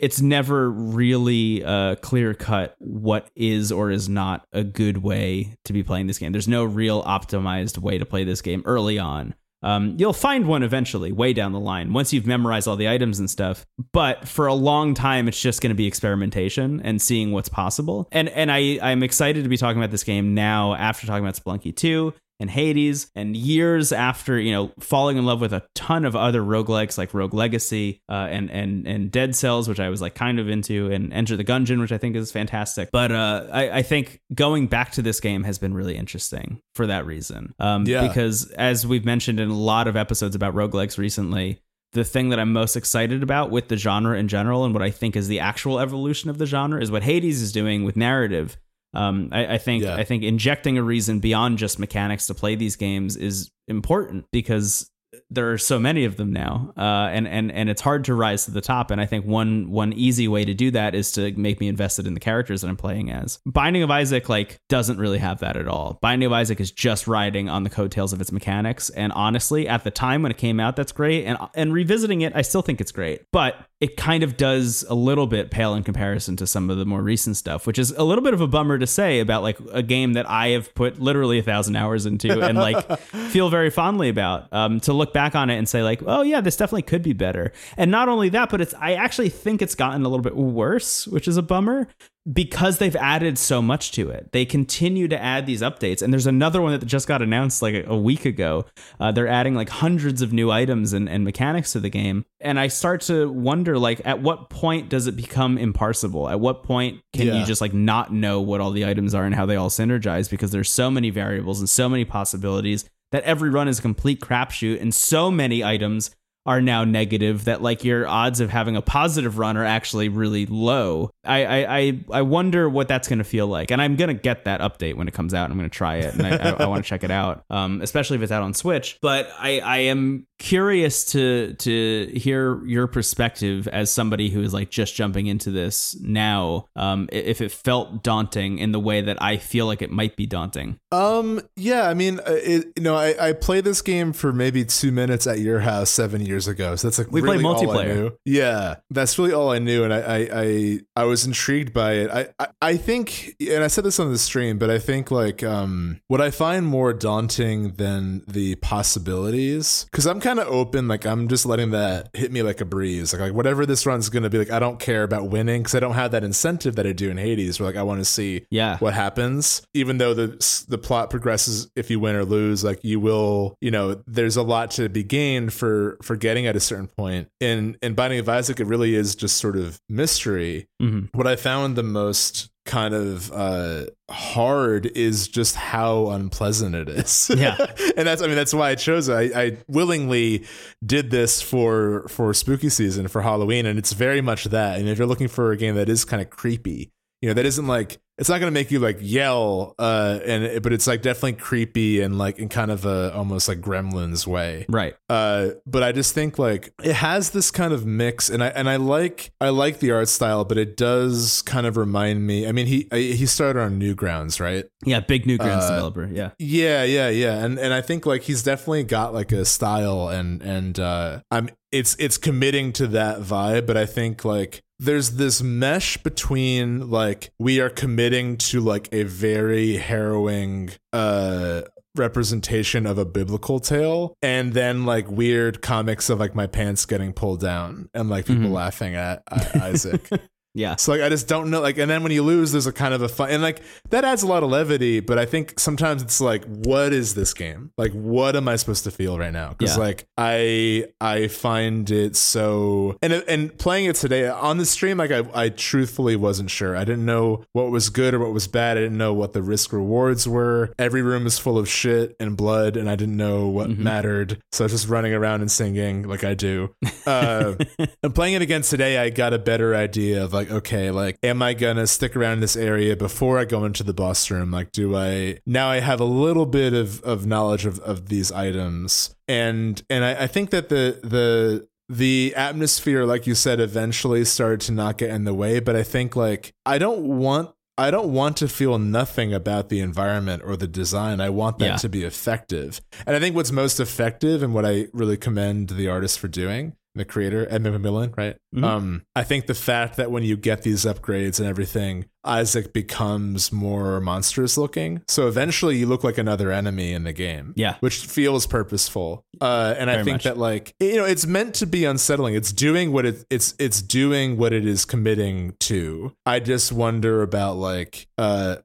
it's 0.00 0.20
never 0.20 0.68
really 0.68 1.64
uh, 1.64 1.94
clear 1.94 2.34
cut 2.34 2.74
what 2.80 3.28
is 3.36 3.70
or 3.70 3.92
is 3.92 4.08
not 4.08 4.44
a 4.52 4.64
good 4.64 4.98
way 4.98 5.54
to 5.66 5.72
be 5.72 5.84
playing 5.84 6.08
this 6.08 6.18
game. 6.18 6.32
There's 6.32 6.48
no 6.48 6.64
real 6.64 7.00
optimized 7.04 7.78
way 7.78 7.96
to 7.96 8.04
play 8.04 8.24
this 8.24 8.42
game 8.42 8.64
early 8.66 8.98
on. 8.98 9.36
Um, 9.62 9.94
you'll 9.98 10.12
find 10.12 10.48
one 10.48 10.64
eventually, 10.64 11.12
way 11.12 11.32
down 11.32 11.52
the 11.52 11.60
line, 11.60 11.92
once 11.92 12.12
you've 12.12 12.26
memorized 12.26 12.66
all 12.66 12.74
the 12.74 12.88
items 12.88 13.20
and 13.20 13.30
stuff. 13.30 13.64
But 13.92 14.26
for 14.26 14.48
a 14.48 14.54
long 14.54 14.94
time, 14.94 15.28
it's 15.28 15.40
just 15.40 15.60
going 15.60 15.70
to 15.70 15.76
be 15.76 15.86
experimentation 15.86 16.80
and 16.82 17.00
seeing 17.00 17.30
what's 17.30 17.48
possible. 17.48 18.08
And 18.10 18.30
and 18.30 18.50
I 18.50 18.80
I'm 18.82 19.04
excited 19.04 19.44
to 19.44 19.48
be 19.48 19.56
talking 19.56 19.80
about 19.80 19.92
this 19.92 20.02
game 20.02 20.34
now 20.34 20.74
after 20.74 21.06
talking 21.06 21.24
about 21.24 21.36
Spelunky 21.36 21.76
2 21.76 22.12
and 22.42 22.50
Hades, 22.50 23.10
and 23.14 23.34
years 23.34 23.90
after 23.92 24.38
you 24.38 24.52
know 24.52 24.72
falling 24.80 25.16
in 25.16 25.24
love 25.24 25.40
with 25.40 25.54
a 25.54 25.62
ton 25.74 26.04
of 26.04 26.14
other 26.14 26.42
roguelikes 26.42 26.98
like 26.98 27.14
Rogue 27.14 27.32
Legacy 27.32 28.02
uh, 28.10 28.28
and 28.30 28.50
and 28.50 28.86
and 28.86 29.10
Dead 29.10 29.34
Cells, 29.34 29.68
which 29.68 29.80
I 29.80 29.88
was 29.88 30.02
like 30.02 30.14
kind 30.14 30.38
of 30.38 30.48
into, 30.50 30.90
and 30.92 31.10
Enter 31.12 31.36
the 31.38 31.44
Gungeon, 31.44 31.80
which 31.80 31.92
I 31.92 31.98
think 31.98 32.16
is 32.16 32.30
fantastic. 32.30 32.90
But 32.92 33.12
uh, 33.12 33.46
I, 33.50 33.78
I 33.78 33.82
think 33.82 34.20
going 34.34 34.66
back 34.66 34.92
to 34.92 35.02
this 35.02 35.20
game 35.20 35.44
has 35.44 35.58
been 35.58 35.72
really 35.72 35.96
interesting 35.96 36.60
for 36.74 36.86
that 36.86 37.06
reason. 37.06 37.54
Um, 37.58 37.86
Yeah. 37.86 38.06
because 38.06 38.50
as 38.52 38.86
we've 38.86 39.04
mentioned 39.06 39.40
in 39.40 39.48
a 39.48 39.56
lot 39.56 39.86
of 39.88 39.96
episodes 39.96 40.34
about 40.36 40.54
roguelikes 40.54 40.98
recently. 40.98 41.62
The 41.94 42.04
thing 42.04 42.30
that 42.30 42.40
I'm 42.40 42.54
most 42.54 42.74
excited 42.74 43.22
about 43.22 43.50
with 43.50 43.68
the 43.68 43.76
genre 43.76 44.16
in 44.18 44.26
general, 44.26 44.64
and 44.64 44.72
what 44.72 44.82
I 44.82 44.90
think 44.90 45.14
is 45.14 45.28
the 45.28 45.40
actual 45.40 45.78
evolution 45.78 46.30
of 46.30 46.38
the 46.38 46.46
genre, 46.46 46.80
is 46.80 46.90
what 46.90 47.02
Hades 47.02 47.42
is 47.42 47.52
doing 47.52 47.84
with 47.84 47.96
narrative. 47.96 48.56
Um, 48.94 49.30
I, 49.32 49.54
I 49.54 49.58
think 49.58 49.84
Yeah. 49.84 49.96
I 49.96 50.04
think 50.04 50.22
injecting 50.22 50.76
a 50.78 50.82
reason 50.82 51.18
beyond 51.18 51.58
just 51.58 51.78
mechanics 51.78 52.26
to 52.26 52.34
play 52.34 52.54
these 52.54 52.76
games 52.76 53.16
is 53.16 53.50
important 53.68 54.26
because 54.32 54.90
there 55.30 55.52
are 55.52 55.58
so 55.58 55.78
many 55.78 56.04
of 56.04 56.16
them 56.16 56.32
now, 56.32 56.72
uh, 56.76 57.08
and 57.12 57.28
and 57.28 57.52
and 57.52 57.68
it's 57.68 57.80
hard 57.80 58.04
to 58.04 58.14
rise 58.14 58.46
to 58.46 58.50
the 58.50 58.60
top. 58.60 58.90
And 58.90 59.00
I 59.00 59.06
think 59.06 59.26
one 59.26 59.70
one 59.70 59.92
easy 59.92 60.28
way 60.28 60.44
to 60.44 60.54
do 60.54 60.70
that 60.70 60.94
is 60.94 61.12
to 61.12 61.32
make 61.32 61.60
me 61.60 61.68
invested 61.68 62.06
in 62.06 62.14
the 62.14 62.20
characters 62.20 62.62
that 62.62 62.68
I'm 62.68 62.76
playing 62.76 63.10
as. 63.10 63.38
Binding 63.44 63.82
of 63.82 63.90
Isaac 63.90 64.28
like 64.28 64.60
doesn't 64.68 64.98
really 64.98 65.18
have 65.18 65.40
that 65.40 65.56
at 65.56 65.68
all. 65.68 65.98
Binding 66.00 66.26
of 66.26 66.32
Isaac 66.32 66.60
is 66.60 66.70
just 66.70 67.06
riding 67.06 67.48
on 67.48 67.62
the 67.62 67.70
coattails 67.70 68.12
of 68.12 68.20
its 68.20 68.32
mechanics. 68.32 68.90
And 68.90 69.12
honestly, 69.12 69.68
at 69.68 69.84
the 69.84 69.90
time 69.90 70.22
when 70.22 70.32
it 70.32 70.38
came 70.38 70.60
out, 70.60 70.76
that's 70.76 70.92
great. 70.92 71.24
And 71.24 71.38
and 71.54 71.72
revisiting 71.72 72.22
it, 72.22 72.32
I 72.34 72.42
still 72.42 72.62
think 72.62 72.80
it's 72.80 72.92
great. 72.92 73.22
But 73.32 73.56
it 73.80 73.96
kind 73.96 74.22
of 74.22 74.36
does 74.36 74.84
a 74.88 74.94
little 74.94 75.26
bit 75.26 75.50
pale 75.50 75.74
in 75.74 75.82
comparison 75.82 76.36
to 76.36 76.46
some 76.46 76.70
of 76.70 76.78
the 76.78 76.84
more 76.84 77.02
recent 77.02 77.36
stuff, 77.36 77.66
which 77.66 77.80
is 77.80 77.90
a 77.90 78.04
little 78.04 78.22
bit 78.22 78.32
of 78.32 78.40
a 78.40 78.46
bummer 78.46 78.78
to 78.78 78.86
say 78.86 79.18
about 79.18 79.42
like 79.42 79.58
a 79.72 79.82
game 79.82 80.12
that 80.12 80.28
I 80.30 80.50
have 80.50 80.72
put 80.74 81.00
literally 81.00 81.40
a 81.40 81.42
thousand 81.42 81.74
hours 81.74 82.06
into 82.06 82.40
and 82.40 82.56
like 82.56 83.00
feel 83.30 83.50
very 83.50 83.70
fondly 83.70 84.08
about. 84.08 84.52
Um, 84.52 84.78
to 84.80 84.92
look 85.02 85.12
back 85.12 85.34
on 85.34 85.50
it 85.50 85.56
and 85.56 85.68
say 85.68 85.82
like, 85.82 86.00
oh 86.06 86.22
yeah, 86.22 86.40
this 86.40 86.56
definitely 86.56 86.82
could 86.82 87.02
be 87.02 87.12
better. 87.12 87.52
And 87.76 87.90
not 87.90 88.08
only 88.08 88.28
that, 88.30 88.50
but 88.50 88.60
it's 88.60 88.74
I 88.74 88.94
actually 88.94 89.28
think 89.28 89.60
it's 89.60 89.74
gotten 89.74 90.02
a 90.04 90.08
little 90.08 90.22
bit 90.22 90.36
worse, 90.36 91.06
which 91.06 91.26
is 91.28 91.36
a 91.36 91.42
bummer 91.42 91.88
because 92.30 92.78
they've 92.78 92.94
added 92.94 93.36
so 93.36 93.60
much 93.60 93.90
to 93.92 94.08
it. 94.08 94.30
They 94.30 94.44
continue 94.44 95.08
to 95.08 95.20
add 95.20 95.44
these 95.44 95.60
updates, 95.60 96.02
and 96.02 96.12
there's 96.12 96.26
another 96.26 96.62
one 96.62 96.70
that 96.78 96.86
just 96.86 97.08
got 97.08 97.20
announced 97.20 97.62
like 97.62 97.84
a, 97.86 97.96
week 97.96 98.24
ago. 98.24 98.64
Uh, 99.00 99.10
they're 99.10 99.26
adding 99.26 99.54
like 99.56 99.68
hundreds 99.68 100.22
of 100.22 100.32
new 100.32 100.50
items 100.50 100.92
and, 100.92 101.08
and 101.08 101.24
mechanics 101.24 101.72
to 101.72 101.80
the 101.80 101.88
game, 101.88 102.24
and 102.40 102.60
I 102.60 102.68
start 102.68 103.00
to 103.02 103.28
wonder 103.30 103.76
like, 103.76 104.00
at 104.04 104.22
what 104.22 104.50
point 104.50 104.88
does 104.88 105.08
it 105.08 105.16
become 105.16 105.56
imparsible? 105.58 106.30
At 106.30 106.38
what 106.38 106.62
point 106.62 107.00
can 107.12 107.26
Yeah. 107.26 107.40
you 107.40 107.44
just 107.44 107.60
like 107.60 107.74
not 107.74 108.12
know 108.12 108.40
what 108.40 108.60
all 108.60 108.70
the 108.70 108.86
items 108.86 109.14
are 109.14 109.24
and 109.24 109.34
how 109.34 109.46
they 109.46 109.56
all 109.56 109.70
synergize 109.70 110.30
because 110.30 110.52
there's 110.52 110.70
so 110.70 110.90
many 110.90 111.10
variables 111.10 111.58
and 111.58 111.68
so 111.68 111.88
many 111.88 112.04
possibilities 112.04 112.84
that 113.12 113.22
every 113.22 113.50
run 113.50 113.68
is 113.68 113.78
a 113.78 113.82
complete 113.82 114.20
crapshoot, 114.20 114.80
and 114.80 114.92
so 114.92 115.30
many 115.30 115.62
items 115.62 116.10
are 116.44 116.60
now 116.60 116.84
negative 116.84 117.44
that 117.44 117.62
like 117.62 117.84
your 117.84 118.06
odds 118.08 118.40
of 118.40 118.50
having 118.50 118.74
a 118.74 118.82
positive 118.82 119.38
run 119.38 119.56
are 119.56 119.64
actually 119.64 120.08
really 120.08 120.46
low. 120.46 121.10
I 121.24 121.64
I 121.64 122.00
I, 122.10 122.22
wonder 122.22 122.68
what 122.68 122.88
that's 122.88 123.06
going 123.06 123.18
to 123.18 123.24
feel 123.24 123.46
like, 123.46 123.70
and 123.70 123.80
I'm 123.80 123.94
going 123.96 124.08
to 124.08 124.20
get 124.20 124.44
that 124.46 124.60
update 124.60 124.96
when 124.96 125.06
it 125.06 125.14
comes 125.14 125.34
out. 125.34 125.50
I'm 125.50 125.56
going 125.56 125.70
to 125.70 125.74
try 125.76 125.96
it, 125.98 126.14
and 126.14 126.26
I, 126.26 126.36
I, 126.36 126.50
I 126.64 126.66
want 126.66 126.84
to 126.84 126.88
check 126.88 127.04
it 127.04 127.12
out, 127.12 127.44
um, 127.48 127.80
especially 127.80 128.16
if 128.16 128.22
it's 128.22 128.32
out 128.32 128.42
on 128.42 128.54
Switch. 128.54 128.98
But 129.00 129.30
I 129.38 129.60
I 129.60 129.78
am 129.78 130.26
curious 130.42 131.04
to 131.04 131.54
to 131.54 132.10
hear 132.14 132.64
your 132.66 132.88
perspective 132.88 133.68
as 133.68 133.92
somebody 133.92 134.28
who 134.28 134.42
is 134.42 134.52
like 134.52 134.70
just 134.70 134.94
jumping 134.96 135.26
into 135.28 135.50
this 135.52 135.96
now. 136.00 136.66
Um, 136.74 137.08
if 137.12 137.40
it 137.40 137.52
felt 137.52 138.02
daunting 138.02 138.58
in 138.58 138.72
the 138.72 138.80
way 138.80 139.02
that 139.02 139.22
I 139.22 139.36
feel 139.36 139.66
like 139.66 139.82
it 139.82 139.90
might 139.90 140.16
be 140.16 140.26
daunting. 140.26 140.78
Um. 140.90 141.40
Yeah. 141.56 141.88
I 141.88 141.94
mean, 141.94 142.18
uh, 142.20 142.32
it, 142.32 142.72
you 142.76 142.82
know, 142.82 142.96
I, 142.96 143.28
I 143.28 143.32
played 143.32 143.64
this 143.64 143.82
game 143.82 144.12
for 144.12 144.32
maybe 144.32 144.64
two 144.64 144.90
minutes 144.90 145.26
at 145.26 145.38
your 145.38 145.60
house 145.60 145.90
seven 145.90 146.20
years 146.20 146.48
ago. 146.48 146.74
So 146.76 146.88
that's 146.88 146.98
like 146.98 147.10
We 147.12 147.20
play 147.20 147.36
really 147.36 147.44
all 147.44 147.56
I 147.56 147.64
multiplayer. 147.84 147.94
knew. 147.94 148.10
Yeah, 148.24 148.76
that's 148.90 149.18
really 149.18 149.32
all 149.32 149.50
I 149.50 149.58
knew, 149.60 149.84
and 149.84 149.94
I 149.94 150.00
I 150.00 150.28
I, 150.42 150.80
I 150.96 151.04
was 151.04 151.24
intrigued 151.24 151.72
by 151.72 151.92
it. 151.94 152.10
I, 152.10 152.26
I 152.38 152.46
I 152.72 152.76
think, 152.76 153.36
and 153.40 153.62
I 153.62 153.68
said 153.68 153.84
this 153.84 154.00
on 154.00 154.10
the 154.10 154.18
stream, 154.18 154.58
but 154.58 154.70
I 154.70 154.78
think 154.80 155.10
like 155.10 155.42
um 155.44 156.00
what 156.08 156.20
I 156.20 156.30
find 156.32 156.66
more 156.66 156.92
daunting 156.92 157.74
than 157.74 158.22
the 158.26 158.56
possibilities 158.56 159.84
because 159.90 160.06
I'm 160.06 160.20
kind 160.20 160.31
of 160.38 160.48
open. 160.48 160.88
Like 160.88 161.04
I'm 161.06 161.28
just 161.28 161.46
letting 161.46 161.70
that 161.70 162.08
hit 162.14 162.32
me 162.32 162.42
like 162.42 162.60
a 162.60 162.64
breeze. 162.64 163.12
Like 163.12 163.20
like 163.22 163.32
whatever 163.34 163.66
this 163.66 163.86
run's 163.86 164.08
gonna 164.08 164.30
be. 164.30 164.38
Like 164.38 164.50
I 164.50 164.58
don't 164.58 164.78
care 164.80 165.02
about 165.02 165.28
winning 165.28 165.62
because 165.62 165.74
I 165.74 165.80
don't 165.80 165.94
have 165.94 166.10
that 166.12 166.24
incentive 166.24 166.76
that 166.76 166.86
I 166.86 166.92
do 166.92 167.10
in 167.10 167.16
Hades. 167.16 167.58
Where 167.60 167.68
like 167.68 167.76
I 167.76 167.82
want 167.82 168.00
to 168.00 168.04
see 168.04 168.46
Yeah. 168.50 168.78
what 168.78 168.94
happens 168.94 169.62
even 169.74 169.98
though 169.98 170.14
the 170.14 170.64
the 170.68 170.78
plot 170.78 171.10
progresses 171.10 171.70
if 171.76 171.90
you 171.90 171.98
win 172.00 172.16
or 172.16 172.24
lose 172.24 172.64
like 172.64 172.82
you 172.84 173.00
will 173.00 173.56
you 173.60 173.70
know 173.70 174.02
there's 174.06 174.36
a 174.36 174.42
lot 174.42 174.70
to 174.72 174.88
be 174.88 175.02
gained 175.02 175.52
for 175.52 175.96
for 176.02 176.16
getting 176.16 176.46
at 176.46 176.56
a 176.56 176.60
certain 176.60 176.86
point 176.88 177.28
in 177.40 177.76
in 177.82 177.94
binding 177.94 178.18
of 178.18 178.28
isaac 178.28 178.60
it 178.60 178.66
really 178.66 178.94
is 178.94 179.14
just 179.14 179.36
sort 179.38 179.56
of 179.56 179.80
mystery 179.88 180.66
Mhm. 180.80 181.08
what 181.12 181.26
i 181.26 181.36
found 181.36 181.76
the 181.76 181.82
most 181.82 182.50
kind 182.64 182.94
of 182.94 183.32
uh 183.32 183.84
hard 184.08 184.86
is 184.86 185.26
just 185.26 185.56
how 185.56 186.10
unpleasant 186.10 186.74
it 186.76 186.88
is. 186.88 187.30
Yeah. 187.36 187.56
and 187.96 188.06
that's 188.06 188.22
i 188.22 188.26
mean 188.26 188.36
that's 188.36 188.54
why 188.54 188.70
i 188.70 188.74
chose 188.76 189.08
it. 189.08 189.14
I, 189.34 189.42
I 189.42 189.56
willingly 189.68 190.44
did 190.84 191.10
this 191.10 191.42
for 191.42 192.06
for 192.08 192.32
spooky 192.34 192.68
season 192.68 193.08
for 193.08 193.22
halloween 193.22 193.66
and 193.66 193.78
it's 193.78 193.92
very 193.92 194.20
much 194.20 194.44
that. 194.44 194.78
And 194.78 194.88
if 194.88 194.96
you're 194.98 195.08
looking 195.08 195.28
for 195.28 195.50
a 195.50 195.56
game 195.56 195.74
that 195.74 195.88
is 195.88 196.04
kind 196.04 196.22
of 196.22 196.30
creepy 196.30 196.90
you 197.22 197.28
know 197.28 197.34
that 197.34 197.46
isn't 197.46 197.66
like 197.66 197.98
it's 198.18 198.28
not 198.28 198.38
going 198.40 198.52
to 198.52 198.54
make 198.54 198.70
you 198.70 198.78
like 198.78 198.98
yell 199.00 199.74
uh 199.78 200.18
and 200.26 200.62
but 200.62 200.72
it's 200.72 200.86
like 200.86 201.00
definitely 201.02 201.32
creepy 201.32 202.00
and 202.02 202.18
like 202.18 202.38
in 202.38 202.48
kind 202.48 202.70
of 202.70 202.84
a 202.84 203.12
almost 203.14 203.48
like 203.48 203.60
gremlins 203.60 204.26
way 204.26 204.66
Right. 204.68 204.94
uh 205.08 205.50
but 205.66 205.82
i 205.82 205.92
just 205.92 206.12
think 206.14 206.38
like 206.38 206.72
it 206.84 206.92
has 206.94 207.30
this 207.30 207.50
kind 207.50 207.72
of 207.72 207.86
mix 207.86 208.28
and 208.28 208.44
i 208.44 208.48
and 208.48 208.68
i 208.68 208.76
like 208.76 209.32
i 209.40 209.48
like 209.48 209.78
the 209.78 209.92
art 209.92 210.08
style 210.08 210.44
but 210.44 210.58
it 210.58 210.76
does 210.76 211.42
kind 211.42 211.66
of 211.66 211.76
remind 211.76 212.26
me 212.26 212.46
i 212.46 212.52
mean 212.52 212.66
he 212.66 212.86
he 212.92 213.24
started 213.26 213.60
on 213.60 213.80
newgrounds 213.80 214.38
right 214.40 214.66
Yeah. 214.84 215.00
Big 215.00 215.24
Newgrounds 215.24 215.62
Uh, 215.62 215.70
developer. 215.70 216.08
Yeah. 216.12 216.30
yeah, 216.38 216.82
yeah, 216.84 217.08
yeah. 217.08 217.44
And 217.44 217.56
and 217.58 217.72
I 217.72 217.80
think 217.82 218.04
like 218.04 218.22
he's 218.22 218.42
definitely 218.42 218.82
got 218.84 219.14
like 219.14 219.30
a 219.32 219.44
style 219.44 220.08
and 220.08 220.42
and 220.42 220.78
uh 220.80 221.20
I'm 221.30 221.48
it's 221.70 221.94
it's 222.00 222.18
committing 222.18 222.72
to 222.74 222.86
that 222.88 223.20
vibe, 223.20 223.66
but 223.66 223.76
I 223.76 223.86
think 223.86 224.24
like 224.24 224.62
there's 224.82 225.12
this 225.12 225.42
mesh 225.42 225.96
between 225.98 226.90
like 226.90 227.30
we 227.38 227.60
are 227.60 227.70
committing 227.70 228.36
to 228.36 228.60
like 228.60 228.88
a 228.92 229.04
very 229.04 229.76
harrowing 229.76 230.70
uh 230.92 231.62
representation 231.94 232.86
of 232.86 232.96
a 232.96 233.04
biblical 233.04 233.60
tale 233.60 234.14
and 234.22 234.54
then 234.54 234.86
like 234.86 235.10
weird 235.10 235.60
comics 235.60 236.08
of 236.08 236.18
like 236.18 236.34
my 236.34 236.46
pants 236.46 236.86
getting 236.86 237.12
pulled 237.12 237.40
down 237.40 237.88
and 237.92 238.08
like 238.08 238.24
people 238.26 238.44
Mhm. 238.48 238.52
laughing 238.52 238.94
at 238.94 239.22
I- 239.30 239.70
Isaac. 239.70 240.08
Yeah. 240.54 240.76
So 240.76 240.92
like 240.92 241.00
I 241.00 241.08
just 241.08 241.28
don't 241.28 241.50
know 241.50 241.60
like 241.60 241.78
and 241.78 241.90
then 241.90 242.02
when 242.02 242.12
you 242.12 242.22
lose 242.22 242.52
there's 242.52 242.66
a 242.66 242.72
kind 242.72 242.92
of 242.92 243.00
a 243.02 243.08
fun 243.08 243.30
and 243.30 243.42
like 243.42 243.62
that 243.90 244.04
adds 244.04 244.22
a 244.22 244.26
lot 244.26 244.42
of 244.42 244.50
levity 244.50 245.00
but 245.00 245.18
I 245.18 245.24
think 245.24 245.58
sometimes 245.58 246.02
it's 246.02 246.20
like 246.20 246.44
what 246.44 246.92
is 246.92 247.14
this 247.14 247.32
game? 247.32 247.70
Like 247.78 247.92
what 247.92 248.36
am 248.36 248.48
I 248.48 248.56
supposed 248.56 248.84
to 248.84 248.90
feel 248.90 249.18
right 249.18 249.32
now? 249.32 249.54
Cuz 249.54 249.70
Yeah. 249.76 249.82
like 249.82 250.04
I 250.18 250.86
I 251.00 251.28
find 251.28 251.90
it 251.90 252.16
so 252.16 252.98
and 253.02 253.12
and 253.12 253.56
playing 253.56 253.86
it 253.86 253.96
today 253.96 254.28
on 254.28 254.58
the 254.58 254.66
stream 254.66 254.98
like 254.98 255.10
I 255.10 255.22
I 255.34 255.48
truthfully 255.48 256.16
wasn't 256.16 256.50
sure. 256.50 256.76
I 256.76 256.84
didn't 256.84 257.06
know 257.06 257.44
what 257.52 257.70
was 257.70 257.88
good 257.88 258.12
or 258.14 258.18
what 258.18 258.32
was 258.32 258.46
bad. 258.46 258.76
I 258.76 258.80
didn't 258.82 258.98
know 258.98 259.14
what 259.14 259.32
the 259.32 259.42
risk 259.42 259.72
rewards 259.72 260.28
were. 260.28 260.72
Every 260.78 261.02
room 261.02 261.26
is 261.26 261.38
full 261.38 261.56
of 261.58 261.68
shit 261.68 262.14
and 262.20 262.36
blood 262.36 262.76
and 262.76 262.90
I 262.90 262.96
didn't 262.96 263.16
know 263.16 263.48
what 263.48 263.70
Mhm. 263.70 263.78
mattered. 263.78 264.38
So 264.52 264.64
I 264.64 264.66
was 264.66 264.72
just 264.72 264.88
running 264.88 265.14
around 265.14 265.40
and 265.40 265.50
singing 265.50 266.02
like 266.08 266.24
I 266.24 266.34
do. 266.34 266.74
Uh 267.06 267.54
and 268.02 268.14
playing 268.14 268.34
it 268.34 268.42
again 268.42 268.62
today, 268.62 268.98
I 268.98 269.10
got 269.10 269.32
a 269.32 269.38
better 269.38 269.74
idea 269.74 270.22
of 270.24 270.32
like, 270.32 270.41
okay, 270.50 270.90
like, 270.90 271.16
am 271.22 271.42
I 271.42 271.54
gonna 271.54 271.86
stick 271.86 272.16
around 272.16 272.34
in 272.34 272.40
this 272.40 272.56
area 272.56 272.96
before 272.96 273.38
I 273.38 273.44
go 273.44 273.64
into 273.64 273.82
the 273.82 273.94
boss 273.94 274.30
room? 274.30 274.50
Like, 274.50 274.72
do 274.72 274.96
I 274.96 275.38
now 275.46 275.68
I 275.68 275.80
have 275.80 276.00
a 276.00 276.04
little 276.04 276.46
bit 276.46 276.72
of, 276.74 277.02
of 277.02 277.26
knowledge 277.26 277.66
of, 277.66 277.78
of 277.80 278.08
these 278.08 278.32
items. 278.32 279.14
And 279.28 279.82
and 279.88 280.04
I, 280.04 280.24
I 280.24 280.26
think 280.26 280.50
that 280.50 280.68
the 280.68 281.00
the 281.02 281.68
the 281.88 282.32
atmosphere, 282.36 283.04
like 283.04 283.26
you 283.26 283.34
said, 283.34 283.60
eventually 283.60 284.24
started 284.24 284.60
to 284.62 284.72
not 284.72 284.98
get 284.98 285.10
in 285.10 285.24
the 285.24 285.34
way. 285.34 285.60
But 285.60 285.76
I 285.76 285.82
think 285.82 286.16
like 286.16 286.52
I 286.64 286.78
don't 286.78 287.02
want 287.18 287.50
I 287.78 287.90
don't 287.90 288.12
want 288.12 288.36
to 288.36 288.48
feel 288.48 288.78
nothing 288.78 289.32
about 289.32 289.70
the 289.70 289.80
environment 289.80 290.42
or 290.44 290.56
the 290.56 290.66
design. 290.68 291.20
I 291.20 291.30
want 291.30 291.58
that 291.58 291.64
Yeah. 291.66 291.76
to 291.76 291.88
be 291.88 292.04
effective. 292.04 292.80
And 293.06 293.16
I 293.16 293.18
think 293.18 293.34
what's 293.34 293.50
most 293.50 293.80
effective 293.80 294.42
and 294.42 294.52
what 294.52 294.66
I 294.66 294.88
really 294.92 295.16
commend 295.16 295.70
the 295.70 295.88
artist 295.88 296.18
for 296.18 296.28
doing, 296.28 296.74
the 296.94 297.04
creator, 297.04 297.46
Ed 297.50 297.62
McMillen, 297.62 298.16
right? 298.16 298.36
Mhm. 298.54 298.64
Um, 298.64 299.02
I 299.16 299.22
think 299.24 299.46
the 299.46 299.54
fact 299.54 299.96
that 299.96 300.10
when 300.10 300.22
you 300.24 300.36
get 300.36 300.62
these 300.62 300.84
upgrades 300.84 301.38
and 301.40 301.48
everything, 301.48 302.04
Isaac 302.24 302.72
becomes 302.72 303.50
more 303.50 304.00
monstrous 304.00 304.56
looking. 304.58 305.00
So 305.08 305.26
eventually 305.26 305.76
you 305.78 305.86
look 305.86 306.04
like 306.04 306.18
another 306.18 306.52
enemy 306.52 306.92
in 306.92 307.04
the 307.04 307.12
game. 307.12 307.52
Yeah. 307.56 307.76
Which 307.80 307.98
feels 308.06 308.46
purposeful. 308.46 309.24
Uh, 309.42 309.74
and 309.78 309.90
I 309.90 309.96
think 310.04 310.14
much. 310.16 310.24
that 310.24 310.38
like 310.38 310.74
you 310.78 310.96
know, 310.96 311.04
it's 311.04 311.26
meant 311.26 311.54
to 311.56 311.66
be 311.66 311.84
unsettling. 311.84 312.34
It's 312.34 312.52
doing 312.52 312.92
what 312.92 313.04
it 313.04 313.24
it's 313.28 313.54
it's 313.58 313.82
doing 313.82 314.36
what 314.36 314.52
it 314.52 314.64
is 314.64 314.84
committing 314.84 315.54
to. 315.60 316.12
I 316.24 316.38
just 316.40 316.70
wonder 316.72 317.22
about 317.22 317.56
like 317.56 318.06
uh 318.18 318.56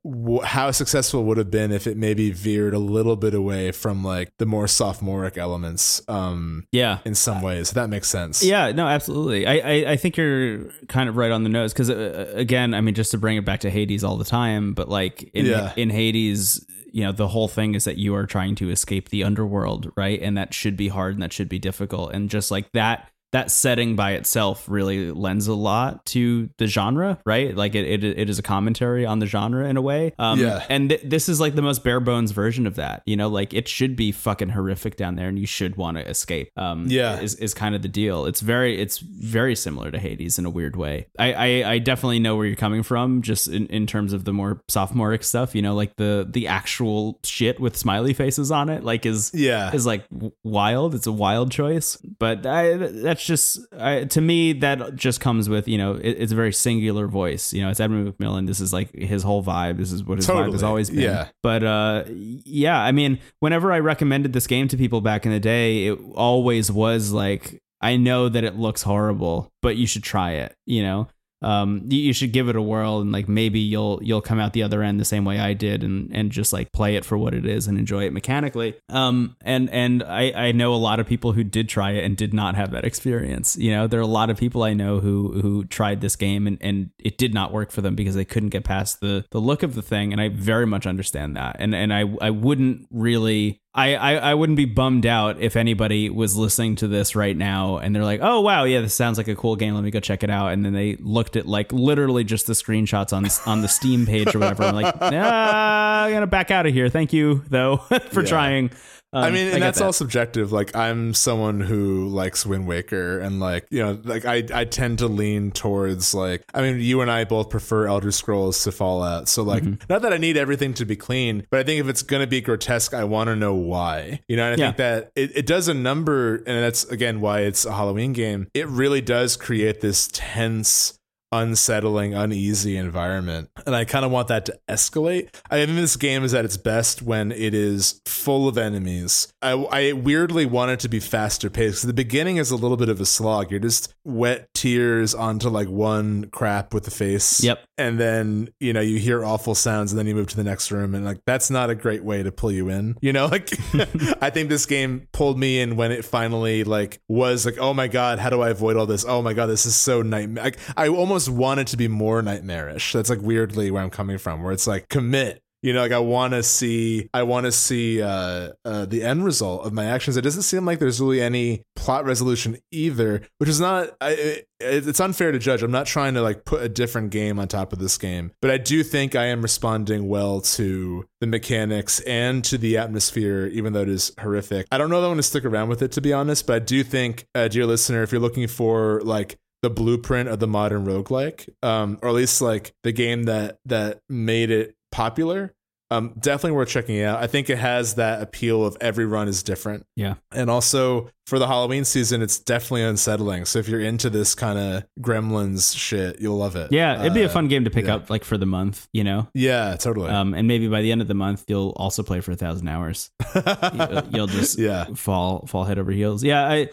how 0.43 0.69
successful 0.71 1.21
it 1.21 1.23
would 1.23 1.38
have 1.38 1.49
been 1.49 1.71
if 1.71 1.88
it 1.88 1.97
maybe 1.97 2.30
veered 2.32 2.73
a 2.75 2.80
little 2.80 3.15
bit 3.15 3.34
away 3.34 3.71
from 3.71 4.03
like 4.03 4.32
the 4.38 4.45
more 4.45 4.67
sophomoric 4.67 5.38
elements 5.38 6.01
um 6.07 6.67
Yeah. 6.71 6.99
in 7.05 7.15
some 7.15 7.41
ways. 7.41 7.71
That 7.71 7.89
makes 7.89 8.07
sense. 8.09 8.43
Yeah, 8.43 8.71
no, 8.71 8.88
absolutely. 8.88 9.47
I, 9.47 9.53
I, 9.55 9.91
I 9.93 9.95
think 9.97 10.15
you're 10.17 10.69
kind 10.88 11.09
of 11.09 11.17
right 11.17 11.32
on 11.32 11.43
the 11.43 11.49
nose 11.49 11.73
because, 11.73 11.89
uh, 11.89 12.32
again, 12.36 12.73
I 12.73 12.82
mean, 12.82 12.93
just 12.93 13.11
to 13.11 13.17
bring 13.17 13.38
it 13.38 13.45
back 13.45 13.61
to 13.61 13.69
Hades 13.69 14.03
all 14.03 14.17
the 14.17 14.25
time, 14.25 14.73
but 14.73 14.89
like 14.89 15.23
in 15.34 15.45
Yeah. 15.47 15.73
in 15.75 15.89
Hades, 15.89 16.63
you 16.91 17.03
know, 17.03 17.11
the 17.11 17.29
whole 17.29 17.47
thing 17.47 17.75
is 17.75 17.83
that 17.85 17.97
you 17.97 18.15
are 18.15 18.25
trying 18.25 18.55
to 18.55 18.69
escape 18.69 19.09
the 19.09 19.23
underworld, 19.23 19.91
right? 19.95 20.21
And 20.21 20.38
that 20.38 20.53
should 20.53 20.77
be 20.77 20.88
hard 20.88 21.13
and 21.13 21.21
that 21.23 21.33
should 21.33 21.49
be 21.49 21.59
difficult, 21.59 22.13
and 22.13 22.29
just 22.29 22.51
like 22.51 22.71
that. 22.73 23.09
That 23.38 23.51
setting 23.51 23.95
by 23.95 24.13
itself 24.13 24.65
really 24.67 25.11
lends 25.11 25.45
a 25.47 25.53
lot 25.53 26.03
to 26.07 26.49
the 26.57 26.65
genre, 26.65 27.19
right? 27.23 27.55
Like 27.55 27.75
it, 27.75 27.85
it, 27.85 28.03
it 28.03 28.29
is 28.31 28.39
a 28.39 28.41
commentary 28.41 29.05
on 29.05 29.19
the 29.19 29.27
genre 29.27 29.67
in 29.69 29.77
a 29.77 29.81
way. 29.81 30.13
Um, 30.17 30.39
Yeah. 30.39 30.65
And 30.69 30.89
th- 30.89 31.01
this 31.03 31.29
is 31.29 31.39
like 31.39 31.53
the 31.53 31.61
most 31.61 31.83
bare 31.83 31.99
bones 31.99 32.31
version 32.31 32.65
of 32.65 32.77
that. 32.77 33.03
You 33.05 33.15
know, 33.15 33.27
like 33.27 33.53
it 33.53 33.67
should 33.67 33.95
be 33.95 34.11
fucking 34.11 34.49
horrific 34.49 34.95
down 34.95 35.17
there, 35.17 35.27
and 35.29 35.38
you 35.38 35.45
should 35.45 35.75
want 35.75 35.97
to 35.97 36.09
escape. 36.09 36.49
Um, 36.57 36.85
Yeah. 36.88 37.19
is, 37.19 37.35
is 37.35 37.53
kind 37.53 37.75
of 37.75 37.83
the 37.83 37.88
deal. 37.88 38.25
It's 38.25 38.41
very 38.41 38.81
it's 38.81 38.97
very 38.97 39.55
similar 39.55 39.91
to 39.91 39.99
Hades 39.99 40.39
in 40.39 40.45
a 40.47 40.49
weird 40.49 40.75
way. 40.75 41.05
I 41.19 41.33
I, 41.33 41.71
I 41.73 41.77
definitely 41.77 42.17
know 42.19 42.35
where 42.38 42.47
you're 42.47 42.55
coming 42.55 42.81
from, 42.81 43.21
just 43.21 43.47
in, 43.47 43.67
in 43.67 43.85
terms 43.85 44.13
of 44.13 44.23
the 44.23 44.33
more 44.33 44.63
sophomoric 44.67 45.23
stuff. 45.23 45.53
You 45.53 45.61
know, 45.61 45.75
like 45.75 45.95
the 45.97 46.27
the 46.27 46.47
actual 46.47 47.19
shit 47.23 47.59
with 47.59 47.77
smiley 47.77 48.13
faces 48.13 48.49
on 48.51 48.69
it, 48.69 48.83
like 48.83 49.05
is 49.05 49.29
Yeah. 49.35 49.71
is 49.75 49.85
like 49.85 50.05
wild. 50.43 50.95
It's 50.95 51.05
a 51.05 51.11
wild 51.11 51.51
choice, 51.51 51.97
but 51.97 52.43
I, 52.47 52.77
that's 52.77 53.26
just 53.28 53.59
I, 53.78 54.05
to 54.05 54.21
me 54.21 54.53
that 54.53 54.95
just 54.95 55.21
comes 55.21 55.49
with 55.49 55.67
you 55.67 55.78
know 55.78 55.93
it, 55.93 56.17
it's 56.19 56.32
a 56.32 56.36
very 56.36 56.53
singular 56.53 57.07
voice. 57.07 57.53
You 57.53 57.61
know, 57.61 57.69
it's 57.69 57.80
Edmund 57.80 58.17
McMillen. 58.17 58.47
This 58.47 58.59
is 58.59 58.73
like 58.73 58.91
his 58.95 59.23
whole 59.23 59.43
vibe. 59.43 59.78
This 59.78 59.91
is 59.91 60.03
what 60.03 60.17
his 60.17 60.28
vibe 60.28 60.51
has 60.53 60.63
always 60.63 60.89
been. 60.89 61.01
Yeah. 61.01 61.28
But 61.43 61.63
uh, 61.63 62.03
yeah, 62.07 62.82
I 62.82 62.91
mean, 62.91 63.19
whenever 63.39 63.71
I 63.71 63.80
recommended 63.80 64.34
this 64.34 64.47
game 64.47 64.67
to 64.69 64.78
people 64.78 65.01
back 65.01 65.25
in 65.25 65.32
the 65.32 65.39
day, 65.39 65.88
it 65.88 65.99
always 66.15 66.71
was 66.71 67.11
like, 67.11 67.61
I 67.82 67.97
know 67.97 68.30
that 68.30 68.43
it 68.43 68.55
looks 68.55 68.82
horrible, 68.82 69.51
but 69.61 69.75
you 69.75 69.86
should 69.86 70.03
try 70.03 70.32
it. 70.32 70.55
You 70.65 70.82
know, 70.82 71.07
um, 71.41 71.83
you, 71.88 72.13
should 72.13 72.31
give 72.31 72.49
it 72.49 72.55
a 72.55 72.61
whirl, 72.61 72.99
and 72.99 73.11
like 73.11 73.29
maybe 73.29 73.59
you'll 73.59 73.99
you'll 74.01 74.21
come 74.21 74.39
out 74.39 74.53
the 74.53 74.63
other 74.63 74.81
end 74.81 74.99
the 74.99 75.05
same 75.05 75.23
way 75.23 75.39
I 75.39 75.53
did, 75.53 75.83
and 75.83 76.09
and 76.11 76.31
just 76.31 76.51
like 76.51 76.71
play 76.71 76.95
it 76.95 77.05
for 77.05 77.17
what 77.17 77.33
it 77.33 77.45
is 77.45 77.67
and 77.67 77.77
enjoy 77.77 78.05
it 78.05 78.13
mechanically. 78.13 78.75
Um, 78.89 79.35
and 79.41 79.69
and 79.69 80.01
I 80.03 80.31
I 80.31 80.51
know 80.51 80.73
a 80.73 80.75
lot 80.75 80.99
of 80.99 81.05
people 81.05 81.33
who 81.33 81.43
did 81.43 81.69
try 81.69 81.91
it 81.91 82.03
and 82.03 82.17
did 82.17 82.33
not 82.33 82.55
have 82.55 82.71
that 82.71 82.85
experience. 82.85 83.55
You 83.55 83.71
know, 83.71 83.88
there 83.88 83.99
are 83.99 84.03
a 84.03 84.07
lot 84.07 84.29
of 84.29 84.38
people 84.38 84.63
I 84.63 84.73
know 84.73 84.99
who 84.99 85.39
who 85.41 85.65
tried 85.65 86.01
this 86.01 86.15
game 86.15 86.47
and 86.47 86.57
and 86.59 86.89
it 86.97 87.17
did 87.19 87.33
not 87.33 87.51
work 87.51 87.71
for 87.71 87.81
them 87.81 87.95
because 87.95 88.15
they 88.15 88.25
couldn't 88.25 88.49
get 88.49 88.63
past 88.63 88.99
the 88.99 89.25
the 89.29 89.39
look 89.39 89.61
of 89.61 89.75
the 89.75 89.83
thing, 89.83 90.11
and 90.11 90.19
I 90.19 90.29
very 90.29 90.65
much 90.65 90.88
understand 90.88 91.35
that. 91.38 91.57
And 91.59 91.75
and 91.75 91.93
I 91.93 92.05
I 92.19 92.31
wouldn't 92.31 92.88
really 92.89 93.61
I, 93.78 93.93
I, 93.95 94.13
I 94.15 94.34
wouldn't 94.34 94.57
be 94.57 94.65
bummed 94.65 95.05
out 95.05 95.39
if 95.39 95.55
anybody 95.55 96.09
was 96.09 96.36
listening 96.36 96.78
to 96.78 96.88
this 96.88 97.15
right 97.15 97.38
now 97.38 97.78
and 97.78 97.95
they're 97.95 98.03
like, 98.03 98.21
oh 98.23 98.41
wow, 98.41 98.63
yeah, 98.63 98.82
this 98.82 98.95
sounds 98.95 99.19
like 99.19 99.28
a 99.28 99.36
cool 99.36 99.55
game. 99.55 99.75
Let 99.75 99.84
me 99.84 99.91
go 99.91 99.99
check 99.99 100.23
it 100.23 100.32
out. 100.32 100.47
And 100.51 100.65
then 100.65 100.73
they 100.73 100.95
looked 100.95 101.36
at 101.36 101.45
like 101.45 101.71
literally 101.71 102.23
just 102.23 102.47
the 102.47 102.53
screenshots 102.53 103.13
on 103.13 103.28
on 103.51 103.61
the 103.61 103.67
Steam 103.67 104.05
page 104.07 104.34
or 104.34 104.39
whatever. 104.39 104.63
I'm 104.63 104.73
like, 104.75 104.95
ah, 104.99 106.03
I'm 106.05 106.11
gonna 106.11 106.25
back 106.28 106.49
out 106.49 106.65
of 106.65 106.73
here. 106.73 106.89
Thank 106.89 107.13
you 107.13 107.43
though 107.49 107.78
for 108.11 108.21
Yeah. 108.21 108.28
trying. 108.28 108.71
Um, 109.14 109.24
I 109.24 109.32
mean, 109.32 109.43
and 109.47 109.51
get 109.53 109.60
that's 109.62 109.80
that. 109.80 109.86
all 109.86 109.93
subjective. 109.93 110.51
Like, 110.51 110.76
I'm 110.76 111.14
someone 111.14 111.62
who 111.62 112.08
likes 112.10 112.45
Wind 112.45 112.68
Waker, 112.68 113.20
and 113.20 113.39
like, 113.39 113.66
you 113.72 113.80
know, 113.82 113.97
like 114.03 114.26
I, 114.26 114.43
I 114.53 114.66
tend 114.66 114.99
to 114.99 115.08
lean 115.08 115.51
towards 115.51 116.14
like, 116.14 116.43
I 116.53 116.62
mean, 116.62 116.82
you 116.82 116.99
and 116.99 117.10
I 117.10 117.24
both 117.24 117.49
prefer 117.49 117.88
Elder 117.88 118.12
Scrolls 118.12 118.62
to 118.66 118.72
Fallout. 118.74 119.30
So 119.30 119.43
like, 119.43 119.64
Mm-hmm. 119.64 119.86
not 119.89 120.01
that 120.01 120.12
I 120.12 120.18
need 120.18 120.36
everything 120.36 120.74
to 120.76 120.86
be 120.86 120.97
clean, 120.97 121.47
but 121.49 121.62
I 121.62 121.64
think 121.64 121.80
if 121.80 121.88
it's 121.88 122.03
gonna 122.03 122.28
be 122.28 122.41
grotesque, 122.41 122.93
I 122.93 123.05
want 123.05 123.30
to 123.30 123.36
know 123.38 123.53
why. 123.53 124.20
You 124.28 124.36
know, 124.36 124.51
and 124.51 124.62
I 124.62 124.64
Yeah. 124.66 124.68
think 124.68 124.78
that 124.78 125.12
it, 125.16 125.38
it 125.38 125.45
does 125.45 125.70
a 125.70 125.74
number, 125.74 126.36
and 126.36 126.45
that's 126.64 126.84
again 126.86 127.22
why 127.22 127.41
it's 127.41 127.66
a 127.66 127.72
Halloween 127.74 128.12
game. 128.12 128.47
It 128.53 128.68
really 128.68 128.99
does 129.01 129.38
create 129.38 129.80
this 129.80 130.10
tense 130.12 130.99
unsettling, 131.41 132.13
uneasy 132.13 132.77
environment. 132.77 133.49
And 133.65 133.75
I 133.75 133.85
kind 133.85 134.05
of 134.05 134.11
want 134.11 134.27
that 134.29 134.45
to 134.45 134.59
escalate. 134.69 135.29
I 135.49 135.65
think 135.65 135.77
this 135.77 135.95
game 135.95 136.23
is 136.23 136.33
at 136.33 136.45
its 136.45 136.57
best 136.57 137.01
when 137.01 137.31
it 137.31 137.53
is 137.53 138.01
full 138.05 138.47
of 138.47 138.57
enemies. 138.57 139.31
I, 139.41 139.51
I 139.51 139.93
weirdly 139.93 140.45
want 140.45 140.71
it 140.71 140.79
to 140.81 140.89
be 140.89 140.99
faster 140.99 141.49
paced. 141.49 141.85
The 141.85 141.93
beginning 141.93 142.38
is 142.38 142.51
a 142.51 142.55
little 142.55 142.77
bit 142.77 142.89
of 142.89 142.99
a 142.99 143.05
slog. 143.05 143.51
You're 143.51 143.59
just 143.59 143.93
wet 144.03 144.49
tears 144.53 145.13
onto 145.13 145.49
like 145.49 145.69
one 145.69 146.29
crap 146.29 146.73
with 146.73 146.85
the 146.85 146.91
face. 146.91 147.43
Yep. 147.43 147.63
And 147.77 147.99
then, 147.99 148.49
you 148.59 148.73
know, 148.73 148.81
you 148.81 148.97
hear 148.97 149.23
awful 149.23 149.55
sounds 149.55 149.91
and 149.91 149.99
then 149.99 150.07
you 150.07 150.15
move 150.15 150.27
to 150.27 150.35
the 150.35 150.43
next 150.43 150.71
room. 150.71 150.95
And 150.95 151.05
like, 151.05 151.21
that's 151.25 151.49
not 151.49 151.69
a 151.69 151.75
great 151.75 152.03
way 152.03 152.23
to 152.23 152.31
pull 152.31 152.51
you 152.51 152.69
in. 152.69 152.97
You 153.01 153.13
know, 153.13 153.25
like, 153.31 153.51
I 154.21 154.29
think 154.29 154.49
this 154.49 154.65
game 154.65 155.07
pulled 155.11 155.38
me 155.38 155.59
in 155.59 155.75
when 155.75 155.91
it 155.91 156.03
finally 156.05 156.63
like 156.63 156.99
was 157.07 157.45
like, 157.45 157.57
oh 157.59 157.73
my 157.73 157.88
God, 157.88 158.19
how 158.19 158.29
do 158.29 158.41
I 158.41 158.49
avoid 158.49 158.75
all 158.75 158.85
this? 158.85 159.05
Oh 159.07 159.21
my 159.21 159.33
God, 159.33 159.47
this 159.47 159.65
is 159.65 159.75
so 159.75 160.01
nightmare. 160.01 160.43
Like, 160.45 160.59
I 160.75 160.88
almost 160.88 161.26
want 161.30 161.59
it 161.59 161.67
to 161.67 161.78
be 161.78 161.88
more 161.88 162.21
nightmarish. 162.21 162.93
That's 162.93 163.09
like 163.09 163.21
weirdly 163.21 163.71
where 163.71 163.84
I'm 163.84 163.89
coming 163.89 164.17
from, 164.17 164.43
where 164.43 164.53
it's 164.53 164.67
like 164.67 164.89
commit. 164.89 165.41
You 165.63 165.73
know, 165.73 165.82
like 165.82 165.91
I 165.91 165.99
want 165.99 166.34
to 166.34 166.43
see, 166.43 167.09
I 167.15 167.23
want 167.23 167.45
to 167.45 167.51
see 167.51 167.99
uh, 168.01 168.51
uh, 168.63 168.86
the 168.86 169.03
end 169.03 169.25
result 169.25 169.65
of 169.65 169.73
my 169.73 169.86
actions. 169.86 170.15
It 170.15 170.21
doesn't 170.21 170.43
seem 170.43 170.65
like 170.65 170.78
there's 170.78 171.01
really 171.01 171.19
any 171.19 171.63
plot 171.75 172.05
resolution 172.05 172.57
either, 172.71 173.23
which 173.39 173.49
is 173.49 173.59
not. 173.59 173.89
I, 173.99 174.11
it, 174.11 174.47
it's 174.59 174.99
unfair 174.99 175.32
to 175.32 175.39
judge. 175.39 175.63
I'm 175.63 175.71
not 175.71 175.88
trying 175.88 176.13
to 176.13 176.21
like 176.21 176.45
put 176.45 176.61
a 176.61 176.69
different 176.69 177.09
game 177.09 177.39
on 177.39 177.47
top 177.47 177.73
of 177.73 177.80
this 177.80 177.97
game, 177.97 178.32
but 178.39 178.51
I 178.51 178.57
do 178.57 178.84
think 178.84 179.15
I 179.15 179.25
am 179.25 179.41
responding 179.41 180.07
well 180.07 180.41
to 180.41 181.05
the 181.21 181.28
mechanics 181.28 182.01
and 182.01 182.43
to 182.45 182.59
the 182.59 182.78
atmosphere, 182.78 183.47
even 183.47 183.73
though 183.73 183.82
it 183.82 183.89
is 183.89 184.13
horrific. 184.19 184.67
I 184.71 184.78
don't 184.78 184.91
know 184.91 185.01
that 185.01 185.07
I 185.07 185.09
want 185.09 185.19
to 185.19 185.23
stick 185.23 185.43
around 185.43 185.69
with 185.69 185.82
it 185.82 185.91
to 185.93 186.01
be 186.01 186.13
honest, 186.13 186.45
but 186.45 186.55
I 186.55 186.59
do 186.59 186.84
think, 186.84 187.25
uh, 187.34 187.47
dear 187.47 187.65
listener, 187.65 188.03
if 188.03 188.11
you're 188.11 188.21
looking 188.21 188.47
for 188.47 189.01
like 189.01 189.38
the 189.68 189.74
blueprint 189.74 190.30
of 190.30 190.39
the 190.39 190.47
modern 190.47 190.86
roguelike, 190.86 191.49
um, 191.61 191.99
or 192.01 192.09
at 192.09 192.15
least 192.15 192.41
like 192.41 192.74
the 192.84 192.91
game 192.91 193.24
that 193.24 193.57
that 193.65 193.99
made 194.09 194.49
it 194.51 194.76
popular. 194.91 195.53
Um, 195.89 196.13
definitely 196.20 196.51
worth 196.51 196.68
checking 196.68 197.01
out. 197.01 197.24
I 197.24 197.28
think 197.28 197.49
it 197.49 197.57
has 197.59 197.95
that 197.95 198.22
appeal 198.22 198.65
of 198.65 198.76
every 198.82 199.05
run 199.05 199.30
is 199.30 199.41
different. 199.41 199.86
Yeah. 199.95 200.15
And 200.34 200.49
also 200.49 201.09
for 201.28 201.39
the 201.39 201.47
Halloween 201.47 201.86
season, 201.86 202.22
it's 202.22 202.39
definitely 202.39 202.84
unsettling. 202.84 203.45
So 203.45 203.59
if 203.59 203.70
you're 203.70 203.80
into 203.80 204.09
this 204.09 204.36
kind 204.36 204.59
of 204.59 204.84
gremlins 204.99 205.78
shit, 205.78 206.20
you'll 206.20 206.36
love 206.39 206.57
it. 206.57 206.74
Yeah, 206.74 206.99
it'd 206.99 207.13
be 207.13 207.22
a 207.22 207.28
Uh, 207.28 207.30
fun 207.30 207.47
game 207.47 207.63
to 207.63 207.70
pick 207.70 207.86
yeah. 207.86 207.95
up 207.95 208.09
like 208.09 208.26
for 208.26 208.38
the 208.38 208.45
month, 208.45 208.89
you 208.91 209.05
know. 209.05 209.30
Yeah, 209.34 209.78
totally. 209.78 210.09
Um, 210.09 210.34
and 210.34 210.45
maybe 210.45 210.68
by 210.68 210.82
the 210.82 210.91
end 210.91 210.99
of 211.01 211.07
the 211.07 211.13
month, 211.13 211.45
you'll 211.47 211.70
also 211.78 212.03
play 212.03 212.20
for 212.20 212.32
a 212.32 212.36
thousand 212.36 212.68
hours. 212.68 213.09
You- 213.36 214.01
You'll 214.11 214.28
just 214.28 214.59
yeah. 214.59 214.86
fall 214.95 215.45
fall 215.47 215.63
head 215.63 215.80
over 215.80 215.91
heels. 215.91 216.22
Yeah, 216.22 216.45
I 216.49 216.68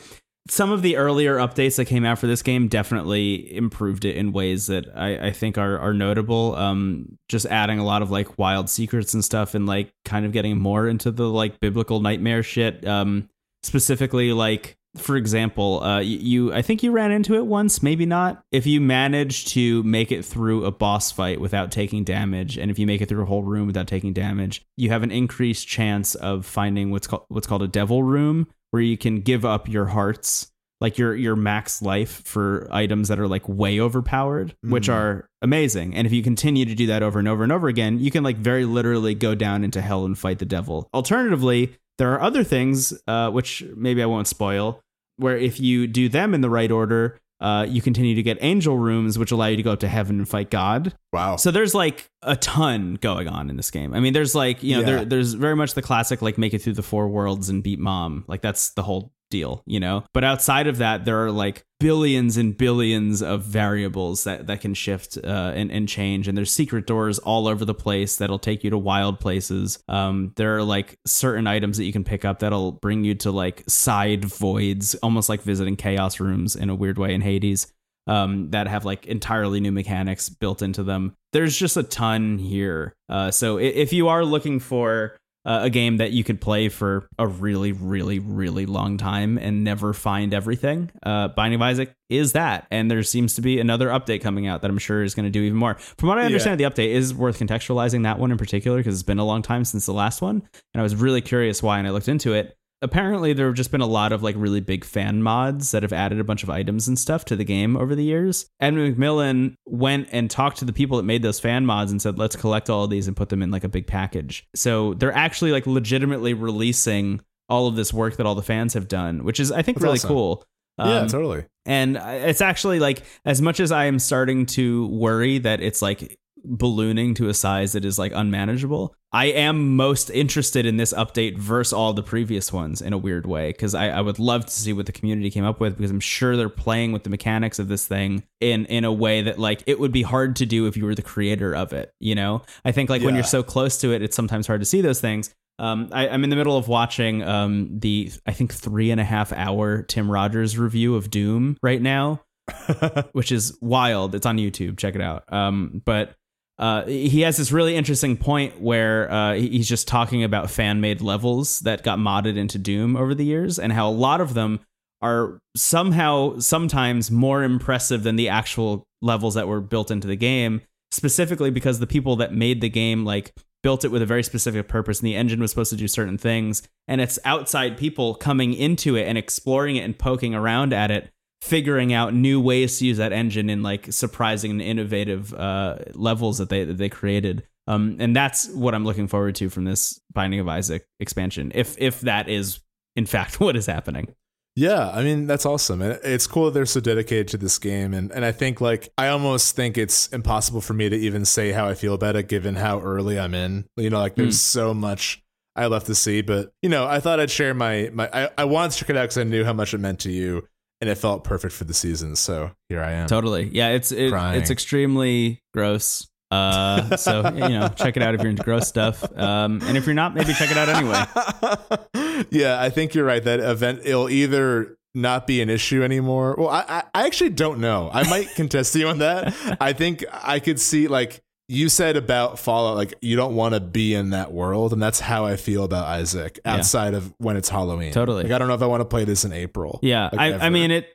some 0.49 0.71
of 0.71 0.83
the 0.83 0.97
earlier 0.97 1.37
updates 1.37 1.77
that 1.77 1.87
came 1.87 2.05
out 2.05 2.19
for 2.19 2.27
this 2.27 2.43
game 2.43 2.69
definitely 2.69 3.55
improved 3.57 4.05
it 4.05 4.17
in 4.17 4.33
ways 4.33 4.67
that 4.67 4.87
I, 4.95 5.29
I 5.29 5.31
think 5.33 5.57
are 5.57 5.79
are 5.79 5.95
notable. 5.95 6.55
Um, 6.57 7.19
just 7.29 7.47
adding 7.47 7.79
a 7.79 7.85
lot 7.85 8.03
of 8.03 8.11
like 8.11 8.39
wild 8.39 8.69
secrets 8.69 9.15
and 9.15 9.25
stuff, 9.25 9.55
and 9.55 9.67
like 9.67 9.93
kind 10.05 10.27
of 10.27 10.33
getting 10.33 10.59
more 10.59 10.87
into 10.87 11.11
the 11.11 11.29
like 11.29 11.61
biblical 11.61 12.01
nightmare 12.01 12.43
shit. 12.43 12.87
Um, 12.87 13.29
specifically 13.63 14.33
like. 14.33 14.77
For 14.97 15.17
example, 15.17 15.83
uh, 15.83 15.99
you 15.99 16.55
I 16.55 16.63
think 16.63 16.85
you 16.85 16.93
ran 16.93 17.11
into 17.11 17.35
it 17.35 17.47
once, 17.47 17.83
maybe 17.83 18.07
not. 18.07 18.45
If 18.53 18.65
you 18.65 18.81
manage 18.81 19.47
to 19.47 19.83
make 19.83 20.13
it 20.13 20.25
through 20.25 20.67
a 20.67 20.71
boss 20.71 21.11
fight 21.11 21.41
without 21.41 21.73
taking 21.73 22.05
damage, 22.05 22.57
and 22.57 22.71
if 22.71 22.79
you 22.79 22.87
make 22.87 23.01
it 23.01 23.09
through 23.09 23.25
a 23.25 23.27
whole 23.27 23.43
room 23.43 23.67
without 23.67 23.89
taking 23.89 24.13
damage, 24.13 24.65
you 24.77 24.91
have 24.91 25.03
an 25.03 25.11
increased 25.11 25.67
chance 25.67 26.15
of 26.15 26.47
finding 26.47 26.93
what's 26.93 27.09
called 27.09 27.25
what's 27.27 27.49
called 27.49 27.63
a 27.65 27.67
devil 27.67 28.05
room, 28.05 28.47
where 28.75 28.83
you 28.83 28.99
can 28.99 29.21
give 29.21 29.45
up 29.45 29.69
your 29.69 29.87
hearts, 29.87 30.51
like 30.81 30.99
your 30.99 31.15
your 31.15 31.37
max 31.37 31.81
life 31.81 32.23
for 32.25 32.67
items 32.73 33.07
that 33.07 33.21
are 33.21 33.29
like 33.29 33.49
way 33.49 33.79
overpowered, 33.79 34.57
which 34.63 34.89
Mhm. 34.89 34.95
are 34.95 35.29
amazing. 35.43 35.95
And 35.95 36.09
if 36.09 36.13
you 36.13 36.25
continue 36.25 36.65
to 36.65 36.75
do 36.75 36.89
that 36.89 37.01
over 37.01 37.21
and 37.21 37.29
over 37.29 37.45
and 37.45 37.53
over 37.53 37.69
again, 37.69 38.01
you 38.01 38.11
can 38.11 38.25
like 38.25 38.37
very 38.37 38.65
literally 38.65 39.15
go 39.15 39.37
down 39.37 39.63
into 39.63 39.81
hell 39.81 40.05
and 40.05 40.19
fight 40.19 40.41
the 40.41 40.45
devil. 40.45 40.89
Alternatively, 40.93 41.77
there 41.99 42.13
are 42.15 42.21
other 42.21 42.43
things, 42.43 42.93
uh, 43.07 43.31
which 43.31 43.63
maybe 43.77 44.03
I 44.03 44.07
won't 44.07 44.27
spoil, 44.27 44.81
where 45.19 45.39
if 45.39 45.61
you 45.61 45.87
do 45.87 46.09
them 46.09 46.35
in 46.35 46.41
the 46.41 46.51
right 46.51 46.73
order, 46.73 47.21
uh, 47.41 47.67
you 47.69 47.83
continue 47.83 48.15
to 48.15 48.23
get 48.23 48.39
angel 48.41 48.79
rooms, 48.79 49.19
which 49.19 49.31
allow 49.33 49.47
you 49.47 49.57
to 49.57 49.63
go 49.63 49.73
up 49.73 49.81
to 49.81 49.89
heaven 49.89 50.19
and 50.19 50.29
fight 50.29 50.51
God. 50.51 50.95
Wow. 51.13 51.37
So 51.37 51.51
there's 51.51 51.75
like 51.75 52.09
a 52.23 52.37
ton 52.37 52.95
going 53.01 53.29
on 53.29 53.51
in 53.51 53.57
this 53.57 53.71
game. 53.71 53.93
I 53.95 54.01
mean, 54.01 54.13
there's 54.13 54.35
like 54.35 54.63
you 54.63 54.75
know, 54.77 54.81
Yeah. 54.81 54.87
there, 54.87 55.05
there's 55.05 55.35
very 55.35 55.57
much 55.57 55.75
the 55.75 55.83
classic 55.83 56.23
like 56.23 56.39
make 56.39 56.55
it 56.55 56.61
through 56.63 56.75
the 56.75 56.83
four 56.83 57.09
worlds 57.09 57.49
and 57.49 57.63
beat 57.63 57.79
mom. 57.79 58.25
Like 58.29 58.41
that's 58.43 58.71
the 58.71 58.83
whole 58.83 59.13
deal, 59.35 59.65
you 59.67 59.81
know. 59.81 60.05
But 60.15 60.23
outside 60.23 60.69
of 60.69 60.79
that, 60.79 61.05
there 61.05 61.25
are 61.25 61.33
like 61.33 61.65
billions 61.81 62.37
and 62.37 62.57
billions 62.57 63.21
of 63.21 63.43
variables 63.43 64.23
that 64.25 64.47
that 64.47 64.61
can 64.61 64.75
shift 64.75 65.19
uh, 65.19 65.53
and 65.57 65.73
and 65.73 65.89
change. 65.89 66.29
And 66.29 66.39
there's 66.39 66.53
secret 66.53 66.87
doors 66.87 67.19
all 67.19 67.49
over 67.49 67.65
the 67.65 67.75
place 67.75 68.15
that'll 68.17 68.39
take 68.39 68.63
you 68.63 68.71
to 68.71 68.79
wild 68.79 69.19
places. 69.19 69.83
Um, 69.89 70.33
there 70.37 70.57
are 70.57 70.63
like 70.63 71.01
certain 71.05 71.49
items 71.49 71.79
that 71.79 71.85
you 71.85 71.93
can 71.93 72.05
pick 72.05 72.25
up 72.25 72.39
that'll 72.39 72.71
bring 72.71 73.03
you 73.03 73.17
to 73.17 73.33
like 73.33 73.65
side 73.67 74.25
voids, 74.25 74.95
almost 74.97 75.29
like 75.29 75.43
visiting 75.43 75.75
chaos 75.75 76.21
rooms 76.21 76.55
in 76.55 76.71
a 76.71 76.77
weird 76.77 76.97
way 76.97 77.13
in 77.13 77.21
Hades 77.21 77.67
um, 78.07 78.51
that 78.51 78.69
have 78.69 78.85
like 78.85 79.07
entirely 79.07 79.59
new 79.59 79.73
mechanics 79.73 80.29
built 80.29 80.63
into 80.63 80.85
them. 80.85 81.17
There's 81.33 81.59
just 81.59 81.77
a 81.77 81.83
ton 81.83 82.39
here. 82.39 82.95
Uh, 83.09 83.33
so 83.33 83.59
if 83.59 83.93
you 83.93 84.07
are 84.09 84.25
looking 84.25 84.61
for 84.61 85.17
uh, 85.45 85.61
a 85.63 85.71
game 85.71 85.99
that 85.99 86.13
you 86.13 86.25
could 86.25 86.41
play 86.41 86.69
for 86.69 87.09
a 87.19 87.27
really, 87.27 87.73
really, 87.73 88.19
really 88.19 88.67
long 88.67 88.97
time 88.97 89.39
and 89.39 89.63
never 89.65 89.93
find 89.93 90.33
everything, 90.33 90.91
uh, 91.03 91.29
Binding 91.29 91.57
of 91.57 91.63
Isaac 91.63 91.95
is 92.09 92.33
that. 92.33 92.67
And 92.71 92.91
there 92.91 93.03
seems 93.03 93.35
to 93.35 93.43
be 93.43 93.61
another 93.61 93.89
update 93.89 94.23
coming 94.23 94.47
out 94.47 94.63
that 94.63 94.71
I'm 94.71 94.79
sure 94.79 95.03
is 95.03 95.15
going 95.15 95.25
to 95.25 95.31
do 95.31 95.43
even 95.43 95.59
more. 95.59 95.75
From 95.75 96.09
what 96.09 96.19
I 96.19 96.25
understand, 96.25 96.61
the 96.61 96.65
update 96.65 96.91
is 96.91 97.13
worth 97.13 97.39
contextualizing 97.39 98.05
that 98.05 98.19
one 98.19 98.31
in 98.31 98.39
particular 98.39 98.79
because 98.79 98.95
it's 98.95 99.03
been 99.03 99.19
a 99.19 99.25
long 99.25 99.43
time 99.43 99.65
since 99.65 99.87
the 99.87 99.93
last 99.93 100.23
one. 100.23 100.43
And 100.73 100.81
I 100.81 100.83
was 100.83 100.97
really 100.97 101.21
curious 101.21 101.63
why, 101.63 101.79
and 101.79 101.87
I 101.87 101.91
looked 101.91 102.09
into 102.09 102.33
it 102.33 102.57
apparently 102.83 103.33
there 103.33 103.47
have 103.47 103.55
just 103.55 103.71
been 103.71 103.81
a 103.81 103.87
lot 103.87 104.13
of 104.13 104.23
like 104.23 104.35
really 104.39 104.61
big 104.61 104.85
fan 104.85 105.23
mods 105.23 105.71
that 105.71 105.83
have 105.83 105.93
added 105.93 106.21
a 106.21 106.25
bunch 106.25 106.43
of 106.43 106.51
items 106.51 106.87
and 106.89 106.99
stuff 106.99 107.25
to 107.27 107.37
the 107.37 107.45
game 107.45 107.77
over 107.77 107.95
the 107.95 108.05
years. 108.05 108.47
Edmund 108.61 108.97
McMillen 108.97 109.55
went 109.67 110.09
and 110.13 110.31
talked 110.31 110.59
to 110.59 110.65
the 110.65 110.73
people 110.73 110.97
that 110.99 111.03
made 111.05 111.23
those 111.23 111.41
fan 111.41 111.65
mods 111.67 111.91
and 111.91 112.01
said, 112.03 112.19
let's 112.19 112.37
collect 112.37 112.69
all 112.69 112.85
of 112.85 112.91
these 112.91 113.09
and 113.09 113.17
put 113.17 113.29
them 113.31 113.43
in 113.43 113.51
like 113.51 113.65
a 113.65 113.69
big 113.69 113.87
package. 113.87 114.47
So 114.55 114.95
they're 114.95 115.17
actually 115.17 115.53
like 115.53 115.67
legitimately 115.67 116.35
releasing 116.35 117.21
all 117.49 117.67
of 117.69 117.77
this 117.77 117.93
work 117.93 118.17
that 118.17 118.27
all 118.27 118.35
the 118.35 118.43
fans 118.43 118.75
have 118.75 118.89
done, 118.89 119.25
which 119.25 119.41
is 119.41 119.51
I 119.53 119.63
think 119.63 119.77
That's 119.79 119.83
really 119.85 119.95
awesome. 119.99 120.09
cool. 120.09 120.45
yeah, 120.79 120.99
Um, 121.01 121.09
totally. 121.09 121.45
and 121.67 121.97
it's 121.97 122.41
actually 122.41 122.81
like 122.81 123.03
as 123.25 123.41
much 123.43 123.61
as 123.61 123.71
I 123.73 123.85
am 123.87 123.99
starting 123.99 124.47
to 124.47 124.87
worry 124.89 125.39
that 125.39 125.61
it's 125.61 125.81
like 125.83 126.19
ballooning 126.45 127.15
to 127.15 127.29
a 127.29 127.35
size 127.35 127.73
that 127.73 127.85
is 127.85 127.99
like 127.99 128.13
unmanageable. 128.15 128.95
I 129.13 129.27
am 129.27 129.77
most 129.77 130.11
interested 130.11 130.67
in 130.67 130.77
this 130.77 130.93
update 130.93 131.39
versus 131.39 131.73
all 131.73 131.93
the 131.93 132.03
previous 132.03 132.53
ones 132.53 132.83
in 132.83 132.93
a 132.93 132.99
weird 132.99 133.27
way 133.27 133.53
because 133.53 133.75
I, 133.75 133.89
I 133.91 134.01
would 134.01 134.19
love 134.19 134.45
to 134.47 134.51
see 134.51 134.73
what 134.73 134.87
the 134.87 134.93
community 134.93 135.31
came 135.31 135.45
up 135.45 135.61
with 135.61 135.77
because 135.77 135.91
I'm 135.91 136.01
sure 136.01 136.37
they're 136.37 136.49
playing 136.49 136.93
with 136.93 137.05
the 137.05 137.11
mechanics 137.11 137.59
of 137.59 137.69
this 137.69 137.87
thing 137.87 138.25
in 138.41 138.67
in 138.67 138.85
a 138.85 138.93
way 138.93 139.23
that 139.23 139.39
like 139.39 139.63
it 139.67 139.79
would 139.79 139.93
be 139.93 140.03
hard 140.03 140.37
to 140.37 140.47
do 140.47 140.67
if 140.67 140.77
you 140.77 140.85
were 140.85 140.95
the 140.95 141.03
creator 141.03 141.55
of 141.55 141.73
it. 141.73 141.93
You 142.01 142.17
know, 142.17 142.43
I 142.65 142.73
think 142.73 142.91
like 142.91 143.03
when 143.03 143.15
you're 143.15 143.25
so 143.25 143.43
close 143.43 143.79
to 143.83 143.93
it, 143.93 144.03
it's 144.03 144.17
sometimes 144.17 144.47
hard 144.47 144.61
to 144.61 144.67
see 144.67 144.81
those 144.81 145.01
things. 145.01 145.33
Um, 145.59 145.89
I, 145.93 146.09
I'm 146.09 146.25
in 146.25 146.31
the 146.31 146.37
middle 146.37 146.57
of 146.57 146.67
watching 146.67 147.23
um, 147.23 147.79
the 147.79 148.11
I 148.27 148.33
think 148.33 148.53
three 148.53 148.91
and 148.91 149.01
a 149.01 149.05
half 149.05 149.33
hour 149.33 149.83
Tim 149.83 150.11
Rogers 150.11 150.59
review 150.59 150.97
of 150.97 151.11
Doom 151.11 151.57
right 151.63 151.81
now, 151.81 152.23
which 153.13 153.31
is 153.31 153.57
wild. 153.61 154.15
It's 154.15 154.27
on 154.27 154.39
YouTube. 154.39 154.79
Check 154.79 154.97
it 154.97 155.01
out. 155.01 155.33
Um, 155.33 155.83
but 155.85 156.17
uh, 156.59 156.85
he 156.85 157.23
has 157.23 157.37
this 157.37 157.51
really 157.51 157.75
interesting 157.75 158.17
point 158.17 158.61
where 158.61 159.11
uh, 159.11 159.35
he's 159.35 159.69
just 159.69 159.89
talking 159.89 160.23
about 160.23 160.51
fan 160.51 160.81
made 160.81 161.01
levels 161.01 161.61
that 161.61 161.83
got 161.83 161.99
modded 161.99 162.37
into 162.37 162.59
Doom 162.59 162.97
over 162.97 163.15
the 163.15 163.25
years 163.25 163.59
and 163.59 163.73
how 163.73 163.89
a 163.89 163.91
lot 163.91 164.21
of 164.21 164.35
them 164.35 164.61
are 165.03 165.39
somehow 165.57 166.39
sometimes 166.39 167.11
more 167.11 167.43
impressive 167.43 168.05
than 168.05 168.17
the 168.17 168.29
actual 168.29 168.87
levels 169.03 169.35
that 169.35 169.49
were 169.49 169.61
built 169.61 169.91
into 169.91 170.07
the 170.07 170.17
game 170.17 170.63
specifically 170.93 171.51
because 171.51 171.81
the 171.81 171.87
people 171.87 172.17
that 172.17 172.33
made 172.33 172.61
the 172.61 172.69
game 172.69 173.05
like 173.05 173.35
built 173.63 173.85
it 173.85 173.91
with 173.91 174.01
a 174.01 174.07
very 174.07 174.23
specific 174.23 174.69
purpose 174.69 175.01
and 175.01 175.07
the 175.07 175.17
engine 175.17 175.41
was 175.41 175.51
supposed 175.51 175.71
to 175.71 175.77
do 175.77 175.89
certain 175.89 176.17
things 176.17 176.63
and 176.87 177.01
it's 177.01 177.19
outside 177.25 177.77
people 177.77 178.15
coming 178.15 178.55
into 178.55 178.95
it 178.95 179.05
and 179.09 179.19
exploring 179.19 179.77
it 179.77 179.81
and 179.81 179.99
poking 179.99 180.35
around 180.35 180.73
at 180.73 180.91
it 180.91 181.11
figuring 181.45 181.93
out 181.93 182.15
new 182.15 182.41
ways 182.41 182.79
to 182.79 182.87
use 182.87 182.97
that 182.97 183.13
engine 183.13 183.51
in 183.51 183.63
like 183.63 183.93
surprising 183.93 184.51
and 184.51 184.63
innovative 184.63 185.35
uh, 185.35 185.77
levels 185.93 186.39
that 186.39 186.49
they 186.49 186.65
that 186.65 186.79
they 186.79 186.89
created. 186.89 187.47
Um, 187.67 187.97
and 188.01 188.17
that's 188.17 188.49
what 188.49 188.75
I'm 188.75 188.85
looking 188.85 189.09
forward 189.09 189.35
to 189.37 189.51
from 189.51 189.65
this 189.65 190.01
Binding 190.13 190.41
of 190.41 190.49
Isaac 190.49 190.87
expansion, 191.01 191.53
if 191.55 191.77
if 191.79 192.01
that 192.01 192.31
is 192.31 192.61
in 192.97 193.05
fact 193.05 193.41
what 193.41 193.57
is 193.57 193.67
happening. 193.67 194.15
Yeah, 194.57 194.89
I 194.89 195.03
mean 195.03 195.27
that's 195.27 195.45
awesome, 195.45 195.83
it's 195.83 196.27
cool 196.27 196.47
that 196.47 196.53
they're 196.53 196.65
so 196.65 196.81
dedicated 196.81 197.29
to 197.29 197.37
this 197.37 197.59
game. 197.59 197.93
And 197.93 198.11
and 198.11 198.25
I 198.25 198.33
think 198.33 198.63
like 198.63 198.89
I 198.97 199.09
almost 199.09 199.55
think 199.55 199.77
it's 199.77 200.09
impossible 200.09 200.63
for 200.63 200.73
me 200.73 200.89
to 200.89 200.97
even 200.97 201.27
say 201.27 201.53
how 201.53 201.69
I 201.69 201.75
feel 201.75 201.93
about 201.93 202.17
it, 202.17 202.27
given 202.27 202.55
how 202.55 202.81
early 202.81 203.19
I'm 203.19 203.35
in. 203.35 203.67
You 203.77 203.91
know, 203.91 204.01
like 204.01 204.15
there's 204.15 204.41
so 204.41 204.73
much 204.73 205.23
I 205.57 205.67
left 205.67 205.87
to 205.87 205.95
see, 205.95 206.23
but 206.23 206.53
you 206.63 206.71
know, 206.71 206.87
I 206.87 207.01
thought 207.01 207.21
I'd 207.21 207.31
share 207.31 207.53
my 207.53 207.91
my. 207.93 208.09
I, 208.11 208.31
I 208.39 208.45
wanted 208.45 208.73
to 208.73 208.79
check 208.79 208.91
it 208.91 208.97
out 208.97 209.03
because 209.03 209.19
I 209.19 209.25
knew 209.25 209.45
how 209.45 209.53
much 209.53 209.75
it 209.75 209.79
meant 209.79 210.01
to 210.01 210.11
you, 210.11 210.49
and 210.81 210.91
it 210.91 210.97
felt 210.97 211.25
perfect 211.25 211.55
for 211.55 211.65
the 211.65 211.75
season. 211.75 212.17
So 212.17 212.51
here 212.69 212.83
I 212.83 212.93
am. 212.93 213.07
Totally, 213.07 213.49
yeah. 213.53 213.71
It's 213.71 213.93
it, 213.93 214.13
it's 214.13 214.51
extremely 214.51 215.43
gross. 215.53 216.09
Uh, 216.31 216.97
so 216.97 217.29
you 217.35 217.49
know, 217.49 217.69
check 217.69 217.97
it 217.97 218.03
out 218.03 218.15
if 218.15 218.21
you're 218.21 218.31
into 218.31 218.43
gross 218.43 218.67
stuff. 218.69 219.05
Um, 219.17 219.61
and 219.65 219.77
if 219.77 219.87
you're 219.87 219.95
not, 219.95 220.15
maybe 220.15 220.33
check 220.35 220.51
it 220.51 220.57
out 220.57 220.69
anyway. 220.69 222.27
yeah, 222.31 222.61
I 222.61 222.71
think 222.71 222.95
you're 222.95 223.05
right. 223.05 223.23
That 223.23 223.41
event 223.41 223.83
it'll 223.85 224.09
either 224.09 224.77
not 224.95 225.27
be 225.27 225.41
an 225.41 225.51
issue 225.51 225.83
anymore. 225.83 226.37
Well, 226.39 226.49
I, 226.49 226.65
I 226.69 226.83
I 226.95 227.07
actually 227.07 227.31
don't 227.31 227.61
know. 227.61 227.91
I 227.93 228.09
might 228.09 228.29
contest 228.35 228.75
you 228.75 228.89
on 228.89 228.99
that. 228.99 229.35
I 229.61 229.73
think 229.73 230.05
I 230.13 230.41
could 230.41 230.61
see 230.61 230.89
like 230.89 231.23
you 231.49 231.69
said 231.69 231.97
about 231.97 232.39
Fallout, 232.39 232.77
like 232.77 232.95
you 233.03 233.17
don't 233.17 233.35
want 233.35 233.55
to 233.55 233.61
be 233.61 233.95
in 233.95 234.11
that 234.11 234.33
world, 234.33 234.73
and 234.73 234.83
that's 234.83 235.01
how 235.01 235.25
I 235.27 235.37
feel 235.37 235.65
about 235.65 235.87
Isaac 235.87 236.39
Yeah. 236.45 236.55
outside 236.55 236.95
of 236.95 237.13
when 237.19 237.37
it's 237.37 237.49
Halloween. 237.49 237.93
Totally. 237.93 238.23
Like 238.25 238.33
I 238.33 238.39
don't 238.39 238.49
know 238.49 238.55
if 238.55 238.63
I 238.63 238.67
want 238.67 238.81
to 238.81 238.87
play 238.87 239.05
this 239.05 239.25
in 239.25 239.33
April. 239.33 239.79
Yeah, 239.83 240.09
Like, 240.13 240.35
I, 240.41 240.47
I 240.47 240.51
mean 240.51 240.71
it. 240.71 240.89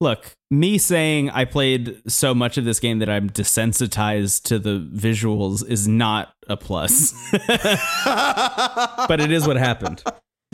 Look, 0.00 0.32
me 0.50 0.78
saying 0.78 1.30
I 1.30 1.44
played 1.44 2.02
so 2.08 2.34
much 2.34 2.58
of 2.58 2.64
this 2.64 2.80
game 2.80 2.98
that 2.98 3.08
I'm 3.08 3.30
desensitized 3.30 4.42
to 4.44 4.58
the 4.58 4.80
visuals 4.92 5.64
is 5.68 5.86
not 5.86 6.32
a 6.48 6.56
plus, 6.56 7.12
but 8.04 9.20
it 9.20 9.30
is 9.30 9.46
what 9.46 9.56
happened, 9.56 10.02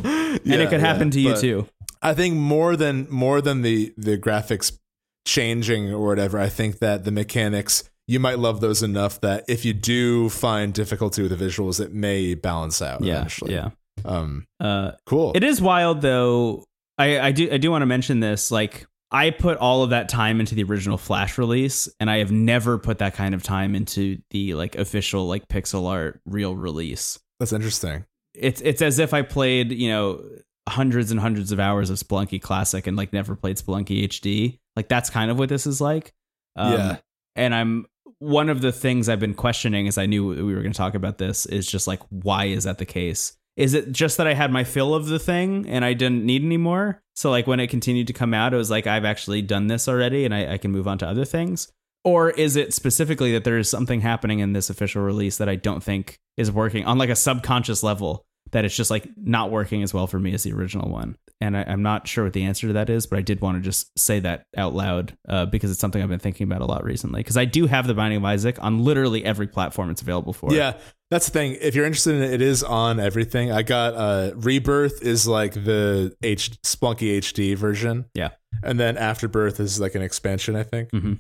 and 0.05 0.40
it 0.46 0.68
could 0.68 0.80
happen 0.80 1.10
to 1.12 1.20
you 1.20 1.36
too. 1.36 1.66
I 2.02 2.14
think 2.14 2.34
more 2.36 2.76
than 2.76 3.06
more 3.10 3.40
than 3.40 3.62
the 3.62 3.92
the 3.96 4.18
graphics 4.18 4.78
changing 5.26 5.92
or 5.92 6.06
whatever, 6.06 6.38
I 6.38 6.48
think 6.48 6.78
that 6.78 7.05
the 7.05 7.10
mechanics 7.10 7.88
you 8.09 8.18
might 8.18 8.40
love 8.40 8.60
those 8.60 8.82
enough 8.82 9.20
that 9.20 9.44
if 9.47 9.64
you 9.64 9.72
do 9.74 10.28
find 10.30 10.74
difficulty 10.74 11.22
with 11.22 11.39
the 11.39 11.44
visuals, 11.44 11.78
it 11.80 11.93
may 11.93 12.35
balance 12.35 12.82
out 12.82 13.02
Yeah, 13.02 13.16
eventually. 13.18 13.55
yeah. 13.55 13.70
Um 14.05 14.47
Uh, 14.59 14.93
cool. 15.06 15.32
It 15.36 15.44
is 15.44 15.60
wild 15.62 16.01
though. 16.01 16.64
I, 16.98 17.20
I 17.20 17.30
do 17.32 17.48
I 17.52 17.59
do 17.59 17.70
want 17.70 17.82
to 17.82 17.86
mention 17.86 18.18
this. 18.20 18.51
Like 18.51 18.86
I 19.10 19.30
put 19.30 19.56
all 19.59 19.82
of 19.85 19.90
that 19.90 20.09
time 20.09 20.40
into 20.40 20.55
the 20.55 20.64
original 20.64 20.98
Flash 20.98 21.39
release, 21.39 21.89
and 22.01 22.10
I 22.10 22.18
have 22.18 22.30
never 22.32 22.76
put 22.78 22.98
that 22.98 23.14
kind 23.14 23.35
of 23.35 23.43
time 23.43 23.74
into 23.74 24.18
the 24.30 24.55
like 24.55 24.74
official 24.76 25.26
like 25.26 25.48
pixel 25.48 25.86
art 25.89 26.20
real 26.26 26.55
release. 26.56 27.18
That's 27.40 27.52
interesting. 27.52 28.05
It's 28.35 28.60
it's 28.60 28.82
as 28.82 28.98
if 28.98 29.14
I 29.14 29.22
played 29.22 29.70
you 29.72 29.89
know 29.89 30.22
hundreds 30.68 31.10
and 31.10 31.18
hundreds 31.20 31.51
of 31.52 31.59
hours 31.59 31.89
of 31.90 31.97
Spelunky 31.98 32.40
Classic 32.43 32.86
and 32.86 32.97
like 32.97 33.12
never 33.12 33.35
played 33.36 33.56
Spelunky 33.56 34.05
HD. 34.09 34.59
Like 34.76 34.89
that's 34.89 35.09
kind 35.10 35.30
of 35.30 35.39
what 35.39 35.48
this 35.48 35.66
is 35.66 35.80
like. 35.80 36.12
Um, 36.56 36.72
Yeah. 36.72 36.97
And 37.36 37.55
I'm 37.55 37.86
one 38.18 38.48
of 38.48 38.60
the 38.60 38.72
things 38.72 39.08
I've 39.08 39.20
been 39.20 39.34
questioning 39.34 39.86
as 39.86 39.98
I 39.98 40.06
knew 40.06 40.26
we 40.26 40.54
were 40.54 40.62
going 40.62 40.72
to 40.72 40.76
talk 40.78 40.94
about 40.94 41.18
this 41.18 41.46
is 41.46 41.66
just 41.66 41.86
like 41.86 42.00
why 42.10 42.46
is 42.46 42.64
that 42.64 42.78
the 42.78 42.86
case? 42.86 43.34
Is 43.56 43.74
it 43.74 43.90
just 43.90 44.16
that 44.18 44.26
I 44.26 44.34
had 44.34 44.52
my 44.52 44.64
fill 44.64 44.94
of 44.94 45.06
the 45.06 45.18
thing 45.18 45.68
and 45.68 45.84
I 45.84 45.92
didn't 45.92 46.24
need 46.24 46.44
any 46.44 46.56
more? 46.56 47.02
So 47.16 47.30
like 47.30 47.46
when 47.46 47.58
it 47.58 47.68
continued 47.68 48.06
to 48.06 48.12
come 48.12 48.32
out, 48.32 48.54
it 48.54 48.56
was 48.56 48.70
like 48.70 48.86
I've 48.86 49.04
actually 49.04 49.42
done 49.42 49.66
this 49.66 49.88
already 49.88 50.24
and 50.24 50.32
I, 50.32 50.54
I 50.54 50.58
can 50.58 50.70
move 50.70 50.86
on 50.86 50.98
to 50.98 51.06
other 51.06 51.24
things. 51.24 51.70
Or 52.04 52.30
is 52.30 52.54
it 52.54 52.72
specifically 52.72 53.32
that 53.32 53.44
there 53.44 53.58
is 53.58 53.68
something 53.68 54.00
happening 54.00 54.38
in 54.38 54.52
this 54.52 54.70
official 54.70 55.02
release 55.02 55.36
that 55.38 55.48
I 55.48 55.56
don't 55.56 55.82
think 55.82 56.18
is 56.36 56.52
working 56.52 56.86
on 56.86 56.98
like 56.98 57.10
a 57.10 57.16
subconscious 57.16 57.82
level 57.82 58.24
that 58.52 58.64
it's 58.64 58.76
just 58.76 58.90
like 58.90 59.08
not 59.16 59.50
working 59.50 59.82
as 59.82 59.92
well 59.92 60.06
for 60.06 60.18
me 60.18 60.34
as 60.34 60.42
the 60.42 60.52
original 60.52 60.90
one? 60.90 61.16
And 61.40 61.56
I, 61.56 61.64
I'm 61.68 61.82
not 61.82 62.08
sure 62.08 62.24
what 62.24 62.32
the 62.32 62.44
answer 62.44 62.66
to 62.66 62.72
that 62.74 62.90
is, 62.90 63.06
but 63.06 63.18
I 63.18 63.22
did 63.22 63.40
want 63.40 63.58
to 63.58 63.62
just 63.62 63.96
say 63.98 64.20
that 64.20 64.46
out 64.56 64.74
loud 64.74 65.16
uh, 65.28 65.46
because 65.46 65.70
it's 65.70 65.80
something 65.80 66.02
I've 66.02 66.08
been 66.08 66.18
thinking 66.18 66.44
about 66.44 66.62
a 66.62 66.66
lot 66.66 66.84
recently. 66.84 67.20
Because 67.20 67.36
I 67.36 67.44
do 67.44 67.66
have 67.66 67.86
the 67.86 67.94
Binding 67.94 68.18
of 68.18 68.24
Isaac 68.24 68.62
on 68.62 68.82
literally 68.82 69.24
every 69.24 69.46
platform 69.46 69.90
it's 69.90 70.02
available 70.02 70.32
for. 70.32 70.52
Yeah, 70.52 70.74
that's 71.10 71.26
the 71.26 71.32
thing. 71.32 71.56
If 71.60 71.74
you're 71.74 71.86
interested 71.86 72.16
in 72.16 72.22
it, 72.22 72.32
it 72.34 72.42
is 72.42 72.64
on 72.64 72.98
everything. 72.98 73.52
I 73.52 73.62
got 73.62 73.94
uh 73.94 74.32
Rebirth 74.34 75.02
is 75.02 75.28
like 75.28 75.54
the 75.54 76.14
H 76.22 76.60
Spelunky 76.62 77.18
HD 77.18 77.56
version. 77.56 78.06
Yeah. 78.14 78.30
And 78.62 78.80
then 78.80 78.96
Afterbirth 78.96 79.60
is 79.60 79.78
like 79.78 79.94
an 79.94 80.02
expansion, 80.02 80.56
I 80.56 80.64
think. 80.64 80.90
I 80.92 81.18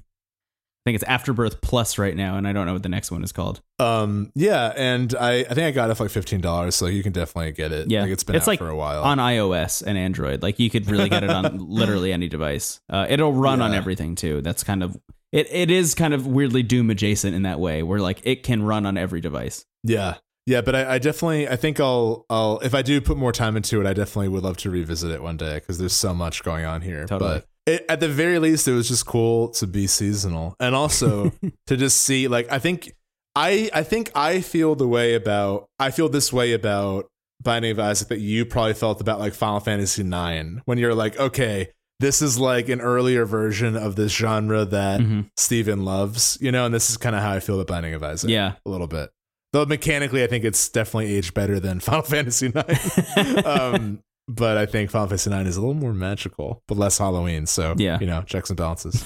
think 0.88 1.02
it's 1.02 1.04
Afterbirth 1.04 1.60
Plus 1.60 1.98
right 1.98 2.16
now, 2.16 2.36
and 2.36 2.48
I 2.48 2.52
don't 2.54 2.64
know 2.64 2.72
what 2.72 2.82
the 2.82 2.88
next 2.88 3.10
one 3.10 3.22
is 3.22 3.30
called. 3.30 3.60
Um, 3.78 4.32
yeah, 4.34 4.72
and 4.74 5.14
I, 5.14 5.40
I 5.40 5.54
think 5.54 5.58
I 5.58 5.70
got 5.70 5.90
it 5.90 5.94
for 5.96 6.04
like 6.04 6.10
fifteen 6.10 6.40
dollars, 6.40 6.74
so 6.74 6.86
you 6.86 7.02
can 7.02 7.12
definitely 7.12 7.52
get 7.52 7.72
it. 7.72 7.90
Yeah, 7.90 8.02
like 8.02 8.10
it's 8.10 8.24
been 8.24 8.36
it's 8.36 8.44
out 8.44 8.52
like 8.52 8.58
for 8.58 8.70
a 8.70 8.76
while. 8.76 9.02
on 9.02 9.18
iOS 9.18 9.82
and 9.86 9.98
Android. 9.98 10.42
Like 10.42 10.58
you 10.58 10.70
could 10.70 10.90
really 10.90 11.10
get 11.10 11.24
it 11.24 11.30
on 11.30 11.58
literally 11.68 12.12
any 12.12 12.28
device. 12.28 12.80
Uh, 12.88 13.06
it'll 13.08 13.32
run 13.32 13.60
on 13.60 13.74
everything 13.74 14.14
too. 14.14 14.40
That's 14.40 14.64
kind 14.64 14.82
of 14.82 14.96
it. 15.30 15.46
It 15.50 15.70
is 15.70 15.94
kind 15.94 16.14
of 16.14 16.26
weirdly 16.26 16.62
Doom 16.62 16.88
adjacent 16.88 17.34
in 17.34 17.42
that 17.42 17.60
way, 17.60 17.82
where 17.82 18.00
like 18.00 18.20
it 18.24 18.42
can 18.42 18.62
run 18.62 18.86
on 18.86 18.96
every 18.96 19.20
device. 19.20 19.66
yeah, 19.84 20.14
yeah, 20.48 20.62
but 20.62 20.74
I, 20.74 20.94
I 20.94 20.98
definitely, 20.98 21.46
I 21.46 21.56
think 21.56 21.78
I'll, 21.78 22.24
I'll, 22.30 22.58
if 22.60 22.74
I 22.74 22.80
do 22.80 23.02
put 23.02 23.18
more 23.18 23.32
time 23.32 23.54
into 23.54 23.82
it, 23.82 23.86
I 23.86 23.92
definitely 23.92 24.28
would 24.28 24.42
love 24.42 24.56
to 24.58 24.70
revisit 24.70 25.10
it 25.10 25.22
one 25.22 25.36
day 25.36 25.56
because 25.56 25.76
there's 25.76 25.92
so 25.92 26.14
much 26.14 26.42
going 26.42 26.64
on 26.64 26.80
here. 26.80 27.04
Totally. 27.04 27.34
But 27.34 27.47
it, 27.68 27.84
at 27.88 28.00
the 28.00 28.08
very 28.08 28.38
least, 28.38 28.66
it 28.66 28.72
was 28.72 28.88
just 28.88 29.06
cool 29.06 29.48
to 29.50 29.66
be 29.66 29.86
seasonal, 29.86 30.56
and 30.58 30.74
also 30.74 31.30
to 31.66 31.76
just 31.76 32.00
see, 32.02 32.26
like, 32.28 32.50
I 32.50 32.58
think, 32.58 32.92
I, 33.36 33.70
I 33.72 33.82
think 33.84 34.10
I 34.14 34.40
feel 34.40 34.74
the 34.74 34.88
way 34.88 35.14
about, 35.14 35.66
I 35.78 35.90
feel 35.90 36.08
this 36.08 36.32
way 36.32 36.52
about 36.54 37.06
Binding 37.42 37.70
of 37.70 37.78
Isaac 37.78 38.08
that 38.08 38.18
you 38.18 38.44
probably 38.44 38.74
felt 38.74 39.00
about 39.00 39.20
like 39.20 39.32
Final 39.34 39.60
Fantasy 39.60 40.02
IX 40.02 40.60
when 40.64 40.78
you're 40.78 40.94
like, 40.94 41.18
okay. 41.20 41.68
This 42.00 42.22
is 42.22 42.38
like 42.38 42.68
an 42.68 42.80
earlier 42.80 43.24
version 43.26 43.76
of 43.76 43.96
this 43.96 44.12
genre 44.12 44.64
that 44.64 45.00
Mhm. 45.00 45.28
Steven 45.36 45.84
loves, 45.84 46.38
you 46.40 46.52
know, 46.52 46.64
and 46.64 46.72
this 46.72 46.90
is 46.90 46.96
kind 46.96 47.16
of 47.16 47.22
how 47.22 47.32
I 47.32 47.40
feel 47.40 47.56
about 47.56 47.66
Binding 47.66 47.92
of 47.94 48.04
Isaac 48.04 48.30
Yeah. 48.30 48.52
a 48.64 48.68
little 48.70 48.86
bit. 48.86 49.10
Though 49.52 49.66
mechanically, 49.66 50.22
I 50.22 50.28
think 50.28 50.44
it's 50.44 50.68
definitely 50.68 51.12
aged 51.16 51.34
better 51.34 51.58
than 51.58 51.80
Final 51.88 52.02
Fantasy 52.02 52.52
IX. 52.54 53.16
um, 53.44 54.00
but 54.28 54.56
I 54.58 54.66
think 54.66 54.90
Final 54.90 55.08
Fantasy 55.08 55.30
IX 55.30 55.48
is 55.48 55.56
a 55.56 55.60
little 55.60 55.74
more 55.74 55.94
magical, 55.94 56.62
but 56.68 56.76
less 56.78 56.98
Halloween. 56.98 57.46
So 57.46 57.74
Yeah. 57.78 57.98
you 58.00 58.06
know, 58.06 58.22
checks 58.22 58.50
and 58.50 58.56
balances. 58.56 59.02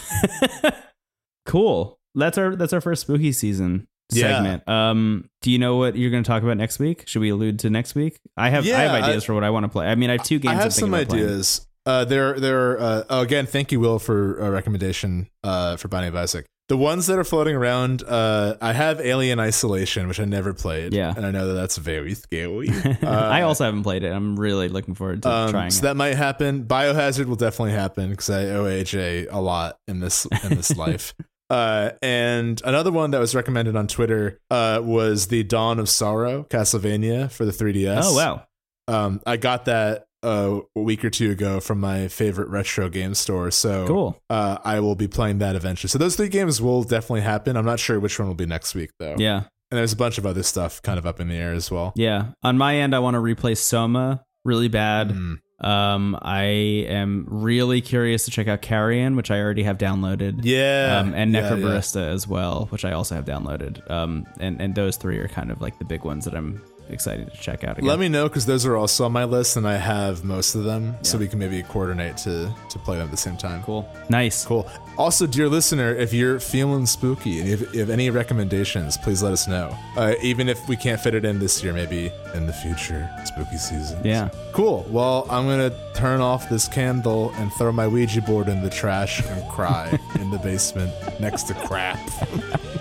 cool. 1.47 1.99
That's 2.15 2.36
our 2.39 2.57
that's 2.57 2.73
our 2.73 2.81
first 2.81 3.03
spooky 3.03 3.32
season 3.32 3.86
Yeah. 4.12 4.35
segment. 4.36 4.69
Um, 4.69 5.28
do 5.40 5.51
you 5.51 5.59
know 5.59 5.77
what 5.77 5.97
you're 5.97 6.11
going 6.11 6.23
to 6.23 6.28
talk 6.28 6.43
about 6.43 6.57
next 6.57 6.78
week? 6.78 7.05
Should 7.09 7.20
we 7.20 7.31
allude 7.31 7.59
to 7.61 7.70
next 7.70 7.94
week? 7.94 8.19
I 8.36 8.51
have 8.51 8.65
I 8.65 8.69
Yeah, 8.69 8.78
have 8.81 8.90
I- 8.93 9.09
ideas 9.09 9.24
for 9.24 9.35
what 9.35 9.44
I 9.44 9.51
want 9.51 9.65
to 9.65 9.69
play. 9.69 9.86
I 9.86 9.94
mean, 9.94 10.11
I 10.11 10.15
have 10.15 10.24
two 10.24 10.39
games. 10.39 10.59
I 10.59 10.62
have 10.62 10.73
some 10.74 10.90
playing. 10.90 11.11
ideas. 11.11 11.66
Uh, 11.85 12.05
there, 12.05 12.39
there. 12.39 12.81
Uh, 12.81 13.03
oh, 13.11 13.23
again, 13.23 13.44
thank 13.44 13.73
you, 13.73 13.81
Will, 13.81 13.99
for 13.99 14.39
a 14.39 14.51
recommendation. 14.53 15.28
Uh, 15.43 15.77
for 15.77 15.89
Binding 15.89 16.11
of 16.11 16.16
Isaac. 16.16 16.47
The 16.69 16.77
ones 16.77 17.07
that 17.09 17.19
are 17.19 17.25
floating 17.25 17.55
around, 17.55 18.03
uh, 18.03 18.57
I 18.63 18.73
have 18.73 19.01
Alien 19.01 19.39
Isolation, 19.41 20.09
which 20.09 20.21
I 20.21 20.25
never 20.25 20.55
played. 20.55 20.95
Yeah. 20.95 21.13
and 21.15 21.27
I 21.27 21.31
know 21.31 21.49
that 21.49 21.55
that's 21.55 21.77
very 21.77 22.15
scary. 22.15 22.69
I 23.03 23.43
Uh, 23.43 23.47
also 23.47 23.65
haven't 23.65 23.83
played 23.83 24.05
it. 24.05 24.11
I'm 24.13 24.39
really 24.39 24.69
looking 24.69 24.95
forward 24.95 25.23
to 25.25 25.31
Um, 25.31 25.51
trying 25.51 25.71
so 25.71 25.81
it. 25.81 25.83
that 25.83 25.97
might 25.97 26.15
happen. 26.17 26.65
Biohazard 26.65 27.27
will 27.27 27.37
definitely 27.37 27.73
happen 27.73 28.11
because 28.11 28.31
I 28.31 28.45
owe 28.47 28.65
AJ 28.65 29.27
a 29.31 29.41
lot 29.41 29.77
in 29.89 30.01
this 30.01 30.25
in 30.45 30.51
this 30.57 30.75
life. 30.77 31.13
Uh, 31.51 31.91
and 32.01 32.63
another 32.65 32.91
one 32.91 33.11
that 33.11 33.19
was 33.19 33.35
recommended 33.35 33.77
on 33.77 33.87
Twitter 33.87 34.41
uh, 34.51 34.81
was 34.83 35.27
the 35.27 35.43
Dawn 35.43 35.79
of 35.79 35.89
Sorrow 35.91 36.45
Castlevania 36.45 37.31
for 37.31 37.45
the 37.45 37.53
3DS. 37.53 38.01
oh 38.05 38.15
wow. 38.17 38.47
Um, 38.89 39.21
I 39.27 39.37
got 39.37 39.67
that 39.67 40.07
a 40.23 40.61
week 40.74 41.05
or 41.05 41.11
two 41.11 41.31
ago 41.31 41.61
from 41.61 41.81
my 41.81 42.09
favorite 42.09 42.49
retro 42.49 42.89
game 42.89 43.15
store. 43.15 43.51
So 43.51 43.86
Cool. 43.86 44.23
Uh, 44.31 44.59
I 44.65 44.81
will 44.81 44.94
be 44.94 45.09
playing 45.09 45.39
that 45.39 45.57
eventually. 45.57 45.89
So 45.89 45.99
those 45.99 46.16
three 46.16 46.28
games 46.28 46.61
will 46.62 46.82
definitely 46.85 47.23
happen. 47.23 47.57
I'm 47.57 47.65
not 47.65 47.81
sure 47.81 47.99
which 47.99 48.19
one 48.19 48.28
will 48.28 48.35
be 48.35 48.47
next 48.47 48.74
week 48.74 48.90
though. 48.99 49.16
Yeah. 49.19 49.44
And 49.70 49.78
there's 49.78 49.93
a 49.93 49.97
bunch 49.97 50.19
of 50.19 50.27
other 50.27 50.43
stuff 50.43 50.82
kind 50.82 50.99
of 50.99 51.07
up 51.07 51.19
in 51.19 51.28
the 51.28 51.35
air 51.35 51.53
as 51.53 51.70
well. 51.70 51.93
Yeah. 51.97 52.32
On 52.43 52.59
my 52.59 52.77
end, 52.77 52.94
I 52.94 52.99
want 52.99 53.15
to 53.15 53.20
replay 53.20 53.57
Soma 53.57 54.23
really 54.44 54.69
bad. 54.69 55.11
Mm. 55.11 55.39
Um, 55.61 56.19
I 56.20 56.43
am 56.43 57.24
really 57.28 57.81
curious 57.81 58.24
to 58.24 58.32
check 58.32 58.49
out 58.49 58.62
Carrion, 58.62 59.15
which 59.15 59.31
I 59.31 59.40
already 59.40 59.62
have 59.62 59.78
downloaded. 59.78 60.40
Yeah. 60.43 60.99
Um, 61.01 61.15
and 61.15 61.32
Yeah, 61.32 61.40
yeah. 61.43 61.51
Necrobarista 61.51 62.12
as 62.12 62.27
well, 62.27 62.66
which 62.70 62.85
I 62.85 62.93
also 62.93 63.15
have 63.15 63.24
downloaded. 63.24 63.89
Um, 63.90 64.27
and, 64.40 64.61
and 64.61 64.74
those 64.74 64.97
three 64.97 65.19
are 65.19 65.28
kind 65.28 65.51
of 65.53 65.61
like 65.61 65.78
the 65.78 65.85
big 65.85 66.05
ones 66.05 66.24
that 66.24 66.35
I'm 66.35 66.61
excited 66.93 67.32
to 67.32 67.36
check 67.39 67.64
out 67.64 67.78
again. 67.78 67.89
Let 67.89 67.98
me 67.98 68.09
know 68.09 68.28
because 68.28 68.47
those 68.47 68.64
are 68.66 68.77
also 68.77 69.05
on 69.05 69.12
my 69.12 69.24
list, 69.24 69.56
and 69.56 69.66
I 69.66 69.77
have 69.77 70.24
most 70.24 70.55
of 70.55 70.64
them, 70.64 70.97
so 71.02 71.19
we 71.19 71.28
can 71.28 71.39
maybe 71.39 71.62
coordinate 71.62 72.16
to 72.19 72.52
to 72.70 72.78
play 72.78 72.97
them 72.98 73.06
at 73.06 73.10
the 73.10 73.16
same 73.16 73.36
time. 73.36 73.62
Cool. 73.62 73.89
Nice. 74.09 74.44
Cool. 74.44 74.69
Also, 74.98 75.27
dear 75.27 75.48
listener, 75.48 75.94
if 75.94 76.12
you're 76.12 76.39
feeling 76.39 76.85
spooky 76.86 77.40
and 77.40 77.48
if 77.48 77.73
you 77.73 77.81
have 77.81 77.90
any 77.90 78.10
recommendations, 78.10 78.97
please 78.98 79.23
let 79.23 79.32
us 79.32 79.48
know. 79.48 79.77
Uh, 79.97 80.14
even 80.23 80.48
if 80.48 80.69
we 80.69 80.77
can't 80.77 81.01
fit 81.01 81.14
it 81.14 81.24
in 81.24 81.39
this 81.39 81.62
year, 81.62 81.73
maybe 81.73 82.12
in 82.35 82.47
the 82.47 82.52
future 82.52 83.09
spooky 83.24 83.56
season. 83.56 83.98
Yeah. 84.05 84.28
Cool. 84.52 84.86
Well, 84.90 85.27
I'm 85.31 85.47
gonna 85.47 85.73
turn 85.94 86.20
off 86.20 86.48
this 86.48 86.69
candle 86.69 87.32
and 87.36 87.52
throw 87.55 87.73
my 87.73 87.86
Ouija 87.86 88.20
board 88.23 88.48
in 88.48 88.62
the 88.62 88.70
trash 88.70 89.24
and 89.24 89.48
cry 89.48 89.98
in 90.16 90.31
the 90.31 90.39
basement 90.39 90.93
next 91.20 91.44
to 91.44 91.55
crap. 91.55 91.98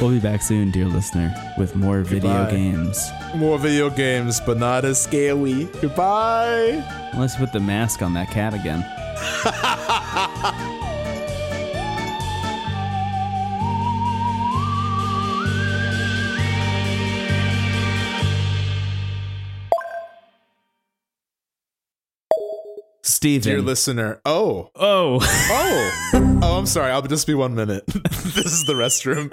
We'll 0.00 0.10
be 0.10 0.18
back 0.20 0.42
soon, 0.42 0.70
dear 0.72 0.86
listener, 0.86 1.32
with 1.56 1.76
more 1.76 2.00
video 2.02 2.50
games. 2.50 3.10
More 3.36 3.58
video 3.58 3.88
games, 3.88 4.40
but 4.40 4.58
not 4.58 4.84
as 4.84 5.00
scary. 5.00 5.64
Goodbye. 5.80 6.82
Let's 7.16 7.36
put 7.36 7.52
the 7.52 7.60
mask 7.60 8.02
on 8.02 8.12
that 8.14 8.28
cat 8.30 8.54
again. 8.54 8.84
Steven. 23.24 23.52
Dear 23.52 23.62
listener. 23.62 24.20
Oh. 24.26 24.68
oh. 24.74 25.18
Oh, 25.22 26.10
oh! 26.42 26.58
I'm 26.58 26.66
sorry. 26.66 26.90
I'll 26.90 27.00
just 27.00 27.26
be 27.26 27.32
one 27.32 27.54
minute. 27.54 27.86
this 27.86 28.52
is 28.52 28.66
the 28.66 28.74
restroom. 28.74 29.30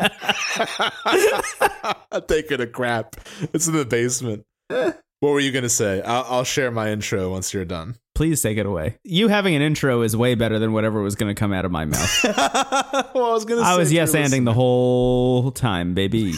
I'm 2.13 2.21
taking 2.21 2.61
a 2.61 2.67
crap. 2.67 3.17
It's 3.53 3.67
in 3.67 3.73
the 3.73 3.83
basement. 3.83 4.45
Eh. 4.69 4.93
What 5.19 5.31
were 5.31 5.41
you 5.41 5.51
gonna 5.51 5.67
say? 5.67 6.01
I'll, 6.03 6.23
I'll 6.29 6.43
share 6.45 6.71
my 6.71 6.89
intro 6.89 7.31
once 7.31 7.53
you're 7.53 7.65
done. 7.65 7.97
Please 8.15 8.41
take 8.41 8.57
it 8.57 8.65
away. 8.65 8.97
You 9.03 9.27
having 9.27 9.55
an 9.55 9.61
intro 9.61 10.03
is 10.03 10.15
way 10.15 10.35
better 10.35 10.57
than 10.57 10.71
whatever 10.71 11.01
was 11.01 11.15
going 11.15 11.35
to 11.35 11.37
come 11.37 11.51
out 11.51 11.65
of 11.65 11.71
my 11.71 11.83
mouth. 11.83 12.23
well, 13.13 13.25
I 13.25 13.33
was 13.33 13.43
gonna. 13.43 13.59
I 13.59 13.75
was 13.75 13.91
yes 13.91 14.15
anding 14.15 14.45
the 14.45 14.53
whole 14.53 15.51
time, 15.51 15.95
baby. 15.95 16.33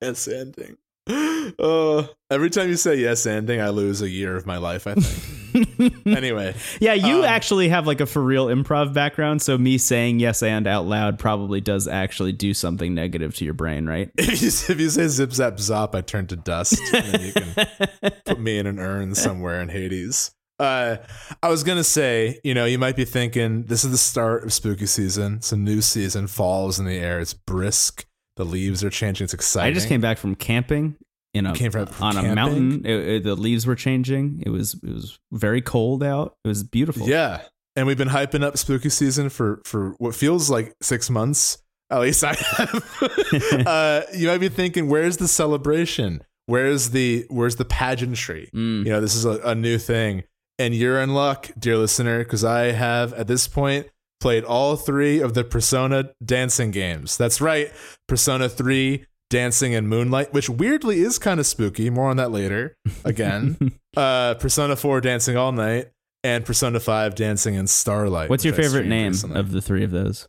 yes 0.00 0.26
ending. 0.26 0.78
Uh, 1.58 2.06
every 2.30 2.48
time 2.48 2.68
you 2.68 2.76
say 2.76 2.94
yes 2.94 3.26
ending, 3.26 3.60
I 3.60 3.68
lose 3.70 4.00
a 4.00 4.08
year 4.08 4.36
of 4.36 4.46
my 4.46 4.56
life. 4.58 4.86
I 4.86 4.94
think. 4.94 6.06
anyway, 6.06 6.54
Yeah, 6.80 6.94
you 6.94 7.18
Um, 7.18 7.24
actually 7.24 7.68
have 7.68 7.86
like 7.86 8.00
a 8.00 8.06
for 8.06 8.22
real 8.22 8.46
improv 8.46 8.94
background, 8.94 9.42
so 9.42 9.58
me 9.58 9.76
saying 9.76 10.20
yes 10.20 10.42
and 10.42 10.66
out 10.66 10.86
loud 10.86 11.18
probably 11.18 11.60
does 11.60 11.88
actually 11.88 12.32
do 12.32 12.54
something 12.54 12.94
negative 12.94 13.34
to 13.36 13.44
your 13.44 13.54
brain, 13.54 13.86
right? 13.86 14.10
if 14.18 14.40
you, 14.40 14.48
if 14.48 14.80
you 14.80 14.88
say 14.88 15.08
zip 15.08 15.32
zap 15.32 15.54
zop, 15.56 15.94
I 15.94 16.00
turn 16.00 16.26
to 16.28 16.36
dust, 16.36 16.80
and 16.94 17.04
then 17.06 17.20
you 17.20 17.32
can 17.32 18.12
put 18.24 18.40
me 18.40 18.58
in 18.58 18.66
an 18.66 18.78
urn 18.78 19.14
somewhere 19.14 19.60
in 19.60 19.68
Hades. 19.68 20.30
Uh, 20.58 20.98
I 21.42 21.48
was 21.48 21.64
gonna 21.64 21.84
say, 21.84 22.38
you 22.44 22.54
know, 22.54 22.64
you 22.64 22.78
might 22.78 22.96
be 22.96 23.04
thinking 23.04 23.64
this 23.64 23.84
is 23.84 23.90
the 23.90 23.98
start 23.98 24.44
of 24.44 24.52
spooky 24.52 24.86
season. 24.86 25.34
It's 25.36 25.52
a 25.52 25.56
new 25.56 25.82
season. 25.82 26.28
Fall's 26.28 26.78
in 26.78 26.86
the 26.86 26.96
air. 26.96 27.18
It's 27.20 27.34
brisk. 27.34 28.06
The 28.36 28.44
leaves 28.44 28.82
are 28.82 28.90
changing. 28.90 29.24
It's 29.24 29.34
exciting. 29.34 29.70
I 29.70 29.74
just 29.74 29.88
came 29.88 30.00
back 30.00 30.18
from 30.18 30.34
camping 30.34 30.96
in 31.34 31.46
a 31.46 31.54
Came 31.54 31.70
from- 31.70 31.86
from 31.86 32.06
on 32.18 32.24
a 32.24 32.34
mountain. 32.34 32.84
It- 32.86 33.08
it- 33.08 33.22
the 33.24 33.34
leaves 33.34 33.66
were 33.66 33.74
changing. 33.76 34.42
It 34.44 34.50
was 34.50 34.74
it 34.74 34.90
was 34.92 35.18
very 35.32 35.60
cold 35.62 36.02
out. 36.02 36.36
It 36.44 36.48
was 36.48 36.62
beautiful. 36.62 37.08
Yeah, 37.08 37.42
and 37.76 37.86
we've 37.86 37.98
been 37.98 38.08
hyping 38.08 38.42
up 38.42 38.56
spooky 38.58 38.88
season 38.90 39.28
for 39.28 39.60
for 39.64 39.94
what 39.98 40.14
feels 40.14 40.50
like 40.50 40.74
six 40.82 41.08
months. 41.10 41.58
At 41.90 42.00
least 42.00 42.24
I 42.24 42.34
have. 42.34 43.66
uh, 43.66 44.02
you 44.14 44.28
might 44.28 44.38
be 44.38 44.48
thinking, 44.48 44.88
where's 44.88 45.18
the 45.18 45.28
celebration? 45.28 46.22
Where's 46.46 46.90
the 46.90 47.26
where's 47.28 47.56
the 47.56 47.64
pageantry? 47.66 48.50
Mm. 48.54 48.84
You 48.86 48.90
know, 48.92 49.00
this 49.00 49.14
is 49.14 49.24
a, 49.26 49.40
a 49.44 49.54
new 49.54 49.78
thing, 49.78 50.24
and 50.58 50.74
you're 50.74 51.00
in 51.00 51.12
luck, 51.14 51.50
dear 51.58 51.76
listener, 51.76 52.18
because 52.20 52.44
I 52.44 52.72
have 52.72 53.12
at 53.12 53.26
this 53.26 53.46
point 53.46 53.88
played 54.22 54.44
all 54.44 54.76
three 54.76 55.20
of 55.20 55.34
the 55.34 55.44
Persona 55.44 56.10
dancing 56.24 56.70
games. 56.70 57.16
That's 57.16 57.40
right, 57.40 57.70
Persona 58.08 58.48
Three. 58.48 59.04
Dancing 59.30 59.74
and 59.74 59.88
Moonlight, 59.88 60.34
which 60.34 60.50
weirdly 60.50 61.00
is 61.00 61.18
kind 61.18 61.40
of 61.40 61.46
spooky. 61.46 61.88
More 61.88 62.10
on 62.10 62.18
that 62.18 62.30
later. 62.30 62.76
Again, 63.04 63.56
uh, 63.96 64.34
Persona 64.34 64.76
4 64.76 65.00
Dancing 65.00 65.38
All 65.38 65.52
Night, 65.52 65.88
and 66.22 66.44
Persona 66.44 66.78
5 66.78 67.14
Dancing 67.14 67.54
in 67.54 67.66
Starlight. 67.66 68.28
What's 68.28 68.44
your 68.44 68.52
favorite 68.52 68.84
name 68.84 69.12
recently. 69.12 69.40
of 69.40 69.50
the 69.52 69.62
three 69.62 69.84
of 69.84 69.90
those? 69.90 70.28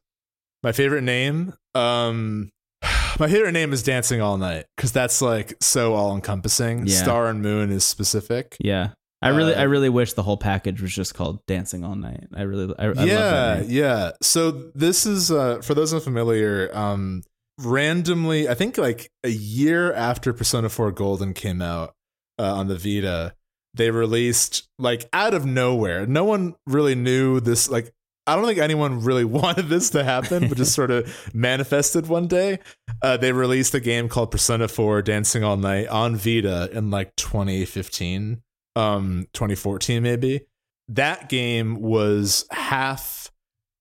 my 0.63 0.71
favorite 0.71 1.03
name? 1.03 1.53
Um, 1.75 2.49
my 3.19 3.29
favorite 3.29 3.51
name 3.51 3.73
is 3.73 3.83
Dancing 3.83 4.21
All 4.21 4.37
Night 4.37 4.65
because 4.77 4.93
that's 4.93 5.21
like 5.21 5.55
so 5.61 5.93
all 5.93 6.15
encompassing. 6.15 6.87
Yeah. 6.87 6.95
Star 6.95 7.27
and 7.27 7.41
Moon 7.41 7.71
is 7.71 7.83
specific. 7.83 8.55
Yeah. 8.59 8.91
I 9.23 9.29
really, 9.29 9.55
Uh, 9.55 9.61
I 9.61 9.63
really 9.63 9.89
wish 9.89 10.13
the 10.13 10.23
whole 10.23 10.37
package 10.37 10.81
was 10.81 10.93
just 10.93 11.13
called 11.15 11.45
"Dancing 11.47 11.83
All 11.83 11.95
Night." 11.95 12.27
I 12.35 12.43
really, 12.43 12.73
I, 12.77 12.85
I 12.85 12.87
love 12.89 13.07
yeah, 13.07 13.55
that 13.55 13.69
yeah. 13.69 14.11
So 14.21 14.51
this 14.75 15.05
is 15.05 15.31
uh, 15.31 15.61
for 15.61 15.73
those 15.73 15.93
unfamiliar. 15.93 16.69
Um, 16.73 17.23
randomly, 17.59 18.49
I 18.49 18.53
think 18.53 18.77
like 18.77 19.09
a 19.23 19.29
year 19.29 19.93
after 19.93 20.33
Persona 20.33 20.69
4 20.69 20.91
Golden 20.91 21.33
came 21.33 21.61
out 21.61 21.93
uh, 22.39 22.53
on 22.53 22.67
the 22.67 22.77
Vita, 22.77 23.33
they 23.73 23.91
released 23.91 24.67
like 24.79 25.07
out 25.13 25.33
of 25.33 25.45
nowhere. 25.45 26.05
No 26.05 26.23
one 26.23 26.55
really 26.67 26.95
knew 26.95 27.39
this. 27.39 27.69
Like 27.69 27.93
I 28.25 28.35
don't 28.35 28.45
think 28.45 28.59
anyone 28.59 29.03
really 29.03 29.25
wanted 29.39 29.69
this 29.69 29.89
to 29.91 30.03
happen, 30.03 30.47
but 30.47 30.57
just 30.57 30.73
sort 30.73 30.91
of 30.91 31.29
manifested 31.33 32.07
one 32.07 32.27
day. 32.27 32.59
Uh, 33.01 33.17
they 33.17 33.31
released 33.31 33.73
a 33.73 33.79
game 33.79 34.09
called 34.09 34.31
Persona 34.31 34.67
4 34.67 35.01
Dancing 35.01 35.43
All 35.43 35.57
Night 35.57 35.87
on 35.87 36.15
Vita 36.15 36.69
in 36.71 36.89
like 36.89 37.15
2015, 37.15 38.41
um, 38.75 39.27
2014 39.33 40.01
maybe. 40.03 40.41
That 40.89 41.29
game 41.29 41.81
was 41.81 42.45
half 42.51 43.31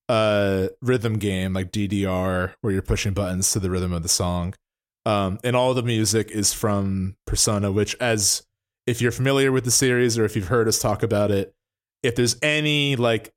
a 0.09 0.71
rhythm 0.81 1.19
game, 1.19 1.53
like 1.53 1.73
DDR, 1.73 2.53
where 2.61 2.73
you're 2.73 2.83
pushing 2.83 3.13
buttons 3.13 3.51
to 3.53 3.61
the 3.61 3.71
rhythm 3.71 3.93
of 3.93 4.03
the 4.03 4.09
song. 4.09 4.55
Um, 5.05 5.39
and 5.43 5.57
all 5.57 5.75
the 5.75 5.83
music 5.83 6.31
is 6.31 6.53
from 6.53 7.17
Persona, 7.27 7.73
which, 7.73 7.97
as 8.01 8.45
if 8.87 9.01
you're 9.01 9.13
familiar 9.13 9.51
with 9.51 9.65
the 9.65 9.71
series 9.71 10.19
or 10.19 10.25
if 10.25 10.37
you've 10.37 10.49
heard 10.49 10.69
us 10.69 10.79
talk 10.79 11.03
about 11.03 11.31
it, 11.31 11.53
if 12.03 12.15
there's 12.15 12.37
any 12.43 12.97
like 12.97 13.33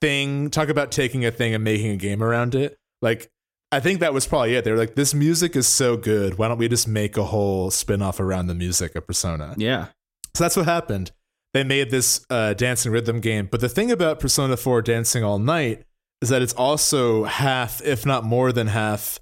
thing, 0.00 0.50
talk 0.50 0.68
about 0.68 0.92
taking 0.92 1.24
a 1.24 1.30
thing 1.30 1.54
and 1.54 1.64
making 1.64 1.90
a 1.90 1.96
game 1.96 2.22
around 2.22 2.54
it. 2.54 2.78
Like, 3.02 3.30
I 3.72 3.80
think 3.80 4.00
that 4.00 4.12
was 4.12 4.26
probably 4.26 4.54
it. 4.54 4.64
They 4.64 4.72
were 4.72 4.78
like, 4.78 4.94
this 4.94 5.14
music 5.14 5.54
is 5.56 5.66
so 5.66 5.96
good. 5.96 6.38
Why 6.38 6.48
don't 6.48 6.58
we 6.58 6.68
just 6.68 6.88
make 6.88 7.16
a 7.16 7.24
whole 7.24 7.70
spin 7.70 8.02
off 8.02 8.18
around 8.18 8.46
the 8.46 8.54
music 8.54 8.94
of 8.96 9.06
Persona? 9.06 9.54
Yeah. 9.56 9.86
So 10.34 10.44
that's 10.44 10.56
what 10.56 10.66
happened. 10.66 11.12
They 11.52 11.64
made 11.64 11.90
this 11.90 12.24
uh, 12.30 12.54
dancing 12.54 12.92
rhythm 12.92 13.20
game. 13.20 13.48
But 13.50 13.60
the 13.60 13.68
thing 13.68 13.90
about 13.90 14.20
Persona 14.20 14.56
4 14.56 14.82
Dancing 14.82 15.24
All 15.24 15.38
Night 15.38 15.84
is 16.22 16.28
that 16.28 16.42
it's 16.42 16.52
also 16.52 17.24
half, 17.24 17.82
if 17.82 18.06
not 18.06 18.24
more 18.24 18.52
than 18.52 18.68
half, 18.68 19.18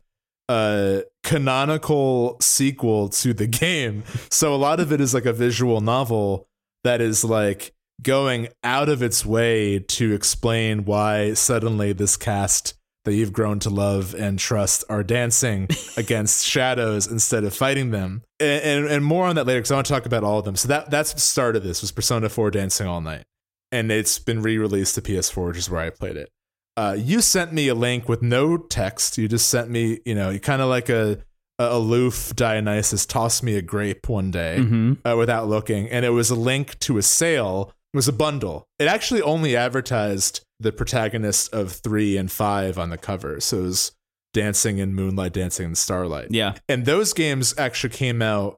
a 0.48 1.05
canonical 1.22 2.36
sequel 2.40 3.09
to 3.10 3.32
the 3.32 3.47
game. 3.47 4.05
So 4.30 4.55
a 4.55 4.56
lot 4.56 4.80
of 4.80 4.93
it 4.93 5.01
is 5.01 5.14
like 5.14 5.26
a 5.26 5.32
visual 5.32 5.80
novel 5.80 6.48
that 6.85 7.01
is 7.01 7.24
like 7.24 7.72
going 8.02 8.48
out 8.62 8.89
of 8.89 9.02
its 9.02 9.26
way 9.26 9.78
to 9.78 10.14
explain 10.14 10.85
why 10.85 11.35
suddenly 11.35 11.93
this 11.93 12.16
cast 12.16 12.77
that 13.09 13.14
you've 13.16 13.32
grown 13.32 13.59
to 13.60 13.70
love 13.70 14.14
and 14.14 14.39
trust 14.39 14.85
are 14.89 15.02
dancing 15.02 15.68
against 15.97 16.44
shadows 16.44 17.06
instead 17.06 17.44
of 17.44 17.55
fighting 17.55 17.90
them. 17.90 18.22
And, 18.39 18.62
and, 18.62 18.86
and 18.86 19.05
more 19.05 19.26
on 19.26 19.36
that 19.36 19.47
later 19.47 19.60
because 19.60 19.70
I 19.72 19.74
want 19.76 19.86
to 19.86 19.93
talk 19.93 20.06
about 20.06 20.24
all 20.24 20.39
of 20.39 20.44
them. 20.44 20.56
So 20.56 20.68
that 20.68 20.90
that's 20.90 21.12
the 21.12 21.20
start 21.20 21.56
of 21.56 21.62
this 21.62 21.80
was 21.80 21.90
Persona 21.93 22.28
4 22.28 22.51
Dancing 22.51 22.86
All 22.86 23.01
Night. 23.01 23.24
And 23.72 23.90
it's 23.93 24.18
been 24.18 24.40
re-released 24.43 24.94
to 24.94 25.02
PS4, 25.02 25.48
which 25.48 25.59
is 25.59 25.68
where 25.68 25.80
I 25.80 25.90
played 25.90 26.16
it. 26.16 26.30
Uh, 26.76 26.97
you 26.98 27.20
sent 27.20 27.52
me 27.52 27.68
a 27.68 27.74
link 27.74 28.09
with 28.09 28.22
no 28.22 28.56
text. 28.56 29.18
You 29.18 29.26
just 29.28 29.48
sent 29.48 29.68
me, 29.68 29.98
you 30.06 30.14
know, 30.14 30.39
kind 30.39 30.62
of 30.62 30.68
like 30.68 30.89
a, 30.89 31.18
a 31.59 31.68
aloof 31.72 32.35
Dionysus 32.36 33.05
tossed 33.05 33.43
me 33.43 33.56
a 33.56 33.62
grape 33.62 34.09
one 34.09 34.30
day 34.30 34.59
Mm-hmm. 34.60 35.06
uh, 35.06 35.16
without 35.16 35.48
looking, 35.48 35.89
and 35.90 36.05
it 36.05 36.10
was 36.10 36.30
a 36.30 36.35
link 36.36 36.78
to 36.78 36.97
a 36.98 37.02
sale. 37.02 37.72
It 37.93 37.97
was 37.97 38.09
a 38.09 38.12
bundle. 38.12 38.66
It 38.78 38.86
actually 38.86 39.23
only 39.23 39.56
advertised 39.56 40.40
the 40.60 40.73
protagonist 40.73 41.52
of 41.55 41.73
three 41.73 42.16
and 42.16 42.31
five 42.31 42.78
on 42.78 42.90
the 42.90 42.98
cover, 42.98 43.40
so 43.40 43.59
it 43.59 43.62
was 43.62 43.93
dancing 44.35 44.78
in 44.78 44.94
moonlight, 44.94 45.32
dancing 45.32 45.66
in 45.66 45.74
starlight. 45.74 46.28
Yeah. 46.31 46.55
And 46.69 46.85
those 46.85 47.12
games 47.15 47.55
actually 47.56 47.90
came 47.94 48.20
out 48.20 48.56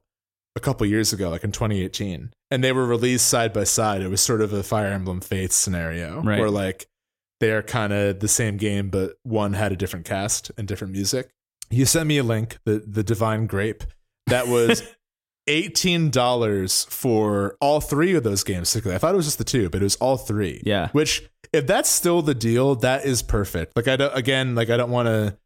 a 0.55 0.59
couple 0.59 0.85
years 0.85 1.13
ago, 1.13 1.29
like 1.29 1.43
in 1.45 1.51
2018, 1.53 2.31
and 2.49 2.63
they 2.63 2.73
were 2.73 2.85
released 2.85 3.27
side 3.27 3.53
by 3.53 3.63
side. 3.63 4.01
It 4.01 4.09
was 4.09 4.19
sort 4.19 4.41
of 4.41 4.51
a 4.51 4.63
Fire 4.63 4.87
Emblem 4.91 5.21
Fates 5.21 5.55
scenario, 5.55 6.21
Right. 6.21 6.39
where 6.39 6.49
like 6.49 6.87
they're 7.39 7.63
kind 7.63 7.93
of 7.93 8.19
the 8.19 8.27
same 8.27 8.57
game, 8.57 8.89
but 8.89 9.13
one 9.23 9.53
had 9.53 9.71
a 9.71 9.75
different 9.77 10.05
cast 10.05 10.51
and 10.57 10.67
different 10.67 10.91
music. 10.93 11.29
You 11.69 11.85
sent 11.85 12.05
me 12.07 12.17
a 12.17 12.23
link, 12.23 12.57
the 12.65 12.83
the 12.85 13.03
Divine 13.03 13.47
Grape, 13.47 13.85
that 14.27 14.47
was 14.49 14.83
eighteen 15.47 16.09
dollars 16.09 16.85
for 16.85 17.57
all 17.59 17.81
three 17.81 18.15
of 18.15 18.23
those 18.23 18.43
games. 18.43 18.75
I 18.75 18.97
thought 18.97 19.13
it 19.13 19.17
was 19.17 19.25
just 19.25 19.37
the 19.37 19.43
two, 19.43 19.69
but 19.69 19.81
it 19.81 19.83
was 19.83 19.95
all 19.97 20.17
three. 20.17 20.61
Yeah. 20.65 20.89
Which, 20.89 21.27
if 21.53 21.67
that's 21.67 21.89
still 21.89 22.21
the 22.21 22.35
deal, 22.35 22.75
that 22.75 23.05
is 23.05 23.21
perfect. 23.21 23.73
Like 23.75 23.87
I 23.87 23.95
don't 23.95 24.15
again, 24.15 24.55
like 24.55 24.69
I 24.69 24.77
don't 24.77 24.91
want 24.91 25.07
to, 25.07 25.37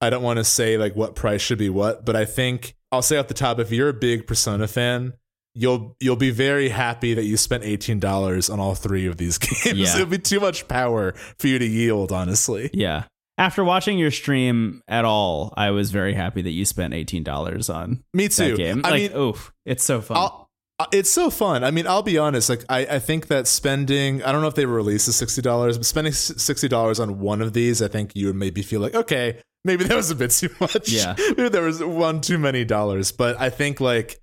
I 0.00 0.10
don't 0.10 0.22
want 0.22 0.38
to 0.38 0.44
say 0.44 0.78
like 0.78 0.96
what 0.96 1.14
price 1.14 1.40
should 1.40 1.58
be 1.58 1.68
what, 1.68 2.04
but 2.04 2.16
I 2.16 2.24
think 2.24 2.74
I'll 2.92 3.02
say 3.02 3.16
off 3.18 3.28
the 3.28 3.34
top, 3.34 3.58
if 3.58 3.70
you're 3.70 3.88
a 3.88 3.94
big 3.94 4.26
Persona 4.26 4.66
fan, 4.66 5.14
you'll 5.54 5.96
you'll 6.00 6.16
be 6.16 6.30
very 6.30 6.68
happy 6.68 7.14
that 7.14 7.24
you 7.24 7.36
spent 7.36 7.64
eighteen 7.64 8.00
dollars 8.00 8.48
on 8.50 8.60
all 8.60 8.74
three 8.74 9.06
of 9.06 9.16
these 9.16 9.38
games. 9.64 9.78
Yeah. 9.78 9.94
It'll 9.96 10.06
be 10.06 10.18
too 10.18 10.40
much 10.40 10.68
power 10.68 11.12
for 11.38 11.46
you 11.46 11.58
to 11.58 11.66
yield, 11.66 12.12
honestly. 12.12 12.70
Yeah. 12.72 13.04
After 13.40 13.64
watching 13.64 13.98
your 13.98 14.10
stream 14.10 14.82
at 14.86 15.06
all, 15.06 15.54
I 15.56 15.70
was 15.70 15.90
very 15.90 16.12
happy 16.12 16.42
that 16.42 16.50
you 16.50 16.66
spent 16.66 16.92
eighteen 16.92 17.24
dollars 17.24 17.70
on 17.70 18.04
Me 18.12 18.28
too. 18.28 18.54
game. 18.54 18.82
I 18.84 18.90
like, 18.90 19.02
mean, 19.12 19.18
oof, 19.18 19.50
it's 19.64 19.82
so 19.82 20.02
fun. 20.02 20.18
I'll, 20.18 20.50
uh, 20.78 20.84
it's 20.92 21.10
so 21.10 21.30
fun. 21.30 21.64
I 21.64 21.70
mean, 21.70 21.86
I'll 21.86 22.02
be 22.02 22.18
honest. 22.18 22.50
Like, 22.50 22.64
I, 22.68 22.80
I 22.80 22.98
think 22.98 23.28
that 23.28 23.46
spending, 23.46 24.22
I 24.22 24.30
don't 24.30 24.42
know 24.42 24.48
if 24.48 24.56
they 24.56 24.66
released 24.66 25.06
the 25.06 25.14
sixty 25.14 25.40
dollars, 25.40 25.78
but 25.78 25.86
spending 25.86 26.12
sixty 26.12 26.68
dollars 26.68 27.00
on 27.00 27.18
one 27.18 27.40
of 27.40 27.54
these, 27.54 27.80
I 27.80 27.88
think 27.88 28.12
you 28.14 28.26
would 28.26 28.36
maybe 28.36 28.60
feel 28.60 28.82
like, 28.82 28.94
okay, 28.94 29.40
maybe 29.64 29.84
that 29.88 29.96
was 29.96 30.10
a 30.10 30.16
bit 30.16 30.32
too 30.32 30.50
much. 30.60 30.90
Yeah. 30.90 31.14
maybe 31.18 31.48
there 31.48 31.62
was 31.62 31.82
one 31.82 32.20
too 32.20 32.36
many 32.36 32.66
dollars. 32.66 33.10
But 33.10 33.40
I 33.40 33.48
think 33.48 33.80
like, 33.80 34.20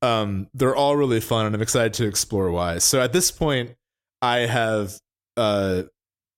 um, 0.00 0.48
they're 0.54 0.74
all 0.74 0.96
really 0.96 1.20
fun, 1.20 1.44
and 1.44 1.54
I'm 1.54 1.60
excited 1.60 1.92
to 1.94 2.06
explore 2.06 2.50
why. 2.50 2.78
So 2.78 3.02
at 3.02 3.12
this 3.12 3.30
point, 3.30 3.74
I 4.22 4.38
have 4.38 4.98
uh 5.36 5.82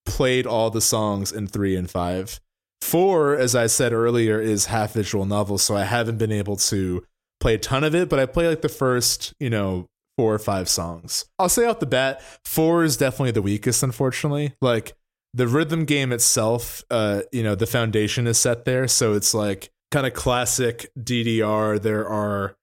played 0.07 0.47
all 0.47 0.71
the 0.71 0.81
songs 0.81 1.33
in 1.33 1.47
three 1.47 1.77
and 1.77 1.91
five. 1.91 2.41
Four, 2.81 3.37
as 3.37 3.55
I 3.55 3.67
said 3.67 3.93
earlier, 3.93 4.41
is 4.41 4.67
half 4.67 4.93
visual 4.93 5.27
novel, 5.27 5.59
so 5.59 5.77
I 5.77 5.85
haven't 5.85 6.19
been 6.19 6.33
able 6.33 6.57
to 6.57 7.05
play 7.41 7.55
a 7.55 7.59
ton 7.59 7.85
of 7.85 7.95
it, 7.95 8.09
but 8.09 8.19
I 8.19 8.27
play 8.27 8.49
like 8.49 8.63
the 8.63 8.69
first, 8.69 9.35
you 9.41 9.51
know, 9.51 9.87
four 10.17 10.35
or 10.35 10.39
five 10.39 10.69
songs. 10.69 11.27
I'll 11.39 11.49
say 11.49 11.67
off 11.67 11.81
the 11.81 11.87
bat, 11.87 12.23
four 12.45 12.85
is 12.85 12.97
definitely 12.97 13.33
the 13.33 13.43
weakest, 13.43 13.83
unfortunately. 13.83 14.55
Like 14.61 14.95
the 15.35 15.47
rhythm 15.47 15.85
game 15.85 16.13
itself, 16.13 16.83
uh, 16.91 17.23
you 17.33 17.43
know, 17.43 17.55
the 17.55 17.67
foundation 17.67 18.27
is 18.27 18.39
set 18.39 18.65
there, 18.65 18.89
so 18.89 19.15
it's 19.15 19.35
like 19.35 19.71
kind 19.91 20.07
of 20.07 20.15
classic 20.15 20.91
DDR. 20.99 21.81
There 21.81 22.09
are 22.09 22.57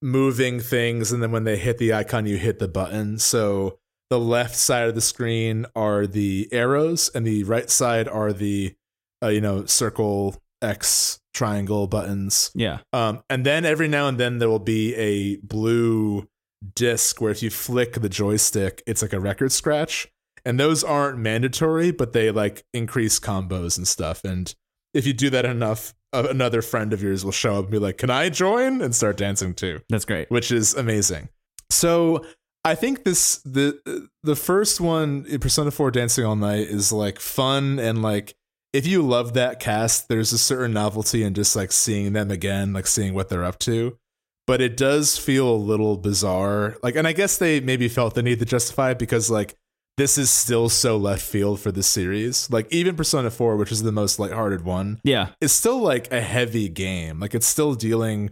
moving 0.00 0.60
things, 0.60 1.12
and 1.12 1.22
then 1.22 1.32
when 1.32 1.44
they 1.44 1.56
hit 1.56 1.78
the 1.78 1.92
icon, 1.94 2.26
you 2.26 2.36
hit 2.36 2.58
the 2.58 2.68
button. 2.68 3.18
So 3.18 3.78
the 4.12 4.20
left 4.20 4.54
side 4.54 4.88
of 4.88 4.94
the 4.94 5.00
screen 5.00 5.64
are 5.74 6.06
the 6.06 6.46
arrows, 6.52 7.10
and 7.14 7.26
the 7.26 7.44
right 7.44 7.70
side 7.70 8.06
are 8.06 8.30
the, 8.30 8.74
uh, 9.22 9.28
you 9.28 9.40
know, 9.40 9.64
circle, 9.64 10.36
X, 10.60 11.18
triangle 11.32 11.86
buttons. 11.86 12.50
yeah. 12.54 12.80
Um, 12.92 13.22
and 13.30 13.46
then 13.46 13.64
every 13.64 13.88
now 13.88 14.08
and 14.08 14.18
then 14.18 14.38
there 14.38 14.50
will 14.50 14.58
be 14.58 14.94
a 14.96 15.36
blue 15.36 16.28
disc 16.74 17.20
where 17.22 17.30
if 17.30 17.42
you 17.42 17.48
flick 17.48 17.94
the 17.94 18.10
joystick, 18.10 18.82
it's 18.86 19.00
like 19.00 19.14
a 19.14 19.18
record 19.18 19.50
scratch. 19.50 20.08
And 20.44 20.60
those 20.60 20.84
aren't 20.84 21.18
mandatory, 21.18 21.90
but 21.90 22.12
they 22.12 22.30
like 22.30 22.64
increase 22.74 23.18
combos 23.18 23.78
and 23.78 23.88
stuff. 23.88 24.24
And 24.24 24.54
if 24.92 25.06
you 25.06 25.14
do 25.14 25.30
that 25.30 25.46
enough, 25.46 25.94
uh, 26.12 26.26
another 26.28 26.60
friend 26.60 26.92
of 26.92 27.02
yours 27.02 27.24
will 27.24 27.32
show 27.32 27.54
up 27.56 27.64
and 27.64 27.70
be 27.70 27.78
like, 27.78 27.96
"Can 27.96 28.10
I 28.10 28.28
join?" 28.28 28.82
and 28.82 28.94
start 28.94 29.16
dancing 29.16 29.54
too, 29.54 29.80
That's 29.88 30.04
great. 30.04 30.30
which 30.30 30.52
is 30.52 30.74
amazing. 30.74 31.30
So 31.70 32.24
I 32.64 32.74
think 32.74 33.04
this 33.04 33.38
the 33.38 34.08
the 34.22 34.36
first 34.36 34.80
one, 34.80 35.24
in 35.28 35.40
Persona 35.40 35.70
Four 35.70 35.90
Dancing 35.90 36.24
All 36.24 36.36
Night, 36.36 36.68
is 36.68 36.92
like 36.92 37.18
fun 37.20 37.78
and 37.78 38.02
like 38.02 38.34
if 38.72 38.86
you 38.86 39.02
love 39.02 39.34
that 39.34 39.60
cast, 39.60 40.08
there's 40.08 40.32
a 40.32 40.38
certain 40.38 40.72
novelty 40.72 41.22
in 41.24 41.34
just 41.34 41.54
like 41.56 41.72
seeing 41.72 42.12
them 42.14 42.30
again, 42.30 42.72
like 42.72 42.86
seeing 42.86 43.12
what 43.14 43.28
they're 43.28 43.44
up 43.44 43.58
to. 43.60 43.98
But 44.46 44.60
it 44.62 44.76
does 44.76 45.18
feel 45.18 45.48
a 45.48 45.54
little 45.56 45.96
bizarre. 45.98 46.76
Like, 46.82 46.96
and 46.96 47.06
I 47.06 47.12
guess 47.12 47.36
they 47.36 47.60
maybe 47.60 47.86
felt 47.88 48.14
the 48.14 48.22
need 48.22 48.38
to 48.38 48.44
justify 48.46 48.92
it 48.92 48.98
because 48.98 49.30
like 49.30 49.54
this 49.98 50.16
is 50.16 50.30
still 50.30 50.68
so 50.70 50.96
left 50.96 51.22
field 51.22 51.60
for 51.60 51.70
the 51.70 51.82
series. 51.82 52.48
Like 52.50 52.66
even 52.72 52.96
Persona 52.96 53.30
4, 53.30 53.56
which 53.56 53.70
is 53.70 53.82
the 53.82 53.92
most 53.92 54.18
lighthearted 54.18 54.64
one, 54.64 55.00
Yeah. 55.04 55.28
it's 55.40 55.52
still 55.52 55.78
like 55.78 56.10
a 56.10 56.20
heavy 56.22 56.68
game. 56.70 57.20
Like 57.20 57.34
it's 57.34 57.46
still 57.46 57.74
dealing 57.74 58.30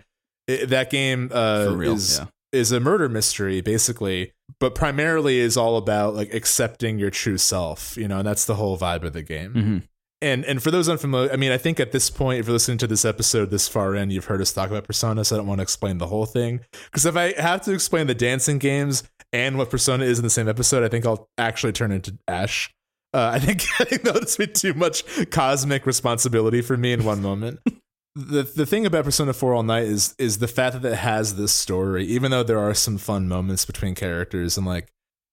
i 0.49 0.65
that 0.65 0.89
game 0.91 1.31
uh 1.33 1.67
For 1.67 1.77
real, 1.77 1.95
is 1.95 2.19
yeah. 2.19 2.27
Is 2.53 2.73
a 2.73 2.81
murder 2.81 3.09
mystery 3.09 3.61
basically, 3.61 4.33
but 4.59 4.75
primarily 4.75 5.39
is 5.39 5.57
all 5.57 5.77
about 5.77 6.15
like 6.15 6.35
accepting 6.35 6.99
your 6.99 7.11
true 7.11 7.39
self, 7.39 7.97
you 7.97 8.09
know, 8.09 8.19
and 8.19 8.27
that's 8.27 8.45
the 8.45 8.57
whole 8.57 8.77
vibe 8.77 9.05
of 9.05 9.13
the 9.13 9.23
game 9.23 9.53
hmm 9.53 9.79
and 10.23 10.45
and 10.45 10.63
for 10.63 10.71
those 10.71 10.89
unfamiliar, 10.89 11.33
I 11.33 11.37
mean, 11.37 11.53
I 11.53 11.59
think 11.59 11.81
at 11.81 11.93
this 11.93 12.11
point, 12.11 12.41
if 12.41 12.47
you're 12.47 12.53
listening 12.53 12.79
to 12.79 12.87
this 12.87 13.05
episode 13.05 13.51
this 13.51 13.69
far 13.69 13.95
in, 13.95 14.11
you've 14.11 14.27
heard 14.27 14.41
us 14.41 14.53
talk 14.53 14.71
about 14.71 14.85
Persona, 14.85 15.25
so 15.25 15.37
I 15.37 15.39
don't 15.39 15.47
want 15.47 15.59
to 15.59 15.63
explain 15.63 15.99
the 15.99 16.07
whole 16.07 16.27
thing. 16.27 16.61
Because 16.85 17.07
if 17.07 17.17
I 17.17 17.33
have 17.41 17.63
to 17.63 17.73
explain 17.73 18.07
the 18.07 18.15
dancing 18.15 18.59
games 18.59 19.03
and 19.33 19.57
what 19.57 19.71
Persona 19.71 20.05
is 20.05 20.19
in 20.19 20.25
the 20.25 20.31
same 20.31 20.49
episode, 20.49 20.85
I 20.85 20.89
think 20.89 21.07
I'll 21.07 21.29
actually 21.39 21.73
turn 21.73 21.91
into 21.91 22.19
Ash. 22.29 22.73
Uh, 23.15 23.31
I 23.33 23.39
think 23.39 23.65
I 23.81 23.85
think 23.85 24.03
that 24.03 24.15
would 24.15 24.29
be 24.39 24.47
too 24.47 24.75
much 24.75 25.05
cosmic 25.31 25.87
responsibility 25.87 26.61
for 26.61 26.77
me 26.77 26.93
in 26.93 27.05
one 27.05 27.23
moment. 27.23 27.61
the 28.15 28.43
The 28.43 28.67
thing 28.67 28.87
about 28.87 29.05
Persona 29.05 29.33
Four 29.33 29.55
All 29.55 29.63
Night 29.63 29.85
is 29.85 30.15
is 30.19 30.39
the 30.39 30.49
fact 30.49 30.81
that 30.81 30.93
it 30.93 30.97
has 30.97 31.37
this 31.37 31.53
story, 31.53 32.05
even 32.07 32.31
though 32.31 32.43
there 32.43 32.59
are 32.59 32.75
some 32.75 32.99
fun 32.99 33.29
moments 33.29 33.65
between 33.65 33.95
characters 33.95 34.57
and 34.57 34.67
like 34.67 34.93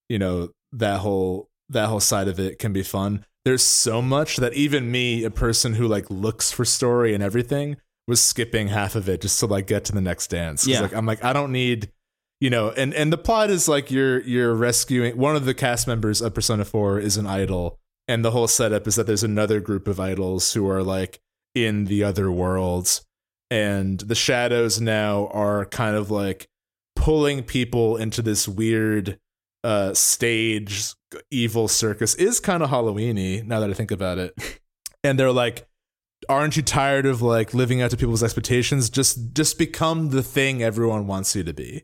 you 0.10 0.20
know 0.20 0.50
that 0.72 1.00
whole 1.00 1.50
that 1.70 1.88
whole 1.88 2.00
side 2.00 2.28
of 2.28 2.40
it 2.40 2.60
can 2.60 2.72
be 2.72 2.84
fun 2.84 3.26
there's 3.48 3.64
so 3.64 4.02
much 4.02 4.36
that 4.36 4.54
even 4.56 4.92
me 4.92 5.24
a 5.24 5.32
person 5.32 5.74
who 5.74 5.88
like 5.88 6.10
looks 6.10 6.52
for 6.52 6.66
story 6.66 7.14
and 7.14 7.24
everything 7.24 7.78
was 8.06 8.22
skipping 8.22 8.68
half 8.68 8.94
of 8.94 9.08
it 9.08 9.22
just 9.22 9.40
to 9.40 9.46
like 9.46 9.68
get 9.68 9.86
to 9.86 9.94
the 9.94 10.02
next 10.02 10.28
dance. 10.28 10.68
Yeah. 10.68 10.82
like 10.82 10.94
i'm 10.94 11.06
like 11.06 11.24
i 11.24 11.32
don't 11.32 11.54
need 11.54 11.90
you 12.42 12.50
know 12.50 12.72
and 12.72 12.94
and 12.94 13.12
the 13.12 13.18
plot 13.18 13.50
is 13.50 13.70
like 13.70 13.90
you're 13.90 14.20
you're 14.24 14.54
rescuing 14.54 15.16
one 15.16 15.38
of 15.38 15.46
the 15.46 15.54
cast 15.54 15.88
members 15.88 16.22
of 16.22 16.34
persona 16.34 16.66
4 16.66 17.00
is 17.00 17.16
an 17.16 17.26
idol 17.26 17.80
and 18.10 18.26
the 18.26 18.32
whole 18.32 18.50
setup 18.50 18.86
is 18.86 18.98
that 18.98 19.08
there's 19.08 19.24
another 19.24 19.62
group 19.62 19.88
of 19.88 19.98
idols 19.98 20.52
who 20.52 20.70
are 20.70 20.84
like 20.84 21.22
in 21.66 21.86
the 21.86 22.04
other 22.04 22.32
worlds. 22.32 23.06
And 23.50 24.00
the 24.00 24.16
shadows 24.16 24.82
now 24.82 25.28
are 25.28 25.66
kind 25.66 25.96
of 25.96 26.12
like 26.12 26.48
pulling 26.96 27.44
people 27.44 27.96
into 27.98 28.22
this 28.22 28.48
weird 28.48 29.20
uh 29.64 29.94
stage 29.94 30.94
evil 31.32 31.68
circus. 31.68 32.16
Is 32.16 32.40
kind 32.40 32.62
of 32.62 32.70
halloweeny 32.70 33.44
now 33.46 33.60
that 33.60 33.70
i 33.70 33.74
think 33.74 33.92
about 33.92 34.18
it. 34.18 34.34
And 35.04 35.18
they're 35.18 35.32
like 35.32 35.68
aren't 36.30 36.58
you 36.58 36.64
tired 36.64 37.06
of 37.06 37.22
like 37.22 37.54
living 37.54 37.82
up 37.82 37.92
to 37.92 37.98
people's 37.98 38.24
expectations? 38.24 38.90
Just 38.90 39.34
just 39.34 39.58
become 39.58 40.10
the 40.10 40.24
thing 40.24 40.64
everyone 40.64 41.08
wants 41.08 41.36
you 41.36 41.44
to 41.44 41.54
be. 41.54 41.84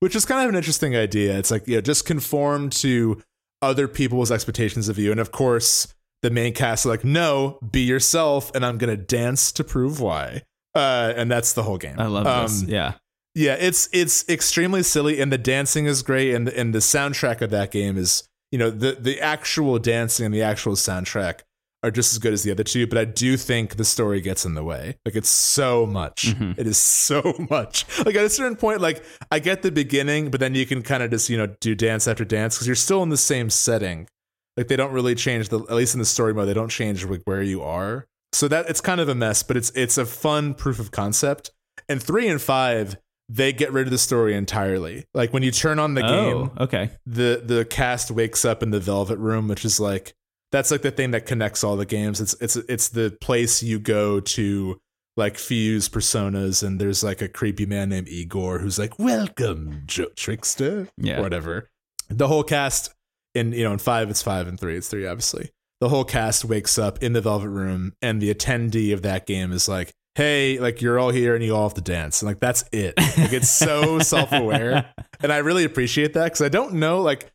Which 0.00 0.16
is 0.16 0.24
kind 0.24 0.42
of 0.42 0.48
an 0.48 0.56
interesting 0.56 0.96
idea. 0.96 1.38
It's 1.38 1.50
like 1.50 1.66
you 1.66 1.76
know 1.76 1.80
just 1.80 2.04
conform 2.04 2.70
to 2.70 3.22
other 3.62 3.88
people's 3.88 4.30
expectations 4.30 4.88
of 4.88 4.98
you. 4.98 5.10
And 5.10 5.20
of 5.20 5.32
course 5.32 5.93
the 6.24 6.30
main 6.30 6.52
cast 6.52 6.84
are 6.84 6.88
like 6.88 7.04
no 7.04 7.58
be 7.70 7.80
yourself 7.82 8.50
and 8.54 8.66
i'm 8.66 8.78
gonna 8.78 8.96
dance 8.96 9.52
to 9.52 9.62
prove 9.62 10.00
why 10.00 10.42
uh 10.74 11.12
and 11.16 11.30
that's 11.30 11.52
the 11.52 11.62
whole 11.62 11.78
game 11.78 11.94
I 12.00 12.06
love 12.06 12.24
this. 12.24 12.62
Um, 12.62 12.68
Yeah. 12.68 12.92
yeah, 13.36 13.54
it's 13.60 13.88
it's 13.92 14.28
extremely 14.28 14.82
silly, 14.82 15.20
and 15.20 15.32
the 15.32 15.38
dancing 15.38 15.86
is 15.86 16.02
great, 16.02 16.34
and 16.34 16.48
and 16.48 16.74
the 16.74 16.80
soundtrack 16.80 17.40
of 17.42 17.50
that 17.50 17.70
game 17.70 17.96
is 17.96 18.26
you 18.50 18.58
know 18.58 18.70
the 18.70 18.92
the 19.00 19.20
actual 19.20 19.78
dancing 19.78 20.26
and 20.26 20.34
the 20.34 20.42
actual 20.42 20.74
soundtrack 20.74 21.40
are 21.84 21.90
just 21.90 22.12
as 22.14 22.18
good 22.18 22.32
as 22.32 22.42
the 22.44 22.50
other 22.50 22.64
two. 22.64 22.86
But 22.86 22.98
I 22.98 23.04
do 23.04 23.36
think 23.36 23.76
the 23.76 23.84
story 23.84 24.20
gets 24.20 24.44
in 24.46 24.54
the 24.54 24.64
way. 24.64 24.96
Like 25.04 25.14
it's 25.16 25.28
so 25.28 25.84
much. 25.86 26.34
Mhm. 26.34 26.58
It 26.58 26.66
is 26.66 26.78
so 26.78 27.34
much. 27.50 27.84
Like 28.06 28.14
at 28.16 28.24
a 28.24 28.30
certain 28.30 28.56
point, 28.56 28.80
like 28.80 29.04
I 29.30 29.38
get 29.40 29.62
the 29.62 29.70
beginning, 29.70 30.30
but 30.30 30.40
then 30.40 30.54
you 30.54 30.64
can 30.66 30.82
kind 30.82 31.02
of 31.02 31.10
just 31.10 31.28
you 31.28 31.36
know 31.36 31.48
do 31.60 31.74
dance 31.74 32.08
after 32.08 32.24
dance 32.24 32.56
because 32.56 32.66
you're 32.66 32.74
still 32.76 33.02
in 33.02 33.10
the 33.10 33.16
same 33.16 33.50
setting. 33.50 34.08
Like 34.56 34.68
they 34.68 34.76
don't 34.76 34.92
really 34.92 35.14
change 35.14 35.48
the 35.48 35.60
at 35.60 35.72
least 35.74 35.94
in 35.94 35.98
the 35.98 36.04
story 36.06 36.32
mode 36.34 36.48
they 36.48 36.54
don't 36.54 36.68
change 36.68 37.04
like 37.04 37.22
where 37.24 37.42
you 37.42 37.62
are. 37.62 38.06
So 38.32 38.48
that 38.48 38.68
it's 38.68 38.80
kind 38.80 39.00
of 39.00 39.08
a 39.08 39.14
mess, 39.14 39.42
but 39.42 39.56
it's 39.56 39.70
it's 39.74 39.98
a 39.98 40.06
fun 40.06 40.54
proof 40.54 40.78
of 40.78 40.90
concept. 40.90 41.50
And 41.88 42.02
three 42.02 42.28
and 42.28 42.40
five 42.40 42.96
they 43.28 43.52
get 43.54 43.72
rid 43.72 43.86
of 43.86 43.90
the 43.90 43.98
story 43.98 44.34
entirely. 44.34 45.06
Like 45.14 45.32
when 45.32 45.42
you 45.42 45.50
turn 45.50 45.78
on 45.78 45.94
the 45.94 46.04
oh, 46.04 46.08
game, 46.08 46.50
Oh, 46.58 46.64
okay. 46.64 46.90
the 47.06 47.42
the 47.44 47.64
cast 47.64 48.10
wakes 48.10 48.44
up 48.44 48.62
in 48.62 48.70
the 48.70 48.80
Velvet 48.80 49.18
Room, 49.18 49.48
which 49.48 49.64
is 49.64 49.80
like 49.80 50.14
that's 50.52 50.70
like 50.70 50.82
the 50.82 50.90
thing 50.90 51.10
that 51.12 51.26
connects 51.26 51.64
all 51.64 51.76
the 51.76 51.86
games. 51.86 52.20
It's 52.20 52.34
it's 52.40 52.56
it's 52.56 52.88
the 52.90 53.16
place 53.20 53.62
you 53.62 53.78
go 53.80 54.20
to 54.20 54.78
like 55.16 55.38
fuse 55.38 55.88
personas, 55.88 56.62
and 56.62 56.80
there's 56.80 57.02
like 57.02 57.22
a 57.22 57.28
creepy 57.28 57.66
man 57.66 57.88
named 57.88 58.08
Igor 58.08 58.58
who's 58.58 58.78
like, 58.78 58.98
"Welcome, 58.98 59.82
jo- 59.86 60.10
trickster," 60.16 60.88
Yeah. 60.98 61.20
whatever. 61.20 61.70
The 62.08 62.28
whole 62.28 62.42
cast 62.44 62.92
in 63.34 63.52
you 63.52 63.64
know 63.64 63.72
in 63.72 63.78
five 63.78 64.10
it's 64.10 64.22
five 64.22 64.46
and 64.48 64.58
three 64.58 64.76
it's 64.76 64.88
three 64.88 65.06
obviously. 65.06 65.50
The 65.80 65.88
whole 65.88 66.04
cast 66.04 66.44
wakes 66.44 66.78
up 66.78 67.02
in 67.02 67.12
the 67.12 67.20
Velvet 67.20 67.48
Room, 67.48 67.92
and 68.00 68.22
the 68.22 68.32
attendee 68.32 68.94
of 68.94 69.02
that 69.02 69.26
game 69.26 69.52
is 69.52 69.68
like, 69.68 69.92
"Hey, 70.14 70.58
like 70.58 70.80
you're 70.80 70.98
all 70.98 71.10
here, 71.10 71.34
and 71.34 71.44
you 71.44 71.54
all 71.54 71.64
have 71.68 71.74
to 71.74 71.80
dance." 71.82 72.22
And 72.22 72.28
like 72.28 72.40
that's 72.40 72.64
it. 72.72 72.94
Like 72.96 73.32
it's 73.32 73.50
so 73.50 73.98
self 74.12 74.32
aware 74.32 74.92
and 75.20 75.32
I 75.32 75.38
really 75.38 75.64
appreciate 75.64 76.14
that 76.14 76.24
because 76.24 76.40
I 76.42 76.48
don't 76.48 76.74
know 76.74 77.02
like 77.02 77.30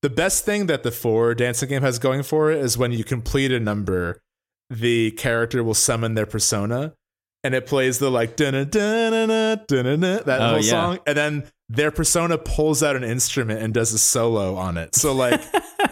the 0.00 0.10
best 0.10 0.44
thing 0.44 0.66
that 0.66 0.82
the 0.82 0.90
four 0.90 1.34
dancing 1.34 1.68
game 1.68 1.82
has 1.82 1.98
going 2.00 2.22
for 2.24 2.50
it 2.50 2.58
is 2.58 2.76
when 2.76 2.90
you 2.92 3.04
complete 3.04 3.52
a 3.52 3.60
number, 3.60 4.20
the 4.68 5.12
character 5.12 5.62
will 5.62 5.74
summon 5.74 6.14
their 6.14 6.26
persona, 6.26 6.94
and 7.44 7.54
it 7.54 7.66
plays 7.66 7.98
the 8.00 8.10
like 8.10 8.34
dun 8.36 8.54
dun 8.68 8.68
dun 9.66 10.00
that 10.00 10.24
Oh, 10.28 10.48
whole 10.48 10.58
yeah. 10.60 10.70
song, 10.70 10.98
and 11.06 11.16
then 11.16 11.44
their 11.72 11.90
persona 11.90 12.36
pulls 12.36 12.82
out 12.82 12.96
an 12.96 13.02
instrument 13.04 13.62
and 13.62 13.72
does 13.72 13.92
a 13.92 13.98
solo 13.98 14.56
on 14.56 14.76
it. 14.76 14.94
So 14.94 15.14
like 15.14 15.40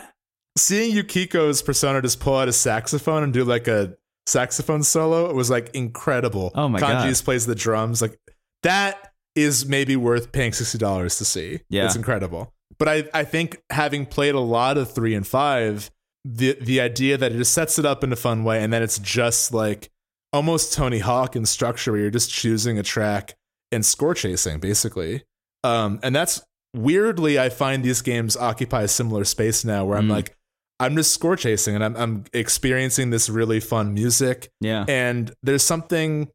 seeing 0.59 0.94
Yukiko's 0.94 1.62
persona 1.62 2.02
just 2.02 2.20
pull 2.20 2.36
out 2.36 2.48
a 2.48 2.52
saxophone 2.52 3.23
and 3.23 3.32
do 3.32 3.44
like 3.44 3.66
a 3.66 3.97
saxophone 4.27 4.82
solo, 4.82 5.31
it 5.31 5.35
was 5.35 5.48
like 5.48 5.70
incredible. 5.74 6.52
Oh 6.55 6.69
my 6.69 6.81
God. 6.81 7.07
Kanji's 7.07 7.23
plays 7.23 7.47
the 7.47 7.55
drums, 7.55 8.02
like 8.02 8.19
that 8.62 9.12
is 9.35 9.66
maybe 9.66 9.97
worth 9.97 10.32
paying 10.32 10.52
sixty 10.52 10.77
dollars 10.77 11.16
to 11.19 11.24
see. 11.24 11.61
Yeah. 11.70 11.86
it's 11.86 11.97
incredible. 11.97 12.52
But 12.78 12.89
I, 12.89 13.09
I 13.15 13.24
think 13.24 13.62
having 13.70 14.07
played 14.07 14.35
a 14.35 14.40
lot 14.40 14.77
of 14.77 14.93
three 14.93 15.15
and 15.15 15.27
five, 15.27 15.90
the 16.27 16.59
the 16.61 16.81
idea 16.81 17.16
that 17.16 17.32
it 17.32 17.39
just 17.39 17.52
sets 17.55 17.78
it 17.78 17.86
up 17.86 18.05
in 18.05 18.12
a 18.12 18.16
fun 18.16 18.44
way, 18.44 18.62
and 18.62 18.70
then 18.70 18.82
it's 18.82 18.98
just 18.98 19.55
like 19.55 19.90
almost 20.32 20.74
Tony 20.74 20.98
Hawk 20.98 21.36
in 21.36 21.47
structure, 21.47 21.93
where 21.93 22.02
you're 22.02 22.11
just 22.11 22.31
choosing 22.31 22.78
a 22.78 22.82
track 22.82 23.36
and 23.73 23.85
score 23.85 24.15
chasing, 24.15 24.59
basically. 24.59 25.23
Um, 25.65 26.01
and 26.03 26.15
that's 26.15 26.43
weirdly, 26.74 27.39
I 27.39 27.49
find 27.51 27.82
these 27.85 28.03
games 28.03 28.37
occupy 28.37 28.82
a 28.82 28.89
similar 28.89 29.24
space 29.24 29.65
now, 29.65 29.85
where 29.85 29.99
I'm 29.99 30.07
Mm. 30.07 30.11
like, 30.12 30.37
I'm 30.78 30.97
just 30.97 31.12
score 31.12 31.37
chasing, 31.37 31.74
and 31.74 31.85
I'm 31.85 31.97
I'm 31.97 32.24
experiencing 32.32 33.11
this 33.11 33.28
really 33.28 33.61
fun 33.61 33.93
music, 33.93 34.51
Yeah. 34.61 34.85
and 34.89 35.31
there's 35.43 35.62
something 35.62 36.31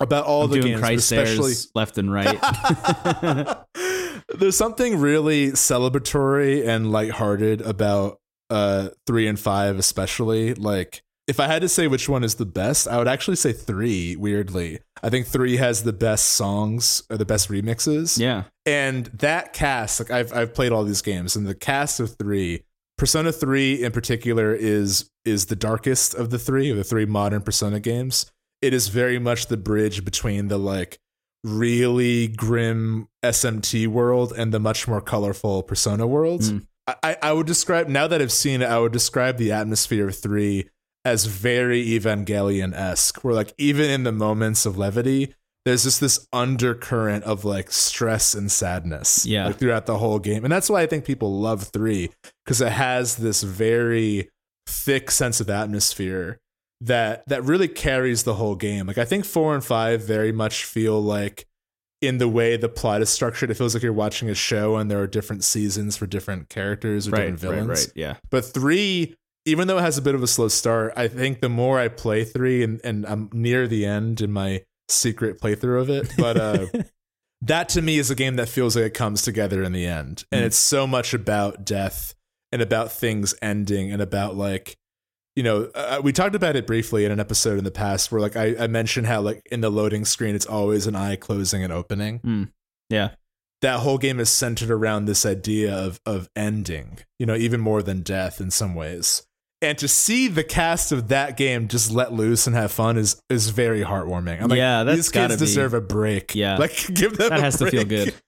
about 0.00 0.24
all 0.24 0.44
I'm 0.44 0.50
the 0.50 0.60
games, 0.60 0.80
Christ 0.80 1.12
especially 1.12 1.52
left 1.74 1.98
and 1.98 2.10
right. 2.12 2.38
There's 4.38 4.56
something 4.56 4.98
really 4.98 5.48
celebratory 5.52 6.66
and 6.66 6.90
lighthearted 6.90 7.60
about 7.60 8.18
uh 8.50 8.88
3 9.06 9.28
and 9.28 9.38
5 9.38 9.78
especially. 9.78 10.54
Like 10.54 11.02
if 11.32 11.40
I 11.40 11.46
had 11.46 11.62
to 11.62 11.68
say 11.68 11.86
which 11.86 12.10
one 12.10 12.24
is 12.24 12.34
the 12.34 12.44
best, 12.44 12.86
I 12.86 12.98
would 12.98 13.08
actually 13.08 13.36
say 13.36 13.54
3 13.54 14.16
weirdly. 14.16 14.80
I 15.02 15.08
think 15.08 15.26
3 15.26 15.56
has 15.56 15.82
the 15.82 15.92
best 15.94 16.26
songs 16.26 17.02
or 17.08 17.16
the 17.16 17.24
best 17.24 17.48
remixes. 17.48 18.18
yeah. 18.18 18.44
And 18.66 19.06
that 19.06 19.54
cast, 19.54 19.98
like 19.98 20.10
I've 20.10 20.30
I've 20.34 20.52
played 20.52 20.72
all 20.72 20.84
these 20.84 21.00
games 21.00 21.34
and 21.34 21.46
the 21.46 21.54
cast 21.54 22.00
of 22.00 22.16
3 22.16 22.62
Persona 22.98 23.32
3 23.32 23.82
in 23.82 23.92
particular 23.92 24.54
is 24.54 25.10
is 25.24 25.46
the 25.46 25.56
darkest 25.56 26.14
of 26.14 26.28
the 26.28 26.38
3 26.38 26.70
of 26.70 26.76
the 26.76 26.84
3 26.84 27.06
modern 27.06 27.40
Persona 27.40 27.80
games. 27.80 28.30
It 28.60 28.74
is 28.74 28.88
very 28.88 29.18
much 29.18 29.46
the 29.46 29.56
bridge 29.56 30.04
between 30.04 30.48
the 30.48 30.58
like 30.58 30.98
really 31.42 32.28
grim 32.28 33.08
SMT 33.24 33.88
world 33.88 34.34
and 34.36 34.52
the 34.52 34.60
much 34.60 34.86
more 34.86 35.00
colorful 35.00 35.62
Persona 35.62 36.06
world. 36.06 36.42
Mm. 36.42 36.66
I, 36.86 37.16
I 37.22 37.32
would 37.32 37.46
describe 37.46 37.88
now 37.88 38.06
that 38.06 38.20
I've 38.20 38.32
seen 38.32 38.60
it, 38.60 38.66
I 38.66 38.78
would 38.78 38.92
describe 38.92 39.38
the 39.38 39.50
atmosphere 39.50 40.08
of 40.08 40.16
three 40.16 40.68
as 41.04 41.24
very 41.26 41.84
Evangelion 41.86 42.72
esque, 42.74 43.22
where 43.24 43.34
like 43.34 43.52
even 43.58 43.90
in 43.90 44.04
the 44.04 44.12
moments 44.12 44.64
of 44.66 44.78
levity, 44.78 45.34
there's 45.64 45.84
just 45.84 46.00
this 46.00 46.26
undercurrent 46.32 47.24
of 47.24 47.44
like 47.44 47.70
stress 47.70 48.34
and 48.34 48.50
sadness 48.50 49.24
Yeah. 49.26 49.46
like, 49.46 49.58
throughout 49.58 49.86
the 49.86 49.98
whole 49.98 50.18
game. 50.18 50.44
And 50.44 50.52
that's 50.52 50.68
why 50.70 50.82
I 50.82 50.86
think 50.86 51.04
people 51.04 51.38
love 51.40 51.64
three, 51.72 52.10
because 52.44 52.60
it 52.60 52.72
has 52.72 53.16
this 53.16 53.42
very 53.42 54.28
thick 54.66 55.10
sense 55.10 55.40
of 55.40 55.50
atmosphere 55.50 56.38
that 56.80 57.22
that 57.28 57.44
really 57.44 57.68
carries 57.68 58.24
the 58.24 58.34
whole 58.34 58.56
game. 58.56 58.86
Like 58.86 58.98
I 58.98 59.04
think 59.04 59.24
four 59.24 59.54
and 59.54 59.64
five 59.64 60.02
very 60.02 60.32
much 60.32 60.64
feel 60.64 61.00
like 61.00 61.46
in 62.00 62.18
the 62.18 62.28
way 62.28 62.56
the 62.56 62.68
plot 62.68 63.00
is 63.02 63.08
structured, 63.10 63.48
it 63.50 63.54
feels 63.54 63.74
like 63.74 63.82
you're 63.84 63.92
watching 63.92 64.28
a 64.28 64.34
show 64.34 64.76
and 64.76 64.90
there 64.90 65.00
are 65.00 65.06
different 65.06 65.44
seasons 65.44 65.96
for 65.96 66.06
different 66.06 66.48
characters 66.48 67.06
or 67.06 67.12
Right, 67.12 67.30
different 67.30 67.42
right, 67.44 67.60
villains. 67.60 67.68
right. 67.86 67.92
Yeah. 67.94 68.16
But 68.30 68.44
three, 68.44 69.14
even 69.44 69.66
though 69.68 69.78
it 69.78 69.82
has 69.82 69.98
a 69.98 70.02
bit 70.02 70.14
of 70.14 70.22
a 70.22 70.26
slow 70.26 70.48
start, 70.48 70.92
I 70.96 71.08
think 71.08 71.40
the 71.40 71.48
more 71.48 71.78
I 71.78 71.88
play 71.88 72.24
three, 72.24 72.62
and, 72.62 72.80
and 72.84 73.04
I'm 73.06 73.28
near 73.32 73.66
the 73.66 73.84
end 73.86 74.20
in 74.20 74.30
my 74.32 74.62
secret 74.88 75.40
playthrough 75.40 75.80
of 75.80 75.90
it, 75.90 76.12
but 76.16 76.36
uh, 76.36 76.66
that 77.42 77.68
to 77.70 77.82
me 77.82 77.98
is 77.98 78.10
a 78.10 78.14
game 78.14 78.36
that 78.36 78.48
feels 78.48 78.76
like 78.76 78.84
it 78.84 78.94
comes 78.94 79.22
together 79.22 79.62
in 79.62 79.72
the 79.72 79.86
end. 79.86 80.24
And 80.30 80.42
Mm. 80.42 80.46
it's 80.46 80.58
so 80.58 80.86
much 80.86 81.12
about 81.14 81.64
death 81.64 82.14
and 82.52 82.60
about 82.62 82.92
things 82.92 83.34
ending 83.42 83.90
and 83.90 84.00
about 84.02 84.36
like, 84.36 84.76
you 85.34 85.42
know, 85.42 85.70
uh, 85.74 86.00
we 86.04 86.12
talked 86.12 86.34
about 86.34 86.56
it 86.56 86.66
briefly 86.66 87.04
in 87.06 87.10
an 87.10 87.18
episode 87.18 87.56
in 87.58 87.64
the 87.64 87.70
past 87.70 88.12
where 88.12 88.20
like 88.20 88.36
I, 88.36 88.54
I 88.64 88.66
mentioned 88.66 89.06
how 89.06 89.22
like 89.22 89.42
in 89.50 89.60
the 89.62 89.70
loading 89.70 90.04
screen, 90.04 90.34
it's 90.34 90.44
always 90.46 90.86
an 90.86 90.94
eye 90.94 91.16
closing 91.16 91.64
and 91.64 91.72
opening 91.72 92.52
Yeah. 92.90 93.12
that 93.62 93.80
whole 93.80 93.96
game 93.96 94.20
is 94.20 94.28
centered 94.28 94.70
around 94.70 95.06
this 95.06 95.24
idea 95.24 95.74
of 95.74 96.00
of 96.04 96.28
ending, 96.36 96.98
you 97.18 97.24
know, 97.24 97.34
even 97.34 97.60
more 97.60 97.82
than 97.82 98.02
death 98.02 98.40
in 98.42 98.50
some 98.50 98.74
ways. 98.74 99.26
And 99.62 99.78
to 99.78 99.86
see 99.88 100.28
the 100.28 100.44
cast 100.44 100.92
of 100.92 101.08
that 101.08 101.36
game 101.36 101.68
just 101.68 101.90
let 101.90 102.12
loose 102.12 102.46
and 102.46 102.54
have 102.56 102.72
fun 102.72 102.98
is 102.98 103.22
is 103.30 103.50
very 103.50 103.82
heartwarming. 103.82 104.42
I'm 104.42 104.48
like, 104.48 104.56
Yeah, 104.58 104.82
that's 104.84 104.96
these 104.96 105.08
kids 105.10 105.34
be- 105.36 105.38
deserve 105.38 105.72
a 105.72 105.80
break. 105.80 106.34
Yeah. 106.34 106.56
like 106.58 106.74
give 106.92 107.16
them 107.16 107.30
That 107.30 107.38
a 107.38 107.42
has 107.42 107.58
to 107.58 107.70
feel 107.70 107.84
good. 107.84 108.14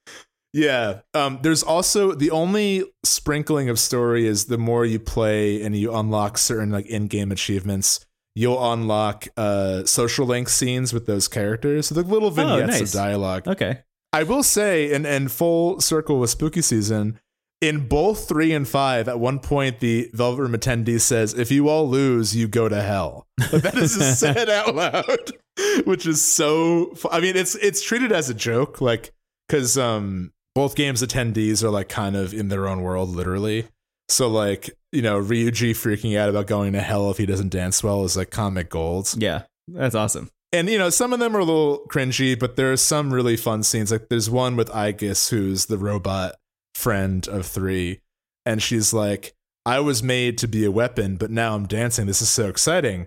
Yeah. 0.57 1.01
Um, 1.15 1.41
there's 1.43 1.65
also 1.65 2.13
the 2.13 2.31
only 2.31 2.85
sprinkling 3.05 3.69
of 3.69 3.79
story 3.81 4.25
is 4.25 4.45
the 4.45 4.57
more 4.57 4.85
you 4.87 5.01
play 5.01 5.61
and 5.61 5.75
you 5.75 5.93
unlock 5.93 6.39
certain 6.39 6.71
like 6.71 6.87
in-game 6.87 7.33
achievements, 7.33 8.07
you'll 8.37 8.73
unlock 8.73 9.27
uh 9.37 9.85
social 9.85 10.27
link 10.27 10.49
scenes 10.49 10.93
with 10.93 11.07
those 11.07 11.27
characters. 11.27 11.89
So 11.89 11.97
the 11.97 12.03
little 12.03 12.31
vignettes 12.31 12.63
Oh, 12.63 12.67
nice. 12.67 12.81
of 12.83 12.93
dialogue. 12.93 13.49
Okay. 13.49 13.81
I 14.13 14.23
will 14.23 14.45
say, 14.45 14.95
and 14.95 15.05
and 15.05 15.33
full 15.33 15.81
circle 15.81 16.21
with 16.21 16.31
spooky 16.31 16.63
season, 16.63 17.19
in 17.61 17.89
both 17.89 18.29
three 18.29 18.53
and 18.53 18.69
five, 18.69 19.09
at 19.09 19.19
one 19.19 19.39
point 19.39 19.81
the 19.81 20.11
Velvet 20.13 20.43
Room 20.43 20.53
attendee 20.53 21.01
says, 21.01 21.35
"If 21.35 21.51
you 21.51 21.69
all 21.69 21.89
lose, 21.89 22.35
you 22.37 22.49
go 22.49 22.69
to 22.69 22.83
hell." 22.83 23.27
But 23.51 23.63
that 23.63 23.75
is 23.77 23.97
just 23.97 24.21
said 24.21 24.49
out 24.49 24.75
loud, 24.75 25.33
which 25.85 26.07
is 26.07 26.23
so. 26.23 26.93
fu- 26.95 27.11
I 27.11 27.21
mean, 27.21 27.37
it's 27.37 27.55
it's 27.57 27.83
treated 27.83 28.13
as 28.13 28.29
a 28.29 28.35
joke, 28.35 28.81
like 28.81 29.13
because 29.49 29.79
um 29.79 30.33
both 30.55 30.77
games 30.77 31.03
attendees 31.03 31.63
are 31.63 31.71
like 31.71 31.89
kind 31.89 32.17
of 32.17 32.33
in 32.33 32.49
their 32.49 32.69
own 32.69 32.83
world, 32.83 33.09
literally. 33.11 33.67
So 34.09 34.29
like, 34.29 34.71
you 34.93 35.03
know, 35.03 35.21
Ryuji 35.21 35.71
freaking 35.71 36.19
out 36.19 36.29
about 36.29 36.47
going 36.47 36.75
to 36.75 36.81
hell 36.81 37.11
if 37.11 37.17
he 37.17 37.27
doesn't 37.27 37.49
dance 37.49 37.83
well 37.83 38.05
is 38.05 38.17
like 38.17 38.31
comic 38.31 38.69
gold. 38.69 39.15
Yeah, 39.17 39.43
that's 39.67 39.95
awesome. 39.95 40.31
And 40.53 40.69
you 40.69 40.79
know, 40.79 40.91
some 40.91 41.13
of 41.13 41.19
them 41.19 41.37
are 41.37 41.41
a 41.41 41.45
little 41.45 41.85
cringy, 41.91 42.39
but 42.39 42.57
there 42.57 42.71
are 42.73 42.77
some 42.77 43.13
really 43.13 43.37
fun 43.37 43.63
scenes. 43.63 43.91
Like 43.91 44.09
there's 44.09 44.31
one 44.31 44.55
with 44.55 44.71
Aegis, 44.75 45.31
who's 45.31 45.67
the 45.67 45.79
robot 45.79 46.37
friend 46.75 47.27
of 47.29 47.47
three, 47.47 48.01
and 48.45 48.63
she's 48.63 48.93
like, 48.93 49.35
I 49.67 49.81
was 49.81 50.03
made 50.03 50.39
to 50.39 50.49
be 50.49 50.65
a 50.65 50.71
weapon, 50.71 51.17
but 51.17 51.31
now 51.31 51.55
I'm 51.55 51.67
dancing. 51.67 52.07
This 52.07 52.23
is 52.23 52.29
so 52.29 52.49
exciting. 52.49 53.07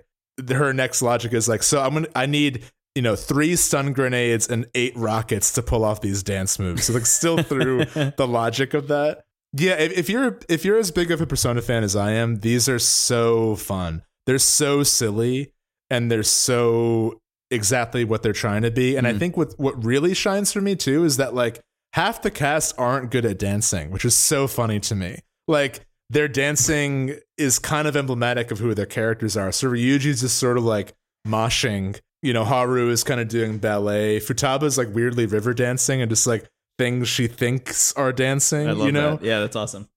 Her 0.50 0.74
next 0.74 1.02
logic 1.02 1.34
is 1.34 1.48
like, 1.48 1.64
so 1.64 1.82
I'm 1.82 1.94
gonna 1.94 2.08
I 2.16 2.26
need 2.26 2.64
you 2.98 3.04
know, 3.04 3.16
three 3.16 3.56
stun 3.56 3.94
grenades 3.94 4.48
and 4.48 4.66
eight 4.74 4.98
rockets 4.98 5.54
to 5.54 5.62
pull 5.62 5.86
off 5.86 6.02
these 6.02 6.24
dance 6.24 6.58
moves. 6.58 6.86
So 6.86 6.94
like 6.94 7.06
still 7.06 7.38
through 7.44 7.86
the 8.18 8.28
logic 8.28 8.74
of 8.74 8.88
that. 8.88 9.24
Yeah, 9.54 9.76
if, 9.76 9.96
if 9.96 10.10
you're 10.10 10.40
if 10.50 10.66
you're 10.66 10.80
as 10.80 10.90
big 10.90 11.12
of 11.12 11.22
a 11.22 11.28
Persona 11.28 11.62
fan 11.62 11.84
as 11.84 11.96
I 11.96 12.14
am, 12.14 12.40
these 12.40 12.68
are 12.68 12.80
so 12.80 13.56
fun. 13.56 14.02
They're 14.26 14.40
so 14.40 14.82
silly 14.82 15.54
and 15.92 16.12
they're 16.12 16.24
so 16.24 17.22
exactly 17.52 18.04
what 18.04 18.24
they're 18.24 18.34
trying 18.34 18.64
to 18.64 18.72
be. 18.72 18.96
And 18.96 19.06
mm. 19.06 19.14
I 19.14 19.20
think 19.20 19.38
what 19.38 19.54
what 19.60 19.86
really 19.86 20.16
shines 20.16 20.52
for 20.52 20.62
me 20.62 20.76
too 20.76 21.04
is 21.04 21.18
that 21.18 21.36
like 21.36 21.62
half 21.98 22.22
the 22.22 22.32
cast 22.32 22.74
aren't 22.78 23.12
good 23.12 23.26
at 23.26 23.38
dancing, 23.40 23.92
which 23.92 24.06
is 24.06 24.16
so 24.16 24.48
funny 24.48 24.80
to 24.80 24.96
me. 24.96 25.20
Like 25.48 25.82
their 26.10 26.28
dancing 26.28 27.16
is 27.38 27.60
kind 27.60 27.88
of 27.88 27.98
emblematic 27.98 28.52
of 28.52 28.60
who 28.60 28.74
their 28.74 28.86
characters 28.86 29.36
are. 29.36 29.52
So 29.52 29.68
Ryuji's 29.68 30.22
just 30.22 30.38
sort 30.38 30.58
of 30.58 30.64
like 30.64 30.94
moshing 31.28 32.00
you 32.22 32.34
know, 32.34 32.44
Haru 32.44 32.90
is 32.90 33.04
kind 33.04 33.20
of 33.22 33.28
doing 33.28 33.58
ballet. 33.58 34.20
Futaba's 34.20 34.78
like 34.78 34.94
weirdly 34.94 35.26
river 35.26 35.54
dancing 35.54 36.02
and 36.02 36.10
just 36.10 36.26
like 36.26 36.50
things 36.78 37.08
she 37.08 37.28
thinks 37.28 37.94
are 37.94 38.12
dancing. 38.12 38.68
I 38.68 38.72
love 38.72 38.86
you 38.86 38.92
know? 38.92 39.18
That. 39.18 39.26
Yeah, 39.26 39.40
that's 39.40 39.56
awesome. 39.56 39.88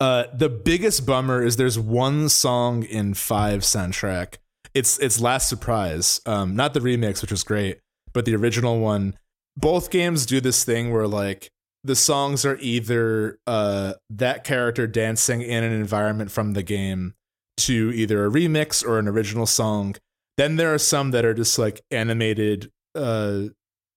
Uh, 0.00 0.24
the 0.34 0.48
biggest 0.48 1.06
bummer 1.06 1.42
is 1.42 1.56
there's 1.56 1.78
one 1.78 2.28
song 2.28 2.82
in 2.82 3.14
five 3.14 3.62
soundtrack. 3.62 4.34
It's 4.74 4.98
it's 4.98 5.20
Last 5.20 5.48
Surprise, 5.48 6.20
um, 6.26 6.56
not 6.56 6.74
the 6.74 6.80
remix, 6.80 7.22
which 7.22 7.30
was 7.30 7.44
great, 7.44 7.78
but 8.12 8.24
the 8.24 8.34
original 8.34 8.80
one. 8.80 9.16
Both 9.56 9.90
games 9.90 10.26
do 10.26 10.40
this 10.40 10.64
thing 10.64 10.92
where 10.92 11.06
like 11.06 11.50
the 11.84 11.96
songs 11.96 12.44
are 12.44 12.58
either 12.60 13.38
uh, 13.46 13.94
that 14.10 14.44
character 14.44 14.86
dancing 14.86 15.42
in 15.42 15.62
an 15.62 15.72
environment 15.72 16.30
from 16.30 16.52
the 16.54 16.62
game 16.62 17.14
to 17.56 17.92
either 17.94 18.24
a 18.26 18.30
remix 18.30 18.84
or 18.84 18.98
an 18.98 19.06
original 19.06 19.46
song 19.46 19.94
then 20.36 20.56
there 20.56 20.74
are 20.74 20.78
some 20.78 21.12
that 21.12 21.24
are 21.24 21.34
just 21.34 21.56
like 21.56 21.80
animated 21.92 22.72
uh 22.96 23.42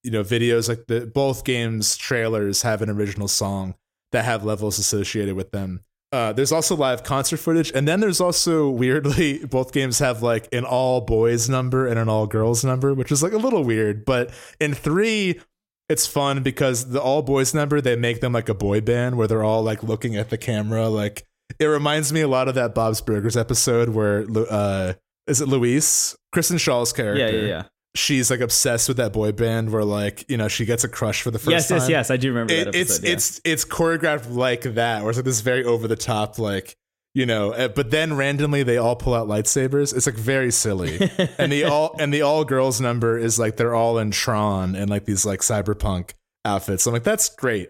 you 0.04 0.12
know 0.12 0.24
videos 0.24 0.70
like 0.70 0.86
the 0.88 1.06
both 1.06 1.44
games 1.44 1.98
trailers 1.98 2.62
have 2.62 2.82
an 2.82 2.90
original 2.90 3.28
song 3.28 3.74
that 4.12 4.26
have 4.26 4.44
levels 4.44 4.80
associated 4.80 5.36
with 5.36 5.52
them. 5.52 5.82
Uh, 6.12 6.32
there's 6.32 6.54
also 6.54 6.76
live 6.76 7.04
concert 7.04 7.38
footage, 7.38 7.72
and 7.76 7.88
then 7.88 8.00
there's 8.00 8.22
also 8.22 8.70
weirdly 8.70 9.46
both 9.50 9.74
games 9.74 10.00
have 10.00 10.24
like 10.24 10.48
an 10.54 10.64
all 10.64 11.02
boys 11.02 11.50
number 11.50 11.86
and 11.86 12.00
an 12.00 12.08
all 12.08 12.28
girls 12.28 12.64
number, 12.64 12.94
which 12.94 13.12
is 13.12 13.22
like 13.22 13.34
a 13.34 13.38
little 13.38 13.64
weird. 13.64 14.06
But 14.06 14.32
in 14.60 14.74
three, 14.74 15.42
it's 15.90 16.08
fun 16.08 16.44
because 16.44 16.90
the 16.90 17.02
all 17.02 17.22
boys 17.22 17.54
number 17.54 17.82
they 17.82 17.96
make 17.96 18.22
them 18.22 18.34
like 18.34 18.50
a 18.50 18.54
boy 18.54 18.82
band 18.82 19.18
where 19.18 19.28
they're 19.28 19.44
all 19.44 19.64
like 19.64 19.84
looking 19.84 20.16
at 20.16 20.30
the 20.30 20.38
camera. 20.38 20.88
Like 20.88 21.26
it 21.60 21.66
reminds 21.66 22.14
me 22.14 22.22
a 22.22 22.28
lot 22.28 22.48
of 22.48 22.56
that 22.56 22.74
Bob's 22.74 23.02
Burgers 23.02 23.36
episode 23.36 23.90
where 23.90 24.26
uh, 24.50 24.94
is 25.28 25.42
it 25.42 25.48
Louise? 25.48 26.16
Kristen 26.32 26.58
Schaal's 26.58 26.94
character. 26.94 27.20
Yeah, 27.20 27.42
yeah, 27.42 27.48
yeah. 27.48 27.64
She's 27.98 28.30
like 28.30 28.40
obsessed 28.40 28.88
with 28.88 28.98
that 28.98 29.14
boy 29.14 29.32
band 29.32 29.72
where 29.72 29.84
like, 29.84 30.30
you 30.30 30.38
know, 30.38 30.48
she 30.48 30.66
gets 30.66 30.84
a 30.84 30.88
crush 30.88 31.22
for 31.22 31.32
the 31.32 31.40
first 31.40 31.52
yes, 31.52 31.68
time. 31.68 31.78
Yes, 31.78 31.82
yes, 31.82 31.90
yes. 31.90 32.12
I 32.12 32.18
do 32.18 32.30
remember 32.30 32.54
it, 32.54 32.66
that 32.66 32.76
It's 32.76 33.02
yeah. 33.02 33.12
it's 33.12 33.42
it's 33.44 33.66
choreographed 33.66 34.34
like 34.34 34.62
that, 34.62 35.02
where 35.02 35.10
it's 35.10 35.18
like 35.18 35.26
this 35.26 35.42
very 35.42 35.64
over 35.64 35.88
the 35.88 35.96
top, 35.96 36.40
like 36.40 36.76
you 37.14 37.26
know, 37.26 37.52
eh, 37.52 37.68
but 37.68 37.90
then 37.90 38.16
randomly 38.16 38.64
they 38.64 38.78
all 38.78 38.96
pull 38.96 39.16
out 39.16 39.28
lightsabers. 39.28 39.96
It's 39.96 40.06
like 40.06 40.16
very 40.16 40.52
silly. 40.52 41.00
and 41.38 41.52
the 41.52 41.64
all 41.64 41.96
and 42.00 42.14
the 42.14 42.22
all 42.22 42.46
girls 42.46 42.80
number 42.80 43.18
is 43.18 43.40
like 43.40 43.58
they're 43.58 43.76
all 43.76 43.98
in 43.98 44.12
Tron 44.12 44.76
and 44.76 44.90
like 44.90 45.06
these 45.06 45.26
like 45.26 45.40
cyberpunk 45.40 46.12
outfits. 46.46 46.86
I'm 46.86 46.94
like, 46.94 47.04
that's 47.04 47.30
great 47.30 47.70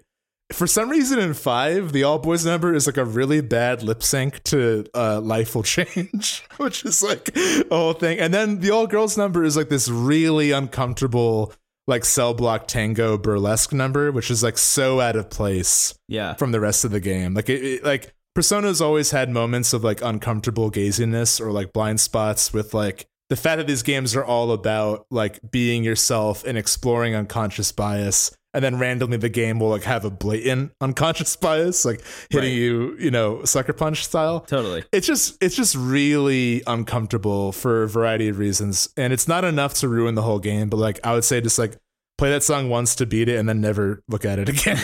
for 0.52 0.65
some 0.65 0.90
reason 0.90 1.19
in 1.19 1.34
five, 1.34 1.91
the 1.91 2.03
all 2.03 2.19
boys 2.19 2.45
number 2.45 2.74
is 2.74 2.88
like 2.88 2.98
a 2.98 3.03
really 3.03 3.41
bad 3.41 3.84
lip 3.84 4.02
sync 4.02 4.41
to 4.44 4.86
uh, 4.95 5.19
Life 5.19 5.56
Will 5.56 5.64
Change, 5.64 6.44
which 6.57 6.86
is 6.86 7.03
like 7.03 7.36
a 7.36 7.65
whole 7.69 7.94
thing. 7.94 8.19
And 8.19 8.34
then 8.34 8.60
the 8.60 8.72
all 8.72 8.88
girls 8.88 9.18
number 9.18 9.44
is 9.44 9.57
like 9.57 9.69
this 9.69 9.90
really 9.90 10.52
uncomfortable, 10.52 11.53
like 11.86 12.06
cell 12.06 12.34
block 12.34 12.68
tango 12.68 13.18
burlesque 13.18 13.74
number, 13.74 14.11
which 14.11 14.32
is 14.32 14.41
like 14.41 14.57
so 14.57 15.02
out 15.02 15.18
of 15.18 15.30
place 15.30 15.94
yeah. 16.07 16.34
from 16.36 16.52
the 16.52 16.61
rest 16.61 16.86
of 16.86 16.91
the 16.91 17.02
game. 17.02 17.34
Like 17.34 17.49
it, 17.49 17.64
it 17.64 17.84
like 17.84 18.14
Persona's 18.34 18.82
always 18.82 19.11
had 19.11 19.30
moments 19.30 19.74
of 19.74 19.84
like 19.84 20.02
uncomfortable 20.02 20.72
gaziness 20.72 21.41
or 21.41 21.52
like 21.52 21.74
blind 21.74 21.99
spots 21.99 22.53
with 22.53 22.74
like 22.74 23.06
the 23.30 23.36
fact 23.36 23.57
that 23.57 23.68
these 23.68 23.84
games 23.84 24.15
are 24.15 24.24
all 24.24 24.53
about 24.53 25.06
like 25.11 25.40
being 25.52 25.84
yourself 25.84 26.45
and 26.45 26.57
exploring 26.57 27.15
unconscious 27.15 27.74
bias 27.74 28.36
and 28.57 28.63
then 28.63 28.79
randomly 28.79 29.17
the 29.17 29.29
game 29.29 29.59
will 29.59 29.69
like 29.69 29.84
have 29.84 30.03
a 30.03 30.09
blatant 30.09 30.71
unconscious 30.81 31.35
bias 31.35 31.85
like 31.85 32.01
hitting 32.31 32.49
right. 32.49 32.57
you 32.57 32.97
you 32.99 33.11
know 33.11 33.45
sucker 33.45 33.71
punch 33.71 34.03
style. 34.03 34.39
Totally. 34.39 34.84
It's 34.91 35.05
just 35.05 35.38
it's 35.43 35.55
just 35.55 35.75
really 35.75 36.63
uncomfortable 36.65 37.51
for 37.51 37.84
a 37.84 37.88
variety 37.88 38.29
of 38.29 38.39
reasons. 38.39 38.89
And 38.97 39.13
it's 39.13 39.27
not 39.27 39.45
enough 39.45 39.75
to 39.75 39.88
ruin 39.88 40.15
the 40.15 40.23
whole 40.23 40.39
game 40.39 40.69
but 40.69 40.77
like 40.77 40.99
i 41.03 41.13
would 41.13 41.23
say 41.23 41.39
just 41.39 41.59
like 41.59 41.77
play 42.17 42.31
that 42.31 42.41
song 42.41 42.67
once 42.67 42.95
to 42.95 43.05
beat 43.05 43.29
it 43.29 43.38
and 43.38 43.47
then 43.47 43.61
never 43.61 44.01
look 44.07 44.25
at 44.25 44.39
it 44.39 44.49
again. 44.49 44.77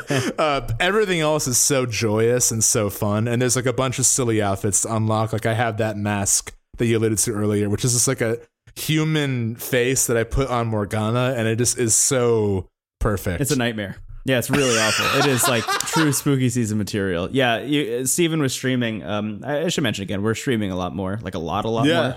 Uh, 0.38 0.68
everything 0.78 1.18
else 1.18 1.48
is 1.48 1.58
so 1.58 1.84
joyous 1.84 2.52
and 2.52 2.62
so 2.62 2.88
fun. 2.88 3.26
And 3.26 3.42
there's 3.42 3.56
like 3.56 3.66
a 3.66 3.72
bunch 3.72 3.98
of 3.98 4.06
silly 4.06 4.40
outfits 4.40 4.82
to 4.82 4.94
unlock. 4.94 5.32
Like 5.32 5.46
i 5.46 5.54
have 5.54 5.78
that 5.78 5.96
mask 5.96 6.54
that 6.78 6.86
you 6.86 6.96
alluded 6.96 7.18
to 7.18 7.32
earlier 7.32 7.68
which 7.68 7.84
is 7.84 7.92
just 7.92 8.08
like 8.08 8.20
a 8.20 8.38
human 8.74 9.56
face 9.56 10.06
that 10.06 10.16
i 10.16 10.24
put 10.24 10.48
on 10.48 10.66
morgana 10.66 11.34
and 11.36 11.46
it 11.46 11.56
just 11.56 11.78
is 11.78 11.94
so 11.94 12.68
perfect. 13.00 13.40
It's 13.40 13.50
a 13.50 13.56
nightmare. 13.56 13.96
Yeah, 14.24 14.38
it's 14.38 14.50
really 14.50 14.78
awful. 14.78 15.18
It 15.18 15.26
is 15.26 15.48
like 15.48 15.64
true 15.64 16.12
spooky 16.12 16.50
season 16.50 16.78
material. 16.78 17.28
Yeah, 17.32 17.60
you, 17.60 18.06
Steven 18.06 18.40
was 18.40 18.52
streaming. 18.52 19.02
Um, 19.02 19.40
I, 19.44 19.64
I, 19.64 19.68
should 19.68 19.82
mention 19.82 20.02
again, 20.02 20.22
we're 20.22 20.34
streaming 20.34 20.70
a 20.70 20.76
lot 20.76 20.94
more, 20.94 21.18
like 21.22 21.34
a 21.34 21.38
lot, 21.38 21.64
a 21.64 21.70
lot 21.70 21.86
yeah. 21.86 22.02
more. 22.02 22.16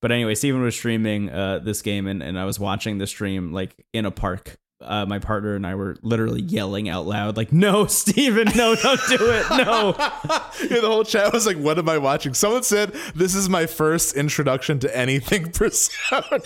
But 0.00 0.12
anyway, 0.12 0.34
Steven 0.34 0.62
was 0.62 0.74
streaming 0.74 1.30
uh, 1.30 1.60
this 1.60 1.82
game, 1.82 2.06
and, 2.08 2.22
and 2.22 2.38
I 2.38 2.44
was 2.44 2.58
watching 2.58 2.98
the 2.98 3.06
stream 3.06 3.52
like 3.52 3.76
in 3.92 4.06
a 4.06 4.10
park 4.10 4.58
uh, 4.84 5.06
my 5.06 5.18
partner 5.18 5.54
and 5.54 5.66
I 5.66 5.74
were 5.74 5.96
literally 6.02 6.42
yelling 6.42 6.88
out 6.88 7.06
loud, 7.06 7.36
like, 7.36 7.52
"No, 7.52 7.86
Steven, 7.86 8.48
no, 8.56 8.74
don't 8.74 9.00
do 9.08 9.18
it, 9.20 9.46
no!" 9.50 9.94
yeah, 9.98 10.80
the 10.80 10.88
whole 10.88 11.04
chat 11.04 11.32
was 11.32 11.46
like, 11.46 11.56
"What 11.56 11.78
am 11.78 11.88
I 11.88 11.98
watching?" 11.98 12.34
Someone 12.34 12.62
said, 12.62 12.92
"This 13.14 13.34
is 13.34 13.48
my 13.48 13.66
first 13.66 14.16
introduction 14.16 14.78
to 14.80 14.96
anything 14.96 15.50
Persona," 15.52 16.40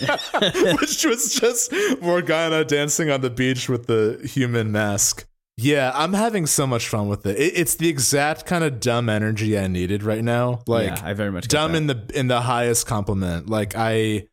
which 0.79 1.05
was 1.05 1.33
just 1.33 1.73
Morgana 2.01 2.65
dancing 2.65 3.09
on 3.09 3.21
the 3.21 3.29
beach 3.29 3.69
with 3.69 3.87
the 3.87 4.19
human 4.23 4.71
mask. 4.71 5.27
Yeah, 5.57 5.91
I'm 5.95 6.13
having 6.13 6.45
so 6.45 6.67
much 6.67 6.87
fun 6.87 7.07
with 7.07 7.25
it. 7.25 7.37
it 7.37 7.53
it's 7.55 7.75
the 7.75 7.89
exact 7.89 8.45
kind 8.45 8.63
of 8.63 8.79
dumb 8.79 9.09
energy 9.09 9.57
I 9.57 9.67
needed 9.67 10.03
right 10.03 10.23
now. 10.23 10.61
Like, 10.67 10.97
yeah, 10.97 11.01
I 11.03 11.13
very 11.13 11.31
much 11.31 11.47
dumb 11.47 11.73
in 11.73 11.87
the 11.87 12.11
in 12.13 12.27
the 12.27 12.41
highest 12.41 12.85
compliment. 12.85 13.49
Like, 13.49 13.73
I 13.75 14.27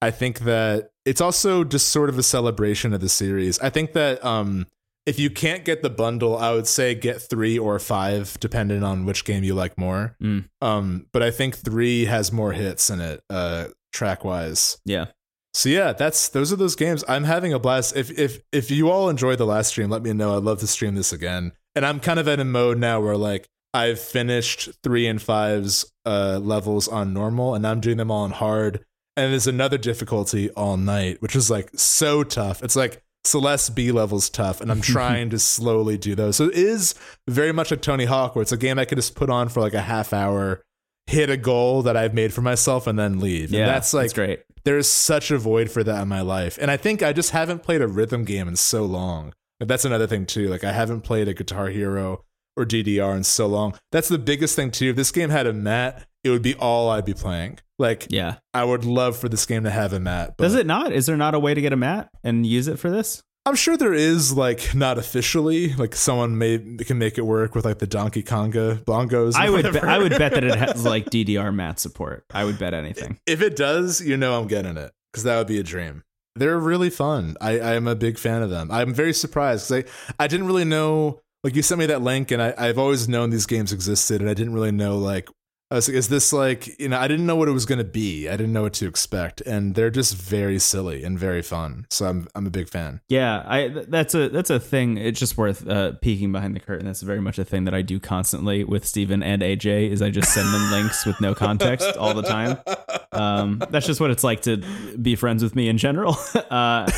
I 0.00 0.10
think 0.12 0.40
that 0.40 0.90
it's 1.08 1.22
also 1.22 1.64
just 1.64 1.88
sort 1.88 2.10
of 2.10 2.18
a 2.18 2.22
celebration 2.22 2.92
of 2.92 3.00
the 3.00 3.08
series. 3.08 3.58
I 3.60 3.70
think 3.70 3.94
that 3.94 4.22
um, 4.22 4.66
if 5.06 5.18
you 5.18 5.30
can't 5.30 5.64
get 5.64 5.82
the 5.82 5.88
bundle, 5.88 6.36
I 6.36 6.52
would 6.52 6.66
say 6.66 6.94
get 6.94 7.22
three 7.22 7.58
or 7.58 7.78
five, 7.78 8.36
depending 8.40 8.82
on 8.84 9.06
which 9.06 9.24
game 9.24 9.42
you 9.42 9.54
like 9.54 9.78
more. 9.78 10.14
Mm. 10.22 10.44
Um, 10.60 11.06
but 11.12 11.22
I 11.22 11.30
think 11.30 11.56
three 11.56 12.04
has 12.04 12.30
more 12.30 12.52
hits 12.52 12.90
in 12.90 13.00
it, 13.00 13.22
uh, 13.30 13.68
track 13.90 14.22
wise. 14.22 14.76
Yeah. 14.84 15.06
So 15.54 15.70
yeah, 15.70 15.94
that's 15.94 16.28
those 16.28 16.52
are 16.52 16.56
those 16.56 16.76
games. 16.76 17.02
I'm 17.08 17.24
having 17.24 17.54
a 17.54 17.58
blast. 17.58 17.96
If 17.96 18.16
if 18.18 18.40
if 18.52 18.70
you 18.70 18.90
all 18.90 19.08
enjoyed 19.08 19.38
the 19.38 19.46
last 19.46 19.68
stream, 19.68 19.88
let 19.88 20.02
me 20.02 20.12
know. 20.12 20.36
I'd 20.36 20.42
love 20.42 20.60
to 20.60 20.66
stream 20.66 20.94
this 20.94 21.12
again. 21.12 21.52
And 21.74 21.86
I'm 21.86 22.00
kind 22.00 22.20
of 22.20 22.28
in 22.28 22.38
a 22.38 22.44
mode 22.44 22.78
now 22.78 23.00
where 23.00 23.16
like 23.16 23.48
I've 23.72 23.98
finished 23.98 24.68
three 24.82 25.06
and 25.06 25.22
fives 25.22 25.90
uh, 26.04 26.38
levels 26.42 26.86
on 26.86 27.14
normal, 27.14 27.54
and 27.54 27.66
I'm 27.66 27.80
doing 27.80 27.96
them 27.96 28.10
all 28.10 28.24
on 28.24 28.32
hard 28.32 28.84
and 29.18 29.32
there's 29.32 29.46
another 29.46 29.78
difficulty 29.78 30.50
all 30.50 30.76
night, 30.76 31.20
which 31.20 31.34
is 31.34 31.50
like 31.50 31.70
so 31.74 32.22
tough. 32.22 32.62
It's 32.62 32.76
like 32.76 33.02
Celeste 33.24 33.74
B 33.74 33.92
levels 33.92 34.30
tough, 34.30 34.60
and 34.60 34.70
I'm 34.70 34.80
trying 34.94 35.30
to 35.30 35.38
slowly 35.38 35.98
do 35.98 36.14
those. 36.14 36.36
So 36.36 36.44
it 36.46 36.54
is 36.54 36.94
very 37.26 37.52
much 37.52 37.70
like 37.70 37.82
Tony 37.82 38.04
Hawk, 38.04 38.34
where 38.34 38.42
it's 38.42 38.52
a 38.52 38.56
game 38.56 38.78
I 38.78 38.84
could 38.84 38.98
just 38.98 39.14
put 39.14 39.30
on 39.30 39.48
for 39.48 39.60
like 39.60 39.74
a 39.74 39.82
half 39.82 40.12
hour, 40.12 40.62
hit 41.06 41.30
a 41.30 41.36
goal 41.36 41.82
that 41.82 41.96
I've 41.96 42.14
made 42.14 42.32
for 42.32 42.42
myself, 42.42 42.86
and 42.86 42.98
then 42.98 43.20
leave. 43.20 43.50
Yeah, 43.50 43.60
and 43.60 43.68
that's 43.68 43.92
like 43.92 44.04
that's 44.04 44.14
great. 44.14 44.40
There's 44.64 44.88
such 44.88 45.30
a 45.30 45.38
void 45.38 45.70
for 45.70 45.82
that 45.84 46.02
in 46.02 46.08
my 46.08 46.20
life, 46.20 46.58
and 46.60 46.70
I 46.70 46.76
think 46.76 47.02
I 47.02 47.12
just 47.12 47.30
haven't 47.30 47.62
played 47.62 47.82
a 47.82 47.88
rhythm 47.88 48.24
game 48.24 48.48
in 48.48 48.56
so 48.56 48.84
long. 48.84 49.32
that's 49.60 49.84
another 49.84 50.06
thing 50.06 50.26
too. 50.26 50.48
Like 50.48 50.64
I 50.64 50.72
haven't 50.72 51.02
played 51.02 51.28
a 51.28 51.34
Guitar 51.34 51.68
Hero 51.68 52.24
or 52.56 52.64
DDR 52.64 53.16
in 53.16 53.24
so 53.24 53.46
long. 53.46 53.74
That's 53.92 54.08
the 54.08 54.18
biggest 54.18 54.56
thing 54.56 54.70
too. 54.70 54.90
If 54.90 54.96
this 54.96 55.12
game 55.12 55.30
had 55.30 55.46
a 55.46 55.52
mat, 55.52 56.06
it 56.24 56.30
would 56.30 56.42
be 56.42 56.54
all 56.54 56.90
I'd 56.90 57.04
be 57.04 57.14
playing. 57.14 57.58
Like, 57.78 58.06
yeah, 58.10 58.36
I 58.52 58.64
would 58.64 58.84
love 58.84 59.16
for 59.16 59.28
this 59.28 59.46
game 59.46 59.64
to 59.64 59.70
have 59.70 59.92
a 59.92 60.00
mat. 60.00 60.36
Does 60.36 60.54
it 60.54 60.66
not? 60.66 60.92
Is 60.92 61.06
there 61.06 61.16
not 61.16 61.34
a 61.34 61.38
way 61.38 61.54
to 61.54 61.60
get 61.60 61.72
a 61.72 61.76
mat 61.76 62.08
and 62.24 62.44
use 62.44 62.68
it 62.68 62.78
for 62.78 62.90
this? 62.90 63.22
I'm 63.48 63.54
sure 63.54 63.78
there 63.78 63.94
is 63.94 64.34
like 64.34 64.74
not 64.74 64.98
officially 64.98 65.72
like 65.74 65.94
someone 65.94 66.36
may 66.36 66.58
can 66.58 66.98
make 66.98 67.16
it 67.16 67.22
work 67.22 67.54
with 67.54 67.64
like 67.64 67.78
the 67.78 67.86
Donkey 67.86 68.22
Konga 68.22 68.84
bongos. 68.84 69.36
I 69.36 69.48
would 69.48 69.72
be, 69.72 69.80
I 69.80 69.96
would 69.96 70.18
bet 70.18 70.34
that 70.34 70.44
it 70.44 70.54
has 70.54 70.84
like 70.84 71.06
DDR 71.06 71.54
mat 71.54 71.80
support. 71.80 72.24
I 72.30 72.44
would 72.44 72.58
bet 72.58 72.74
anything. 72.74 73.18
If 73.26 73.40
it 73.40 73.56
does, 73.56 74.02
you 74.02 74.18
know 74.18 74.38
I'm 74.38 74.48
getting 74.48 74.76
it 74.76 74.92
because 75.10 75.24
that 75.24 75.38
would 75.38 75.46
be 75.46 75.58
a 75.58 75.62
dream. 75.62 76.02
They're 76.36 76.58
really 76.58 76.90
fun. 76.90 77.36
I 77.40 77.58
I 77.58 77.74
am 77.74 77.88
a 77.88 77.94
big 77.94 78.18
fan 78.18 78.42
of 78.42 78.50
them. 78.50 78.70
I'm 78.70 78.92
very 78.92 79.14
surprised 79.14 79.70
because 79.70 79.88
I 80.18 80.24
I 80.24 80.26
didn't 80.26 80.46
really 80.46 80.66
know. 80.66 81.20
Like 81.42 81.56
you 81.56 81.62
sent 81.62 81.78
me 81.78 81.86
that 81.86 82.02
link, 82.02 82.30
and 82.30 82.42
I, 82.42 82.52
I've 82.58 82.78
always 82.78 83.08
known 83.08 83.30
these 83.30 83.46
games 83.46 83.72
existed, 83.72 84.20
and 84.20 84.28
I 84.28 84.34
didn't 84.34 84.52
really 84.52 84.72
know 84.72 84.98
like 84.98 85.28
I 85.70 85.74
was 85.74 85.86
like, 85.86 85.96
is 85.96 86.08
this 86.08 86.32
like, 86.32 86.80
you 86.80 86.88
know, 86.88 86.98
I 86.98 87.08
didn't 87.08 87.26
know 87.26 87.36
what 87.36 87.46
it 87.46 87.52
was 87.52 87.66
going 87.66 87.78
to 87.78 87.84
be. 87.84 88.26
I 88.26 88.38
didn't 88.38 88.54
know 88.54 88.62
what 88.62 88.72
to 88.74 88.88
expect. 88.88 89.42
And 89.42 89.74
they're 89.74 89.90
just 89.90 90.16
very 90.16 90.58
silly 90.58 91.04
and 91.04 91.18
very 91.18 91.42
fun. 91.42 91.86
So 91.90 92.06
I'm, 92.06 92.26
I'm 92.34 92.46
a 92.46 92.50
big 92.50 92.70
fan. 92.70 93.02
Yeah. 93.08 93.44
I, 93.46 93.68
that's 93.86 94.14
a, 94.14 94.30
that's 94.30 94.48
a 94.48 94.58
thing. 94.58 94.96
It's 94.96 95.20
just 95.20 95.36
worth 95.36 95.68
uh, 95.68 95.92
peeking 96.00 96.32
behind 96.32 96.56
the 96.56 96.60
curtain. 96.60 96.86
That's 96.86 97.02
very 97.02 97.20
much 97.20 97.38
a 97.38 97.44
thing 97.44 97.64
that 97.64 97.74
I 97.74 97.82
do 97.82 98.00
constantly 98.00 98.64
with 98.64 98.86
Steven 98.86 99.22
and 99.22 99.42
AJ 99.42 99.90
is 99.90 100.00
I 100.00 100.08
just 100.08 100.32
send 100.32 100.48
them 100.54 100.70
links 100.72 101.04
with 101.04 101.20
no 101.20 101.34
context 101.34 101.98
all 101.98 102.14
the 102.14 102.22
time. 102.22 102.58
Um, 103.12 103.62
that's 103.68 103.86
just 103.86 104.00
what 104.00 104.10
it's 104.10 104.24
like 104.24 104.40
to 104.42 104.56
be 104.96 105.16
friends 105.16 105.42
with 105.42 105.54
me 105.54 105.68
in 105.68 105.78
general. 105.78 106.16
Uh, 106.48 106.90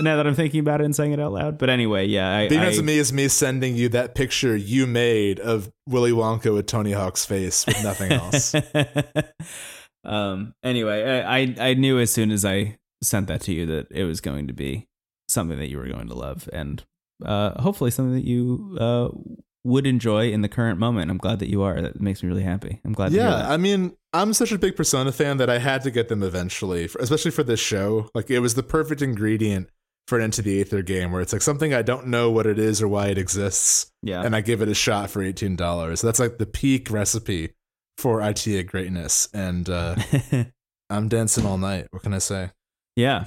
now 0.00 0.16
that 0.16 0.26
I'm 0.26 0.34
thinking 0.34 0.60
about 0.60 0.80
it 0.80 0.84
and 0.84 0.94
saying 0.94 1.12
it 1.12 1.20
out 1.20 1.32
loud. 1.32 1.58
But 1.58 1.70
anyway, 1.70 2.06
yeah. 2.06 2.36
I, 2.36 2.48
Being 2.48 2.60
friends 2.60 2.76
I, 2.76 2.80
with 2.80 2.86
me 2.86 2.98
is 2.98 3.12
me 3.12 3.28
sending 3.28 3.76
you 3.76 3.88
that 3.90 4.14
picture 4.14 4.56
you 4.56 4.86
made 4.86 5.40
of 5.40 5.70
Willy 5.88 6.12
Wonka 6.12 6.52
with 6.52 6.66
Tony 6.66 6.92
Hawk's 6.92 7.24
face 7.24 7.66
with 7.66 7.82
nothing 7.82 8.12
else. 8.12 8.54
um. 10.04 10.54
Anyway, 10.62 11.02
I, 11.02 11.38
I 11.38 11.54
I 11.70 11.74
knew 11.74 11.98
as 11.98 12.12
soon 12.12 12.30
as 12.30 12.44
I 12.44 12.78
sent 13.02 13.26
that 13.28 13.40
to 13.42 13.52
you 13.52 13.66
that 13.66 13.88
it 13.90 14.04
was 14.04 14.20
going 14.20 14.46
to 14.46 14.52
be 14.52 14.86
something 15.28 15.58
that 15.58 15.68
you 15.68 15.78
were 15.78 15.88
going 15.88 16.08
to 16.08 16.14
love, 16.14 16.48
and 16.52 16.84
uh, 17.24 17.60
hopefully 17.60 17.90
something 17.90 18.14
that 18.14 18.26
you 18.26 18.76
uh, 18.80 19.08
would 19.64 19.86
enjoy 19.86 20.30
in 20.30 20.42
the 20.42 20.48
current 20.48 20.78
moment. 20.78 21.10
I'm 21.10 21.18
glad 21.18 21.38
that 21.38 21.48
you 21.48 21.62
are. 21.62 21.80
That 21.80 22.00
makes 22.00 22.22
me 22.22 22.28
really 22.28 22.42
happy. 22.42 22.80
I'm 22.84 22.92
glad. 22.92 23.12
You 23.12 23.20
Yeah, 23.20 23.48
I 23.48 23.56
mean, 23.56 23.96
I'm 24.12 24.32
such 24.32 24.52
a 24.52 24.58
big 24.58 24.76
Persona 24.76 25.12
fan 25.12 25.36
that 25.38 25.48
I 25.48 25.58
had 25.58 25.82
to 25.82 25.90
get 25.90 26.08
them 26.08 26.22
eventually, 26.22 26.84
especially 26.98 27.30
for 27.30 27.42
this 27.42 27.60
show. 27.60 28.08
Like, 28.14 28.30
it 28.30 28.40
was 28.40 28.54
the 28.54 28.62
perfect 28.62 29.02
ingredient 29.02 29.68
for 30.06 30.18
an 30.18 30.24
Into 30.24 30.42
the 30.42 30.60
Aether 30.60 30.82
game 30.82 31.12
where 31.12 31.20
it's 31.20 31.32
like 31.32 31.42
something 31.42 31.72
I 31.72 31.82
don't 31.82 32.08
know 32.08 32.30
what 32.30 32.46
it 32.46 32.58
is 32.58 32.82
or 32.82 32.88
why 32.88 33.08
it 33.08 33.18
exists. 33.18 33.90
Yeah. 34.02 34.22
And 34.22 34.34
I 34.34 34.40
give 34.40 34.60
it 34.62 34.68
a 34.68 34.74
shot 34.74 35.10
for 35.10 35.20
$18. 35.22 36.02
That's 36.02 36.18
like 36.18 36.38
the 36.38 36.46
peak 36.46 36.90
recipe 36.90 37.54
for 37.96 38.20
ITA 38.20 38.64
greatness. 38.64 39.28
And 39.32 39.68
uh, 39.68 39.96
I'm 40.90 41.08
dancing 41.08 41.46
all 41.46 41.58
night. 41.58 41.86
What 41.90 42.02
can 42.02 42.14
I 42.14 42.18
say? 42.18 42.50
Yeah. 42.96 43.26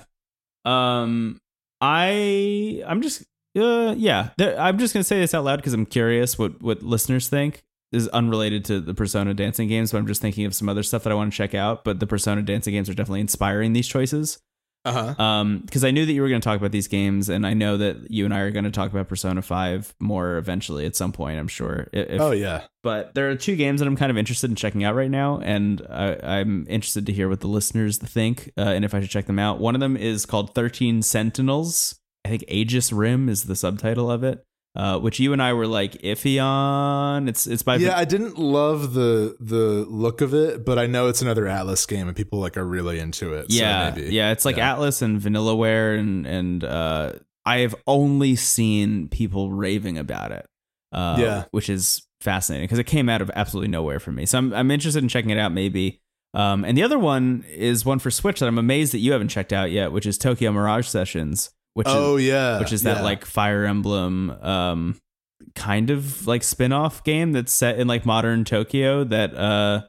Um, 0.66 1.40
I, 1.82 2.84
I'm 2.86 3.02
just, 3.02 3.24
uh, 3.58 3.96
yeah, 3.98 4.30
there, 4.38 4.60
I'm 4.60 4.78
just 4.78 4.94
going 4.94 5.02
to 5.02 5.08
say 5.08 5.20
this 5.20 5.34
out 5.34 5.46
loud 5.46 5.58
because 5.58 5.74
I'm 5.74 5.86
curious 5.86 6.38
what, 6.38 6.62
what 6.62 6.84
listeners 6.84 7.30
think. 7.30 7.64
Is 7.92 8.10
unrelated 8.10 8.66
to 8.66 8.82
the 8.82 8.94
Persona 8.94 9.34
dancing 9.34 9.70
games, 9.70 9.94
but 9.94 10.00
I'm 10.00 10.08
just 10.08 10.22
thinking 10.22 10.46
of 10.46 10.54
some 10.54 10.68
other 10.68 10.84
stuff 10.84 11.04
that 11.04 11.12
I 11.12 11.16
want 11.16 11.32
to 11.32 11.38
check 11.38 11.54
out. 11.54 11.86
But 11.86 12.02
the 12.02 12.08
Persona 12.08 12.42
dancing 12.42 12.74
games 12.74 12.90
are 12.90 12.94
definitely 12.94 13.22
inspiring 13.22 13.72
these 13.72 13.88
choices. 13.88 14.42
Uh 14.86 15.14
huh. 15.16 15.24
Um, 15.24 15.60
because 15.60 15.84
I 15.84 15.92
knew 15.92 16.06
that 16.06 16.14
you 16.14 16.22
were 16.22 16.30
going 16.30 16.40
to 16.40 16.46
talk 16.46 16.60
about 16.60 16.72
these 16.72 16.88
games, 16.88 17.28
and 17.28 17.46
I 17.46 17.54
know 17.54 17.78
that 17.78 18.12
you 18.12 18.24
and 18.24 18.34
I 18.34 18.40
are 18.42 18.52
going 18.52 18.66
to 18.66 18.72
talk 18.72 18.92
about 18.92 19.08
Persona 19.08 19.42
Five 19.42 19.94
more 20.00 20.38
eventually 20.38 20.86
at 20.86 20.96
some 20.96 21.12
point. 21.12 21.40
I'm 21.40 21.48
sure. 21.48 21.88
If, 21.92 22.22
oh 22.22 22.32
yeah. 22.32 22.66
But 22.84 23.16
there 23.16 23.30
are 23.32 23.36
two 23.36 23.56
games 23.56 23.80
that 23.80 23.88
I'm 23.88 23.98
kind 23.98 24.12
of 24.12 24.18
interested 24.18 24.50
in 24.50 24.56
checking 24.56 24.84
out 24.84 24.94
right 24.94 25.10
now, 25.10 25.40
and 25.40 25.82
I, 25.90 26.38
am 26.40 26.68
interested 26.70 27.08
to 27.08 27.14
hear 27.14 27.28
what 27.28 27.40
the 27.40 27.48
listeners 27.48 27.98
think 27.98 28.52
uh, 28.58 28.62
and 28.62 28.86
if 28.86 28.94
I 28.94 29.02
should 29.02 29.10
check 29.10 29.26
them 29.26 29.40
out. 29.40 29.60
One 29.60 29.74
of 29.74 29.82
them 29.82 29.98
is 29.98 30.26
called 30.26 30.54
Thirteen 30.54 31.02
Sentinels. 31.02 32.00
I 32.24 32.30
think 32.30 32.46
Aegis 32.48 32.94
Rim 32.94 33.28
is 33.28 33.46
the 33.46 33.56
subtitle 33.56 34.10
of 34.10 34.24
it 34.24 34.46
uh, 34.76 35.00
which 35.00 35.20
you 35.20 35.32
and 35.32 35.42
I 35.42 35.54
were 35.54 35.68
like 35.68 35.94
iffy 36.02 36.44
on. 36.44 37.30
It's 37.30 37.48
it's 37.48 37.64
by 37.64 37.78
yeah. 37.78 37.98
I 37.98 38.04
didn't 38.04 38.38
love 38.38 38.94
the 38.94 39.38
the 39.40 39.86
look 39.88 40.22
of 40.22 40.34
it, 40.34 40.66
but 40.66 40.78
I 40.78 40.86
know 40.86 41.08
it's 41.08 41.22
another 41.22 41.44
Atlus 41.46 41.88
game, 41.88 42.08
and 42.08 42.16
people 42.16 42.40
like 42.40 42.58
are 42.58 42.66
really 42.66 43.00
into 43.00 43.34
it. 43.34 43.48
Yeah, 43.50 43.94
so 43.94 44.02
yeah. 44.02 44.32
It's 44.32 44.44
like 44.44 44.58
yeah. 44.58 44.76
Atlus 44.76 45.02
and 45.02 45.20
Vanillaware, 45.20 45.98
and 45.98 46.26
and 46.26 46.64
uh, 46.64 47.14
I 47.46 47.60
have 47.60 47.76
only 47.88 48.36
seen 48.36 49.08
people 49.08 49.52
raving 49.52 49.98
about 49.98 50.32
it. 50.32 50.46
Uh, 50.92 51.18
yeah, 51.20 51.44
which 51.52 51.70
is 51.70 52.02
fascinating 52.20 52.66
because 52.66 52.80
it 52.80 52.86
came 52.86 53.08
out 53.08 53.22
of 53.22 53.32
absolutely 53.34 53.70
nowhere 53.70 54.00
for 54.00 54.12
me. 54.12 54.26
So 54.26 54.38
I'm 54.38 54.54
I'm 54.54 54.72
interested 54.72 55.02
in 55.02 55.10
checking 55.10 55.32
it 55.32 55.40
out. 55.40 55.54
Maybe. 55.54 56.02
Um, 56.34 56.66
and 56.66 56.78
the 56.78 56.84
other 56.84 57.00
one 57.00 57.46
is 57.48 57.86
one 57.86 58.00
for 58.00 58.12
Switch 58.12 58.42
that 58.42 58.48
I'm 58.48 58.58
amazed 58.58 58.92
that 58.92 58.98
you 58.98 59.14
haven't 59.14 59.30
checked 59.30 59.54
out 59.54 59.72
yet, 59.72 59.94
which 59.94 60.06
is 60.06 60.18
Tokyo 60.18 60.52
Mirage 60.52 60.86
Sessions 60.86 61.52
which 61.76 61.88
oh 61.90 62.16
is, 62.16 62.26
yeah 62.26 62.60
which 62.60 62.74
is 62.74 62.84
yeah. 62.84 62.96
that 62.96 63.04
like 63.04 63.24
fire 63.24 63.66
emblem 63.66 64.32
um 64.42 64.98
kind 65.54 65.92
of 65.92 66.26
like 66.26 66.42
spin-off 66.42 67.04
game 67.04 67.32
that's 67.32 67.54
set 67.54 67.78
in 67.78 67.88
like 67.88 68.06
modern 68.06 68.44
tokyo 68.44 69.04
that 69.04 69.36
uh 69.36 69.82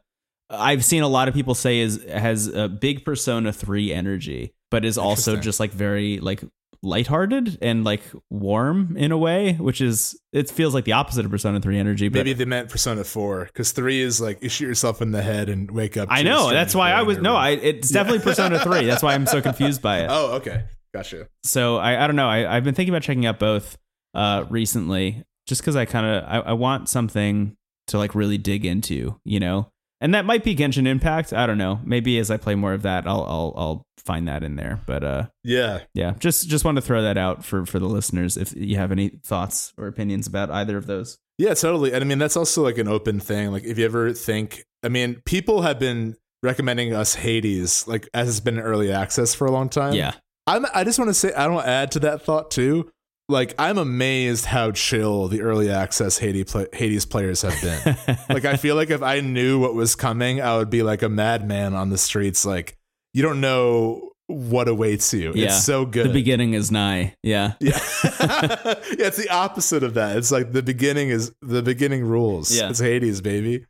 i've 0.49 0.85
seen 0.85 1.01
a 1.01 1.07
lot 1.07 1.27
of 1.27 1.33
people 1.33 1.55
say 1.55 1.79
is 1.79 2.03
has 2.05 2.47
a 2.47 2.67
big 2.67 3.03
persona 3.03 3.51
3 3.51 3.91
energy 3.91 4.53
but 4.69 4.85
is 4.85 4.97
also 4.97 5.35
just 5.37 5.59
like 5.59 5.71
very 5.71 6.19
like 6.19 6.43
lighthearted 6.83 7.57
and 7.61 7.83
like 7.83 8.03
warm 8.29 8.95
in 8.97 9.11
a 9.11 9.17
way 9.17 9.53
which 9.53 9.81
is 9.81 10.17
it 10.31 10.49
feels 10.49 10.75
like 10.75 10.85
the 10.85 10.91
opposite 10.91 11.25
of 11.25 11.31
persona 11.31 11.59
3 11.59 11.79
energy 11.79 12.07
but 12.07 12.19
maybe 12.19 12.33
they 12.33 12.45
meant 12.45 12.69
persona 12.69 13.03
4 13.03 13.45
because 13.45 13.71
3 13.71 14.01
is 14.01 14.21
like 14.21 14.43
you 14.43 14.49
shoot 14.49 14.67
yourself 14.67 15.01
in 15.01 15.11
the 15.11 15.21
head 15.21 15.49
and 15.49 15.71
wake 15.71 15.97
up 15.97 16.07
i 16.11 16.21
know 16.21 16.51
that's 16.51 16.75
why 16.75 16.91
i 16.91 17.01
was 17.01 17.17
no 17.17 17.35
I, 17.35 17.51
it's 17.51 17.89
definitely 17.89 18.19
persona 18.23 18.59
3 18.59 18.85
that's 18.85 19.01
why 19.01 19.15
i'm 19.15 19.25
so 19.25 19.41
confused 19.41 19.81
by 19.81 20.01
it. 20.01 20.07
Oh 20.09 20.33
okay 20.33 20.65
Gotcha. 20.97 21.27
So 21.43 21.77
I, 21.77 22.03
I 22.03 22.07
don't 22.07 22.15
know. 22.15 22.27
I, 22.27 22.55
I've 22.57 22.63
been 22.63 22.73
thinking 22.73 22.93
about 22.93 23.03
checking 23.03 23.25
out 23.27 23.37
both 23.37 23.77
uh, 24.15 24.45
recently, 24.49 25.23
just 25.45 25.61
because 25.61 25.75
I 25.75 25.85
kind 25.85 26.05
of 26.05 26.23
I, 26.23 26.49
I 26.49 26.53
want 26.53 26.89
something 26.89 27.55
to 27.87 27.97
like 27.97 28.15
really 28.15 28.39
dig 28.39 28.65
into, 28.65 29.19
you 29.23 29.39
know. 29.39 29.69
And 30.01 30.13
that 30.13 30.25
might 30.25 30.43
be 30.43 30.55
Genshin 30.55 30.87
Impact. 30.87 31.33
I 31.33 31.45
don't 31.45 31.57
know. 31.57 31.79
Maybe 31.83 32.17
as 32.17 32.29
I 32.29 32.37
play 32.37 32.55
more 32.55 32.73
of 32.73 32.81
that, 32.81 33.07
I'll 33.07 33.23
I'll 33.23 33.53
I'll 33.55 33.85
find 33.97 34.27
that 34.27 34.43
in 34.43 34.55
there. 34.55 34.79
But 34.87 35.03
uh, 35.03 35.27
yeah, 35.43 35.81
yeah. 35.93 36.13
Just 36.17 36.47
just 36.49 36.65
want 36.65 36.77
to 36.77 36.81
throw 36.81 37.03
that 37.03 37.17
out 37.17 37.45
for 37.45 37.65
for 37.65 37.77
the 37.77 37.87
listeners 37.87 38.37
if 38.37 38.55
you 38.55 38.77
have 38.77 38.91
any 38.91 39.09
thoughts 39.09 39.73
or 39.77 39.87
opinions 39.87 40.25
about 40.25 40.49
either 40.49 40.77
of 40.77 40.87
those. 40.87 41.19
Yeah, 41.37 41.53
totally. 41.53 41.93
And 41.93 42.03
I 42.03 42.07
mean, 42.07 42.17
that's 42.17 42.37
also 42.37 42.63
like 42.63 42.79
an 42.79 42.87
open 42.87 43.19
thing. 43.19 43.51
Like, 43.51 43.63
if 43.63 43.77
you 43.77 43.85
ever 43.85 44.13
think, 44.13 44.65
I 44.83 44.89
mean, 44.89 45.21
people 45.25 45.61
have 45.61 45.77
been 45.77 46.15
recommending 46.41 46.93
us 46.93 47.15
Hades, 47.15 47.87
like 47.87 48.09
as 48.13 48.29
it's 48.29 48.39
been 48.39 48.57
in 48.57 48.63
early 48.63 48.91
access 48.91 49.35
for 49.35 49.45
a 49.45 49.51
long 49.51 49.69
time. 49.69 49.93
Yeah. 49.93 50.13
I'm, 50.47 50.65
I 50.73 50.83
just 50.83 50.97
want 50.97 51.09
to 51.09 51.13
say, 51.13 51.33
I 51.33 51.45
don't 51.45 51.65
add 51.65 51.91
to 51.91 51.99
that 51.99 52.23
thought 52.23 52.49
too. 52.49 52.89
Like, 53.29 53.53
I'm 53.59 53.77
amazed 53.77 54.45
how 54.45 54.71
chill 54.71 55.27
the 55.27 55.41
early 55.41 55.69
access 55.69 56.17
Hades, 56.17 56.49
play, 56.49 56.67
Hades 56.71 57.05
players 57.05 57.41
have 57.41 57.61
been. 57.61 58.17
like, 58.29 58.45
I 58.45 58.55
feel 58.55 58.75
like 58.75 58.89
if 58.89 59.03
I 59.03 59.19
knew 59.19 59.59
what 59.59 59.75
was 59.75 59.95
coming, 59.95 60.41
I 60.41 60.55
would 60.57 60.69
be 60.69 60.81
like 60.81 61.01
a 61.01 61.09
madman 61.09 61.73
on 61.73 61.89
the 61.89 61.97
streets. 61.97 62.45
Like, 62.45 62.77
you 63.13 63.21
don't 63.21 63.41
know 63.41 64.11
what 64.27 64.69
awaits 64.69 65.13
you. 65.13 65.33
Yeah. 65.35 65.47
It's 65.47 65.63
so 65.63 65.85
good. 65.85 66.07
The 66.07 66.13
beginning 66.13 66.53
is 66.53 66.71
nigh. 66.71 67.15
Yeah. 67.23 67.53
Yeah. 67.61 67.79
yeah. 68.19 68.75
It's 68.91 69.17
the 69.17 69.29
opposite 69.29 69.83
of 69.83 69.95
that. 69.95 70.17
It's 70.17 70.31
like 70.31 70.51
the 70.51 70.63
beginning 70.63 71.09
is 71.09 71.33
the 71.41 71.61
beginning 71.61 72.05
rules. 72.05 72.55
Yeah. 72.55 72.69
It's 72.69 72.79
Hades, 72.79 73.21
baby. 73.21 73.65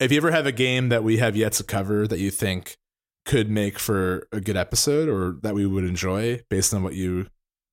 If 0.00 0.10
you 0.10 0.18
ever 0.18 0.30
have 0.30 0.46
a 0.46 0.52
game 0.52 0.88
that 0.88 1.04
we 1.04 1.18
have 1.18 1.36
yet 1.36 1.52
to 1.54 1.64
cover 1.64 2.06
that 2.06 2.18
you 2.18 2.30
think 2.30 2.76
could 3.24 3.50
make 3.50 3.78
for 3.78 4.26
a 4.32 4.40
good 4.40 4.56
episode 4.56 5.08
or 5.08 5.38
that 5.42 5.54
we 5.54 5.66
would 5.66 5.84
enjoy 5.84 6.40
based 6.48 6.74
on 6.74 6.82
what 6.82 6.94
you 6.94 7.26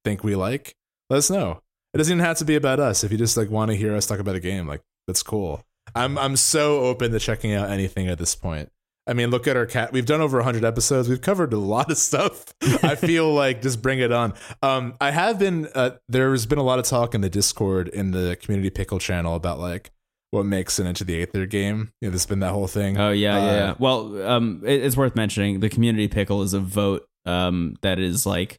think 0.04 0.24
we 0.24 0.36
like, 0.36 0.76
let 1.10 1.18
us 1.18 1.30
know. 1.30 1.62
It 1.94 1.98
doesn't 1.98 2.14
even 2.14 2.26
have 2.26 2.38
to 2.38 2.46
be 2.46 2.56
about 2.56 2.80
us. 2.80 3.04
If 3.04 3.12
you 3.12 3.18
just 3.18 3.36
like 3.36 3.50
want 3.50 3.72
to 3.72 3.78
hear 3.78 3.96
us 3.96 4.06
talk 4.06 4.20
about 4.20 4.36
a 4.36 4.40
game, 4.40 4.68
like 4.68 4.82
that's 5.08 5.24
cool. 5.24 5.64
I'm 5.96 6.18
I'm 6.18 6.36
so 6.36 6.82
open 6.82 7.12
to 7.12 7.20
checking 7.20 7.54
out 7.54 7.70
anything 7.70 8.08
at 8.08 8.20
this 8.20 8.36
point. 8.36 8.72
I 9.08 9.14
mean, 9.14 9.32
look 9.32 9.48
at 9.48 9.58
our 9.58 9.66
cat. 9.66 9.92
We've 9.92 10.06
done 10.06 10.22
over 10.22 10.38
100 10.38 10.64
episodes. 10.64 11.10
We've 11.10 11.20
covered 11.20 11.52
a 11.52 11.58
lot 11.58 11.90
of 11.90 11.98
stuff. 11.98 12.46
I 12.84 12.94
feel 12.96 13.34
like 13.34 13.64
just 13.64 13.82
bring 13.82 13.98
it 13.98 14.12
on. 14.12 14.36
Um, 14.62 14.94
I 15.02 15.10
have 15.10 15.40
been. 15.40 15.68
Uh, 15.74 15.92
there's 16.08 16.46
been 16.46 16.60
a 16.60 16.64
lot 16.64 16.78
of 16.78 16.86
talk 16.86 17.16
in 17.16 17.22
the 17.22 17.30
Discord 17.30 17.88
in 17.88 18.12
the 18.12 18.38
community 18.40 18.70
pickle 18.70 19.00
channel 19.00 19.34
about 19.34 19.60
like 19.60 19.90
what 20.32 20.46
makes 20.46 20.80
it 20.80 20.86
into 20.86 21.04
the 21.04 21.22
Aether 21.22 21.46
game. 21.46 21.92
You 22.02 22.08
know, 22.08 22.12
there's 22.12 22.26
been 22.26 22.40
that 22.40 22.52
whole 22.52 22.68
thing. 22.68 22.98
Oh 22.98 23.12
yeah, 23.12 23.36
uh, 23.36 23.40
yeah, 23.40 23.52
yeah. 23.52 23.74
Well, 23.80 24.22
um, 24.28 24.62
it, 24.66 24.84
it's 24.84 24.98
worth 24.98 25.16
mentioning 25.16 25.60
the 25.60 25.70
community 25.70 26.08
pickle 26.08 26.42
is 26.42 26.54
a 26.54 26.60
vote 26.60 27.06
um 27.26 27.76
that 27.82 28.00
is 28.00 28.26
like 28.26 28.58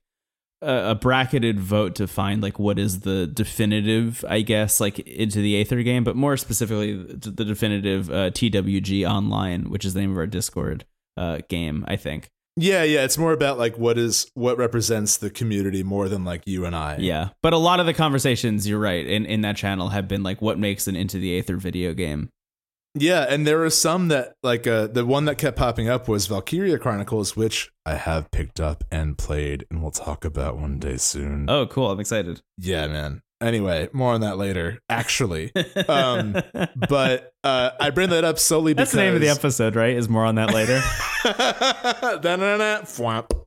a, 0.62 0.90
a, 0.90 0.94
bracketed 0.94 1.58
vote 1.58 1.94
to 1.94 2.06
find 2.06 2.42
like 2.42 2.58
what 2.58 2.78
is 2.78 3.00
the 3.00 3.26
definitive, 3.26 4.24
I 4.28 4.42
guess, 4.42 4.80
like 4.80 4.98
into 5.00 5.40
the 5.40 5.60
Aether 5.60 5.82
game, 5.82 6.04
but 6.04 6.16
more 6.16 6.36
specifically 6.36 6.94
the 6.94 7.44
definitive 7.44 8.10
uh, 8.10 8.30
TWG 8.30 9.08
online, 9.08 9.70
which 9.70 9.84
is 9.84 9.94
the 9.94 10.00
name 10.00 10.12
of 10.12 10.18
our 10.18 10.26
Discord 10.26 10.84
uh, 11.16 11.38
game, 11.48 11.84
I 11.88 11.96
think. 11.96 12.28
Yeah, 12.56 12.82
yeah, 12.82 13.04
it's 13.04 13.16
more 13.16 13.32
about 13.32 13.58
like 13.58 13.78
what 13.78 13.96
is 13.96 14.30
what 14.34 14.58
represents 14.58 15.16
the 15.16 15.30
community 15.30 15.82
more 15.82 16.08
than 16.08 16.24
like 16.24 16.42
you 16.46 16.64
and 16.64 16.74
I. 16.74 16.96
Yeah. 16.98 17.30
But 17.42 17.52
a 17.52 17.58
lot 17.58 17.80
of 17.80 17.86
the 17.86 17.94
conversations, 17.94 18.68
you're 18.68 18.80
right, 18.80 19.06
in 19.06 19.24
in 19.24 19.42
that 19.42 19.56
channel 19.56 19.90
have 19.90 20.08
been 20.08 20.22
like 20.22 20.42
what 20.42 20.58
makes 20.58 20.86
an 20.86 20.96
into 20.96 21.18
the 21.18 21.38
Aether 21.38 21.56
video 21.56 21.94
game. 21.94 22.28
Yeah, 22.94 23.24
and 23.28 23.46
there 23.46 23.64
are 23.64 23.70
some 23.70 24.08
that 24.08 24.34
like 24.42 24.66
uh 24.66 24.88
the 24.88 25.06
one 25.06 25.24
that 25.26 25.38
kept 25.38 25.56
popping 25.56 25.88
up 25.88 26.08
was 26.08 26.26
Valkyria 26.26 26.78
Chronicles, 26.78 27.36
which 27.36 27.70
I 27.86 27.94
have 27.94 28.30
picked 28.32 28.58
up 28.58 28.82
and 28.90 29.16
played 29.16 29.64
and 29.70 29.80
we'll 29.80 29.92
talk 29.92 30.24
about 30.24 30.58
one 30.58 30.78
day 30.78 30.96
soon. 30.96 31.48
Oh, 31.48 31.66
cool! 31.66 31.90
I'm 31.90 32.00
excited. 32.00 32.42
Yeah, 32.58 32.88
man. 32.88 33.22
Anyway, 33.40 33.88
more 33.92 34.12
on 34.12 34.20
that 34.20 34.36
later. 34.36 34.80
Actually, 34.90 35.50
um, 35.88 36.36
but 36.88 37.32
uh, 37.42 37.70
I 37.80 37.88
bring 37.90 38.10
that 38.10 38.22
up 38.22 38.38
solely 38.38 38.74
because 38.74 38.88
That's 38.88 38.92
the 38.92 38.98
name 38.98 39.14
of 39.14 39.22
the 39.22 39.28
episode, 39.28 39.76
right? 39.76 39.96
Is 39.96 40.10
more 40.10 40.26
on 40.26 40.34
that 40.34 40.52
later. 40.52 40.82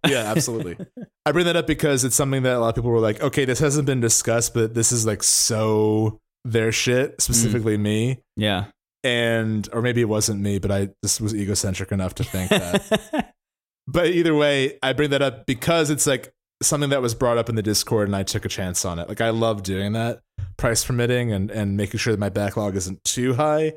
Yeah, 0.07 0.31
absolutely. 0.31 0.77
I 1.25 1.31
bring 1.31 1.45
that 1.45 1.55
up 1.55 1.67
because 1.67 2.03
it's 2.03 2.15
something 2.15 2.43
that 2.43 2.55
a 2.55 2.59
lot 2.59 2.69
of 2.69 2.75
people 2.75 2.91
were 2.91 2.99
like, 2.99 3.21
okay, 3.21 3.45
this 3.45 3.59
hasn't 3.59 3.85
been 3.85 4.01
discussed, 4.01 4.53
but 4.53 4.73
this 4.73 4.91
is 4.91 5.05
like 5.05 5.23
so 5.23 6.19
their 6.43 6.71
shit, 6.71 7.21
specifically 7.21 7.77
me. 7.77 8.19
yeah. 8.35 8.65
And, 9.05 9.67
or 9.73 9.81
maybe 9.81 9.99
it 9.99 10.07
wasn't 10.07 10.39
me, 10.39 10.59
but 10.59 10.71
I 10.71 10.87
just 11.03 11.19
was 11.19 11.35
egocentric 11.35 11.91
enough 11.91 12.15
to 12.15 12.23
think 12.23 12.49
that. 12.49 13.33
but 13.87 14.07
either 14.07 14.33
way, 14.33 14.79
I 14.81 14.93
bring 14.93 15.09
that 15.09 15.21
up 15.21 15.45
because 15.45 15.89
it's 15.89 16.07
like 16.07 16.33
something 16.65 16.89
that 16.89 17.01
was 17.01 17.15
brought 17.15 17.37
up 17.37 17.49
in 17.49 17.55
the 17.55 17.61
Discord 17.61 18.07
and 18.07 18.15
I 18.15 18.23
took 18.23 18.45
a 18.45 18.49
chance 18.49 18.85
on 18.85 18.99
it. 18.99 19.07
Like 19.09 19.21
I 19.21 19.29
love 19.29 19.63
doing 19.63 19.93
that, 19.93 20.21
price 20.57 20.83
permitting 20.83 21.31
and, 21.31 21.51
and 21.51 21.77
making 21.77 21.99
sure 21.99 22.13
that 22.13 22.19
my 22.19 22.29
backlog 22.29 22.75
isn't 22.75 23.03
too 23.03 23.33
high. 23.33 23.73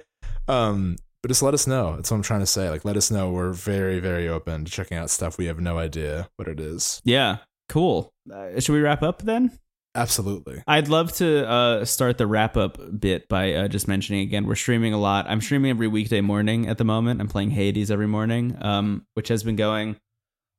Um, 0.49 0.97
but 1.23 1.29
just 1.29 1.43
let 1.43 1.55
us 1.55 1.67
know. 1.67 1.97
That's 1.97 2.11
what 2.11 2.19
I'm 2.19 2.23
trying 2.23 2.41
to 2.41 2.47
say. 2.47 2.71
Like, 2.71 2.85
let 2.85 2.97
us 2.97 3.11
know. 3.11 3.31
We're 3.31 3.51
very, 3.53 3.99
very 3.99 4.29
open 4.29 4.65
to 4.65 4.71
checking 4.71 4.97
out 4.97 5.11
stuff. 5.11 5.39
We 5.39 5.47
have 5.47 5.59
no 5.59 5.79
idea 5.79 6.29
what 6.37 6.49
it 6.49 6.61
is. 6.61 7.01
yeah. 7.05 7.39
Cool. 7.69 8.13
Uh, 8.33 8.61
should 8.61 8.75
we 8.75 8.81
wrap 8.81 9.03
up 9.03 9.23
then? 9.23 9.59
Absolutely. 9.97 10.63
I'd 10.69 10.87
love 10.87 11.13
to 11.15 11.49
uh, 11.49 11.85
start 11.85 12.17
the 12.17 12.27
wrap 12.29 12.57
up 12.57 12.79
bit 13.01 13.29
by 13.29 13.55
uh, 13.55 13.69
just 13.69 13.89
mentioning 13.89 14.21
again 14.21 14.47
we're 14.47 14.55
streaming 14.55 14.93
a 14.93 14.99
lot. 14.99 15.27
I'm 15.29 15.41
streaming 15.41 15.71
every 15.71 15.89
weekday 15.89 16.21
morning 16.21 16.69
at 16.69 16.79
the 16.79 16.85
moment. 16.85 17.21
I'm 17.21 17.27
playing 17.27 17.51
Hades 17.51 17.91
every 17.91 18.07
morning, 18.07 18.57
um, 18.61 19.05
which 19.15 19.29
has 19.29 19.43
been 19.43 19.57
going 19.57 19.97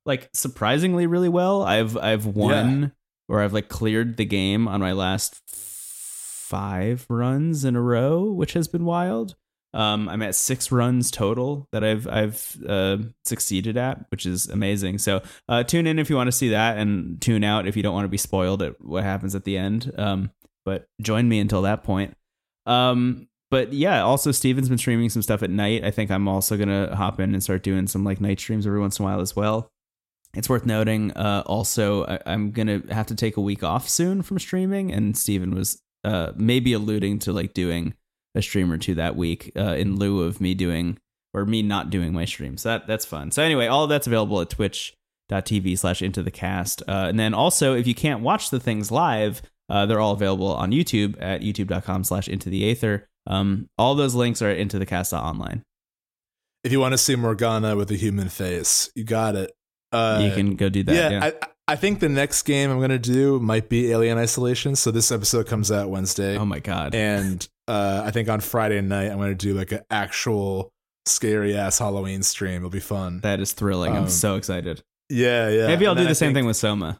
like 0.07 0.29
surprisingly 0.33 1.05
really 1.05 1.29
well. 1.29 1.61
I've 1.61 1.95
I've 1.97 2.25
won 2.25 2.93
or 3.29 3.41
I've 3.41 3.53
like 3.53 3.69
cleared 3.69 4.17
the 4.17 4.25
game 4.25 4.67
on 4.67 4.79
my 4.79 4.93
last 4.93 5.41
five 5.47 7.05
runs 7.09 7.65
in 7.65 7.75
a 7.75 7.81
row, 7.81 8.23
which 8.23 8.53
has 8.53 8.67
been 8.67 8.85
wild. 8.85 9.35
Um, 9.73 10.07
I'm 10.07 10.21
at 10.21 10.33
six 10.33 10.71
runs 10.71 11.11
total 11.11 11.67
that 11.71 11.83
I've 11.83 12.07
I've 12.07 12.57
uh, 12.67 12.97
succeeded 13.25 13.77
at, 13.77 14.05
which 14.09 14.25
is 14.25 14.47
amazing. 14.47 14.97
So 14.97 15.21
uh, 15.49 15.63
tune 15.63 15.85
in 15.85 15.99
if 15.99 16.09
you 16.09 16.15
want 16.15 16.29
to 16.29 16.31
see 16.31 16.49
that, 16.49 16.77
and 16.77 17.21
tune 17.21 17.43
out 17.43 17.67
if 17.67 17.75
you 17.75 17.83
don't 17.83 17.93
want 17.93 18.05
to 18.05 18.09
be 18.09 18.17
spoiled 18.17 18.61
at 18.61 18.81
what 18.83 19.03
happens 19.03 19.35
at 19.35 19.43
the 19.43 19.57
end. 19.57 19.91
Um, 19.97 20.31
but 20.65 20.87
join 21.01 21.27
me 21.27 21.39
until 21.39 21.61
that 21.63 21.83
point. 21.83 22.15
Um, 22.65 23.27
but 23.51 23.71
yeah, 23.73 24.01
also 24.03 24.31
Steven's 24.31 24.69
been 24.69 24.77
streaming 24.77 25.09
some 25.09 25.21
stuff 25.21 25.43
at 25.43 25.49
night. 25.49 25.83
I 25.83 25.91
think 25.91 26.11
I'm 26.11 26.27
also 26.27 26.57
gonna 26.57 26.95
hop 26.95 27.19
in 27.19 27.33
and 27.33 27.43
start 27.43 27.61
doing 27.61 27.87
some 27.87 28.03
like 28.03 28.21
night 28.21 28.39
streams 28.39 28.65
every 28.65 28.79
once 28.79 28.99
in 28.99 29.05
a 29.05 29.07
while 29.07 29.19
as 29.21 29.35
well. 29.35 29.69
It's 30.33 30.49
worth 30.49 30.65
noting. 30.65 31.11
Uh, 31.13 31.43
also, 31.45 32.05
I- 32.05 32.19
I'm 32.25 32.51
gonna 32.51 32.81
have 32.91 33.07
to 33.07 33.15
take 33.15 33.37
a 33.37 33.41
week 33.41 33.63
off 33.63 33.89
soon 33.89 34.21
from 34.21 34.39
streaming, 34.39 34.91
and 34.91 35.17
Steven 35.17 35.55
was 35.55 35.81
uh, 36.03 36.31
maybe 36.35 36.73
alluding 36.73 37.19
to 37.19 37.33
like 37.33 37.53
doing 37.53 37.93
a 38.35 38.41
stream 38.41 38.71
or 38.71 38.77
two 38.77 38.93
that 38.95 39.15
week 39.15 39.51
uh, 39.57 39.73
in 39.75 39.95
lieu 39.97 40.21
of 40.21 40.39
me 40.39 40.53
doing 40.53 40.97
or 41.33 41.45
me 41.45 41.61
not 41.61 41.89
doing 41.89 42.13
my 42.13 42.23
stream 42.25 42.55
So 42.57 42.69
that 42.69 42.87
that's 42.87 43.05
fun. 43.05 43.31
So 43.31 43.41
anyway, 43.43 43.67
all 43.67 43.87
that's 43.87 44.05
available 44.07 44.39
at 44.41 44.49
twitch.tv 44.51 45.77
slash 45.77 46.01
into 46.01 46.21
the 46.23 46.31
cast. 46.31 46.81
Uh, 46.87 47.07
and 47.09 47.19
then 47.19 47.33
also 47.33 47.73
if 47.75 47.87
you 47.87 47.95
can't 47.95 48.21
watch 48.21 48.49
the 48.51 48.59
things 48.59 48.91
live, 48.91 49.41
uh, 49.69 49.85
they're 49.85 49.99
all 49.99 50.13
available 50.13 50.53
on 50.53 50.71
YouTube 50.71 51.15
at 51.19 51.41
youtube.com 51.41 52.03
slash 52.03 52.27
into 52.27 52.49
the 52.49 52.69
aether. 52.69 53.07
Um, 53.25 53.67
all 53.77 53.95
those 53.95 54.15
links 54.15 54.41
are 54.41 54.49
at 54.49 54.57
into 54.57 54.79
the 54.79 54.85
cast 54.85 55.13
online. 55.13 55.63
If 56.63 56.71
you 56.71 56.79
want 56.79 56.93
to 56.93 56.97
see 56.97 57.15
Morgana 57.15 57.75
with 57.75 57.91
a 57.91 57.95
human 57.95 58.29
face, 58.29 58.89
you 58.95 59.03
got 59.03 59.35
it. 59.35 59.51
Uh, 59.91 60.21
you 60.23 60.31
can 60.31 60.55
go 60.55 60.69
do 60.69 60.83
that. 60.83 60.95
yeah, 60.95 61.09
Yeah. 61.09 61.25
I, 61.25 61.47
I 61.69 61.75
think 61.75 61.99
the 61.99 62.09
next 62.09 62.43
game 62.43 62.71
I'm 62.71 62.79
gonna 62.79 62.97
do 62.99 63.39
might 63.39 63.67
be 63.69 63.91
Alien 63.91 64.17
Isolation. 64.17 64.75
So 64.75 64.91
this 64.91 65.11
episode 65.11 65.47
comes 65.47 65.71
out 65.71 65.89
Wednesday, 65.89 66.37
oh 66.37 66.45
my 66.45 66.59
god. 66.59 66.95
and 66.95 67.47
uh, 67.67 68.03
I 68.05 68.11
think 68.11 68.29
on 68.29 68.39
Friday 68.39 68.79
night 68.81 69.11
I'm 69.11 69.17
gonna 69.17 69.35
do 69.35 69.53
like 69.53 69.71
an 69.73 69.81
actual 69.89 70.71
scary 71.05 71.55
ass 71.57 71.79
Halloween 71.79 72.23
stream. 72.23 72.57
It'll 72.57 72.69
be 72.69 72.79
fun. 72.79 73.19
that 73.21 73.39
is 73.39 73.51
thrilling. 73.53 73.91
I'm 73.93 74.03
Um, 74.03 74.09
so 74.09 74.35
excited. 74.35 74.81
yeah, 75.09 75.49
yeah. 75.49 75.67
Maybe 75.67 75.85
I'll 75.85 75.91
And 75.91 75.99
do 75.99 76.03
the 76.05 76.09
I 76.11 76.13
same 76.13 76.33
thing 76.33 76.45
with 76.45 76.55
Soma. 76.57 76.99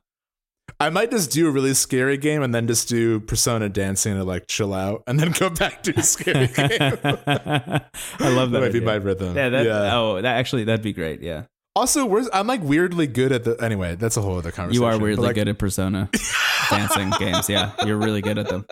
I 0.82 0.90
might 0.90 1.12
just 1.12 1.32
do 1.32 1.48
a 1.48 1.52
really 1.52 1.74
scary 1.74 2.18
game 2.18 2.42
and 2.44 2.54
then 2.54 2.68
just 2.68 2.90
do 2.90 3.22
Persona 3.22 3.70
dancing 3.70 4.16
to 4.16 4.24
like 4.26 4.48
chill 4.48 4.74
out, 4.74 5.02
and 5.08 5.18
then 5.18 5.32
go 5.40 5.50
back 5.50 5.82
to 5.84 5.98
a 5.98 6.04
scary 6.04 6.48
game. 6.56 6.68
I 6.70 8.30
love 8.30 8.52
that. 8.52 8.60
that 8.60 8.62
might 8.62 8.74
be 8.74 8.82
my 8.82 8.96
rhythm. 8.96 9.36
Yeah, 9.36 9.48
that, 9.50 9.66
yeah. 9.66 9.96
oh, 9.98 10.16
that 10.22 10.38
actually 10.38 10.66
that'd 10.66 10.84
be 10.84 10.92
great. 10.94 11.22
Yeah. 11.22 11.44
Also, 11.78 12.26
I'm 12.34 12.48
like 12.48 12.64
weirdly 12.64 13.06
good 13.06 13.32
at 13.32 13.44
the. 13.44 13.56
Anyway, 13.64 13.94
that's 13.96 14.18
a 14.18 14.22
whole 14.22 14.40
other 14.40 14.52
conversation. 14.52 14.82
You 14.82 14.88
are 14.88 14.98
weirdly 14.98 15.28
like, 15.28 15.36
good 15.36 15.48
at 15.48 15.60
Persona 15.60 16.10
dancing 16.72 17.12
games. 17.20 17.48
Yeah, 17.48 17.72
you're 17.86 17.98
really 17.98 18.22
good 18.22 18.40
at 18.40 18.50
them. 18.50 18.66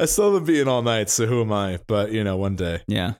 I 0.00 0.06
still 0.06 0.32
haven't 0.32 0.46
beaten 0.46 0.66
all 0.66 0.80
night, 0.80 1.10
so 1.10 1.26
who 1.26 1.42
am 1.42 1.52
I? 1.52 1.78
But 1.86 2.10
you 2.10 2.24
know, 2.24 2.38
one 2.38 2.56
day. 2.56 2.80
Yeah. 2.88 3.14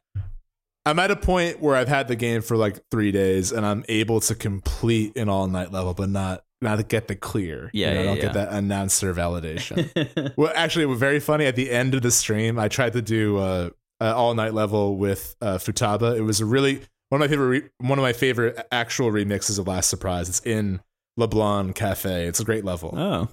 I'm 0.87 0.99
at 0.99 1.11
a 1.11 1.17
point 1.17 1.61
where 1.61 1.77
I've 1.77 1.89
had 1.89 2.09
the 2.09 2.17
game 2.17 2.41
for 2.41 2.57
like 2.57 2.81
three 2.91 3.13
days 3.13 3.53
and 3.53 3.67
I'm 3.67 3.85
able 3.91 4.21
to 4.21 4.35
complete 4.35 5.19
an 5.19 5.29
all 5.29 5.47
night 5.47 5.71
level, 5.71 5.93
but 5.93 6.09
not 6.09 6.43
not 6.63 6.77
to 6.77 6.85
get 6.85 7.07
the 7.07 7.17
clear. 7.17 7.71
Yeah, 7.75 7.89
You 7.89 7.95
know, 7.95 8.01
I 8.01 8.05
don't 8.05 8.17
yeah. 8.17 8.23
get 8.23 8.33
that 8.33 8.53
announcer 8.55 9.13
validation. 9.13 10.33
well, 10.39 10.51
actually, 10.57 10.85
it 10.85 10.89
was 10.89 10.99
very 10.99 11.21
funny. 11.21 11.45
At 11.45 11.57
the 11.57 11.71
end 11.71 11.95
of 11.95 12.01
the 12.01 12.11
stream, 12.11 12.59
I 12.59 12.69
tried 12.69 12.95
to 12.95 13.03
do 13.03 13.37
uh, 13.37 13.71
uh, 14.01 14.15
all 14.17 14.33
night 14.35 14.55
level 14.55 14.97
with 14.97 15.37
uh, 15.43 15.59
Futaba. 15.59 16.17
It 16.17 16.23
was 16.23 16.41
a 16.41 16.47
really 16.47 16.81
one 17.11 17.23
of 17.23 17.29
my 17.31 17.35
favorite 17.35 17.47
re- 17.49 17.69
one 17.79 17.99
of 17.99 18.03
my 18.03 18.13
favorite 18.13 18.67
actual 18.73 19.11
remixes 19.11 19.59
of 19.59 19.67
Last 19.67 19.89
Surprise. 19.91 20.29
It's 20.29 20.41
in 20.41 20.81
LeBlanc 21.17 21.75
Cafe. 21.75 22.27
It's 22.27 22.41
a 22.41 22.45
great 22.45 22.65
level. 22.65 22.95
oh. 22.97 23.29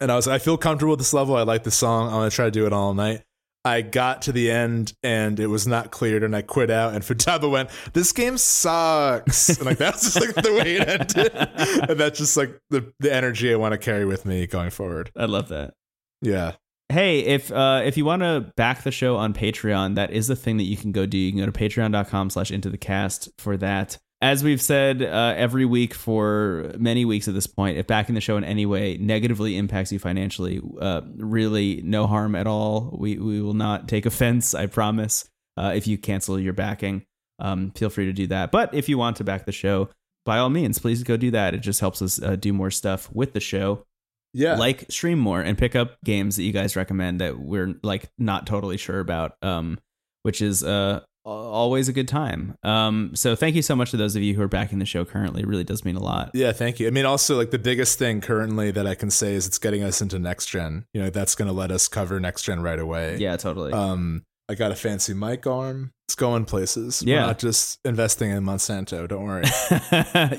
And 0.00 0.10
I 0.10 0.16
was 0.16 0.26
I 0.26 0.38
feel 0.38 0.56
comfortable 0.56 0.92
with 0.92 1.00
this 1.00 1.12
level. 1.12 1.36
I 1.36 1.42
like 1.42 1.64
the 1.64 1.70
song. 1.70 2.06
I'm 2.06 2.12
gonna 2.14 2.30
try 2.30 2.46
to 2.46 2.50
do 2.50 2.66
it 2.66 2.72
all 2.72 2.94
night. 2.94 3.22
I 3.62 3.82
got 3.82 4.22
to 4.22 4.32
the 4.32 4.50
end 4.50 4.94
and 5.02 5.38
it 5.38 5.48
was 5.48 5.66
not 5.66 5.90
cleared, 5.90 6.22
and 6.24 6.34
I 6.34 6.40
quit 6.40 6.70
out. 6.70 6.94
And 6.94 7.04
Futaba 7.04 7.50
went, 7.50 7.68
"This 7.92 8.10
game 8.12 8.38
sucks." 8.38 9.50
And 9.50 9.66
like 9.66 9.76
that's 9.76 10.02
just 10.02 10.18
like 10.18 10.34
the 10.34 10.54
way 10.54 10.76
it 10.76 10.88
ended, 10.88 11.32
and 11.90 12.00
that's 12.00 12.18
just 12.18 12.38
like 12.38 12.58
the 12.70 12.90
the 13.00 13.12
energy 13.14 13.52
I 13.52 13.56
want 13.56 13.72
to 13.72 13.78
carry 13.78 14.06
with 14.06 14.24
me 14.24 14.46
going 14.46 14.70
forward. 14.70 15.10
I 15.14 15.26
love 15.26 15.48
that. 15.48 15.74
Yeah, 16.22 16.52
Hey, 16.90 17.20
if 17.20 17.52
uh, 17.52 17.82
if 17.84 17.96
you 17.96 18.04
want 18.04 18.22
to 18.22 18.52
back 18.56 18.82
the 18.82 18.90
show 18.90 19.16
on 19.16 19.32
Patreon, 19.32 19.94
that 19.94 20.10
is 20.10 20.26
the 20.26 20.34
thing 20.34 20.56
that 20.56 20.64
you 20.64 20.76
can 20.76 20.90
go 20.90 21.06
do. 21.06 21.16
You 21.16 21.30
can 21.30 21.38
go 21.38 21.46
to 21.46 21.52
patreon.com 21.52 22.30
slash 22.30 22.50
into 22.50 22.68
the 22.68 22.78
cast 22.78 23.28
for 23.38 23.56
that. 23.58 23.96
As 24.20 24.42
we've 24.42 24.60
said 24.60 25.00
uh, 25.00 25.34
every 25.36 25.64
week 25.64 25.94
for 25.94 26.72
many 26.76 27.04
weeks 27.04 27.28
at 27.28 27.34
this 27.34 27.46
point, 27.46 27.78
if 27.78 27.86
backing 27.86 28.16
the 28.16 28.20
show 28.20 28.36
in 28.36 28.42
any 28.42 28.66
way 28.66 28.98
negatively 28.98 29.56
impacts 29.56 29.92
you 29.92 30.00
financially, 30.00 30.60
uh, 30.80 31.02
really 31.16 31.80
no 31.84 32.08
harm 32.08 32.34
at 32.34 32.48
all. 32.48 32.96
We, 32.98 33.18
we 33.18 33.40
will 33.40 33.54
not 33.54 33.88
take 33.88 34.04
offense, 34.04 34.52
I 34.52 34.66
promise. 34.66 35.28
Uh, 35.56 35.72
if 35.74 35.86
you 35.86 35.96
cancel 35.96 36.40
your 36.40 36.52
backing, 36.52 37.06
um, 37.38 37.70
feel 37.70 37.88
free 37.88 38.06
to 38.06 38.12
do 38.12 38.26
that. 38.26 38.50
But 38.50 38.74
if 38.74 38.88
you 38.88 38.98
want 38.98 39.16
to 39.18 39.24
back 39.24 39.46
the 39.46 39.52
show, 39.52 39.88
by 40.26 40.38
all 40.38 40.50
means, 40.50 40.78
please 40.78 41.02
go 41.02 41.16
do 41.16 41.30
that. 41.30 41.54
It 41.54 41.58
just 41.58 41.80
helps 41.80 42.02
us 42.02 42.20
uh, 42.20 42.36
do 42.36 42.52
more 42.52 42.70
stuff 42.70 43.10
with 43.12 43.32
the 43.32 43.40
show 43.40 43.86
yeah. 44.32 44.54
like 44.56 44.86
stream 44.90 45.18
more 45.18 45.40
and 45.40 45.58
pick 45.58 45.74
up 45.76 45.96
games 46.04 46.36
that 46.36 46.42
you 46.42 46.52
guys 46.52 46.76
recommend 46.76 47.20
that 47.20 47.38
we're 47.38 47.74
like 47.82 48.10
not 48.18 48.46
totally 48.46 48.76
sure 48.76 49.00
about 49.00 49.36
um 49.42 49.78
which 50.22 50.40
is 50.40 50.62
uh 50.62 51.00
always 51.24 51.88
a 51.88 51.92
good 51.92 52.08
time 52.08 52.56
um 52.62 53.10
so 53.14 53.36
thank 53.36 53.54
you 53.54 53.62
so 53.62 53.76
much 53.76 53.90
to 53.90 53.96
those 53.96 54.16
of 54.16 54.22
you 54.22 54.34
who 54.34 54.42
are 54.42 54.48
backing 54.48 54.78
the 54.78 54.86
show 54.86 55.04
currently 55.04 55.42
it 55.42 55.46
really 55.46 55.64
does 55.64 55.84
mean 55.84 55.96
a 55.96 56.02
lot 56.02 56.30
yeah, 56.34 56.52
thank 56.52 56.80
you. 56.80 56.86
I 56.86 56.90
mean, 56.90 57.04
also 57.04 57.36
like 57.36 57.50
the 57.50 57.58
biggest 57.58 57.98
thing 57.98 58.20
currently 58.20 58.70
that 58.70 58.86
I 58.86 58.94
can 58.94 59.10
say 59.10 59.34
is 59.34 59.46
it's 59.46 59.58
getting 59.58 59.82
us 59.82 60.00
into 60.00 60.18
next 60.18 60.46
gen. 60.46 60.86
You 60.92 61.02
know, 61.02 61.10
that's 61.10 61.34
going 61.34 61.48
to 61.48 61.54
let 61.54 61.70
us 61.70 61.88
cover 61.88 62.18
next 62.20 62.42
gen 62.42 62.62
right 62.62 62.78
away. 62.78 63.18
yeah 63.18 63.36
totally 63.36 63.72
Um, 63.72 64.24
I 64.48 64.54
got 64.54 64.72
a 64.72 64.76
fancy 64.76 65.14
mic 65.14 65.46
arm. 65.46 65.92
It's 66.08 66.16
going 66.16 66.44
places. 66.44 67.02
Yeah. 67.02 67.20
We're 67.20 67.26
not 67.26 67.38
just 67.38 67.78
investing 67.84 68.30
in 68.30 68.44
Monsanto. 68.44 69.06
Don't 69.06 69.22
worry. 69.22 69.44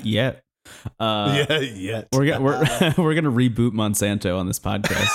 yeah 0.02 0.32
uh 1.00 1.44
yeah, 1.48 1.58
yeah. 1.58 2.02
we're, 2.12 2.26
go- 2.26 2.40
we're 2.40 2.60
we're 2.98 3.14
gonna 3.14 3.30
reboot 3.30 3.72
Monsanto 3.72 4.38
on 4.38 4.46
this 4.46 4.58
podcast. 4.58 5.08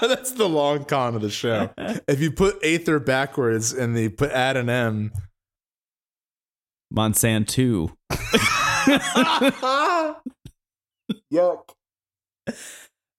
That's 0.00 0.32
the 0.32 0.48
long 0.48 0.84
con 0.84 1.14
of 1.14 1.22
the 1.22 1.30
show. 1.30 1.70
if 2.08 2.20
you 2.20 2.30
put 2.32 2.58
Aether 2.64 2.98
backwards 2.98 3.72
and 3.72 3.96
they 3.96 4.08
put 4.08 4.30
add 4.30 4.56
an 4.56 4.68
M, 4.68 5.12
Monsanto. 6.94 7.92
yuck. 11.32 11.62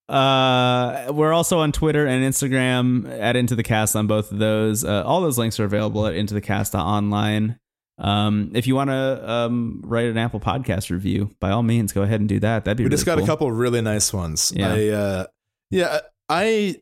Uh, 0.10 1.11
we're 1.11 1.34
also 1.34 1.60
on 1.60 1.72
Twitter 1.74 2.06
and 2.06 2.24
Instagram 2.24 3.10
at 3.19 3.36
Into 3.36 3.56
the 3.56 3.64
Cast 3.64 3.95
on 3.95 4.07
both 4.07 4.32
of 4.32 4.40
those. 4.40 4.86
Uh, 4.86 5.03
all 5.06 5.19
those 5.22 5.38
links 5.38 5.60
are 5.60 5.65
available 5.65 6.07
at 6.07 6.15
Into 6.15 6.34
the 6.34 6.41
Cast 6.41 6.76
online. 6.76 7.60
Um, 7.99 8.52
if 8.53 8.68
you 8.68 8.76
want 8.76 8.90
to 8.91 9.30
um, 9.30 9.82
write 9.84 10.06
an 10.06 10.18
Apple 10.18 10.40
Podcast 10.40 10.91
review, 10.91 11.32
by 11.40 11.52
all 11.52 11.64
means, 11.64 11.94
go 11.94 12.03
ahead 12.03 12.19
and 12.19 12.30
do 12.30 12.40
that. 12.40 12.65
That'd 12.65 12.78
be 12.78 12.84
great. 12.84 12.86
We 12.86 12.90
really 12.90 12.98
just 12.98 13.06
got 13.06 13.15
cool. 13.15 13.24
a 13.24 13.28
couple 13.28 13.52
really 13.52 13.82
nice 13.82 14.14
ones. 14.14 14.53
Yeah. 14.56 14.74
I, 14.74 14.88
uh, 14.90 15.26
yeah, 15.72 15.99
I 16.30 16.82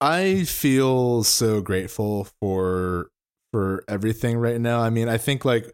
I 0.00 0.44
feel 0.44 1.24
so 1.24 1.60
grateful 1.60 2.28
for 2.40 3.10
for 3.52 3.84
everything 3.88 4.38
right 4.38 4.60
now. 4.60 4.80
I 4.80 4.90
mean, 4.90 5.08
I 5.08 5.18
think 5.18 5.44
like 5.44 5.66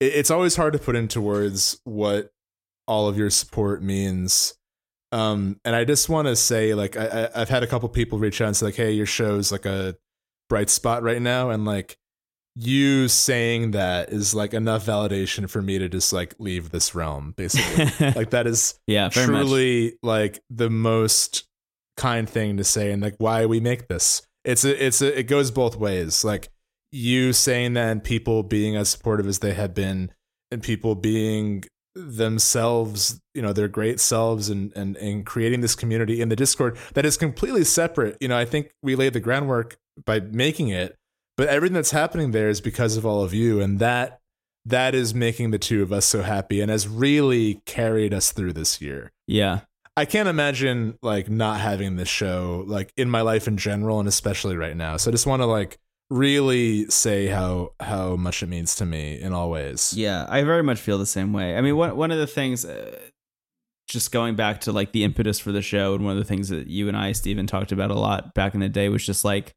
it, 0.00 0.12
it's 0.14 0.30
always 0.30 0.56
hard 0.56 0.72
to 0.74 0.78
put 0.78 0.96
into 0.96 1.20
words 1.20 1.80
what 1.84 2.32
all 2.86 3.08
of 3.08 3.16
your 3.16 3.30
support 3.30 3.82
means. 3.82 4.54
Um, 5.10 5.60
and 5.64 5.76
I 5.76 5.84
just 5.84 6.08
want 6.08 6.28
to 6.28 6.36
say, 6.36 6.74
like, 6.74 6.96
I, 6.96 7.06
I, 7.06 7.42
I've 7.42 7.48
had 7.48 7.62
a 7.62 7.66
couple 7.66 7.88
people 7.90 8.18
reach 8.18 8.40
out 8.40 8.48
and 8.48 8.56
say, 8.56 8.66
like, 8.66 8.76
"Hey, 8.76 8.92
your 8.92 9.06
show's 9.06 9.52
like 9.52 9.66
a 9.66 9.96
bright 10.48 10.70
spot 10.70 11.02
right 11.02 11.20
now," 11.20 11.50
and 11.50 11.64
like 11.64 11.98
you 12.54 13.08
saying 13.08 13.70
that 13.70 14.10
is 14.10 14.34
like 14.34 14.52
enough 14.52 14.84
validation 14.84 15.48
for 15.48 15.62
me 15.62 15.78
to 15.78 15.88
just 15.88 16.12
like 16.12 16.34
leave 16.38 16.70
this 16.70 16.94
realm, 16.94 17.34
basically. 17.36 18.10
like 18.16 18.30
that 18.30 18.46
is 18.46 18.78
yeah, 18.86 19.08
very 19.08 19.26
much. 19.28 19.42
truly 19.42 19.98
like 20.02 20.40
the 20.50 20.70
most 20.70 21.44
kind 21.96 22.28
thing 22.28 22.56
to 22.58 22.64
say, 22.64 22.90
and 22.92 23.02
like 23.02 23.14
why 23.18 23.46
we 23.46 23.60
make 23.60 23.88
this. 23.88 24.22
It's 24.44 24.64
a, 24.64 24.86
it's 24.86 25.00
a, 25.00 25.18
it 25.18 25.24
goes 25.24 25.50
both 25.50 25.76
ways. 25.76 26.24
Like 26.24 26.48
you 26.90 27.32
saying 27.32 27.74
that, 27.74 27.90
and 27.90 28.04
people 28.04 28.42
being 28.42 28.76
as 28.76 28.90
supportive 28.90 29.26
as 29.26 29.38
they 29.38 29.54
have 29.54 29.72
been, 29.72 30.12
and 30.50 30.62
people 30.62 30.94
being 30.94 31.64
themselves, 31.94 33.20
you 33.34 33.42
know, 33.42 33.52
their 33.52 33.68
great 33.68 34.00
selves 34.00 34.50
and 34.50 34.72
and 34.76 34.96
and 34.98 35.24
creating 35.24 35.62
this 35.62 35.74
community 35.74 36.20
in 36.20 36.28
the 36.28 36.36
Discord 36.36 36.76
that 36.94 37.06
is 37.06 37.16
completely 37.16 37.64
separate. 37.64 38.18
You 38.20 38.28
know, 38.28 38.36
I 38.36 38.44
think 38.44 38.72
we 38.82 38.94
laid 38.94 39.14
the 39.14 39.20
groundwork 39.20 39.78
by 40.04 40.20
making 40.20 40.68
it, 40.68 40.96
but 41.36 41.48
everything 41.48 41.74
that's 41.74 41.90
happening 41.90 42.30
there 42.30 42.48
is 42.48 42.60
because 42.60 42.96
of 42.96 43.06
all 43.06 43.22
of 43.22 43.32
you 43.32 43.60
and 43.60 43.78
that 43.78 44.20
that 44.64 44.94
is 44.94 45.14
making 45.14 45.50
the 45.50 45.58
two 45.58 45.82
of 45.82 45.92
us 45.92 46.06
so 46.06 46.22
happy 46.22 46.60
and 46.60 46.70
has 46.70 46.86
really 46.86 47.60
carried 47.66 48.14
us 48.14 48.30
through 48.32 48.52
this 48.52 48.80
year. 48.80 49.10
Yeah. 49.26 49.60
I 49.96 50.04
can't 50.04 50.28
imagine 50.28 50.98
like 51.02 51.28
not 51.28 51.60
having 51.60 51.96
this 51.96 52.08
show 52.08 52.64
like 52.66 52.92
in 52.96 53.10
my 53.10 53.22
life 53.22 53.48
in 53.48 53.56
general 53.56 53.98
and 53.98 54.08
especially 54.08 54.56
right 54.56 54.76
now. 54.76 54.96
So 54.96 55.10
I 55.10 55.12
just 55.12 55.26
want 55.26 55.42
to 55.42 55.46
like 55.46 55.78
really 56.08 56.86
say 56.86 57.26
how 57.26 57.72
how 57.80 58.16
much 58.16 58.42
it 58.42 58.48
means 58.48 58.74
to 58.76 58.86
me 58.86 59.20
in 59.20 59.32
all 59.32 59.50
ways. 59.50 59.92
Yeah, 59.94 60.26
I 60.28 60.44
very 60.44 60.62
much 60.62 60.78
feel 60.78 60.98
the 60.98 61.06
same 61.06 61.32
way. 61.32 61.56
I 61.56 61.60
mean, 61.60 61.76
one 61.76 61.96
one 61.96 62.10
of 62.10 62.18
the 62.18 62.26
things, 62.26 62.64
uh, 62.64 62.98
just 63.88 64.12
going 64.12 64.34
back 64.34 64.62
to 64.62 64.72
like 64.72 64.92
the 64.92 65.04
impetus 65.04 65.38
for 65.38 65.52
the 65.52 65.62
show, 65.62 65.94
and 65.94 66.04
one 66.04 66.12
of 66.12 66.18
the 66.18 66.28
things 66.28 66.48
that 66.50 66.68
you 66.68 66.88
and 66.88 66.96
I, 66.96 67.12
Stephen, 67.12 67.46
talked 67.46 67.72
about 67.72 67.90
a 67.90 67.98
lot 67.98 68.34
back 68.34 68.54
in 68.54 68.60
the 68.60 68.68
day 68.68 68.88
was 68.88 69.04
just 69.04 69.24
like 69.24 69.54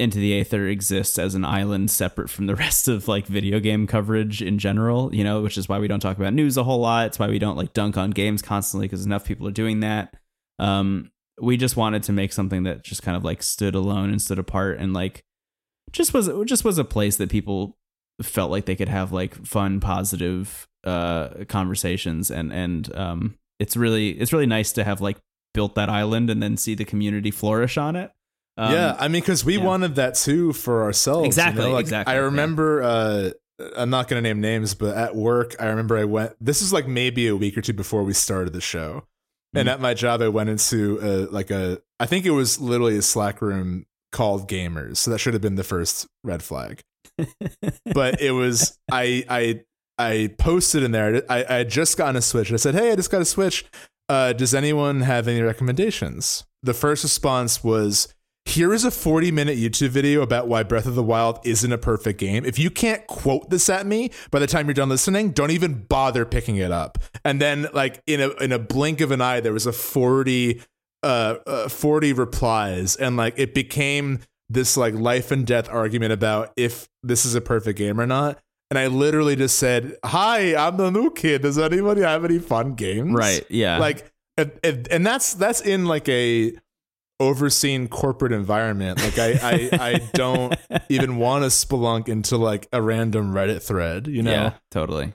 into 0.00 0.18
the 0.18 0.40
Aether 0.40 0.66
exists 0.66 1.18
as 1.18 1.34
an 1.34 1.44
island 1.44 1.90
separate 1.90 2.30
from 2.30 2.46
the 2.46 2.54
rest 2.64 2.88
of 2.88 3.06
like 3.06 3.26
video 3.26 3.60
game 3.60 3.86
coverage 3.86 4.40
in 4.42 4.58
general, 4.58 5.14
you 5.14 5.22
know, 5.22 5.42
which 5.42 5.58
is 5.58 5.68
why 5.68 5.78
we 5.78 5.88
don't 5.88 6.00
talk 6.00 6.16
about 6.16 6.32
news 6.32 6.56
a 6.56 6.64
whole 6.64 6.80
lot. 6.80 7.06
It's 7.06 7.18
why 7.18 7.28
we 7.28 7.38
don't 7.38 7.56
like 7.56 7.72
dunk 7.72 7.96
on 7.96 8.10
games 8.10 8.42
constantly 8.42 8.86
because 8.88 9.04
enough 9.04 9.24
people 9.24 9.46
are 9.46 9.52
doing 9.52 9.80
that. 9.80 10.14
Um, 10.58 11.10
we 11.40 11.56
just 11.56 11.76
wanted 11.76 12.02
to 12.04 12.12
make 12.12 12.32
something 12.32 12.64
that 12.64 12.82
just 12.82 13.02
kind 13.02 13.16
of 13.16 13.24
like 13.24 13.42
stood 13.42 13.74
alone 13.74 14.10
and 14.10 14.20
stood 14.20 14.38
apart 14.38 14.78
and 14.78 14.92
like 14.92 15.24
just 15.92 16.12
was 16.14 16.30
just 16.44 16.64
was 16.64 16.78
a 16.78 16.84
place 16.84 17.16
that 17.16 17.30
people 17.30 17.76
felt 18.22 18.50
like 18.50 18.66
they 18.66 18.76
could 18.76 18.88
have 18.88 19.12
like 19.12 19.34
fun, 19.46 19.80
positive 19.80 20.66
uh 20.84 21.44
conversations 21.46 22.30
and 22.30 22.50
and 22.54 22.96
um 22.96 23.36
it's 23.58 23.76
really 23.76 24.12
it's 24.12 24.32
really 24.32 24.46
nice 24.46 24.72
to 24.72 24.82
have 24.82 25.02
like 25.02 25.18
built 25.52 25.74
that 25.74 25.90
island 25.90 26.30
and 26.30 26.42
then 26.42 26.56
see 26.56 26.74
the 26.74 26.84
community 26.84 27.30
flourish 27.30 27.76
on 27.76 27.96
it. 27.96 28.10
Um, 28.60 28.74
yeah, 28.74 28.94
I 28.98 29.08
mean, 29.08 29.22
because 29.22 29.42
we 29.42 29.56
yeah. 29.56 29.64
wanted 29.64 29.94
that 29.94 30.16
too 30.16 30.52
for 30.52 30.82
ourselves. 30.82 31.24
Exactly. 31.24 31.62
You 31.62 31.68
know? 31.68 31.74
like, 31.74 31.84
exactly. 31.84 32.14
I 32.14 32.18
remember. 32.18 32.82
Uh, 32.82 33.30
I'm 33.76 33.88
not 33.88 34.08
going 34.08 34.22
to 34.22 34.28
name 34.28 34.40
names, 34.40 34.74
but 34.74 34.96
at 34.96 35.16
work, 35.16 35.54
I 35.58 35.66
remember 35.68 35.96
I 35.96 36.04
went. 36.04 36.32
This 36.40 36.60
is 36.60 36.70
like 36.70 36.86
maybe 36.86 37.26
a 37.26 37.36
week 37.36 37.56
or 37.56 37.62
two 37.62 37.72
before 37.72 38.02
we 38.02 38.12
started 38.12 38.52
the 38.52 38.60
show, 38.60 38.90
mm-hmm. 38.90 39.58
and 39.58 39.68
at 39.70 39.80
my 39.80 39.94
job, 39.94 40.20
I 40.20 40.28
went 40.28 40.50
into 40.50 40.98
a, 41.00 41.32
like 41.32 41.50
a. 41.50 41.80
I 41.98 42.04
think 42.04 42.26
it 42.26 42.32
was 42.32 42.60
literally 42.60 42.98
a 42.98 43.02
Slack 43.02 43.40
room 43.40 43.86
called 44.12 44.46
Gamers, 44.46 44.98
so 44.98 45.10
that 45.10 45.18
should 45.18 45.32
have 45.32 45.42
been 45.42 45.54
the 45.54 45.64
first 45.64 46.06
red 46.22 46.42
flag. 46.42 46.82
but 47.94 48.20
it 48.20 48.32
was 48.32 48.78
I 48.92 49.24
I 49.30 49.62
I 49.98 50.34
posted 50.38 50.82
in 50.82 50.92
there. 50.92 51.22
I 51.30 51.44
I 51.48 51.54
had 51.54 51.70
just 51.70 51.96
gotten 51.96 52.16
a 52.16 52.22
Switch. 52.22 52.52
I 52.52 52.56
said, 52.56 52.74
"Hey, 52.74 52.92
I 52.92 52.96
just 52.96 53.10
got 53.10 53.22
a 53.22 53.26
Switch. 53.26 53.64
Uh, 54.10 54.34
does 54.34 54.54
anyone 54.54 55.00
have 55.00 55.28
any 55.28 55.40
recommendations?" 55.40 56.44
The 56.62 56.74
first 56.74 57.04
response 57.04 57.64
was 57.64 58.14
here 58.50 58.72
is 58.72 58.84
a 58.84 58.90
40 58.90 59.32
minute 59.32 59.58
YouTube 59.58 59.88
video 59.88 60.22
about 60.22 60.48
why 60.48 60.62
Breath 60.62 60.86
of 60.86 60.94
the 60.94 61.02
Wild 61.02 61.38
isn't 61.44 61.72
a 61.72 61.78
perfect 61.78 62.18
game. 62.18 62.44
If 62.44 62.58
you 62.58 62.70
can't 62.70 63.06
quote 63.06 63.50
this 63.50 63.68
at 63.68 63.86
me 63.86 64.10
by 64.30 64.38
the 64.38 64.46
time 64.46 64.66
you're 64.66 64.74
done 64.74 64.88
listening, 64.88 65.30
don't 65.30 65.50
even 65.50 65.84
bother 65.84 66.24
picking 66.24 66.56
it 66.56 66.72
up. 66.72 66.98
And 67.24 67.40
then 67.40 67.68
like 67.72 68.02
in 68.06 68.20
a 68.20 68.30
in 68.42 68.52
a 68.52 68.58
blink 68.58 69.00
of 69.00 69.10
an 69.10 69.20
eye 69.20 69.40
there 69.40 69.52
was 69.52 69.66
a 69.66 69.72
40 69.72 70.62
uh, 71.02 71.36
uh 71.46 71.68
40 71.68 72.12
replies 72.12 72.96
and 72.96 73.16
like 73.16 73.34
it 73.38 73.54
became 73.54 74.20
this 74.48 74.76
like 74.76 74.94
life 74.94 75.30
and 75.30 75.46
death 75.46 75.68
argument 75.68 76.12
about 76.12 76.52
if 76.56 76.88
this 77.02 77.24
is 77.24 77.34
a 77.34 77.40
perfect 77.40 77.78
game 77.78 78.00
or 78.00 78.06
not. 78.06 78.38
And 78.70 78.78
I 78.78 78.86
literally 78.86 79.34
just 79.34 79.58
said, 79.58 79.96
"Hi, 80.04 80.54
I'm 80.54 80.76
the 80.76 80.90
new 80.90 81.10
kid. 81.10 81.42
Does 81.42 81.58
anybody 81.58 82.02
have 82.02 82.24
any 82.24 82.38
fun 82.38 82.74
games?" 82.74 83.12
Right. 83.12 83.44
Yeah. 83.48 83.78
Like 83.78 84.12
and, 84.36 84.88
and 84.88 85.06
that's 85.06 85.34
that's 85.34 85.60
in 85.60 85.86
like 85.86 86.08
a 86.08 86.52
overseen 87.20 87.88
corporate 87.88 88.32
environment. 88.32 88.98
Like 88.98 89.18
I, 89.18 89.38
I, 89.42 89.68
I 89.72 89.98
don't 90.14 90.54
even 90.88 91.16
want 91.16 91.44
to 91.44 91.48
spelunk 91.48 92.08
into 92.08 92.36
like 92.36 92.66
a 92.72 92.80
random 92.80 93.32
Reddit 93.32 93.62
thread, 93.62 94.06
you 94.06 94.22
know? 94.22 94.30
Yeah, 94.30 94.52
totally. 94.70 95.12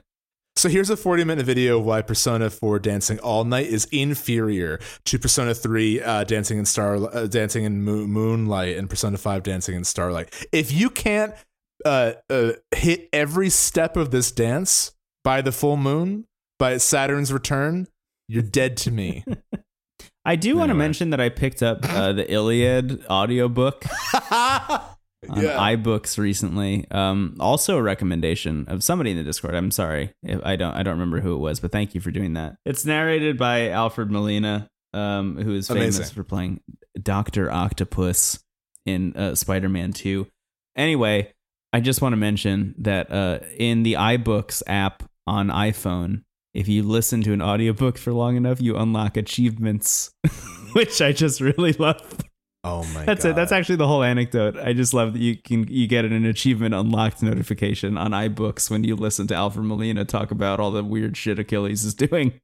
So 0.56 0.70
here's 0.70 0.88
a 0.88 0.96
40 0.96 1.24
minute 1.24 1.44
video 1.44 1.78
of 1.78 1.84
why 1.84 2.00
Persona 2.00 2.48
4 2.48 2.78
Dancing 2.78 3.18
All 3.18 3.44
Night 3.44 3.66
is 3.66 3.84
inferior 3.92 4.80
to 5.04 5.18
Persona 5.18 5.54
3 5.54 6.00
uh, 6.00 6.24
Dancing 6.24 6.58
in 6.58 6.64
Star 6.64 6.96
uh, 6.96 7.26
Dancing 7.26 7.64
in 7.64 7.84
Mo- 7.84 8.06
Moonlight 8.06 8.78
and 8.78 8.88
Persona 8.88 9.18
5 9.18 9.42
Dancing 9.42 9.74
in 9.74 9.84
Starlight. 9.84 10.46
If 10.52 10.72
you 10.72 10.88
can't 10.88 11.34
uh, 11.84 12.12
uh, 12.30 12.52
hit 12.74 13.10
every 13.12 13.50
step 13.50 13.98
of 13.98 14.10
this 14.10 14.32
dance 14.32 14.92
by 15.24 15.42
the 15.42 15.52
full 15.52 15.76
moon, 15.76 16.24
by 16.58 16.78
Saturn's 16.78 17.32
return, 17.32 17.86
you're 18.26 18.42
dead 18.42 18.78
to 18.78 18.90
me. 18.90 19.24
I 20.26 20.34
do 20.34 20.50
anyway. 20.50 20.58
want 20.58 20.70
to 20.70 20.74
mention 20.74 21.10
that 21.10 21.20
I 21.20 21.28
picked 21.28 21.62
up 21.62 21.88
uh, 21.88 22.12
the 22.12 22.30
Iliad 22.30 23.06
audiobook 23.08 23.84
on 24.32 25.42
yeah. 25.42 25.56
iBooks 25.76 26.18
recently. 26.18 26.84
Um, 26.90 27.36
also 27.38 27.76
a 27.76 27.82
recommendation 27.82 28.64
of 28.66 28.82
somebody 28.82 29.12
in 29.12 29.16
the 29.16 29.22
Discord. 29.22 29.54
I'm 29.54 29.70
sorry, 29.70 30.12
I 30.42 30.56
don't 30.56 30.74
I 30.74 30.82
don't 30.82 30.94
remember 30.94 31.20
who 31.20 31.34
it 31.34 31.38
was, 31.38 31.60
but 31.60 31.70
thank 31.70 31.94
you 31.94 32.00
for 32.00 32.10
doing 32.10 32.32
that. 32.32 32.56
It's 32.64 32.84
narrated 32.84 33.38
by 33.38 33.68
Alfred 33.70 34.10
Molina, 34.10 34.68
um, 34.92 35.36
who 35.36 35.54
is 35.54 35.68
famous 35.68 35.96
Amazing. 35.96 36.14
for 36.14 36.24
playing 36.24 36.60
Doctor 37.00 37.50
Octopus 37.50 38.42
in 38.84 39.16
uh, 39.16 39.36
Spider-Man 39.36 39.92
2. 39.92 40.26
Anyway, 40.76 41.32
I 41.72 41.80
just 41.80 42.02
want 42.02 42.14
to 42.14 42.16
mention 42.16 42.74
that 42.78 43.12
uh, 43.12 43.38
in 43.56 43.84
the 43.84 43.94
iBooks 43.94 44.62
app 44.66 45.04
on 45.26 45.48
iPhone, 45.48 46.22
if 46.56 46.68
you 46.68 46.82
listen 46.82 47.22
to 47.22 47.32
an 47.34 47.42
audiobook 47.42 47.98
for 47.98 48.12
long 48.12 48.36
enough, 48.36 48.60
you 48.60 48.76
unlock 48.76 49.16
achievements, 49.16 50.10
which 50.72 51.02
I 51.02 51.12
just 51.12 51.40
really 51.40 51.74
love. 51.74 52.02
Oh 52.64 52.82
my 52.94 53.04
That's 53.04 53.22
God. 53.22 53.30
it. 53.30 53.36
That's 53.36 53.52
actually 53.52 53.76
the 53.76 53.86
whole 53.86 54.02
anecdote. 54.02 54.56
I 54.56 54.72
just 54.72 54.94
love 54.94 55.12
that 55.12 55.20
you 55.20 55.36
can 55.36 55.68
you 55.68 55.86
get 55.86 56.04
an 56.06 56.24
achievement 56.24 56.74
unlocked 56.74 57.22
notification 57.22 57.96
on 57.98 58.10
iBooks 58.10 58.70
when 58.70 58.82
you 58.84 58.96
listen 58.96 59.26
to 59.28 59.34
Alfred 59.34 59.66
Molina 59.66 60.04
talk 60.04 60.30
about 60.30 60.58
all 60.58 60.70
the 60.70 60.82
weird 60.82 61.16
shit 61.16 61.38
Achilles 61.38 61.84
is 61.84 61.94
doing. 61.94 62.40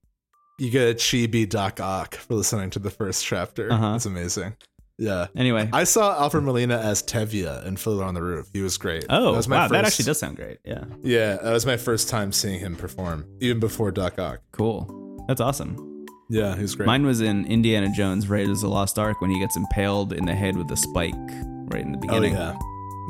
You 0.58 0.70
get 0.70 0.90
a 0.90 0.94
chibi 0.94 1.48
Doc 1.48 1.80
Ock 1.80 2.14
for 2.14 2.34
listening 2.34 2.70
to 2.70 2.78
the 2.78 2.90
first 2.90 3.24
chapter. 3.24 3.72
Uh-huh. 3.72 3.94
It's 3.96 4.06
amazing. 4.06 4.54
Yeah. 5.02 5.26
Anyway, 5.34 5.68
I 5.72 5.82
saw 5.82 6.16
Alfred 6.16 6.44
Molina 6.44 6.78
as 6.78 7.02
Tevye 7.02 7.66
in 7.66 7.76
Fiddler 7.76 8.04
on 8.04 8.14
the 8.14 8.22
Roof. 8.22 8.48
He 8.52 8.62
was 8.62 8.78
great. 8.78 9.04
Oh, 9.10 9.32
that 9.32 9.36
was 9.36 9.48
my 9.48 9.56
wow, 9.56 9.62
first, 9.62 9.72
that 9.72 9.84
actually 9.84 10.04
does 10.04 10.18
sound 10.20 10.36
great. 10.36 10.58
Yeah. 10.64 10.84
Yeah, 11.02 11.38
that 11.42 11.52
was 11.52 11.66
my 11.66 11.76
first 11.76 12.08
time 12.08 12.30
seeing 12.30 12.60
him 12.60 12.76
perform, 12.76 13.26
even 13.40 13.58
before 13.58 13.90
Doc 13.90 14.20
Ock. 14.20 14.40
Cool. 14.52 15.24
That's 15.26 15.40
awesome. 15.40 16.06
Yeah, 16.30 16.54
he 16.54 16.62
was 16.62 16.76
great. 16.76 16.86
Mine 16.86 17.04
was 17.04 17.20
in 17.20 17.46
Indiana 17.46 17.90
Jones: 17.92 18.28
Raiders 18.28 18.62
of 18.62 18.70
the 18.70 18.74
Lost 18.74 18.96
Ark 18.96 19.20
when 19.20 19.30
he 19.30 19.40
gets 19.40 19.56
impaled 19.56 20.12
in 20.12 20.24
the 20.24 20.34
head 20.34 20.56
with 20.56 20.70
a 20.70 20.76
spike 20.76 21.14
right 21.14 21.82
in 21.82 21.92
the 21.92 21.98
oh, 21.98 22.00
beginning. 22.00 22.36
Oh 22.36 22.56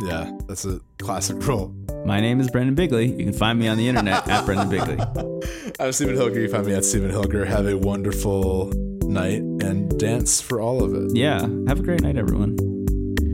yeah, 0.01 0.24
yeah, 0.24 0.39
that's 0.48 0.64
a 0.64 0.81
classic 0.98 1.47
role. 1.47 1.74
My 2.06 2.20
name 2.20 2.40
is 2.40 2.51
Brendan 2.51 2.74
Bigley. 2.74 3.12
You 3.12 3.24
can 3.24 3.35
find 3.35 3.59
me 3.59 3.69
on 3.69 3.77
the 3.77 3.86
internet 3.86 4.27
at 4.28 4.44
Brendan 4.47 4.70
Bigley. 4.70 4.98
I'm 5.78 5.93
Stephen 5.93 6.16
Hilger. 6.16 6.36
You 6.36 6.48
find 6.48 6.66
me 6.66 6.74
at 6.74 6.85
Stephen 6.85 7.10
Hilger. 7.10 7.47
Have 7.47 7.66
a 7.66 7.77
wonderful 7.77 8.73
night 9.12 9.40
and 9.40 9.98
dance 9.98 10.40
for 10.40 10.60
all 10.60 10.82
of 10.82 10.94
it. 10.94 11.14
Yeah. 11.14 11.40
Have 11.68 11.80
a 11.80 11.82
great 11.82 12.01
night, 12.01 12.16
everyone. 12.16 12.56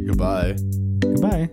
Goodbye. 0.07 0.57
Goodbye. 1.01 1.51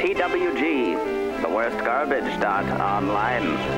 TWG, 0.00 1.42
the 1.42 1.48
worst 1.48 1.78
garbage 1.84 2.40
dot 2.40 2.64
online. 2.80 3.73